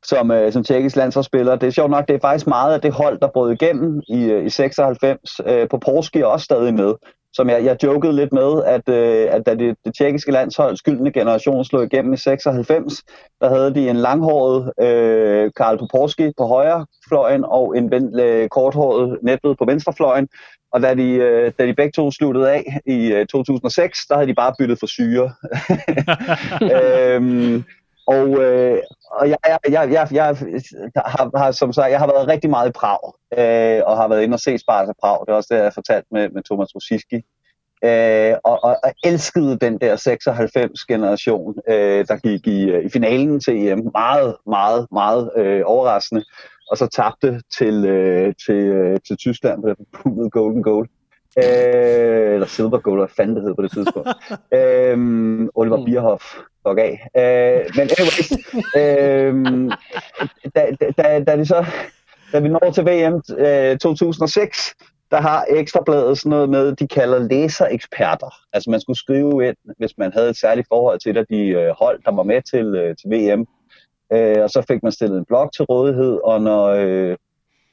som, 0.03 0.31
øh, 0.31 0.51
som 0.51 0.63
tjekkisk 0.63 0.95
landsholdsspiller. 0.95 1.55
Det 1.55 1.67
er 1.67 1.71
sjovt 1.71 1.91
nok, 1.91 2.07
det 2.07 2.15
er 2.15 2.19
faktisk 2.19 2.47
meget 2.47 2.73
af 2.73 2.81
det 2.81 2.93
hold, 2.93 3.19
der 3.19 3.27
brød 3.33 3.51
igennem 3.51 4.01
i, 4.07 4.33
i 4.45 4.49
96. 4.49 5.19
På 5.69 5.77
Porsche, 5.77 6.21
er 6.21 6.25
også 6.25 6.43
stadig 6.43 6.73
med 6.73 6.93
som 7.33 7.49
jeg, 7.49 7.65
jeg 7.65 7.83
jokede 7.83 8.15
lidt 8.15 8.33
med, 8.33 8.63
at, 8.65 8.89
øh, 8.89 9.27
at 9.31 9.45
da 9.45 9.55
det, 9.55 9.75
det 9.85 9.95
tjekkiske 9.97 10.31
landshold 10.31 10.77
skyldende 10.77 11.11
generation 11.11 11.65
slog 11.65 11.83
igennem 11.83 12.13
i 12.13 12.17
96, 12.17 13.03
der 13.41 13.49
havde 13.49 13.75
de 13.75 13.89
en 13.89 13.95
langhåret 13.95 14.71
øh, 14.81 15.51
Karl 15.57 15.77
Poporski 15.77 16.31
på 16.37 16.45
højre 16.45 16.85
fløjen 17.07 17.45
og 17.45 17.77
en 17.77 18.19
øh, 18.19 18.49
korthåret 18.49 19.19
Netved 19.23 19.55
på 19.55 19.65
venstrefløjen. 19.65 20.27
Og 20.71 20.81
da 20.81 20.93
de, 20.93 21.09
øh, 21.11 21.51
da 21.59 21.67
de 21.67 21.73
begge 21.73 21.91
to 21.91 22.11
sluttede 22.11 22.51
af 22.51 22.79
i 22.85 23.13
øh, 23.13 23.25
2006, 23.25 24.07
der 24.07 24.15
havde 24.15 24.27
de 24.27 24.35
bare 24.35 24.53
byttet 24.59 24.79
for 24.79 24.87
syre. 24.87 25.33
øhm, 26.75 27.63
og, 28.11 28.43
øh, 28.43 28.77
og 29.11 29.29
jeg, 29.29 29.37
jeg, 29.47 29.59
jeg, 29.69 29.91
jeg, 29.91 30.07
jeg 30.11 30.25
har, 31.05 31.37
har, 31.37 31.51
som 31.51 31.73
sagt, 31.73 31.91
jeg 31.91 31.99
har 31.99 32.07
været 32.07 32.27
rigtig 32.27 32.49
meget 32.49 32.69
i 32.69 32.71
Prag, 32.71 33.13
øh, 33.37 33.81
og 33.85 33.97
har 33.97 34.07
været 34.07 34.23
inde 34.23 34.35
og 34.35 34.39
se 34.39 34.57
Sparta 34.57 34.93
Prag. 35.01 35.19
Det 35.25 35.31
er 35.31 35.35
også 35.35 35.53
det, 35.55 35.63
jeg 35.63 35.73
fortalt 35.73 36.05
med, 36.11 36.29
med 36.29 36.43
Thomas 36.43 36.75
Rosiski. 36.75 37.21
Øh, 37.83 38.35
og, 38.43 38.63
og, 38.63 38.77
og 38.83 38.93
elskede 39.03 39.57
den 39.57 39.77
der 39.77 39.95
96-generation, 39.95 41.55
øh, 41.67 42.05
der 42.07 42.17
gik 42.17 42.47
i, 42.47 42.69
øh, 42.69 42.85
i 42.85 42.89
finalen 42.89 43.39
til 43.39 43.67
EM. 43.67 43.89
Meget, 43.93 44.35
meget, 44.45 44.87
meget 44.91 45.31
øh, 45.37 45.61
overraskende. 45.65 46.23
Og 46.71 46.77
så 46.77 46.87
tabte 46.87 47.41
til, 47.57 47.85
øh, 47.85 48.33
til, 48.45 48.55
øh, 48.55 48.99
til 49.07 49.17
Tyskland 49.17 49.61
på 49.61 49.67
det 49.69 50.31
Golden 50.31 50.63
Goal. 50.63 50.87
Øh, 51.37 52.33
eller 52.33 52.47
Silver 52.47 52.79
Goal, 52.79 52.97
hvad 52.97 53.07
fanden 53.17 53.35
det 53.35 53.43
hed 53.43 53.55
på 53.55 53.61
det 53.61 53.71
tidspunkt. 53.71 54.09
øh, 54.57 54.97
Oliver 55.55 55.77
mm. 55.77 55.85
Bierhoff 55.85 56.23
fuck 56.67 56.79
af. 56.79 57.07
Øh, 57.17 57.65
men 57.75 57.89
anyways, 57.97 58.31
øh, 58.79 59.33
da, 60.55 60.61
da, 60.97 61.23
da, 61.27 61.37
de 61.37 61.45
så, 61.45 61.65
da 62.31 62.39
vi 62.39 62.49
når 62.49 62.71
til 62.71 62.85
VM 62.85 63.21
øh, 63.37 63.77
2006, 63.77 64.75
der 65.11 65.21
har 65.21 65.45
Ekstrabladet 65.49 66.17
sådan 66.17 66.29
noget 66.29 66.49
med, 66.49 66.75
de 66.75 66.87
kalder 66.87 67.19
læsereksperter. 67.19 68.35
Altså 68.53 68.69
man 68.69 68.81
skulle 68.81 68.97
skrive 68.97 69.47
ind, 69.47 69.55
hvis 69.77 69.97
man 69.97 70.11
havde 70.13 70.29
et 70.29 70.37
særligt 70.37 70.67
forhold 70.67 70.99
til 70.99 71.17
at 71.17 71.25
de 71.29 71.47
øh, 71.47 71.73
hold, 71.79 72.03
der 72.05 72.15
var 72.15 72.23
med 72.23 72.41
til, 72.41 72.65
øh, 72.75 72.95
til 72.95 73.09
VM. 73.09 73.45
Øh, 74.13 74.43
og 74.43 74.49
så 74.49 74.65
fik 74.67 74.83
man 74.83 74.91
stillet 74.91 75.17
en 75.17 75.25
blog 75.25 75.53
til 75.53 75.65
rådighed, 75.65 76.19
og 76.23 76.41
når, 76.41 76.65
øh, 76.67 77.17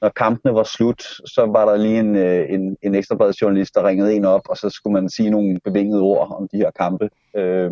når 0.03 0.09
kampene 0.09 0.55
var 0.55 0.63
slut, 0.63 1.03
så 1.27 1.47
var 1.53 1.65
der 1.65 1.77
lige 1.77 1.99
en, 1.99 2.17
øh, 2.17 2.47
en, 2.51 2.77
en 2.83 2.95
ekstrabladsjournalist, 2.95 3.75
der 3.75 3.89
ringede 3.89 4.15
en 4.15 4.25
op, 4.25 4.49
og 4.49 4.57
så 4.57 4.71
skulle 4.71 4.95
man 4.95 5.09
sige 5.09 5.31
nogle 5.31 5.61
bevingede 5.65 6.03
ord 6.03 6.37
om 6.41 6.49
de 6.53 6.57
her 6.57 6.71
kampe. 6.71 7.11
Øh, 7.37 7.71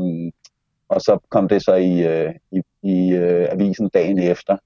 og 0.89 1.01
så 1.01 1.19
kom 1.31 1.49
det 1.49 1.65
så 1.65 1.75
i, 1.75 2.07
øh, 2.07 2.35
i, 2.53 2.63
i 2.83 3.15
øh, 3.15 3.47
avisen 3.51 3.89
dagen 3.89 4.19
efter. 4.19 4.57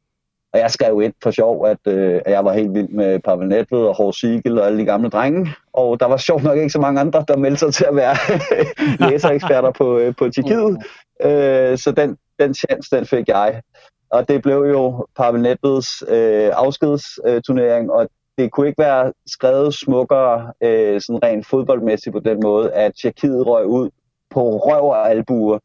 Og 0.52 0.58
jeg 0.58 0.70
skrev 0.70 1.02
ind 1.02 1.12
for 1.22 1.30
sjov, 1.30 1.66
at, 1.66 1.78
øh, 1.86 2.20
at 2.24 2.32
jeg 2.32 2.44
var 2.44 2.52
helt 2.52 2.74
vild 2.74 2.88
med 2.88 3.18
Pavel 3.18 3.48
Nedved 3.48 3.78
og 3.78 3.96
Hård 3.96 4.12
Siegel 4.12 4.58
og 4.58 4.66
alle 4.66 4.78
de 4.78 4.84
gamle 4.84 5.10
drenge. 5.10 5.54
Og 5.72 6.00
der 6.00 6.06
var 6.06 6.16
sjovt 6.16 6.42
nok 6.42 6.58
ikke 6.58 6.70
så 6.70 6.80
mange 6.80 7.00
andre, 7.00 7.24
der 7.28 7.36
meldte 7.36 7.58
sig 7.58 7.74
til 7.74 7.84
at 7.84 7.96
være 7.96 8.16
læsereksperter 9.10 9.70
på, 9.70 9.98
øh, 9.98 10.14
på 10.18 10.28
Tjekkiet. 10.28 10.78
Øh, 11.22 11.78
så 11.78 11.92
den, 11.96 12.16
den 12.38 12.54
chance, 12.54 12.96
den 12.96 13.06
fik 13.06 13.28
jeg. 13.28 13.62
Og 14.10 14.28
det 14.28 14.42
blev 14.42 14.56
jo 14.56 15.06
Pavel 15.16 15.42
Nedveds 15.42 16.02
øh, 16.08 16.50
afskedsturnering, 16.54 17.90
og 17.90 18.08
det 18.38 18.52
kunne 18.52 18.66
ikke 18.66 18.82
være 18.82 19.12
skrevet 19.26 19.74
smukkere 19.74 20.52
øh, 20.62 21.00
sådan 21.00 21.22
rent 21.22 21.46
fodboldmæssigt 21.46 22.12
på 22.12 22.20
den 22.20 22.40
måde, 22.42 22.72
at 22.72 22.92
Tjekkiet 23.02 23.46
røg 23.46 23.66
ud 23.66 23.90
på 24.30 24.56
røv 24.56 24.84
og 24.88 25.10
albuer 25.10 25.58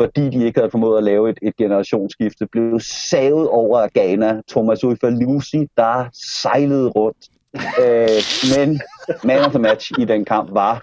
fordi 0.00 0.30
de 0.30 0.44
ikke 0.44 0.60
havde 0.60 0.70
formået 0.70 0.98
at 0.98 1.04
lave 1.04 1.30
et, 1.30 1.38
et 1.42 1.56
generationsskifte, 1.56 2.46
blev 2.46 2.80
savet 2.80 3.48
over 3.48 3.80
af 3.80 3.90
Ghana. 3.92 4.40
Thomas 4.50 4.82
Lucy, 5.02 5.56
der 5.76 6.08
sejlede 6.42 6.88
rundt. 6.88 7.26
Øh, 7.82 8.22
men 8.56 8.80
man 9.24 9.38
of 9.38 9.50
the 9.50 9.58
match 9.58 9.92
i 9.98 10.04
den 10.04 10.24
kamp 10.24 10.48
var 10.52 10.82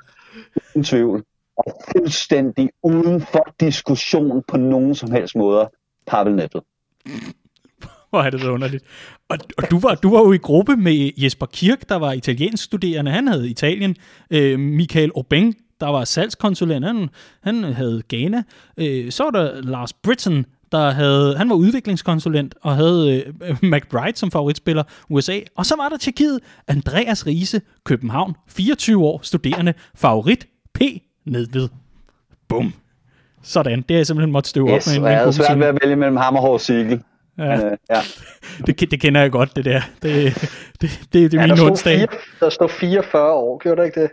uden 0.75 0.83
tvivl 0.83 1.23
og 1.57 1.81
fuldstændig 1.91 2.69
uden 2.83 3.21
for 3.21 3.53
diskussion 3.59 4.43
på 4.47 4.57
nogen 4.57 4.95
som 4.95 5.11
helst 5.11 5.35
måder 5.35 5.65
Pavel 6.07 6.35
Nettet. 6.35 6.61
Hvor 8.09 8.21
er 8.21 8.29
det 8.29 8.41
så 8.41 8.51
underligt. 8.51 8.83
Og, 9.29 9.37
og 9.57 9.71
du, 9.71 9.79
var, 9.79 9.95
du 9.95 10.09
var 10.09 10.19
jo 10.19 10.31
i 10.31 10.37
gruppe 10.37 10.75
med 10.75 11.11
Jesper 11.17 11.45
Kirk, 11.45 11.89
der 11.89 11.95
var 11.95 12.11
italiensk 12.11 12.63
studerende. 12.63 13.11
Han 13.11 13.27
havde 13.27 13.49
Italien. 13.49 13.95
Øh, 14.31 14.59
Michael 14.59 15.11
Obeng, 15.15 15.55
der 15.81 15.87
var 15.87 16.03
salgskonsulent, 16.03 16.85
han, 16.85 17.09
han 17.43 17.63
havde 17.63 18.03
Ghana. 18.09 18.43
Øh, 18.77 19.11
så 19.11 19.23
var 19.23 19.31
der 19.31 19.61
Lars 19.61 19.93
Britton, 19.93 20.45
der 20.71 20.91
havde, 20.91 21.37
han 21.37 21.49
var 21.49 21.55
udviklingskonsulent 21.55 22.55
og 22.61 22.75
havde 22.75 23.23
øh, 23.41 23.57
McBride 23.71 24.17
som 24.17 24.31
favoritspiller, 24.31 24.83
USA. 25.09 25.39
Og 25.55 25.65
så 25.65 25.75
var 25.75 25.89
der 25.89 25.97
Tjekkiet, 25.97 26.39
Andreas 26.67 27.27
Riese, 27.27 27.61
København, 27.83 28.35
24 28.47 29.03
år, 29.05 29.19
studerende, 29.23 29.73
favorit, 29.95 30.47
P. 30.73 30.81
Nedved. 31.25 31.69
Bum. 32.47 32.73
Sådan, 33.43 33.81
det 33.81 33.93
er 33.93 33.99
jeg 33.99 34.07
simpelthen 34.07 34.31
måtte 34.31 34.49
støve 34.49 34.69
yes, 34.75 34.87
op 34.87 35.01
med 35.01 35.11
en, 35.11 35.17
jeg 35.17 35.33
svært 35.33 35.59
ved 35.59 35.67
at 35.67 35.77
vælge 35.83 35.95
mellem 35.95 36.17
ham 36.17 36.35
og 36.35 36.41
Hård 36.41 36.59
Sigel. 36.59 37.03
Ja. 37.37 37.65
Øh, 37.65 37.77
ja. 37.89 38.01
det, 38.67 38.91
det 38.91 39.01
kender 39.01 39.21
jeg 39.21 39.31
godt, 39.31 39.55
det 39.55 39.65
der. 39.65 39.81
Det, 40.01 40.35
det, 40.81 40.99
det, 41.13 41.31
det 41.31 41.33
er 41.33 41.41
ja, 41.41 41.55
min 41.55 41.59
onsdag. 41.65 42.07
Der 42.39 42.49
står 42.49 42.67
44 42.67 43.33
år, 43.33 43.57
gjorde 43.57 43.77
der 43.77 43.85
ikke 43.85 44.01
det? 44.01 44.11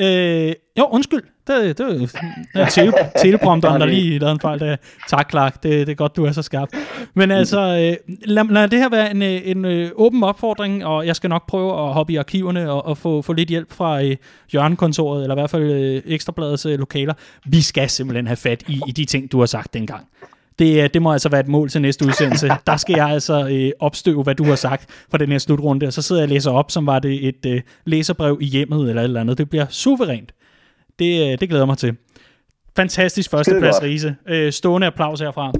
Øh, 0.00 0.52
jo, 0.78 0.84
undskyld. 0.90 1.22
Det, 1.46 1.78
det, 1.78 1.78
det 1.78 2.14
er 2.62 2.68
tele, 2.68 2.92
teleprompteren, 3.18 3.80
der 3.80 3.86
lige 3.86 4.18
lavede 4.18 4.32
en 4.32 4.40
fejl. 4.40 4.60
Der. 4.60 4.76
Tak, 5.08 5.30
Clark. 5.30 5.62
Det, 5.62 5.86
det 5.86 5.88
er 5.88 5.94
godt, 5.94 6.16
du 6.16 6.24
er 6.24 6.32
så 6.32 6.42
skarp. 6.42 6.68
Men 7.14 7.30
altså, 7.30 7.60
øh, 7.60 8.14
lad, 8.24 8.44
lad 8.44 8.68
det 8.68 8.78
her 8.78 8.88
være 8.88 9.10
en, 9.10 9.22
øh, 9.22 9.40
en, 9.44 9.56
en 9.58 9.64
øh, 9.64 9.90
åben 9.94 10.22
opfordring, 10.22 10.84
og 10.84 11.06
jeg 11.06 11.16
skal 11.16 11.30
nok 11.30 11.46
prøve 11.46 11.86
at 11.86 11.92
hoppe 11.92 12.12
i 12.12 12.16
arkiverne 12.16 12.70
og, 12.70 12.86
og 12.86 12.98
få, 12.98 13.22
få 13.22 13.32
lidt 13.32 13.48
hjælp 13.48 13.72
fra 13.72 14.02
øh, 14.02 14.16
Jørgenkontoret, 14.54 15.22
eller 15.22 15.34
i 15.34 15.40
hvert 15.40 15.50
fald 15.50 15.62
øh, 15.62 16.02
Ekstrabladets 16.06 16.66
øh, 16.66 16.78
lokaler. 16.78 17.14
Vi 17.44 17.60
skal 17.60 17.90
simpelthen 17.90 18.26
have 18.26 18.36
fat 18.36 18.62
i, 18.68 18.80
i 18.86 18.92
de 18.92 19.04
ting, 19.04 19.32
du 19.32 19.38
har 19.38 19.46
sagt 19.46 19.74
dengang. 19.74 20.06
Det, 20.58 20.82
øh, 20.82 20.90
det 20.94 21.02
må 21.02 21.12
altså 21.12 21.28
være 21.28 21.40
et 21.40 21.48
mål 21.48 21.68
til 21.68 21.82
næste 21.82 22.06
udsendelse. 22.06 22.48
Der 22.66 22.76
skal 22.76 22.94
jeg 22.96 23.08
altså 23.08 23.48
øh, 23.48 23.70
opstøve, 23.78 24.22
hvad 24.22 24.34
du 24.34 24.44
har 24.44 24.54
sagt 24.54 24.90
for 25.10 25.18
den 25.18 25.32
her 25.32 25.38
slutrunde, 25.38 25.86
og 25.86 25.92
så 25.92 26.02
sidder 26.02 26.22
jeg 26.22 26.26
og 26.26 26.34
læser 26.34 26.50
op, 26.50 26.70
som 26.70 26.86
var 26.86 26.98
det 26.98 27.28
et 27.28 27.46
øh, 27.46 27.60
læserbrev 27.84 28.38
i 28.40 28.44
hjemmet 28.44 28.88
eller 28.88 29.02
et 29.02 29.04
eller 29.04 29.20
andet. 29.20 29.38
Det 29.38 29.50
bliver 29.50 29.66
suverænt. 29.68 30.34
Det, 30.98 31.32
øh, 31.32 31.38
det 31.40 31.48
glæder 31.48 31.66
mig 31.66 31.78
til. 31.78 31.96
Fantastisk 32.76 33.30
førsteplads, 33.30 33.82
Riese. 33.82 34.16
Øh, 34.28 34.52
stående 34.52 34.86
applaus 34.86 35.20
herfra. 35.20 35.52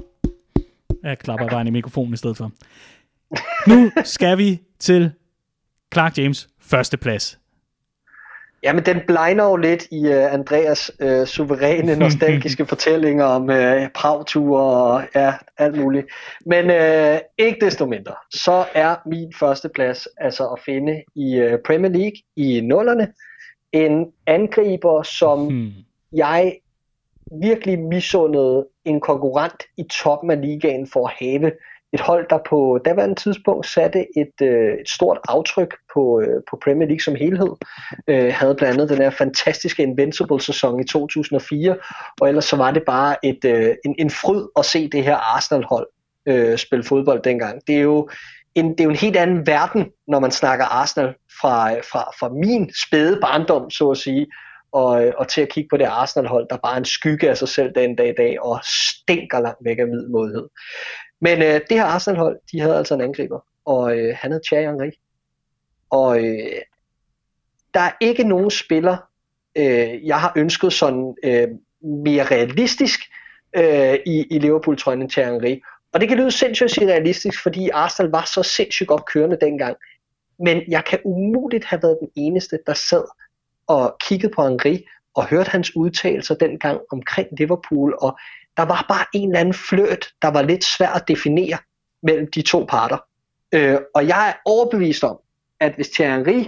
Jeg 1.03 1.19
klapper 1.19 1.47
bare 1.47 1.67
i 1.67 1.71
mikrofonen 1.71 2.13
i 2.13 2.17
stedet 2.17 2.37
for. 2.37 2.51
Nu 3.67 3.91
skal 4.03 4.37
vi 4.37 4.61
til 4.79 5.11
Clark 5.93 6.17
James 6.17 6.47
førsteplads. 6.61 7.39
Jamen, 8.67 8.85
den 8.85 8.99
blinder 9.07 9.43
jo 9.45 9.55
lidt 9.55 9.87
i 9.91 10.07
uh, 10.07 10.33
Andreas 10.33 10.91
uh, 11.03 11.25
suveræne, 11.25 11.95
nostalgiske 12.05 12.65
fortællinger 12.65 13.25
om 13.25 13.43
uh, 13.43 13.91
Prag-ture 13.95 14.61
og 14.61 15.03
ja, 15.15 15.33
alt 15.57 15.77
muligt. 15.77 16.07
Men 16.45 16.65
uh, 16.65 17.19
ikke 17.37 17.57
desto 17.61 17.85
mindre, 17.85 18.13
så 18.31 18.65
er 18.73 18.95
min 19.05 19.33
første 19.39 19.69
plads 19.69 20.07
altså 20.17 20.47
at 20.47 20.59
finde 20.65 21.03
i 21.15 21.41
uh, 21.41 21.51
Premier 21.65 21.91
League 21.91 22.17
i 22.35 22.61
nullerne. 22.61 23.13
En 23.71 24.05
angriber, 24.25 25.03
som 25.03 25.47
hmm. 25.47 25.71
jeg 26.13 26.57
virkelig 27.41 27.79
misundede 27.79 28.67
en 28.85 28.99
konkurrent 29.01 29.63
i 29.77 29.83
toppen 29.83 30.31
af 30.31 30.41
ligaen 30.41 30.87
for 30.87 31.07
at 31.07 31.13
have 31.19 31.51
et 31.93 31.99
hold, 31.99 32.29
der 32.29 32.39
på 32.49 32.79
daværende 32.85 33.15
tidspunkt 33.15 33.65
satte 33.65 34.05
et, 34.17 34.41
øh, 34.41 34.73
et 34.73 34.89
stort 34.89 35.19
aftryk 35.27 35.75
på, 35.93 36.21
øh, 36.21 36.41
på 36.49 36.59
Premier 36.63 36.87
League 36.87 37.01
som 37.01 37.15
helhed. 37.15 37.51
Øh, 38.07 38.33
havde 38.33 38.55
blandt 38.55 38.73
andet 38.73 38.89
den 38.89 38.97
her 38.97 39.09
fantastiske 39.09 39.83
Invincible-sæson 39.83 40.79
i 40.79 40.83
2004, 40.83 41.77
og 42.21 42.27
ellers 42.27 42.45
så 42.45 42.55
var 42.55 42.71
det 42.71 42.83
bare 42.85 43.25
et, 43.25 43.45
øh, 43.45 43.75
en, 43.85 43.95
en 43.99 44.09
fryd 44.09 44.47
at 44.57 44.65
se 44.65 44.89
det 44.89 45.03
her 45.03 45.15
Arsenal-hold 45.15 45.87
øh, 46.27 46.57
spille 46.57 46.83
fodbold 46.83 47.21
dengang. 47.23 47.61
Det 47.67 47.75
er 47.75 47.81
jo 47.81 48.09
en, 48.55 48.71
det 48.71 48.79
er 48.79 48.83
jo 48.83 48.89
en 48.89 48.95
helt 48.95 49.17
anden 49.17 49.47
verden, 49.47 49.91
når 50.07 50.19
man 50.19 50.31
snakker 50.31 50.65
Arsenal 50.65 51.13
fra, 51.41 51.73
fra, 51.73 52.11
fra 52.19 52.29
min 52.29 52.71
spæde 52.85 53.19
barndom, 53.21 53.69
så 53.69 53.89
at 53.89 53.97
sige, 53.97 54.27
og, 54.71 55.05
øh, 55.05 55.13
og 55.17 55.27
til 55.27 55.41
at 55.41 55.49
kigge 55.49 55.67
på 55.69 55.77
det 55.77 55.85
Arsenal-hold, 55.85 56.47
der 56.49 56.57
bare 56.57 56.73
er 56.73 56.77
en 56.77 56.85
skygge 56.85 57.29
af 57.29 57.37
sig 57.37 57.47
selv 57.47 57.71
den 57.75 57.95
dag 57.95 58.09
i 58.09 58.17
dag, 58.17 58.41
og 58.41 58.59
stinker 58.63 59.39
langt 59.39 59.65
væk 59.65 59.79
af 59.79 59.87
middelmodighed. 59.87 60.47
Men 61.21 61.41
øh, 61.41 61.61
det 61.69 61.77
her 61.77 61.83
Arsenal-hold, 61.83 62.39
de 62.51 62.59
havde 62.59 62.77
altså 62.77 62.93
en 62.93 63.01
angriber, 63.01 63.39
og 63.65 63.97
øh, 63.97 64.15
han 64.17 64.31
hed 64.31 64.41
Thierry 64.47 64.65
Henry. 64.65 64.91
Og 65.89 66.25
øh, 66.25 66.61
der 67.73 67.79
er 67.79 67.91
ikke 68.01 68.23
nogen 68.23 68.51
spiller, 68.51 68.97
øh, 69.55 70.07
jeg 70.07 70.19
har 70.21 70.33
ønsket 70.35 70.73
sådan 70.73 71.15
øh, 71.23 71.47
mere 71.81 72.23
realistisk 72.23 72.99
øh, 73.55 73.93
i, 74.05 74.25
i 74.29 74.39
Liverpool-trøjen 74.39 75.01
end 75.01 75.09
Thierry 75.09 75.31
Henry. 75.31 75.59
Og 75.93 76.01
det 76.01 76.09
kan 76.09 76.17
lyde 76.17 76.31
sindssygt 76.31 76.81
realistisk, 76.81 77.43
fordi 77.43 77.69
Arsenal 77.69 78.11
var 78.11 78.29
så 78.33 78.43
sindssygt 78.43 78.87
godt 78.87 79.05
kørende 79.05 79.37
dengang. 79.41 79.77
Men 80.39 80.61
jeg 80.67 80.85
kan 80.85 80.99
umuligt 81.05 81.65
have 81.65 81.83
været 81.83 81.97
den 81.99 82.09
eneste, 82.15 82.59
der 82.67 82.73
sad 82.73 83.03
og 83.67 83.97
kiggede 83.99 84.33
på 84.35 84.43
Henri 84.43 84.85
og 85.13 85.27
hørte 85.27 85.49
hans 85.49 85.75
udtalelser 85.75 86.35
dengang 86.35 86.81
omkring 86.91 87.27
Liverpool, 87.37 87.97
og 88.01 88.17
der 88.57 88.65
var 88.65 88.85
bare 88.89 89.05
en 89.13 89.29
eller 89.29 89.39
anden 89.39 89.53
fløt, 89.53 90.09
der 90.21 90.27
var 90.27 90.41
lidt 90.41 90.63
svær 90.63 90.89
at 90.89 91.07
definere 91.07 91.57
mellem 92.03 92.31
de 92.31 92.41
to 92.41 92.65
parter. 92.69 92.97
Øh, 93.53 93.77
og 93.95 94.07
jeg 94.07 94.29
er 94.29 94.33
overbevist 94.45 95.03
om, 95.03 95.19
at 95.59 95.75
hvis 95.75 95.89
Thierry 95.89 96.45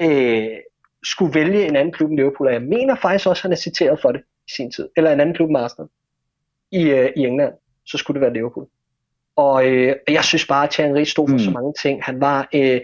øh, 0.00 0.58
skulle 1.04 1.34
vælge 1.34 1.66
en 1.66 1.76
anden 1.76 1.92
klub 1.92 2.10
end 2.10 2.18
Liverpool, 2.18 2.46
og 2.46 2.52
jeg 2.52 2.62
mener 2.62 2.94
faktisk 2.94 3.26
også, 3.26 3.40
at 3.40 3.42
han 3.42 3.52
er 3.52 3.56
citeret 3.56 4.00
for 4.00 4.12
det 4.12 4.20
i 4.48 4.50
sin 4.56 4.72
tid, 4.72 4.88
eller 4.96 5.12
en 5.12 5.20
anden 5.20 5.34
klub 5.34 5.48
end 5.48 5.58
Arsenal 5.58 5.88
i, 6.72 6.82
øh, 6.82 7.10
i 7.16 7.20
England, 7.20 7.52
så 7.86 7.98
skulle 7.98 8.14
det 8.14 8.20
være 8.20 8.32
Liverpool. 8.32 8.66
Og 9.36 9.66
øh, 9.66 9.96
jeg 10.08 10.24
synes 10.24 10.46
bare, 10.46 10.64
at 10.64 10.70
Thierry 10.70 11.04
stod 11.04 11.28
for 11.28 11.32
mm. 11.32 11.38
så 11.38 11.50
mange 11.50 11.74
ting. 11.82 12.04
Han 12.04 12.20
var 12.20 12.48
øh, 12.54 12.80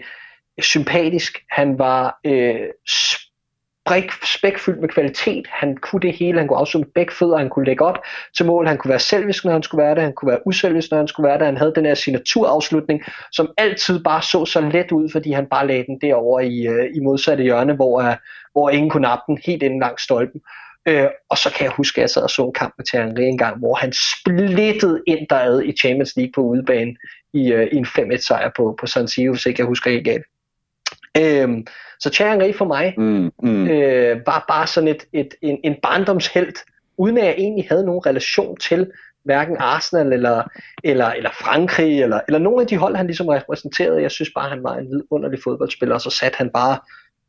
sympatisk, 0.61 1.43
han 1.49 1.79
var 1.79 2.19
øh, 2.25 2.67
brik, 3.85 4.11
spækfyldt 4.11 4.81
med 4.81 4.89
kvalitet. 4.89 5.47
Han 5.49 5.77
kunne 5.77 6.01
det 6.01 6.13
hele. 6.13 6.39
Han 6.39 6.47
kunne 6.47 6.59
afslutte 6.59 6.87
med 6.87 6.93
begge 6.93 7.13
fødder. 7.13 7.37
Han 7.37 7.49
kunne 7.49 7.65
lægge 7.65 7.85
op 7.85 7.97
til 8.37 8.45
mål. 8.45 8.67
Han 8.67 8.77
kunne 8.77 8.89
være 8.89 8.99
selvisk, 8.99 9.45
når 9.45 9.51
han 9.51 9.63
skulle 9.63 9.83
være 9.83 9.95
det. 9.95 10.03
Han 10.03 10.13
kunne 10.13 10.31
være 10.31 10.47
uselvisk, 10.47 10.91
når 10.91 10.97
han 10.97 11.07
skulle 11.07 11.27
være 11.27 11.37
det. 11.37 11.45
Han 11.45 11.57
havde 11.57 11.73
den 11.75 11.85
her 11.85 11.93
signaturafslutning, 11.93 13.03
som 13.31 13.51
altid 13.57 14.03
bare 14.03 14.21
så 14.21 14.45
så 14.45 14.61
let 14.61 14.91
ud, 14.91 15.09
fordi 15.11 15.31
han 15.31 15.45
bare 15.45 15.67
lagde 15.67 15.85
den 15.85 15.99
derover 16.01 16.39
i, 16.39 16.67
øh, 16.67 16.95
i 16.95 16.99
modsatte 16.99 17.43
hjørne, 17.43 17.73
hvor, 17.73 18.01
øh, 18.01 18.15
hvor 18.51 18.69
ingen 18.69 18.89
kunne 18.89 19.01
nappe 19.01 19.23
den 19.27 19.39
helt 19.45 19.63
inden 19.63 19.79
langs 19.79 20.03
stolpen. 20.03 20.41
Øh, 20.85 21.07
og 21.29 21.37
så 21.37 21.51
kan 21.51 21.63
jeg 21.63 21.71
huske, 21.71 21.97
at 21.97 22.01
jeg 22.01 22.09
sad 22.09 22.21
og 22.21 22.29
så 22.29 22.45
en 22.45 22.53
kamp 22.53 22.73
med 22.77 22.85
Thierry 22.85 23.21
en 23.21 23.37
gang, 23.37 23.59
hvor 23.59 23.73
han 23.73 23.93
splittede 23.93 25.01
ind 25.07 25.27
derad 25.29 25.63
i 25.63 25.71
Champions 25.71 26.15
League 26.15 26.31
på 26.35 26.41
udebane 26.41 26.95
i, 27.33 27.51
øh, 27.51 27.67
i 27.71 27.75
en 27.75 27.85
5-1 27.85 28.17
sejr 28.17 28.51
på, 28.55 28.75
på 28.79 28.87
San 28.87 29.07
Siro, 29.07 29.33
hvis 29.33 29.45
ikke 29.45 29.59
jeg 29.59 29.67
husker 29.67 29.91
helt 29.91 30.05
galt. 30.05 30.25
Øh, 31.17 31.49
så 32.03 32.09
Thierry 32.09 32.53
for 32.53 32.65
mig 32.65 32.93
mm, 32.97 33.31
mm. 33.43 33.67
Øh, 33.67 34.21
var 34.25 34.45
bare 34.47 34.67
sådan 34.67 34.87
et, 34.87 35.05
et, 35.13 35.33
en, 35.41 35.59
en 35.63 35.75
barndomshelt, 35.81 36.59
uden 36.97 37.17
at 37.17 37.25
jeg 37.25 37.35
egentlig 37.37 37.65
havde 37.69 37.85
nogen 37.85 38.05
relation 38.05 38.57
til 38.57 38.91
hverken 39.23 39.57
Arsenal 39.59 40.13
eller, 40.13 40.43
eller, 40.83 41.07
eller 41.07 41.29
Frankrig, 41.41 42.01
eller, 42.01 42.19
eller 42.27 42.39
nogle 42.39 42.61
af 42.61 42.67
de 42.67 42.77
hold, 42.77 42.95
han 42.95 43.05
ligesom 43.05 43.27
repræsenterede. 43.27 44.01
Jeg 44.01 44.11
synes 44.11 44.31
bare, 44.35 44.49
han 44.49 44.63
var 44.63 44.75
en 44.75 44.87
vidunderlig 44.89 45.39
fodboldspiller, 45.43 45.95
og 45.95 46.01
så 46.01 46.09
satte 46.09 46.37
han 46.37 46.49
bare 46.49 46.77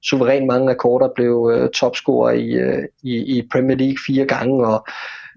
suverænt 0.03 0.47
mange 0.47 0.71
rekorder, 0.71 1.09
blev 1.17 1.51
øh, 1.55 1.71
topscorer 1.71 2.33
i, 2.33 2.51
øh, 2.51 2.85
i, 3.03 3.39
i 3.39 3.49
Premier 3.53 3.77
League 3.77 3.99
fire 4.07 4.25
gange, 4.25 4.67
og 4.67 4.87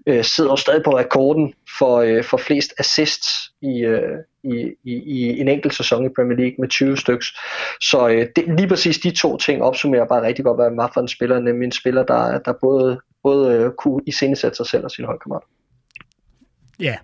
øh, 0.06 0.24
sidder 0.24 0.56
stadig 0.56 0.82
på 0.84 0.98
rekorden 0.98 1.54
for, 1.78 1.96
øh, 1.96 2.24
for 2.24 2.36
flest 2.36 2.74
assists 2.78 3.52
i, 3.62 3.80
øh, 3.80 4.18
i, 4.44 4.74
i, 4.84 4.92
i 4.92 5.40
en 5.40 5.48
enkelt 5.48 5.74
sæson 5.74 6.06
i 6.06 6.08
Premier 6.16 6.38
League 6.38 6.54
med 6.58 6.68
20 6.68 6.96
styks. 6.96 7.26
Så 7.80 8.08
øh, 8.08 8.26
det, 8.36 8.44
lige 8.56 8.68
præcis 8.68 8.98
de 8.98 9.10
to 9.10 9.36
ting 9.36 9.62
opsummerer 9.62 10.06
bare 10.06 10.22
rigtig 10.22 10.44
godt, 10.44 10.56
hvad 10.56 10.76
var 10.76 10.90
for 10.94 11.00
en 11.00 11.08
spiller, 11.08 11.40
nemlig 11.40 11.66
en 11.66 11.72
spiller, 11.72 12.02
der, 12.02 12.38
der 12.38 12.52
både, 12.60 13.00
både 13.22 13.54
øh, 13.54 13.70
kunne 13.70 14.00
iscenesætte 14.06 14.56
sig 14.56 14.66
selv 14.66 14.84
og 14.84 14.90
sin 14.90 15.04
holdkammerat. 15.04 15.42
Ja, 16.80 16.96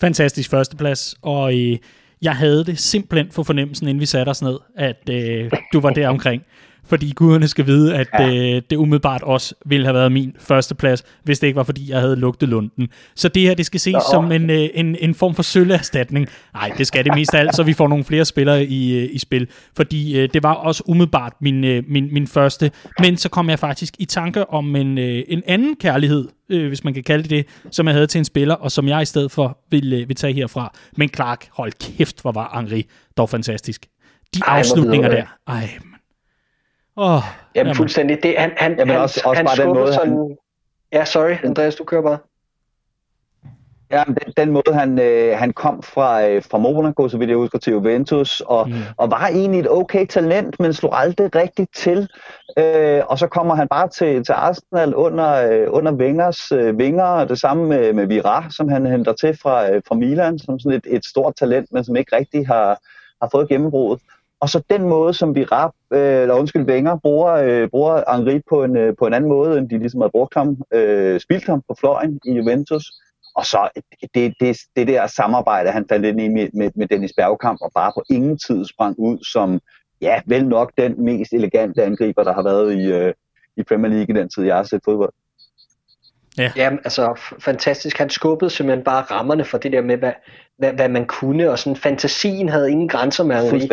fantastisk 0.00 0.50
førsteplads, 0.50 1.14
og 1.22 1.58
øh, 1.58 1.78
jeg 2.22 2.36
havde 2.36 2.64
det 2.64 2.78
simpelthen 2.78 3.32
for 3.32 3.42
fornemmelsen, 3.42 3.88
inden 3.88 4.00
vi 4.00 4.06
satte 4.06 4.30
os 4.30 4.42
ned, 4.42 4.58
at 4.76 5.08
øh, 5.10 5.50
du 5.72 5.80
var 5.80 5.90
der 5.90 6.08
omkring 6.08 6.42
fordi 6.88 7.12
guderne 7.12 7.48
skal 7.48 7.66
vide, 7.66 7.94
at 7.94 8.08
ja. 8.18 8.28
øh, 8.28 8.62
det 8.70 8.76
umiddelbart 8.76 9.22
også 9.22 9.54
ville 9.66 9.86
have 9.86 9.94
været 9.94 10.12
min 10.12 10.36
første 10.38 10.74
plads, 10.74 11.04
hvis 11.22 11.38
det 11.38 11.46
ikke 11.46 11.56
var, 11.56 11.62
fordi 11.62 11.90
jeg 11.90 12.00
havde 12.00 12.16
lugtet 12.16 12.48
lunden. 12.48 12.88
Så 13.14 13.28
det 13.28 13.42
her, 13.42 13.54
det 13.54 13.66
skal 13.66 13.80
ses 13.80 13.92
Nå. 13.92 14.00
som 14.10 14.32
en, 14.32 14.50
øh, 14.50 14.68
en, 14.74 14.96
en 15.00 15.14
form 15.14 15.34
for 15.34 15.42
sølveerstatning. 15.42 16.28
Nej, 16.54 16.72
det 16.78 16.86
skal 16.86 17.04
det 17.04 17.14
mest 17.14 17.34
af 17.34 17.38
alt, 17.38 17.56
så 17.56 17.62
vi 17.62 17.72
får 17.72 17.88
nogle 17.88 18.04
flere 18.04 18.24
spillere 18.24 18.64
i, 18.64 18.98
øh, 18.98 19.08
i 19.12 19.18
spil, 19.18 19.48
fordi 19.76 20.18
øh, 20.18 20.28
det 20.32 20.42
var 20.42 20.54
også 20.54 20.82
umiddelbart 20.86 21.32
min, 21.40 21.64
øh, 21.64 21.82
min, 21.88 22.08
min 22.12 22.26
første. 22.26 22.70
Men 22.98 23.16
så 23.16 23.28
kom 23.28 23.50
jeg 23.50 23.58
faktisk 23.58 23.94
i 23.98 24.04
tanke 24.04 24.50
om 24.50 24.76
en, 24.76 24.98
øh, 24.98 25.22
en 25.28 25.42
anden 25.46 25.76
kærlighed, 25.76 26.28
øh, 26.50 26.68
hvis 26.68 26.84
man 26.84 26.94
kan 26.94 27.02
kalde 27.02 27.28
det 27.28 27.36
det, 27.36 27.74
som 27.74 27.86
jeg 27.86 27.94
havde 27.94 28.06
til 28.06 28.18
en 28.18 28.24
spiller, 28.24 28.54
og 28.54 28.72
som 28.72 28.88
jeg 28.88 29.02
i 29.02 29.04
stedet 29.04 29.30
for 29.30 29.58
vil, 29.70 29.92
øh, 29.92 30.08
vil 30.08 30.16
tage 30.16 30.32
herfra. 30.32 30.74
Men 30.96 31.08
Clark, 31.08 31.48
hold 31.52 31.72
kæft, 31.72 32.22
hvor 32.22 32.32
var 32.32 32.52
Henri 32.56 32.86
dog 33.16 33.30
fantastisk. 33.30 33.86
De 34.34 34.40
Ej, 34.46 34.58
afslutninger 34.58 35.08
der. 35.08 35.24
Ej, 35.46 35.78
Oh, 36.96 37.22
jamen, 37.54 37.74
fuldstændig. 37.74 38.22
Det, 38.22 38.34
han, 38.38 38.52
han, 38.56 38.78
jamen, 38.78 38.94
han, 38.94 39.02
også, 39.02 39.20
også 39.24 39.36
han 39.38 39.46
bare 39.46 39.66
den 39.66 39.74
måde, 39.74 39.92
sådan... 39.94 40.08
Han... 40.08 40.36
Ja, 40.92 41.04
sorry, 41.04 41.36
Andreas, 41.44 41.74
du 41.74 41.84
kører 41.84 42.02
bare. 42.02 42.18
Ja, 43.90 44.04
den, 44.06 44.32
den 44.36 44.50
måde, 44.50 44.72
han, 44.74 44.98
øh, 44.98 45.38
han 45.38 45.52
kom 45.52 45.82
fra, 45.82 46.26
øh, 46.26 46.42
fra 46.50 46.58
Monaco, 46.58 47.08
så 47.08 47.18
vidt 47.18 47.30
jeg 47.30 47.36
husker, 47.36 47.58
til 47.58 47.72
Juventus, 47.72 48.40
og, 48.40 48.68
mm. 48.68 48.74
og 48.96 49.10
var 49.10 49.26
egentlig 49.26 49.60
et 49.60 49.70
okay 49.70 50.06
talent, 50.06 50.60
men 50.60 50.72
slog 50.72 51.00
aldrig 51.00 51.34
rigtigt 51.34 51.74
til. 51.74 52.08
Øh, 52.58 53.02
og 53.06 53.18
så 53.18 53.26
kommer 53.26 53.54
han 53.54 53.68
bare 53.68 53.88
til, 53.88 54.24
til 54.24 54.32
Arsenal 54.32 54.94
under, 54.94 55.32
øh, 55.32 55.66
under 55.68 55.92
Wengers 55.92 56.52
øh, 56.52 56.78
vinger, 56.78 57.04
og 57.04 57.28
det 57.28 57.40
samme 57.40 57.66
med, 57.66 57.92
med 57.92 58.06
Vira, 58.06 58.46
som 58.50 58.68
han 58.68 58.86
henter 58.86 59.12
til 59.12 59.38
fra, 59.42 59.70
øh, 59.70 59.82
fra 59.88 59.94
Milan, 59.94 60.38
som 60.38 60.58
sådan 60.58 60.78
et, 60.78 60.86
et 60.86 61.04
stort 61.04 61.34
talent, 61.34 61.72
men 61.72 61.84
som 61.84 61.96
ikke 61.96 62.16
rigtig 62.16 62.46
har, 62.46 62.78
har 63.22 63.28
fået 63.32 63.48
gennembruddet. 63.48 64.02
Og 64.40 64.48
så 64.48 64.62
den 64.70 64.82
måde, 64.82 65.14
som 65.14 65.34
vi 65.34 65.44
rap, 65.44 65.72
øh, 65.92 66.22
eller 66.22 66.34
undskyld, 66.34 66.70
Wenger 66.70 66.96
bruger, 66.96 67.32
øh, 67.32 67.68
bruger 67.68 68.16
Henri 68.16 68.40
på 68.48 68.64
en, 68.64 68.76
øh, 68.76 68.96
på 68.98 69.06
en 69.06 69.14
anden 69.14 69.28
måde, 69.28 69.58
end 69.58 69.70
de 69.70 69.78
ligesom 69.78 70.00
har 70.00 70.08
brugt 70.08 70.34
ham, 70.34 70.56
øh, 70.72 71.20
spildt 71.20 71.46
ham 71.46 71.62
på 71.68 71.76
fløjen 71.80 72.20
i 72.24 72.32
Juventus. 72.32 72.84
Og 73.34 73.46
så 73.46 73.68
det, 74.14 74.34
det, 74.40 74.56
det 74.76 74.88
der 74.88 75.06
samarbejde, 75.06 75.70
han 75.70 75.86
fandt 75.88 76.06
ind 76.06 76.20
i 76.20 76.28
med, 76.28 76.48
med, 76.54 76.70
med 76.74 76.86
Dennis 76.86 77.12
Bergkamp, 77.16 77.58
og 77.62 77.70
bare 77.74 77.92
på 77.94 78.02
ingen 78.10 78.38
tid 78.38 78.64
sprang 78.64 78.98
ud 78.98 79.24
som, 79.24 79.60
ja, 80.00 80.20
vel 80.26 80.48
nok 80.48 80.72
den 80.78 81.04
mest 81.04 81.32
elegante 81.32 81.84
angriber, 81.84 82.24
der 82.24 82.32
har 82.34 82.42
været 82.42 82.74
i, 82.74 82.92
øh, 82.92 83.14
i 83.56 83.62
Premier 83.62 83.92
League 83.92 84.16
i 84.16 84.18
den 84.18 84.28
tid, 84.28 84.44
jeg 84.44 84.56
har 84.56 84.62
set 84.62 84.80
fodbold. 84.84 85.12
Ja. 86.38 86.52
Jamen, 86.56 86.78
altså 86.84 87.20
fantastisk. 87.40 87.98
Han 87.98 88.10
skubbede 88.10 88.50
simpelthen 88.50 88.84
bare 88.84 89.02
rammerne 89.02 89.44
for 89.44 89.58
det 89.58 89.72
der 89.72 89.82
med, 89.82 89.96
hvad, 89.96 90.12
hvad, 90.58 90.72
hvad 90.72 90.88
man 90.88 91.06
kunne, 91.06 91.50
og 91.50 91.58
sådan 91.58 91.76
fantasien 91.76 92.48
havde 92.48 92.70
ingen 92.70 92.88
grænser 92.88 93.24
med 93.24 93.50
Henri. 93.50 93.68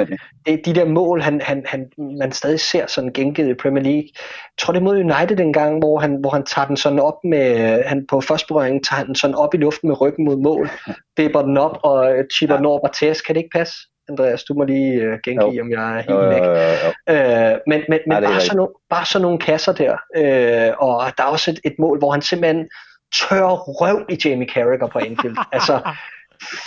Det, 0.46 0.66
de 0.66 0.76
der 0.76 0.86
mål, 0.86 1.22
han, 1.22 1.42
han, 1.42 1.64
han, 1.66 1.90
man 2.20 2.32
stadig 2.32 2.60
ser 2.60 2.88
sådan 2.88 3.14
gengivet 3.14 3.50
i 3.50 3.54
Premier 3.54 3.84
League. 3.84 4.08
Jeg 4.14 4.58
tror 4.60 4.74
det 4.74 4.80
er 4.80 4.84
mod 4.84 4.98
United 4.98 5.40
en 5.40 5.54
gang, 5.54 5.80
hvor 5.80 6.00
han, 6.00 6.18
hvor 6.20 6.30
han 6.30 6.46
tager 6.46 6.68
den 6.68 6.78
sådan 6.78 7.00
op 7.00 7.18
med, 7.24 7.84
han 7.84 8.06
på 8.10 8.22
første 8.22 8.48
berøring 8.48 8.86
tager 8.86 9.04
den 9.04 9.16
sådan 9.16 9.36
op 9.36 9.54
i 9.54 9.58
luften 9.58 9.90
med 9.90 10.02
ryggen 10.02 10.26
mod 10.26 10.38
mål, 10.38 10.70
dæber 11.18 11.42
den 11.42 11.58
op 11.58 11.78
og 11.84 12.16
chipper 12.34 12.56
ja. 12.56 12.58
den 12.58 12.66
over 12.66 12.80
Bartes. 12.80 13.22
Kan 13.22 13.36
det 13.36 13.42
ikke 13.42 13.58
passe? 13.58 13.76
Andreas, 14.10 14.44
du 14.44 14.54
må 14.54 14.64
lige 14.64 15.12
uh, 15.12 15.20
gengive, 15.24 15.52
jo. 15.52 15.64
om 15.64 15.72
jeg 15.72 15.98
er 15.98 16.02
helt 16.02 16.10
jo, 16.10 16.30
væk. 16.30 16.44
Jo, 16.44 16.52
jo, 16.52 16.74
jo. 16.84 16.90
Uh, 17.14 17.60
men 17.68 17.82
men, 17.90 18.00
men 18.08 18.24
ja, 18.24 18.30
bare, 18.30 18.42
sådan 18.42 18.58
nogle, 18.58 18.74
bare 18.90 19.06
sådan 19.06 19.22
nogle 19.22 19.40
kasser 19.40 19.74
der. 19.74 19.92
Uh, 19.92 20.88
og 20.88 21.12
der 21.18 21.24
er 21.24 21.28
også 21.28 21.52
et, 21.52 21.60
et 21.64 21.76
mål, 21.80 21.98
hvor 21.98 22.12
han 22.12 22.22
simpelthen 22.22 22.70
tør 23.14 23.48
røv 23.48 24.06
i 24.10 24.18
Jamie 24.26 24.50
Carragher 24.50 24.88
på 24.88 25.00
Anfield. 25.00 25.38
altså, 25.52 25.82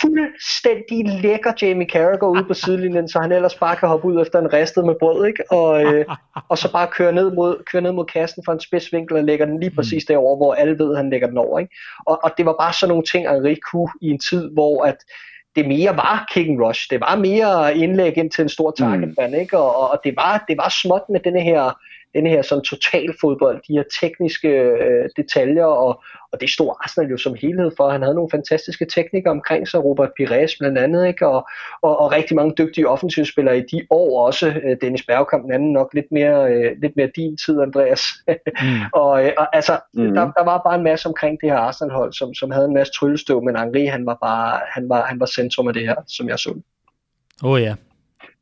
fuldstændig 0.01 1.21
lækker 1.21 1.51
Jamie 1.61 1.89
Carragher 1.89 2.27
ude 2.27 2.43
på 2.43 2.53
sidelinjen, 2.53 3.09
så 3.09 3.19
han 3.19 3.31
ellers 3.31 3.55
bare 3.55 3.75
kan 3.75 3.89
hoppe 3.89 4.07
ud 4.07 4.21
efter 4.21 4.39
en 4.39 4.53
ristet 4.53 4.85
med 4.85 4.95
brød, 4.99 5.25
ikke? 5.25 5.51
Og, 5.51 5.83
øh, 5.83 6.05
og 6.49 6.57
så 6.57 6.71
bare 6.71 6.87
køre 6.87 7.11
ned, 7.11 7.31
mod, 7.31 7.63
køre 7.71 7.81
ned 7.81 7.91
mod 7.91 8.05
kassen 8.05 8.43
fra 8.45 8.53
en 8.53 8.59
spidsvinkel 8.59 9.17
og 9.17 9.23
lægger 9.23 9.45
den 9.45 9.59
lige 9.59 9.75
præcis 9.75 10.03
mm. 10.03 10.13
derover, 10.13 10.37
hvor 10.37 10.53
alle 10.53 10.79
ved, 10.79 10.91
at 10.91 10.97
han 10.97 11.09
lægger 11.09 11.27
den 11.27 11.37
over, 11.37 11.59
ikke? 11.59 11.75
Og, 12.05 12.19
og 12.23 12.31
det 12.37 12.45
var 12.45 12.55
bare 12.59 12.73
sådan 12.73 12.89
nogle 12.89 13.03
ting, 13.03 13.29
Henri 13.29 13.55
kunne 13.55 13.89
i 14.01 14.09
en 14.09 14.19
tid, 14.19 14.49
hvor 14.53 14.83
at 14.83 14.97
det 15.57 15.67
mere 15.67 15.97
var 15.97 16.25
King 16.33 16.61
Rush. 16.61 16.89
Det 16.89 16.99
var 17.01 17.15
mere 17.15 17.77
indlæg 17.77 18.17
ind 18.17 18.31
til 18.31 18.41
en 18.41 18.49
stor 18.49 18.71
targetman, 18.71 19.29
mm. 19.31 19.39
ikke? 19.39 19.57
Og, 19.57 19.91
og 19.91 20.01
det, 20.03 20.13
var, 20.15 20.45
det 20.47 20.57
var 20.57 20.69
småt 20.69 21.09
med 21.09 21.19
denne 21.19 21.41
her, 21.41 21.79
den 22.17 22.27
her 22.27 22.41
sådan 22.41 22.63
total 22.63 23.13
fodbold, 23.21 23.61
de 23.67 23.73
her 23.73 23.83
tekniske 24.01 24.49
øh, 24.49 25.09
detaljer, 25.17 25.65
og, 25.65 26.03
og 26.31 26.41
det 26.41 26.49
stod 26.49 26.75
Arsenal 26.83 27.09
jo 27.09 27.17
som 27.17 27.35
helhed 27.41 27.71
for. 27.77 27.89
Han 27.89 28.01
havde 28.01 28.15
nogle 28.15 28.29
fantastiske 28.31 28.85
teknikere 28.85 29.31
omkring 29.31 29.67
sig, 29.67 29.83
Robert 29.83 30.09
Pires 30.17 30.55
blandt 30.59 30.77
andet, 30.77 31.07
ikke? 31.07 31.27
Og, 31.27 31.47
og, 31.81 31.99
og 31.99 32.11
rigtig 32.11 32.35
mange 32.35 32.53
dygtige 32.57 32.89
offensivspillere 32.89 33.57
i 33.57 33.63
de 33.71 33.81
år 33.89 34.25
også. 34.25 34.47
Øh, 34.63 34.77
Dennis 34.81 35.05
Bergkamp 35.05 35.43
den 35.43 35.51
anden 35.51 35.73
nok 35.73 35.93
lidt 35.93 36.11
mere, 36.11 36.53
øh, 36.53 36.71
lidt 36.81 36.95
mere 36.95 37.09
din 37.15 37.37
tid, 37.37 37.61
Andreas. 37.61 38.01
Mm. 38.27 38.79
og, 39.01 39.25
øh, 39.25 39.31
og 39.37 39.55
altså, 39.55 39.79
mm. 39.93 40.13
der, 40.13 40.31
der 40.31 40.43
var 40.43 40.61
bare 40.65 40.75
en 40.75 40.83
masse 40.83 41.07
omkring 41.07 41.41
det 41.41 41.49
her 41.49 41.57
Arsenal-hold, 41.57 42.13
som, 42.13 42.33
som 42.33 42.51
havde 42.51 42.65
en 42.65 42.73
masse 42.73 42.93
tryllestøv, 42.93 43.43
men 43.43 43.57
Henri, 43.57 43.85
han 43.85 44.05
var 44.05 44.17
bare 44.21 44.59
han 44.73 44.89
var, 44.89 45.05
han 45.05 45.19
var 45.19 45.25
centrum 45.25 45.67
af 45.67 45.73
det 45.73 45.83
her, 45.83 45.95
som 46.07 46.29
jeg 46.29 46.39
så. 46.39 46.49
Åh 47.43 47.51
oh, 47.51 47.61
ja. 47.61 47.75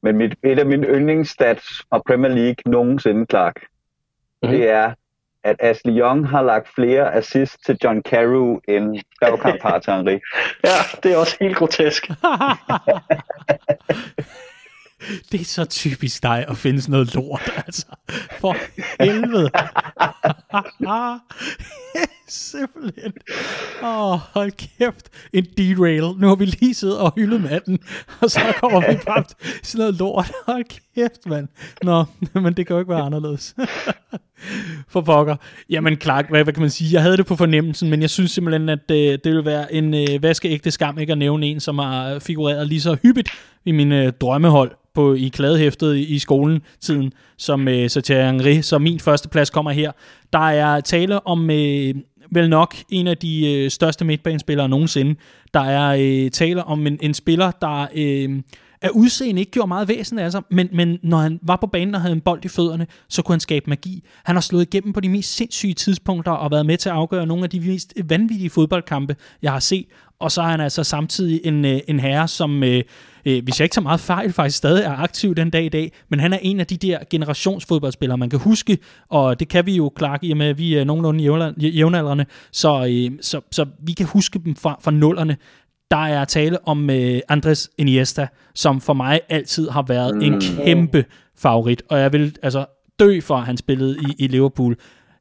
Men 0.05 0.17
mit, 0.17 0.35
et 0.43 0.59
af 0.59 0.65
mine 0.65 0.87
yndlingsstats 0.87 1.81
fra 1.89 2.01
Premier 2.07 2.31
League 2.31 2.55
nogensinde, 2.65 3.25
Clark, 3.29 3.55
mm-hmm. 3.55 4.57
det 4.57 4.69
er, 4.69 4.93
at 5.43 5.55
Ashley 5.59 5.99
Young 5.99 6.27
har 6.29 6.41
lagt 6.41 6.67
flere 6.75 7.13
assists 7.13 7.57
til 7.65 7.77
John 7.83 8.01
Carew, 8.01 8.59
end 8.67 8.99
Bergkamp 9.21 9.61
har 9.61 9.79
til 9.79 9.93
Henri. 9.93 10.13
ja, 10.69 10.77
det 11.03 11.13
er 11.13 11.17
også 11.17 11.37
helt 11.39 11.57
grotesk. 11.57 12.09
det 15.31 15.41
er 15.41 15.45
så 15.45 15.65
typisk 15.65 16.23
dig 16.23 16.45
at 16.47 16.57
finde 16.57 16.81
sådan 16.81 16.91
noget 16.91 17.15
lort, 17.15 17.51
altså. 17.67 17.85
For 18.39 18.55
helvede. 19.03 19.49
Simpelthen. 22.27 23.13
Åh, 23.83 24.11
oh, 24.11 24.19
hold 24.19 24.51
kæft. 24.51 25.09
En 25.33 25.45
derail. 25.57 26.19
Nu 26.19 26.27
har 26.27 26.35
vi 26.35 26.45
lige 26.45 26.73
siddet 26.73 26.97
og 26.97 27.13
hyldet 27.15 27.41
manden, 27.43 27.79
og 28.21 28.31
så 28.31 28.39
kommer 28.59 28.79
vi 28.79 28.99
bare 29.05 29.23
sådan 29.63 29.79
noget 29.79 29.95
lort. 29.95 30.31
Hold 30.45 30.63
kæft, 30.95 31.25
mand. 31.25 31.47
Nå, 31.83 32.03
men 32.33 32.53
det 32.53 32.67
kan 32.67 32.73
jo 32.73 32.79
ikke 32.79 32.91
være 32.91 33.01
anderledes. 33.01 33.55
For 34.87 35.01
pokker. 35.01 35.35
Jamen, 35.69 36.01
Clark, 36.01 36.29
hvad, 36.29 36.43
hvad 36.43 36.53
kan 36.53 36.61
man 36.61 36.69
sige? 36.69 36.93
Jeg 36.93 37.01
havde 37.01 37.17
det 37.17 37.25
på 37.25 37.35
fornemmelsen, 37.35 37.89
men 37.89 38.01
jeg 38.01 38.09
synes 38.09 38.31
simpelthen, 38.31 38.69
at 38.69 38.91
øh, 38.91 38.97
det 38.97 39.25
ville 39.25 39.45
være 39.45 39.73
en 39.73 39.93
øh, 39.93 40.23
vaskeægte 40.23 40.71
skam 40.71 40.99
ikke 40.99 41.11
at 41.11 41.17
nævne 41.17 41.45
en, 41.45 41.59
som 41.59 41.79
har 41.79 42.19
figureret 42.19 42.67
lige 42.67 42.81
så 42.81 42.97
hyppigt 43.03 43.29
i 43.65 43.71
mine 43.71 44.05
øh, 44.05 44.13
drømmehold 44.21 44.71
på, 44.95 45.13
i 45.13 45.27
kladehæftet 45.27 45.95
i, 45.95 46.05
i 46.05 46.19
skolen 46.19 46.61
tiden, 46.81 47.13
som 47.37 47.67
øh, 47.67 47.89
Satya 47.89 48.31
Henry, 48.31 48.61
så 48.61 48.79
min 48.79 48.99
første 48.99 49.29
plads 49.29 49.49
kommer 49.49 49.71
her. 49.71 49.91
Der 50.33 50.49
er 50.49 50.79
tale 50.79 51.27
om 51.27 51.49
øh, 51.49 51.95
vel 52.31 52.49
nok 52.49 52.75
en 52.89 53.07
af 53.07 53.17
de 53.17 53.53
øh, 53.53 53.71
største 53.71 54.05
midtbanespillere 54.05 54.69
nogensinde. 54.69 55.15
Der 55.53 55.59
er 55.59 55.97
øh, 55.99 56.31
tale 56.31 56.63
om 56.63 56.87
en, 56.87 56.97
en 57.01 57.13
spiller, 57.13 57.51
der 57.51 57.87
øh, 57.95 58.41
af 58.81 58.89
udseende 58.89 59.39
ikke 59.39 59.51
gjorde 59.51 59.67
meget 59.67 59.87
væsen 59.87 60.19
af 60.19 60.31
sig, 60.31 60.41
men, 60.51 60.69
men 60.73 60.99
når 61.03 61.17
han 61.17 61.39
var 61.41 61.55
på 61.55 61.67
banen 61.67 61.95
og 61.95 62.01
havde 62.01 62.13
en 62.13 62.21
bold 62.21 62.45
i 62.45 62.47
fødderne, 62.47 62.87
så 63.09 63.21
kunne 63.21 63.33
han 63.33 63.39
skabe 63.39 63.69
magi. 63.69 64.03
Han 64.23 64.35
har 64.35 64.41
slået 64.41 64.61
igennem 64.61 64.93
på 64.93 64.99
de 64.99 65.09
mest 65.09 65.35
sindssyge 65.35 65.73
tidspunkter 65.73 66.31
og 66.31 66.51
været 66.51 66.65
med 66.65 66.77
til 66.77 66.89
at 66.89 66.95
afgøre 66.95 67.25
nogle 67.25 67.43
af 67.43 67.49
de 67.49 67.59
mest 67.59 67.93
vanvittige 68.09 68.49
fodboldkampe, 68.49 69.15
jeg 69.41 69.51
har 69.51 69.59
set. 69.59 69.85
Og 70.19 70.31
så 70.31 70.41
er 70.41 70.45
han 70.45 70.61
altså 70.61 70.83
samtidig 70.83 71.41
en, 71.43 71.65
øh, 71.65 71.79
en 71.87 71.99
herre, 71.99 72.27
som, 72.27 72.63
øh, 72.63 72.83
øh, 73.25 73.43
hvis 73.43 73.59
jeg 73.59 73.65
ikke 73.65 73.75
så 73.75 73.81
meget 73.81 73.99
fejl, 73.99 74.33
faktisk 74.33 74.57
stadig 74.57 74.83
er 74.83 74.91
aktiv 74.91 75.35
den 75.35 75.49
dag 75.49 75.65
i 75.65 75.69
dag. 75.69 75.91
Men 76.09 76.19
han 76.19 76.33
er 76.33 76.37
en 76.41 76.59
af 76.59 76.67
de 76.67 76.77
der 76.77 76.99
generationsfodboldspillere, 77.09 78.17
man 78.17 78.29
kan 78.29 78.39
huske, 78.39 78.77
og 79.09 79.39
det 79.39 79.47
kan 79.47 79.65
vi 79.65 79.75
jo 79.75 79.89
klare 79.95 80.19
i 80.21 80.31
og 80.31 80.37
med, 80.37 80.47
at 80.47 80.57
vi 80.57 80.75
er 80.75 80.83
nogenlunde 80.83 81.53
jævnaldrende, 81.57 82.25
så, 82.51 82.85
øh, 82.89 83.19
så, 83.21 83.41
så 83.51 83.65
vi 83.79 83.93
kan 83.93 84.05
huske 84.05 84.39
dem 84.45 84.55
fra, 84.55 84.79
fra 84.81 84.91
nullerne 84.91 85.37
der 85.91 85.97
er 85.97 86.25
tale 86.25 86.67
om 86.67 86.89
øh, 86.89 87.19
Andres 87.29 87.69
Iniesta, 87.77 88.27
som 88.55 88.81
for 88.81 88.93
mig 88.93 89.21
altid 89.29 89.69
har 89.69 89.81
været 89.81 90.15
mm. 90.15 90.21
en 90.21 90.41
kæmpe 90.41 91.05
favorit, 91.37 91.83
og 91.89 91.99
jeg 91.99 92.13
vil 92.13 92.35
altså 92.43 92.65
dø 92.99 93.19
for, 93.21 93.35
at 93.35 93.45
han 93.45 93.57
spillede 93.57 93.97
i, 93.97 94.23
i 94.23 94.27
Liverpool. 94.27 94.75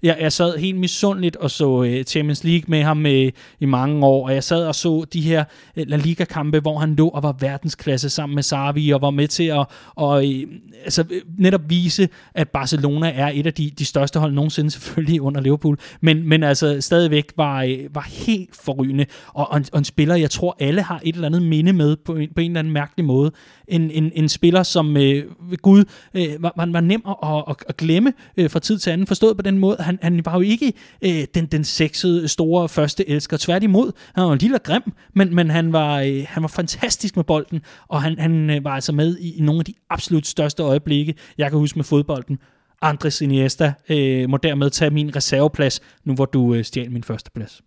Jeg, 0.04 0.16
jeg 0.20 0.32
sad 0.32 0.58
helt 0.58 0.78
misundeligt 0.78 1.36
og 1.36 1.50
så 1.50 1.82
øh, 1.82 2.04
Champions 2.04 2.44
League 2.44 2.64
med 2.68 2.82
ham 2.82 3.06
øh, 3.06 3.32
i 3.60 3.66
mange 3.66 4.06
år, 4.06 4.26
og 4.26 4.34
jeg 4.34 4.44
sad 4.44 4.66
og 4.66 4.74
så 4.74 5.04
de 5.12 5.20
her 5.20 5.44
øh, 5.76 5.84
La 5.88 5.96
Liga-kampe, 5.96 6.60
hvor 6.60 6.78
han 6.78 6.94
lå 6.94 7.08
og 7.08 7.22
var 7.22 7.36
verdensklasse 7.40 8.10
sammen 8.10 8.34
med 8.34 8.42
Sarvi, 8.42 8.90
og 8.90 9.02
var 9.02 9.10
med 9.10 9.28
til 9.28 9.44
at 9.44 9.64
og, 9.94 10.30
øh, 10.30 10.46
altså, 10.84 11.04
øh, 11.10 11.20
netop 11.38 11.60
vise, 11.68 12.08
at 12.34 12.48
Barcelona 12.48 13.12
er 13.14 13.30
et 13.34 13.46
af 13.46 13.54
de, 13.54 13.70
de 13.78 13.84
største 13.84 14.18
hold 14.18 14.32
nogensinde, 14.32 14.70
selvfølgelig 14.76 15.22
under 15.22 15.40
Liverpool, 15.40 15.78
men, 16.00 16.28
men 16.28 16.42
altså 16.42 16.80
stadigvæk 16.80 17.32
var, 17.36 17.62
øh, 17.62 17.78
var 17.94 18.08
helt 18.26 18.56
forrygende, 18.56 19.06
og, 19.34 19.50
og, 19.50 19.56
en, 19.56 19.64
og 19.72 19.78
en 19.78 19.84
spiller, 19.84 20.14
jeg 20.14 20.30
tror 20.30 20.56
alle 20.60 20.82
har 20.82 21.00
et 21.04 21.14
eller 21.14 21.26
andet 21.26 21.42
minde 21.42 21.72
med 21.72 21.96
på 21.96 22.16
en, 22.16 22.28
på 22.34 22.40
en 22.40 22.50
eller 22.50 22.58
anden 22.58 22.72
mærkelig 22.72 23.04
måde. 23.04 23.32
En, 23.68 23.90
en, 23.90 24.12
en 24.14 24.28
spiller, 24.28 24.62
som 24.62 24.96
øh, 24.96 25.24
Gud 25.62 25.84
øh, 26.14 26.42
var, 26.42 26.52
var, 26.56 26.66
var 26.66 26.80
nem 26.80 27.02
at, 27.08 27.44
at, 27.48 27.56
at 27.68 27.76
glemme 27.76 28.12
øh, 28.36 28.50
fra 28.50 28.58
tid 28.58 28.78
til 28.78 28.90
anden, 28.90 29.06
forstået 29.06 29.36
på 29.36 29.42
den 29.42 29.58
måde, 29.58 29.76
han, 29.80 29.93
han 30.02 30.20
var 30.24 30.34
jo 30.34 30.40
ikke 30.40 30.72
øh, 31.04 31.24
den, 31.34 31.46
den 31.46 31.64
sexede, 31.64 32.28
store 32.28 32.68
første 32.68 33.08
elsker. 33.08 33.36
Tværtimod, 33.36 33.92
han 34.14 34.24
var 34.24 34.32
en 34.32 34.38
lille 34.38 34.58
grim, 34.58 34.82
men, 35.14 35.34
men 35.34 35.50
han, 35.50 35.72
var, 35.72 36.00
øh, 36.00 36.24
han 36.28 36.42
var 36.42 36.48
fantastisk 36.48 37.16
med 37.16 37.24
bolden, 37.24 37.62
og 37.88 38.02
han, 38.02 38.18
han 38.18 38.50
øh, 38.50 38.64
var 38.64 38.70
altså 38.70 38.92
med 38.92 39.18
i, 39.18 39.38
i 39.38 39.40
nogle 39.40 39.58
af 39.58 39.64
de 39.64 39.74
absolut 39.90 40.26
største 40.26 40.62
øjeblikke, 40.62 41.14
jeg 41.38 41.50
kan 41.50 41.58
huske 41.58 41.78
med 41.78 41.84
fodbolden. 41.84 42.38
Andres 42.82 43.20
Iniesta 43.20 43.72
øh, 43.88 44.28
må 44.30 44.36
dermed 44.36 44.70
tage 44.70 44.90
min 44.90 45.16
reserveplads, 45.16 45.80
nu 46.04 46.14
hvor 46.14 46.24
du 46.24 46.54
øh, 46.54 46.64
stjal 46.64 46.92
min 46.92 47.04
første 47.04 47.30
plads. 47.30 47.62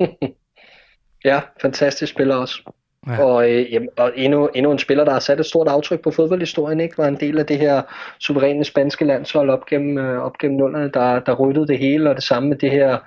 ja, 1.24 1.40
fantastisk 1.62 2.12
spiller 2.12 2.34
også. 2.34 2.72
Ja. 3.06 3.24
Og, 3.24 3.50
øh, 3.50 3.72
jamen, 3.72 3.88
og 3.96 4.12
endnu, 4.16 4.46
endnu 4.46 4.72
en 4.72 4.78
spiller, 4.78 5.04
der 5.04 5.12
har 5.12 5.20
sat 5.20 5.40
et 5.40 5.46
stort 5.46 5.68
aftryk 5.68 6.00
på 6.00 6.10
fodboldhistorien, 6.10 6.80
ikke? 6.80 6.98
var 6.98 7.08
en 7.08 7.20
del 7.20 7.38
af 7.38 7.46
det 7.46 7.58
her 7.58 7.82
suveræne 8.18 8.64
spanske 8.64 9.04
landshold 9.04 9.50
op 9.50 9.66
gennem, 9.66 9.98
øh, 9.98 10.22
op 10.22 10.38
gennem 10.38 10.58
nullerne, 10.58 10.90
der, 10.94 11.20
der 11.20 11.34
ryddede 11.34 11.66
det 11.66 11.78
hele, 11.78 12.10
og 12.10 12.16
det 12.16 12.24
samme 12.24 12.48
med 12.48 12.56
det 12.56 12.70
her 12.70 12.98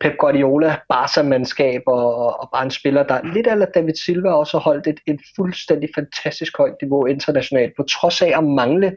Pep 0.00 0.16
Guardiola 0.18 0.76
Barca-mandskab, 0.88 1.82
og, 1.86 2.14
og, 2.14 2.40
og 2.40 2.48
bare 2.52 2.64
en 2.64 2.70
spiller, 2.70 3.02
der 3.02 3.32
lidt 3.34 3.46
af 3.46 3.66
David 3.74 3.94
Silva 3.94 4.32
også 4.32 4.58
har 4.58 4.62
holdt 4.62 4.86
et, 4.86 5.00
et 5.06 5.20
fuldstændig 5.36 5.88
fantastisk 5.94 6.58
højt 6.58 6.74
niveau 6.82 7.06
internationalt, 7.06 7.72
på 7.76 7.82
trods 7.82 8.22
af 8.22 8.32
at 8.38 8.44
mangle 8.44 8.96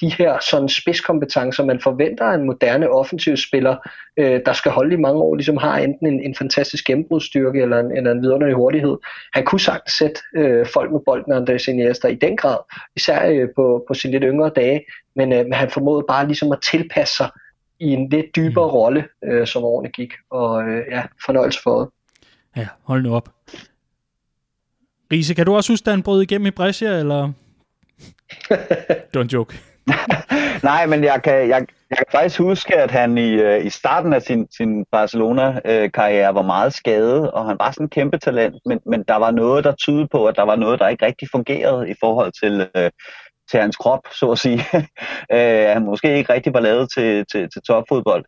de 0.00 0.14
her 0.14 0.38
sådan 0.50 0.68
spidskompetencer, 0.68 1.64
man 1.64 1.80
forventer 1.80 2.24
af 2.24 2.34
en 2.34 2.46
moderne 2.46 2.90
offensiv 2.90 3.36
spiller, 3.36 3.76
øh, 4.16 4.40
der 4.46 4.52
skal 4.52 4.72
holde 4.72 4.94
i 4.94 4.98
mange 4.98 5.20
år, 5.20 5.34
ligesom 5.34 5.56
har 5.56 5.78
enten 5.78 6.06
en, 6.06 6.22
en 6.22 6.34
fantastisk 6.34 6.84
gennembrudstyrke 6.84 7.62
eller 7.62 7.78
en, 7.78 7.96
eller 7.96 8.12
en 8.12 8.22
vidunderlig 8.22 8.56
hurtighed. 8.56 8.96
Han 9.32 9.44
kunne 9.44 9.60
sagtens 9.60 9.92
sætte 9.92 10.20
øh, 10.36 10.66
folk 10.66 10.92
med 10.92 11.00
bolden, 11.06 11.32
Andres 11.32 11.68
Iniesta, 11.68 12.08
i 12.08 12.14
den 12.14 12.36
grad, 12.36 12.58
især 12.96 13.30
øh, 13.30 13.48
på, 13.56 13.84
på 13.88 13.94
sine 13.94 14.12
lidt 14.12 14.24
yngre 14.26 14.50
dage, 14.56 14.84
men, 15.16 15.32
øh, 15.32 15.44
men 15.44 15.52
han 15.52 15.70
formåede 15.70 16.04
bare 16.08 16.26
ligesom 16.26 16.52
at 16.52 16.58
tilpasse 16.62 17.16
sig 17.16 17.30
i 17.80 17.86
en 17.86 18.08
lidt 18.08 18.36
dybere 18.36 18.66
mm. 18.66 18.74
rolle, 18.74 19.04
øh, 19.24 19.46
som 19.46 19.64
årene 19.64 19.88
gik, 19.88 20.12
og 20.30 20.62
øh, 20.62 20.84
ja, 20.90 21.02
fornøjelse 21.26 21.60
for 21.62 21.80
det. 21.80 21.88
Ja, 22.56 22.68
hold 22.82 23.02
nu 23.02 23.14
op. 23.14 23.28
Riese, 25.12 25.34
kan 25.34 25.46
du 25.46 25.54
også 25.54 25.72
huske, 25.72 25.84
da 25.84 25.90
han 25.90 26.02
brød 26.02 26.22
igennem 26.22 26.46
i 26.46 26.50
Brescia, 26.50 26.98
eller? 26.98 27.32
en 29.14 29.26
joke. 29.26 29.69
Nej, 30.70 30.86
men 30.86 31.04
jeg 31.04 31.22
kan, 31.22 31.48
jeg, 31.48 31.66
jeg 31.90 31.98
kan 31.98 32.06
faktisk 32.12 32.38
huske, 32.38 32.76
at 32.76 32.90
han 32.90 33.18
i, 33.18 33.30
øh, 33.32 33.66
i 33.66 33.70
starten 33.70 34.12
af 34.12 34.22
sin, 34.22 34.48
sin 34.56 34.84
Barcelona-karriere 34.92 36.34
var 36.34 36.42
meget 36.42 36.74
skadet, 36.74 37.30
og 37.30 37.46
han 37.46 37.56
var 37.60 37.70
sådan 37.70 37.84
en 37.84 37.90
kæmpe 37.90 38.18
talent, 38.18 38.54
men, 38.66 38.80
men 38.86 39.04
der 39.08 39.16
var 39.16 39.30
noget, 39.30 39.64
der 39.64 39.72
tydede 39.72 40.08
på, 40.12 40.26
at 40.26 40.36
der 40.36 40.42
var 40.42 40.56
noget, 40.56 40.80
der 40.80 40.88
ikke 40.88 41.06
rigtig 41.06 41.28
fungerede 41.32 41.90
i 41.90 41.94
forhold 42.00 42.32
til, 42.42 42.68
øh, 42.76 42.90
til 43.50 43.60
hans 43.60 43.76
krop, 43.76 44.00
så 44.12 44.30
at 44.30 44.38
sige. 44.38 44.64
Øh, 45.32 45.68
han 45.68 45.82
måske 45.84 46.16
ikke 46.16 46.32
rigtig 46.32 46.54
var 46.54 46.60
lavet 46.60 46.92
til, 46.92 47.26
til, 47.32 47.48
til 47.52 47.62
topfodbold. 47.62 48.24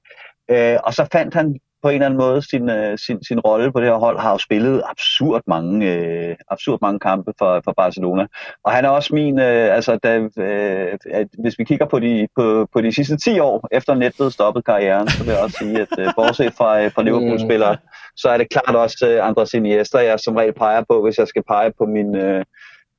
Øh, 0.50 0.78
og 0.84 0.94
så 0.94 1.08
fandt 1.12 1.34
han 1.34 1.58
på 1.82 1.88
en 1.88 1.94
eller 1.94 2.06
anden 2.06 2.18
måde 2.18 2.42
sin, 2.42 2.70
øh, 2.70 2.98
sin, 2.98 3.24
sin 3.24 3.40
rolle 3.40 3.72
på 3.72 3.80
det 3.80 3.88
her 3.88 3.94
hold, 3.94 4.18
har 4.18 4.30
jo 4.30 4.38
spillet 4.38 4.82
absurd 4.90 5.42
mange, 5.46 5.94
øh, 5.94 6.36
absurd 6.50 6.78
mange 6.82 7.00
kampe 7.00 7.32
for, 7.38 7.60
for 7.64 7.72
Barcelona. 7.76 8.26
Og 8.64 8.72
han 8.72 8.84
er 8.84 8.88
også 8.88 9.14
min, 9.14 9.38
øh, 9.38 9.74
altså 9.76 9.96
da, 9.96 10.18
øh, 10.18 10.98
at 11.10 11.28
hvis 11.38 11.58
vi 11.58 11.64
kigger 11.64 11.86
på 11.86 11.98
de, 11.98 12.28
på, 12.36 12.68
på 12.72 12.80
de 12.80 12.92
sidste 12.92 13.16
10 13.16 13.38
år, 13.38 13.68
efter 13.72 13.94
nettet 13.94 14.32
stoppet 14.32 14.64
karrieren, 14.64 15.08
så 15.08 15.24
vil 15.24 15.32
jeg 15.32 15.42
også 15.42 15.58
sige, 15.58 15.80
at 15.80 15.88
øh, 15.98 16.06
bortset 16.16 16.52
fra, 16.52 16.82
øh, 16.82 16.92
fra 16.92 17.02
Liverpool-spillere, 17.02 17.76
så 18.16 18.28
er 18.28 18.38
det 18.38 18.48
klart 18.48 18.76
også 18.76 19.08
øh, 19.08 19.28
Andres 19.28 19.54
Iniesta, 19.54 19.98
jeg 19.98 20.20
som 20.20 20.36
regel 20.36 20.54
peger 20.54 20.84
på, 20.90 21.02
hvis 21.02 21.18
jeg 21.18 21.28
skal 21.28 21.42
pege 21.48 21.72
på 21.78 21.86
min, 21.86 22.16
øh, 22.16 22.44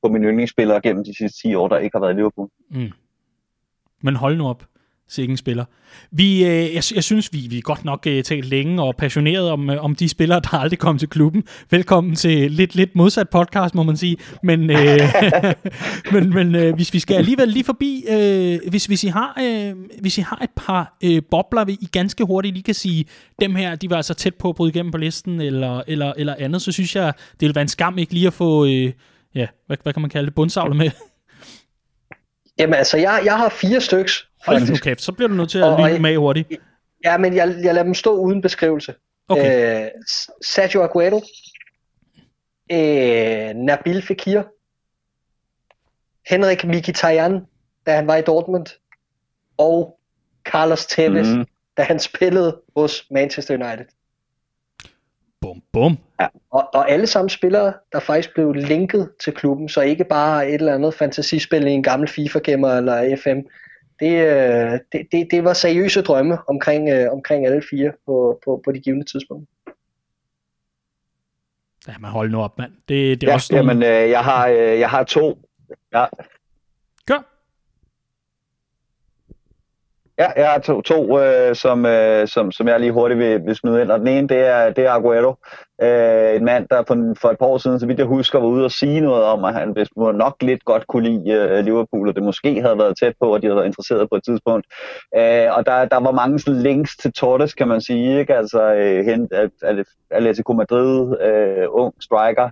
på 0.02 0.08
min 0.08 0.22
yndlingsspillere 0.22 0.80
gennem 0.80 1.04
de 1.04 1.16
sidste 1.16 1.48
10 1.48 1.54
år, 1.54 1.68
der 1.68 1.78
ikke 1.78 1.96
har 1.96 2.00
været 2.00 2.12
i 2.12 2.16
Liverpool. 2.16 2.48
Mm. 2.70 2.92
Men 4.02 4.16
hold 4.16 4.36
nu 4.36 4.48
op 4.48 4.62
sikken 5.08 5.36
spiller. 5.36 5.64
Vi, 6.10 6.44
øh, 6.44 6.74
jeg, 6.74 6.82
jeg 6.94 7.04
synes, 7.04 7.32
vi, 7.32 7.38
vi 7.50 7.60
godt 7.60 7.84
nok 7.84 8.06
øh, 8.06 8.24
talt 8.24 8.44
længe 8.44 8.82
og 8.82 8.96
passioneret 8.96 9.50
om, 9.50 9.70
øh, 9.70 9.84
om 9.84 9.94
de 9.94 10.08
spillere, 10.08 10.40
der 10.40 10.54
aldrig 10.54 10.78
kom 10.78 10.98
til 10.98 11.08
klubben. 11.08 11.44
Velkommen 11.70 12.14
til 12.14 12.50
lidt, 12.50 12.74
lidt 12.74 12.96
modsat 12.96 13.28
podcast, 13.28 13.74
må 13.74 13.82
man 13.82 13.96
sige. 13.96 14.16
Men, 14.42 14.70
øh, 14.70 15.00
men, 16.12 16.30
men 16.30 16.54
øh, 16.54 16.74
hvis 16.74 16.92
vi 16.92 16.98
skal 16.98 17.14
alligevel 17.14 17.48
lige 17.48 17.64
forbi, 17.64 18.04
øh, 18.08 18.58
hvis, 18.68 18.86
hvis, 18.86 19.04
I 19.04 19.08
har, 19.08 19.40
øh, 19.42 19.74
hvis 20.00 20.18
I 20.18 20.20
har 20.20 20.38
et 20.42 20.50
par 20.56 20.96
øh, 21.04 21.22
bobler, 21.30 21.68
I 21.68 21.88
ganske 21.92 22.24
hurtigt 22.24 22.54
lige 22.54 22.64
kan 22.64 22.74
sige, 22.74 23.04
dem 23.40 23.54
her, 23.54 23.74
de 23.76 23.90
var 23.90 23.96
altså 23.96 24.14
tæt 24.14 24.34
på 24.34 24.48
at 24.48 24.54
bryde 24.54 24.70
igennem 24.70 24.92
på 24.92 24.98
listen, 24.98 25.40
eller, 25.40 25.82
eller, 25.86 26.12
eller 26.16 26.34
andet, 26.38 26.62
så 26.62 26.72
synes 26.72 26.96
jeg, 26.96 27.12
det 27.16 27.40
ville 27.40 27.54
være 27.54 27.62
en 27.62 27.68
skam 27.68 27.98
ikke 27.98 28.14
lige 28.14 28.26
at 28.26 28.32
få, 28.32 28.66
øh, 28.66 28.92
ja, 29.34 29.46
hvad, 29.66 29.76
hvad 29.82 29.92
kan 29.92 30.02
man 30.02 30.10
kalde 30.10 30.26
det, 30.26 30.34
bundsavle 30.34 30.74
med. 30.74 30.90
Jamen 32.58 32.74
altså, 32.74 32.96
jeg, 32.96 33.22
jeg 33.24 33.36
har 33.36 33.48
fire 33.48 33.80
styks, 33.80 34.28
Hold 34.46 34.70
nu 34.70 34.76
kæft, 34.76 35.00
så 35.00 35.12
bliver 35.12 35.28
du 35.28 35.34
nødt 35.34 35.50
til 35.50 35.58
at 35.58 35.80
lytte 35.80 36.02
med 36.02 36.16
hurtigt. 36.16 36.48
Ja, 37.04 37.18
men 37.18 37.36
jeg, 37.36 37.48
jeg 37.48 37.74
lader 37.74 37.82
dem 37.82 37.94
stå 37.94 38.16
uden 38.16 38.40
beskrivelse. 38.40 38.94
Okay. 39.28 39.84
Øh, 39.84 39.90
Sergio 40.46 40.82
Aguero, 40.82 41.22
øh, 42.72 43.54
Nabil 43.54 44.02
Fekir, 44.02 44.42
Henrik 46.30 46.64
Mkhitaryan, 46.64 47.40
da 47.86 47.94
han 47.96 48.06
var 48.06 48.16
i 48.16 48.22
Dortmund, 48.22 48.66
og 49.56 49.98
Carlos 50.44 50.86
Tevez, 50.86 51.28
mm. 51.28 51.44
da 51.76 51.82
han 51.82 51.98
spillede 51.98 52.60
hos 52.76 53.06
Manchester 53.10 53.54
United. 53.54 53.84
Bum, 55.40 55.62
bum. 55.72 55.98
Ja. 56.20 56.26
Og, 56.50 56.74
og 56.74 56.90
alle 56.90 57.06
sammen 57.06 57.28
spillere, 57.28 57.72
der 57.92 58.00
faktisk 58.00 58.34
blev 58.34 58.52
linket 58.52 59.10
til 59.24 59.32
klubben, 59.32 59.68
så 59.68 59.80
ikke 59.80 60.04
bare 60.04 60.48
et 60.48 60.54
eller 60.54 60.74
andet 60.74 60.94
fantasispil 60.94 61.66
i 61.66 61.70
en 61.70 61.82
gammel 61.82 62.08
FIFA-gemmer 62.08 62.68
eller 62.68 63.16
FM. 63.16 63.48
Det, 64.00 64.12
øh, 64.12 64.80
det, 64.92 65.06
det, 65.12 65.28
det 65.30 65.44
var 65.44 65.52
seriøse 65.52 66.02
drømme 66.02 66.38
omkring, 66.48 66.88
øh, 66.88 67.12
omkring 67.12 67.46
alle 67.46 67.62
fire 67.70 67.92
på, 68.06 68.40
på, 68.44 68.60
på 68.64 68.72
de 68.72 68.80
givende 68.80 69.04
tidspunkter. 69.04 69.54
Ja, 71.88 71.98
man 71.98 72.10
hold 72.10 72.30
nu 72.30 72.40
op, 72.40 72.58
mand. 72.58 72.72
Det, 72.72 73.20
det 73.20 73.26
er 73.26 73.30
ja, 73.30 73.34
også 73.34 73.54
nogle... 73.54 73.70
jamen, 73.70 73.82
øh, 73.82 74.10
jeg, 74.10 74.24
har, 74.24 74.48
øh, 74.48 74.56
jeg 74.56 74.90
har 74.90 75.04
to. 75.04 75.48
Ja. 75.92 76.06
Gør. 77.06 77.30
Ja, 80.18 80.30
jeg 80.36 80.50
har 80.50 80.58
to, 80.58 80.80
to 80.80 81.20
øh, 81.20 81.56
som, 81.56 81.86
øh, 81.86 82.28
som, 82.28 82.52
som 82.52 82.68
jeg 82.68 82.80
lige 82.80 82.92
hurtigt 82.92 83.18
vil, 83.20 83.46
vil 83.46 83.56
smide 83.56 83.82
ind. 83.82 83.90
Og 83.90 83.98
den 83.98 84.08
ene, 84.08 84.28
det 84.28 84.38
er, 84.38 84.70
det 84.70 84.86
er 84.86 84.90
Aguero. 84.90 85.34
Øh, 85.82 86.36
en 86.36 86.44
mand, 86.44 86.68
der 86.70 86.82
for, 86.86 87.14
for 87.20 87.30
et 87.30 87.38
par 87.38 87.46
år 87.46 87.58
siden, 87.58 87.80
så 87.80 87.86
vidt 87.86 87.98
jeg 87.98 88.06
husker, 88.06 88.38
var 88.38 88.46
ude 88.46 88.64
og 88.64 88.70
sige 88.70 89.00
noget 89.00 89.24
om, 89.24 89.44
at 89.44 89.54
han 89.54 89.72
hvis, 89.72 89.88
må 89.96 90.12
nok 90.12 90.36
lidt 90.40 90.64
godt 90.64 90.86
kunne 90.86 91.08
lide 91.08 91.32
øh, 91.32 91.64
Liverpool, 91.64 92.08
og 92.08 92.14
det 92.14 92.22
måske 92.22 92.62
havde 92.62 92.78
været 92.78 92.98
tæt 92.98 93.14
på, 93.20 93.34
at 93.34 93.42
de 93.42 93.46
havde 93.46 93.56
været 93.56 93.66
interesseret 93.66 94.08
på 94.10 94.16
et 94.16 94.24
tidspunkt. 94.24 94.66
Øh, 95.16 95.56
og 95.56 95.66
der, 95.66 95.84
der 95.84 96.00
var 96.00 96.12
mange 96.12 96.38
sådan 96.38 96.60
links 96.60 96.96
til 96.96 97.12
Torres, 97.12 97.54
kan 97.54 97.68
man 97.68 97.80
sige. 97.80 98.20
Ikke? 98.20 98.34
Altså, 98.34 98.74
øh, 98.74 99.04
hent, 99.04 99.32
at, 99.32 99.50
at 99.62 99.86
Atletico 100.10 100.52
Madrid, 100.52 101.20
øh, 101.20 101.66
ung 101.70 101.94
striker, 102.00 102.50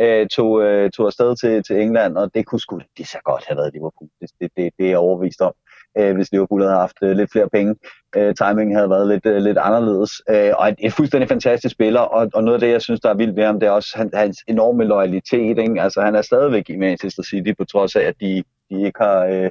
øh, 0.00 0.26
tog, 0.26 0.62
øh, 0.62 0.90
tog 0.90 1.06
afsted 1.06 1.36
til, 1.36 1.62
til 1.62 1.80
England, 1.80 2.16
og 2.16 2.30
det 2.34 2.46
kunne 2.46 2.60
sgu 2.60 2.80
det 2.98 3.08
så 3.08 3.18
godt 3.24 3.44
have 3.48 3.56
været 3.56 3.72
Liverpool. 3.72 4.08
Det, 4.20 4.30
det, 4.40 4.50
det, 4.56 4.72
det 4.78 4.86
er 4.86 4.90
jeg 4.90 4.98
overvist 4.98 5.40
om 5.40 5.52
øh, 5.98 6.14
hvis 6.14 6.32
Liverpool 6.32 6.62
havde 6.62 6.74
haft 6.74 6.96
øh, 7.02 7.10
lidt 7.10 7.32
flere 7.32 7.48
penge. 7.52 7.74
Øh, 8.16 8.34
timingen 8.34 8.76
havde 8.76 8.90
været 8.90 9.08
lidt, 9.08 9.26
øh, 9.26 9.36
lidt 9.36 9.58
anderledes. 9.58 10.22
Øh, 10.30 10.52
og 10.58 10.68
et, 10.68 10.74
et 10.78 10.92
fuldstændig 10.92 11.28
fantastisk 11.28 11.72
spiller, 11.72 12.00
og, 12.00 12.30
og 12.34 12.44
noget 12.44 12.54
af 12.54 12.60
det, 12.60 12.70
jeg 12.72 12.82
synes, 12.82 13.00
der 13.00 13.10
er 13.10 13.14
vildt 13.14 13.36
ved 13.36 13.44
ham, 13.44 13.60
det 13.60 13.66
er 13.66 13.70
også 13.70 13.98
han, 13.98 14.10
hans 14.14 14.38
enorme 14.48 14.84
loyalitet. 14.84 15.58
Ikke? 15.58 15.82
Altså, 15.82 16.00
han 16.00 16.14
er 16.14 16.22
stadigvæk 16.22 16.70
i 16.70 16.76
Manchester 16.76 17.22
City, 17.22 17.52
på 17.58 17.64
trods 17.64 17.96
af, 17.96 18.02
at 18.02 18.14
de, 18.20 18.42
de 18.70 18.86
ikke 18.86 19.00
har... 19.00 19.24
Øh, 19.24 19.50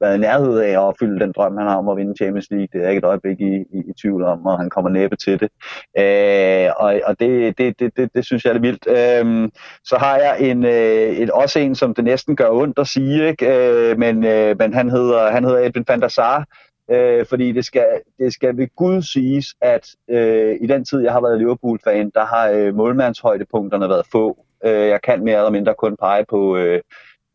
været 0.00 0.16
i 0.16 0.20
nærhed 0.20 0.58
af 0.58 0.70
at 0.70 0.78
opfylde 0.78 1.20
den 1.20 1.32
drøm, 1.32 1.56
han 1.56 1.66
har 1.66 1.76
om 1.76 1.88
at 1.88 1.96
vinde 1.96 2.16
Champions 2.16 2.50
League. 2.50 2.68
Det 2.72 2.84
er 2.84 2.88
ikke 2.88 2.98
et 2.98 3.04
øjeblik 3.04 3.40
i, 3.40 3.54
i, 3.54 3.78
i 3.78 3.92
tvivl 4.02 4.22
om, 4.24 4.46
og 4.46 4.58
han 4.58 4.70
kommer 4.70 4.90
næppe 4.90 5.16
til 5.16 5.40
det. 5.40 5.48
Øh, 5.98 6.70
og 6.76 7.00
og 7.04 7.20
det, 7.20 7.58
det, 7.58 7.80
det, 7.80 7.96
det, 7.96 8.10
det 8.14 8.24
synes 8.24 8.44
jeg 8.44 8.54
er 8.54 8.58
vildt. 8.58 8.86
Øh, 8.88 9.48
så 9.84 9.96
har 9.96 10.16
jeg 10.16 10.50
en, 10.50 10.64
øh, 10.64 11.08
et, 11.22 11.30
også 11.30 11.58
en, 11.58 11.74
som 11.74 11.94
det 11.94 12.04
næsten 12.04 12.36
gør 12.36 12.50
ondt 12.50 12.78
at 12.78 12.86
sige, 12.86 13.28
ikke? 13.28 13.46
Øh, 13.46 13.98
men, 13.98 14.24
øh, 14.24 14.56
men 14.58 14.74
han 14.74 14.90
hedder, 14.90 15.30
han 15.30 15.44
hedder 15.44 15.58
Edwin 15.58 15.84
van 15.88 16.00
der 16.00 16.08
Sar, 16.08 16.46
øh, 16.90 17.26
fordi 17.26 17.52
det 17.52 17.64
skal, 17.64 17.86
det 18.18 18.32
skal 18.32 18.56
ved 18.56 18.68
Gud 18.76 19.02
siges, 19.02 19.46
at 19.60 19.88
øh, 20.10 20.56
i 20.60 20.66
den 20.66 20.84
tid, 20.84 21.00
jeg 21.00 21.12
har 21.12 21.20
været 21.20 21.38
Liverpool-fan, 21.38 22.10
der 22.14 22.24
har 22.24 22.50
øh, 22.50 22.74
målmandshøjdepunkterne 22.74 23.88
været 23.88 24.06
få. 24.12 24.38
Øh, 24.64 24.88
jeg 24.88 25.02
kan 25.02 25.24
mere 25.24 25.36
eller 25.36 25.50
mindre 25.50 25.74
kun 25.74 25.96
pege 25.96 26.24
på... 26.28 26.56
Øh, 26.56 26.80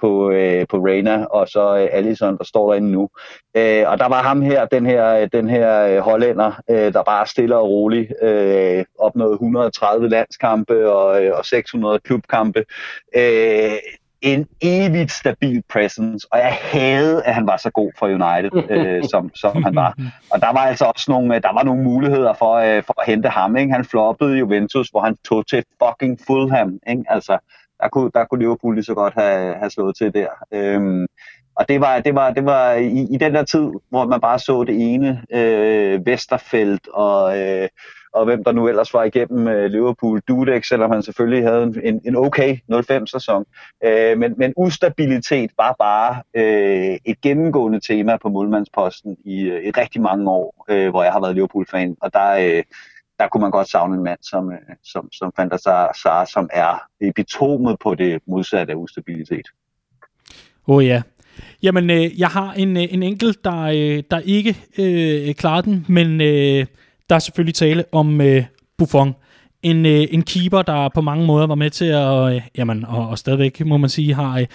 på, 0.02 0.32
øh, 0.32 0.68
på 0.70 0.78
Reina, 0.78 1.26
og 1.26 1.48
så 1.48 1.78
øh, 1.78 1.88
Allison, 1.92 2.38
der 2.38 2.44
står 2.44 2.72
derinde 2.72 2.92
nu. 2.92 3.10
Øh, 3.58 3.84
og 3.88 3.98
der 3.98 4.08
var 4.08 4.24
ham 4.24 4.42
her, 4.42 4.66
den 4.66 4.86
her, 4.86 5.26
den 5.26 5.50
her 5.50 5.86
øh, 5.86 5.98
hollænder, 5.98 6.62
øh, 6.70 6.94
der 6.94 7.04
bare 7.04 7.28
stille 7.28 7.58
og 7.58 7.70
roligt 7.70 8.14
øh, 8.22 8.86
opnåede 9.00 9.34
130 9.34 10.10
landskampe 10.10 10.92
og, 10.92 11.24
øh, 11.24 11.38
og 11.38 11.46
600 11.46 12.00
klubkampe. 12.00 12.66
Øh, 13.16 13.72
en 14.22 14.48
evigt 14.62 15.12
stabil 15.12 15.64
presence, 15.70 16.28
og 16.32 16.40
jeg 16.40 16.58
havde, 16.62 17.24
at 17.24 17.34
han 17.34 17.48
var 17.48 17.58
så 17.58 17.70
god 17.70 17.92
for 18.00 18.06
United, 18.06 18.72
øh, 18.72 19.04
som, 19.12 19.32
som 19.36 19.64
han 19.64 19.76
var. 19.76 19.96
Og 20.32 20.42
der 20.42 20.54
var 20.54 20.60
altså 20.60 20.86
også 20.86 21.12
nogle, 21.12 21.40
der 21.40 21.54
var 21.54 21.64
nogle 21.64 21.84
muligheder 21.84 22.34
for, 22.34 22.54
øh, 22.56 22.84
for 22.84 23.02
at 23.02 23.08
hente 23.08 23.30
ham. 23.30 23.56
Ikke? 23.56 23.74
Han 23.74 23.86
floppede 23.86 24.38
Juventus, 24.38 24.90
hvor 24.90 25.02
han 25.02 25.18
tog 25.30 25.48
til 25.48 25.64
fucking 25.84 26.20
Fulham. 26.28 26.80
Ikke? 26.90 27.04
Altså, 27.08 27.38
der 27.82 27.90
kunne, 27.90 28.12
der 28.14 28.26
kunne 28.26 28.40
Liverpool 28.40 28.76
lige 28.76 28.86
så 28.86 28.94
godt 28.94 29.14
have, 29.14 29.56
have 29.56 29.70
slået 29.70 29.96
til 29.96 30.14
der. 30.14 30.28
Øhm, 30.54 31.06
og 31.56 31.70
det 31.70 31.82
var, 31.82 32.00
det 32.00 32.16
var, 32.16 32.32
det 32.32 32.46
var 32.46 32.72
i, 32.74 33.08
i 33.12 33.18
den 33.18 33.36
der 33.36 33.44
tid, 33.44 33.70
hvor 33.90 34.06
man 34.06 34.22
bare 34.22 34.40
så 34.40 34.64
det 34.64 34.94
ene, 34.94 35.22
øh, 35.34 36.06
Vesterfeldt 36.06 36.88
og, 36.88 37.40
øh, 37.40 37.68
og 38.14 38.26
hvem 38.26 38.44
der 38.44 38.52
nu 38.52 38.68
ellers 38.68 38.94
var 38.94 39.04
igennem 39.04 39.48
øh, 39.48 39.72
Liverpool, 39.72 40.22
Dudek, 40.28 40.66
selvom 40.66 40.92
han 40.92 41.04
selvfølgelig 41.04 41.44
havde 41.44 41.64
en, 41.64 42.02
en 42.06 42.16
okay 42.16 42.58
05-sæson. 42.72 43.46
Øh, 43.84 44.18
men, 44.18 44.34
men 44.38 44.54
ustabilitet 44.58 45.52
var 45.58 45.76
bare 45.80 46.22
øh, 46.36 46.98
et 47.06 47.22
gennemgående 47.22 47.80
tema 47.80 48.18
på 48.18 48.30
målmandsposten 48.30 49.18
i, 49.26 49.42
øh, 49.42 49.64
i 49.64 49.72
rigtig 49.72 50.02
mange 50.02 50.32
år, 50.32 50.66
øh, 50.70 50.90
hvor 50.90 51.04
jeg 51.04 51.12
har 51.12 51.22
været 51.22 51.36
Liverpool-fan. 51.36 51.96
Og 52.02 52.14
der, 52.14 52.32
øh, 52.32 52.64
der 53.22 53.28
kunne 53.28 53.42
man 53.42 53.52
godt 53.52 53.70
savne 53.70 53.96
en 53.96 54.04
mand 54.04 54.20
som, 54.22 54.52
øh, 54.52 54.76
som, 54.84 55.10
som, 55.12 55.32
fandt 55.36 55.62
sig, 55.64 55.90
Sara, 56.02 56.26
som 56.26 56.50
er 56.54 56.84
epitomet 57.02 57.76
på 57.84 57.96
det 57.96 58.20
modsatte 58.28 58.74
af 58.74 58.78
ustabilitet. 58.78 59.48
Åh 60.68 60.76
oh, 60.76 60.86
ja. 60.86 61.02
Jamen, 61.64 61.90
øh, 61.90 62.20
jeg 62.20 62.28
har 62.28 62.54
en, 62.54 62.78
øh, 62.78 62.84
en 62.90 63.04
enkelt, 63.04 63.44
der, 63.44 63.62
øh, 63.62 64.04
der 64.12 64.20
ikke 64.20 64.58
øh, 64.78 65.36
klarer 65.36 65.62
den, 65.62 65.86
men 65.90 66.22
øh, 66.22 66.66
der 67.10 67.16
er 67.16 67.20
selvfølgelig 67.20 67.56
tale 67.56 67.86
om 67.92 68.22
øh, 68.22 68.44
Buffon. 68.78 69.16
En, 69.64 69.86
øh, 69.86 70.08
en 70.12 70.24
keeper, 70.24 70.62
der 70.62 70.90
på 70.90 71.02
mange 71.02 71.26
måder 71.26 71.48
var 71.48 71.56
med 71.56 71.70
til 71.70 71.86
at, 71.86 72.34
øh, 72.34 72.42
jamen, 72.58 72.86
og, 72.86 73.10
og 73.10 73.18
stadigvæk, 73.18 73.66
må 73.66 73.78
man 73.78 73.90
sige, 73.90 74.14
har... 74.14 74.40
Øh, 74.40 74.46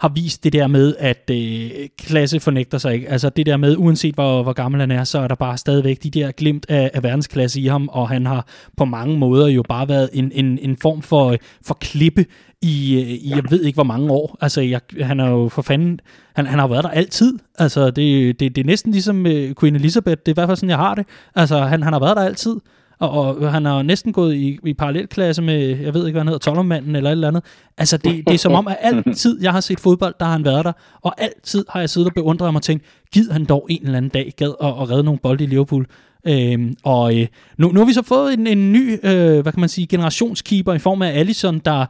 har 0.00 0.08
vist 0.08 0.44
det 0.44 0.52
der 0.52 0.66
med, 0.66 0.94
at 0.98 1.30
øh, 1.32 1.70
klasse 1.98 2.40
fornægter 2.40 2.78
sig 2.78 2.94
ikke. 2.94 3.08
Altså 3.08 3.28
det 3.28 3.46
der 3.46 3.56
med, 3.56 3.76
uanset 3.76 4.14
hvor, 4.14 4.42
hvor 4.42 4.52
gammel 4.52 4.80
han 4.80 4.90
er, 4.90 5.04
så 5.04 5.18
er 5.18 5.28
der 5.28 5.34
bare 5.34 5.58
stadigvæk 5.58 6.02
de 6.02 6.10
der 6.10 6.32
glimt 6.32 6.66
af, 6.68 6.90
af 6.94 7.02
verdensklasse 7.02 7.60
i 7.60 7.66
ham, 7.66 7.88
og 7.92 8.08
han 8.08 8.26
har 8.26 8.46
på 8.76 8.84
mange 8.84 9.18
måder 9.18 9.48
jo 9.48 9.62
bare 9.68 9.88
været 9.88 10.10
en, 10.12 10.32
en, 10.34 10.58
en 10.62 10.76
form 10.76 11.02
for, 11.02 11.30
øh, 11.30 11.38
for 11.62 11.74
klippe 11.74 12.26
i, 12.62 13.00
øh, 13.00 13.10
i, 13.10 13.30
jeg 13.30 13.42
ved 13.50 13.62
ikke 13.62 13.76
hvor 13.76 13.84
mange 13.84 14.10
år. 14.10 14.38
Altså, 14.40 14.60
jeg, 14.60 14.80
han 15.00 15.20
er 15.20 15.30
jo 15.30 15.48
for 15.48 15.62
fanden, 15.62 16.00
han, 16.34 16.46
han 16.46 16.58
har 16.58 16.66
været 16.68 16.84
der 16.84 16.90
altid. 16.90 17.38
Altså, 17.58 17.90
det, 17.90 18.40
det, 18.40 18.56
det 18.56 18.58
er 18.62 18.66
næsten 18.66 18.92
ligesom 18.92 19.26
øh, 19.26 19.54
Queen 19.60 19.76
Elizabeth, 19.76 20.20
det 20.20 20.28
er 20.28 20.32
i 20.32 20.34
hvert 20.34 20.48
fald 20.48 20.56
sådan, 20.56 20.70
jeg 20.70 20.78
har 20.78 20.94
det. 20.94 21.06
Altså, 21.34 21.58
han, 21.58 21.82
han 21.82 21.92
har 21.92 22.00
været 22.00 22.16
der 22.16 22.22
altid 22.22 22.56
og, 23.00 23.38
og 23.38 23.52
han 23.52 23.64
har 23.64 23.82
næsten 23.82 24.12
gået 24.12 24.34
i, 24.34 24.58
i 24.64 24.74
parallelklasse 24.74 25.42
med, 25.42 25.78
jeg 25.78 25.94
ved 25.94 26.06
ikke, 26.06 26.14
hvad 26.14 26.20
han 26.20 26.28
hedder, 26.28 26.38
Tollermanden 26.38 26.96
eller 26.96 27.10
et 27.10 27.12
eller 27.12 27.28
andet. 27.28 27.44
Altså, 27.78 27.96
det, 27.96 28.28
det 28.28 28.34
er 28.34 28.38
som 28.38 28.52
om, 28.52 28.68
at 28.68 28.76
altid, 29.06 29.42
jeg 29.42 29.52
har 29.52 29.60
set 29.60 29.80
fodbold, 29.80 30.14
der 30.20 30.26
har 30.26 30.32
han 30.32 30.44
været 30.44 30.64
der, 30.64 30.72
og 31.00 31.22
altid 31.22 31.64
har 31.68 31.80
jeg 31.80 31.90
siddet 31.90 32.08
og 32.08 32.14
beundret 32.14 32.46
ham 32.46 32.56
og 32.56 32.62
tænkt, 32.62 32.84
gid 33.12 33.30
han 33.30 33.44
dog 33.44 33.66
en 33.70 33.82
eller 33.82 33.96
anden 33.96 34.10
dag 34.10 34.32
gad 34.36 34.54
at, 34.60 34.68
at 34.68 34.90
redde 34.90 35.02
nogle 35.02 35.20
bolde 35.22 35.44
i 35.44 35.46
Liverpool. 35.46 35.86
Øhm, 36.26 36.74
og 36.84 37.18
øh, 37.18 37.26
nu, 37.58 37.68
nu 37.68 37.80
har 37.80 37.86
vi 37.86 37.92
så 37.92 38.02
fået 38.02 38.32
en, 38.32 38.46
en 38.46 38.72
ny, 38.72 38.98
øh, 39.02 39.40
hvad 39.40 39.52
kan 39.52 39.60
man 39.60 39.68
sige, 39.68 39.86
generationskeeper 39.86 40.74
i 40.74 40.78
form 40.78 41.02
af 41.02 41.18
Allison, 41.18 41.58
der 41.58 41.86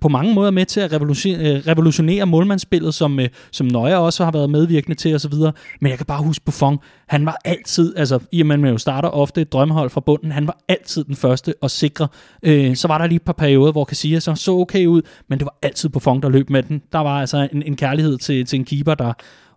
på 0.00 0.08
mange 0.08 0.34
måder 0.34 0.46
er 0.46 0.52
med 0.52 0.66
til 0.66 0.80
at 0.80 0.92
revolutionere, 0.92 1.56
øh, 1.56 1.62
revolutionere 1.66 2.26
målmandsspillet, 2.26 2.94
som, 2.94 3.20
øh, 3.20 3.28
som 3.50 3.66
Nøje 3.66 3.96
også 3.96 4.24
har 4.24 4.32
været 4.32 4.50
medvirkende 4.50 4.96
til 4.96 5.14
osv. 5.14 5.32
Men 5.80 5.90
jeg 5.90 5.96
kan 5.96 6.06
bare 6.06 6.22
huske 6.22 6.44
Buffon, 6.44 6.78
han 7.08 7.26
var 7.26 7.40
altid, 7.44 7.94
altså 7.96 8.18
i 8.32 8.40
og 8.40 8.46
med, 8.46 8.56
man 8.56 8.70
jo 8.70 8.78
starter 8.78 9.08
ofte 9.08 9.40
et 9.40 9.52
drømmehold 9.52 9.90
fra 9.90 10.00
bunden, 10.00 10.32
han 10.32 10.46
var 10.46 10.58
altid 10.68 11.04
den 11.04 11.16
første 11.16 11.54
og 11.60 11.70
sikre. 11.70 12.08
Øh, 12.42 12.76
så 12.76 12.88
var 12.88 12.98
der 12.98 13.06
lige 13.06 13.16
et 13.16 13.22
par 13.22 13.32
perioder, 13.32 13.72
hvor 13.72 13.84
Casillas 13.84 14.22
så 14.22 14.34
så 14.34 14.52
okay 14.52 14.86
ud, 14.86 15.02
men 15.28 15.38
det 15.38 15.44
var 15.44 15.58
altid 15.62 15.88
Buffon, 15.88 16.22
der 16.22 16.28
løb 16.28 16.50
med 16.50 16.62
den. 16.62 16.82
Der 16.92 16.98
var 16.98 17.20
altså 17.20 17.48
en, 17.52 17.62
en 17.62 17.76
kærlighed 17.76 18.18
til, 18.18 18.46
til 18.46 18.58
en 18.58 18.64
keeper, 18.64 18.94
der, 18.94 19.12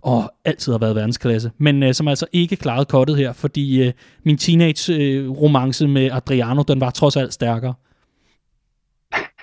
og 0.05 0.33
altid 0.45 0.71
har 0.71 0.79
været 0.79 0.95
verdensklasse, 0.95 1.51
men 1.57 1.83
øh, 1.83 1.93
som 1.93 2.07
altså 2.07 2.25
ikke 2.33 2.55
klarede 2.55 2.85
kottet 2.85 3.17
her, 3.17 3.33
fordi 3.33 3.83
øh, 3.83 3.93
min 4.23 4.37
teenage-romance 4.37 5.83
øh, 5.83 5.89
med 5.89 6.11
Adriano, 6.11 6.63
den 6.63 6.81
var 6.81 6.89
trods 6.89 7.15
alt 7.15 7.33
stærkere. 7.33 7.73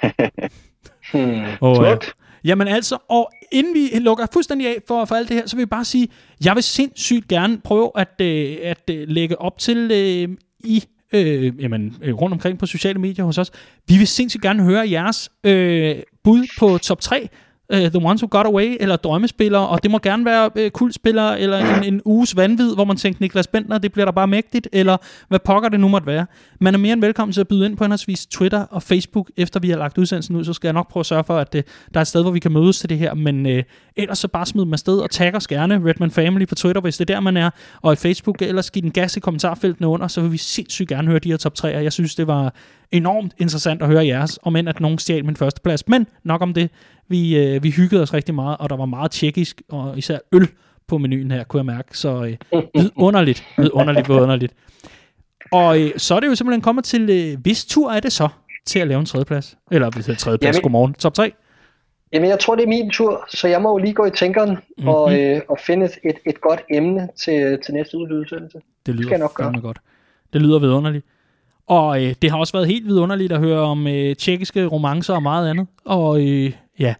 hmm. 1.12 1.43
og, 1.60 1.86
øh, 1.86 1.98
jamen 2.44 2.68
altså, 2.68 2.98
og 3.09 3.30
inden 3.52 3.74
vi 3.74 3.98
lukker 3.98 4.26
fuldstændig 4.32 4.66
af 4.68 4.76
for, 4.89 5.05
for 5.05 5.14
alt 5.14 5.28
det 5.28 5.36
her, 5.36 5.47
så 5.47 5.56
vil 5.56 5.60
jeg 5.60 5.70
bare 5.70 5.84
sige, 5.84 6.09
jeg 6.44 6.55
vil 6.55 6.62
sindssygt 6.62 7.28
gerne 7.28 7.60
prøve 7.60 7.90
at, 7.94 8.20
øh, 8.20 8.56
at 8.62 8.90
øh, 8.90 9.09
lægge 9.09 9.40
op 9.40 9.59
til 9.59 9.90
øh, 9.93 10.36
i 10.64 10.84
øh, 11.12 11.62
jamen, 11.62 11.97
øh, 12.02 12.14
rundt 12.14 12.32
omkring 12.32 12.59
på 12.59 12.66
sociale 12.66 12.98
medier 12.98 13.24
hos 13.24 13.39
os. 13.39 13.51
Vi 13.89 13.97
vil 13.97 14.06
sindssygt 14.06 14.43
gerne 14.43 14.62
høre 14.62 14.90
jeres 14.90 15.30
øh, 15.44 15.97
bud 16.24 16.47
på 16.59 16.78
top 16.78 17.01
3 17.01 17.28
uh, 17.72 17.78
The 17.78 17.98
Ones 18.06 18.22
Who 18.22 18.28
Got 18.30 18.46
Away, 18.46 18.76
eller 18.80 18.96
drømmespillere, 18.96 19.68
og 19.68 19.82
det 19.82 19.90
må 19.90 19.98
gerne 19.98 20.24
være 20.24 20.50
øh, 20.56 20.64
uh, 20.64 20.70
kultspillere, 20.70 21.40
eller 21.40 21.58
en, 21.58 21.84
en 21.84 22.02
uges 22.04 22.36
vanvid, 22.36 22.74
hvor 22.74 22.84
man 22.84 22.96
tænkte, 22.96 23.22
Niklas 23.22 23.46
Bentner, 23.46 23.78
det 23.78 23.92
bliver 23.92 24.04
der 24.04 24.12
bare 24.12 24.26
mægtigt, 24.26 24.68
eller 24.72 24.96
hvad 25.28 25.38
pokker 25.38 25.68
det 25.68 25.80
nu 25.80 25.88
måtte 25.88 26.06
være. 26.06 26.26
Man 26.60 26.74
er 26.74 26.78
mere 26.78 26.92
end 26.92 27.00
velkommen 27.00 27.32
til 27.32 27.40
at 27.40 27.48
byde 27.48 27.66
ind 27.66 27.76
på 27.76 27.84
henholdsvis 27.84 28.26
Twitter 28.26 28.60
og 28.60 28.82
Facebook, 28.82 29.30
efter 29.36 29.60
vi 29.60 29.70
har 29.70 29.76
lagt 29.76 29.98
udsendelsen 29.98 30.36
ud, 30.36 30.44
så 30.44 30.52
skal 30.52 30.68
jeg 30.68 30.74
nok 30.74 30.90
prøve 30.90 31.00
at 31.00 31.06
sørge 31.06 31.24
for, 31.24 31.38
at 31.38 31.54
uh, 31.54 31.60
der 31.94 32.00
er 32.00 32.02
et 32.02 32.08
sted, 32.08 32.22
hvor 32.22 32.30
vi 32.30 32.38
kan 32.38 32.52
mødes 32.52 32.78
til 32.78 32.88
det 32.88 32.98
her, 32.98 33.14
men 33.14 33.46
uh, 33.46 33.62
ellers 33.96 34.18
så 34.18 34.28
bare 34.28 34.46
smid 34.46 34.64
mig 34.64 34.78
sted 34.78 34.98
og 34.98 35.10
tag 35.10 35.34
os 35.34 35.46
gerne 35.46 35.82
Redman 35.88 36.10
Family 36.10 36.46
på 36.46 36.54
Twitter, 36.54 36.80
hvis 36.80 36.96
det 36.96 37.10
er 37.10 37.14
der, 37.14 37.20
man 37.20 37.36
er, 37.36 37.50
og 37.82 37.92
i 37.92 37.96
Facebook, 37.96 38.42
ellers 38.42 38.70
giv 38.70 38.82
den 38.82 38.90
gas 38.90 39.16
i 39.16 39.20
kommentarfeltene 39.20 39.88
under, 39.88 40.08
så 40.08 40.20
vil 40.20 40.32
vi 40.32 40.36
sindssygt 40.36 40.88
gerne 40.88 41.08
høre 41.08 41.18
de 41.18 41.30
her 41.30 41.36
top 41.36 41.52
3'er. 41.58 41.68
Jeg 41.68 41.92
synes, 41.92 42.14
det 42.14 42.26
var 42.26 42.54
enormt 42.92 43.32
interessant 43.38 43.82
at 43.82 43.88
høre 43.88 44.06
jeres, 44.06 44.38
om 44.42 44.56
end 44.56 44.68
at 44.68 44.80
nogen 44.80 44.98
stjal 44.98 45.24
min 45.24 45.36
første 45.36 45.60
plads. 45.60 45.88
Men 45.88 46.06
nok 46.24 46.42
om 46.42 46.54
det. 46.54 46.70
Vi, 47.08 47.36
øh, 47.36 47.62
vi 47.62 47.70
hyggede 47.70 48.02
os 48.02 48.14
rigtig 48.14 48.34
meget, 48.34 48.56
og 48.60 48.70
der 48.70 48.76
var 48.76 48.86
meget 48.86 49.10
tjekkisk, 49.10 49.62
og 49.68 49.98
især 49.98 50.18
øl 50.32 50.48
på 50.86 50.98
menuen 50.98 51.30
her, 51.30 51.44
kunne 51.44 51.58
jeg 51.58 51.66
mærke. 51.66 51.98
Så 51.98 52.36
øh, 52.52 52.62
vidunderligt, 52.74 53.46
vidunderligt, 53.58 54.08
vidunderligt. 54.08 54.54
Og 55.52 55.80
øh, 55.80 55.90
så 55.96 56.14
er 56.14 56.20
det 56.20 56.26
jo 56.26 56.34
simpelthen 56.34 56.62
kommet 56.62 56.84
til, 56.84 57.10
øh, 57.10 57.40
hvis 57.42 57.64
tur 57.64 57.90
er 57.90 58.00
det 58.00 58.12
så, 58.12 58.28
til 58.66 58.78
at 58.78 58.88
lave 58.88 59.00
en 59.00 59.06
tredjeplads? 59.06 59.56
Eller 59.70 59.90
hvis 59.90 60.04
det 60.04 60.12
er 60.12 60.16
tredjeplads, 60.16 60.56
Jamen- 60.56 60.62
godmorgen. 60.62 60.94
Top 60.94 61.14
3? 61.14 61.32
Jamen, 62.12 62.28
jeg 62.28 62.38
tror, 62.38 62.54
det 62.54 62.62
er 62.62 62.68
min 62.68 62.90
tur, 62.90 63.24
så 63.28 63.48
jeg 63.48 63.62
må 63.62 63.70
jo 63.70 63.78
lige 63.78 63.94
gå 63.94 64.06
i 64.06 64.10
tænkeren 64.10 64.50
mm-hmm. 64.50 64.88
og, 64.88 65.20
øh, 65.20 65.40
og 65.48 65.58
finde 65.66 65.86
et, 65.86 65.98
et, 66.04 66.16
et 66.26 66.40
godt 66.40 66.62
emne 66.70 67.08
til, 67.24 67.58
til 67.64 67.74
næste 67.74 67.98
udsendelse. 67.98 68.58
Det 68.86 68.94
lyder 68.94 69.10
jeg 69.10 69.18
nok 69.18 69.34
gøre. 69.34 69.60
godt. 69.60 69.78
Det 70.32 70.42
lyder 70.42 70.58
vidunderligt. 70.58 71.06
Og 71.66 72.04
øh, 72.04 72.14
det 72.22 72.30
har 72.30 72.38
også 72.38 72.52
været 72.52 72.66
helt 72.66 72.86
vidunderligt 72.86 73.32
at 73.32 73.38
høre 73.38 73.60
om 73.60 73.86
øh, 73.86 74.16
tjekkiske 74.16 74.66
romancer 74.66 75.14
og 75.14 75.22
meget 75.22 75.50
andet. 75.50 75.66
Og 75.84 76.28
øh, 76.28 76.52
ja, 76.78 76.94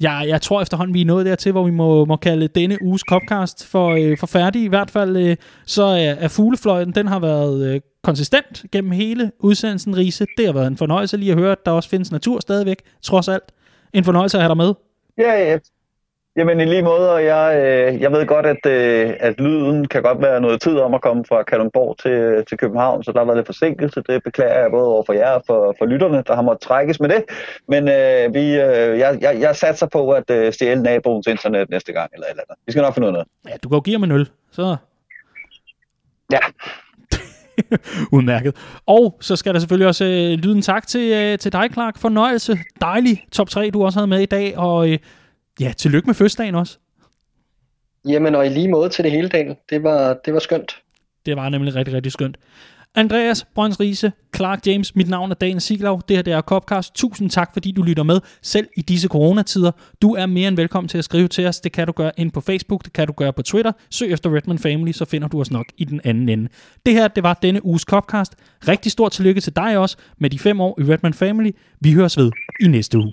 jeg, 0.00 0.24
jeg 0.28 0.42
tror 0.42 0.62
efterhånden, 0.62 0.94
vi 0.94 1.00
er 1.00 1.04
nået 1.04 1.26
dertil, 1.26 1.52
hvor 1.52 1.64
vi 1.64 1.70
må, 1.70 2.04
må 2.04 2.16
kalde 2.16 2.48
denne 2.48 2.82
uges 2.82 3.02
Copcast 3.08 3.66
for, 3.66 3.88
øh, 3.88 4.18
for 4.18 4.26
færdig. 4.26 4.62
I 4.62 4.68
hvert 4.68 4.90
fald 4.90 5.16
øh, 5.16 5.36
så 5.66 5.84
er, 5.84 6.14
er 6.18 6.28
fuglefløjten, 6.28 6.94
den 6.94 7.06
har 7.06 7.18
været 7.18 7.74
øh, 7.74 7.80
konsistent 8.02 8.64
gennem 8.72 8.90
hele 8.90 9.32
udsendelsen, 9.38 9.96
Riese. 9.96 10.26
Det 10.36 10.46
har 10.46 10.52
været 10.52 10.66
en 10.66 10.76
fornøjelse 10.76 11.16
lige 11.16 11.32
at 11.32 11.38
høre, 11.38 11.52
at 11.52 11.66
der 11.66 11.72
også 11.72 11.88
findes 11.88 12.12
natur 12.12 12.40
stadigvæk, 12.40 12.82
trods 13.02 13.28
alt. 13.28 13.44
En 13.94 14.04
fornøjelse 14.04 14.36
at 14.36 14.42
have 14.42 14.48
dig 14.48 14.56
med. 14.56 14.74
Ja, 15.18 15.50
ja. 15.50 15.58
Jamen 16.38 16.60
i 16.60 16.64
lige 16.64 16.82
måde, 16.82 17.12
og 17.12 17.24
jeg, 17.24 17.56
øh, 17.56 18.00
jeg 18.00 18.12
ved 18.12 18.26
godt, 18.26 18.46
at, 18.46 18.66
øh, 18.66 19.14
at 19.20 19.40
lyden 19.40 19.88
kan 19.88 20.02
godt 20.02 20.22
være 20.22 20.40
noget 20.40 20.60
tid 20.60 20.78
om 20.78 20.94
at 20.94 21.02
komme 21.02 21.24
fra 21.28 21.42
Kalundborg 21.42 21.98
til, 21.98 22.44
til 22.48 22.58
København, 22.58 23.04
så 23.04 23.12
der 23.12 23.18
har 23.18 23.24
været 23.24 23.36
lidt 23.36 23.46
forsinkelse. 23.46 24.02
Det 24.08 24.22
beklager 24.22 24.60
jeg 24.60 24.70
både 24.70 24.86
over 24.86 25.02
for 25.06 25.12
jer 25.12 25.30
og 25.30 25.42
for, 25.46 25.74
for 25.78 25.86
lytterne, 25.86 26.22
der 26.26 26.34
har 26.34 26.42
måttet 26.42 26.60
trækkes 26.60 27.00
med 27.00 27.08
det. 27.08 27.24
Men 27.68 27.88
øh, 27.88 28.34
vi, 28.34 28.40
øh, 28.40 28.98
jeg, 28.98 29.18
jeg, 29.20 29.40
jeg 29.40 29.56
satser 29.56 29.86
på 29.86 30.10
at 30.10 30.30
øh, 30.30 30.52
stjæle 30.52 30.82
naboens 30.82 31.26
internet 31.26 31.70
næste 31.70 31.92
gang, 31.92 32.10
eller 32.14 32.26
et 32.26 32.30
eller 32.30 32.42
andet. 32.48 32.58
Vi 32.66 32.72
skal 32.72 32.82
nok 32.82 32.94
finde 32.94 33.12
noget. 33.12 33.26
Ja, 33.48 33.54
du 33.62 33.68
kan 33.68 33.76
jo 33.76 33.80
give 33.80 33.94
ham 33.94 34.04
en 34.04 34.12
øl, 34.12 34.28
så 34.50 34.76
Ja, 36.32 36.38
Udmærket. 38.16 38.56
Og 38.86 39.16
så 39.20 39.36
skal 39.36 39.54
der 39.54 39.60
selvfølgelig 39.60 39.88
også 39.88 40.04
øh, 40.04 40.38
lyde 40.38 40.56
en 40.56 40.62
tak 40.62 40.86
til, 40.86 41.12
øh, 41.12 41.38
til 41.38 41.52
dig, 41.52 41.68
Clark. 41.72 41.98
Fornøjelse. 41.98 42.58
Dejlig 42.80 43.24
top 43.32 43.48
3, 43.48 43.70
du 43.70 43.84
også 43.84 43.98
havde 43.98 44.06
med 44.06 44.20
i 44.20 44.26
dag. 44.26 44.58
Og 44.58 44.90
øh, 44.90 44.98
ja, 45.60 45.72
tillykke 45.76 46.06
med 46.06 46.14
fødselsdagen 46.14 46.54
også. 46.54 46.78
Jamen, 48.08 48.34
og 48.34 48.46
i 48.46 48.48
lige 48.48 48.68
måde 48.68 48.88
til 48.88 49.04
det 49.04 49.12
hele 49.12 49.28
dagen. 49.28 49.56
Det 49.70 49.82
var, 49.82 50.18
det 50.24 50.34
var 50.34 50.40
skønt. 50.40 50.76
Det 51.26 51.36
var 51.36 51.48
nemlig 51.48 51.74
rigtig, 51.74 51.94
rigtig 51.94 52.12
skønt. 52.12 52.38
Andreas 52.94 53.46
Brøns 53.54 53.80
Riese, 53.80 54.12
Clark 54.36 54.66
James, 54.66 54.96
mit 54.96 55.08
navn 55.08 55.30
er 55.30 55.34
Dan 55.34 55.60
Siglaug. 55.60 56.08
Det 56.08 56.16
her 56.16 56.22
det 56.22 56.32
er 56.32 56.40
Copcast. 56.40 56.94
Tusind 56.94 57.30
tak, 57.30 57.52
fordi 57.52 57.72
du 57.72 57.82
lytter 57.82 58.02
med, 58.02 58.20
selv 58.42 58.66
i 58.76 58.82
disse 58.82 59.08
coronatider. 59.08 59.70
Du 60.02 60.14
er 60.14 60.26
mere 60.26 60.48
end 60.48 60.56
velkommen 60.56 60.88
til 60.88 60.98
at 60.98 61.04
skrive 61.04 61.28
til 61.28 61.46
os. 61.46 61.60
Det 61.60 61.72
kan 61.72 61.86
du 61.86 61.92
gøre 61.92 62.12
ind 62.16 62.32
på 62.32 62.40
Facebook, 62.40 62.84
det 62.84 62.92
kan 62.92 63.06
du 63.06 63.12
gøre 63.12 63.32
på 63.32 63.42
Twitter. 63.42 63.72
Søg 63.90 64.12
efter 64.12 64.36
Redman 64.36 64.58
Family, 64.58 64.92
så 64.92 65.04
finder 65.04 65.28
du 65.28 65.40
os 65.40 65.50
nok 65.50 65.66
i 65.76 65.84
den 65.84 66.00
anden 66.04 66.28
ende. 66.28 66.48
Det 66.86 66.94
her, 66.94 67.08
det 67.08 67.22
var 67.22 67.34
denne 67.42 67.64
uges 67.64 67.82
Copcast. 67.82 68.34
Rigtig 68.68 68.92
stort 68.92 69.12
tillykke 69.12 69.40
til 69.40 69.56
dig 69.56 69.78
også 69.78 69.96
med 70.18 70.30
de 70.30 70.38
fem 70.38 70.60
år 70.60 70.80
i 70.80 70.84
Redman 70.84 71.14
Family. 71.14 71.50
Vi 71.80 71.92
høres 71.92 72.18
ved 72.18 72.30
i 72.60 72.68
næste 72.68 72.98
uge. 72.98 73.12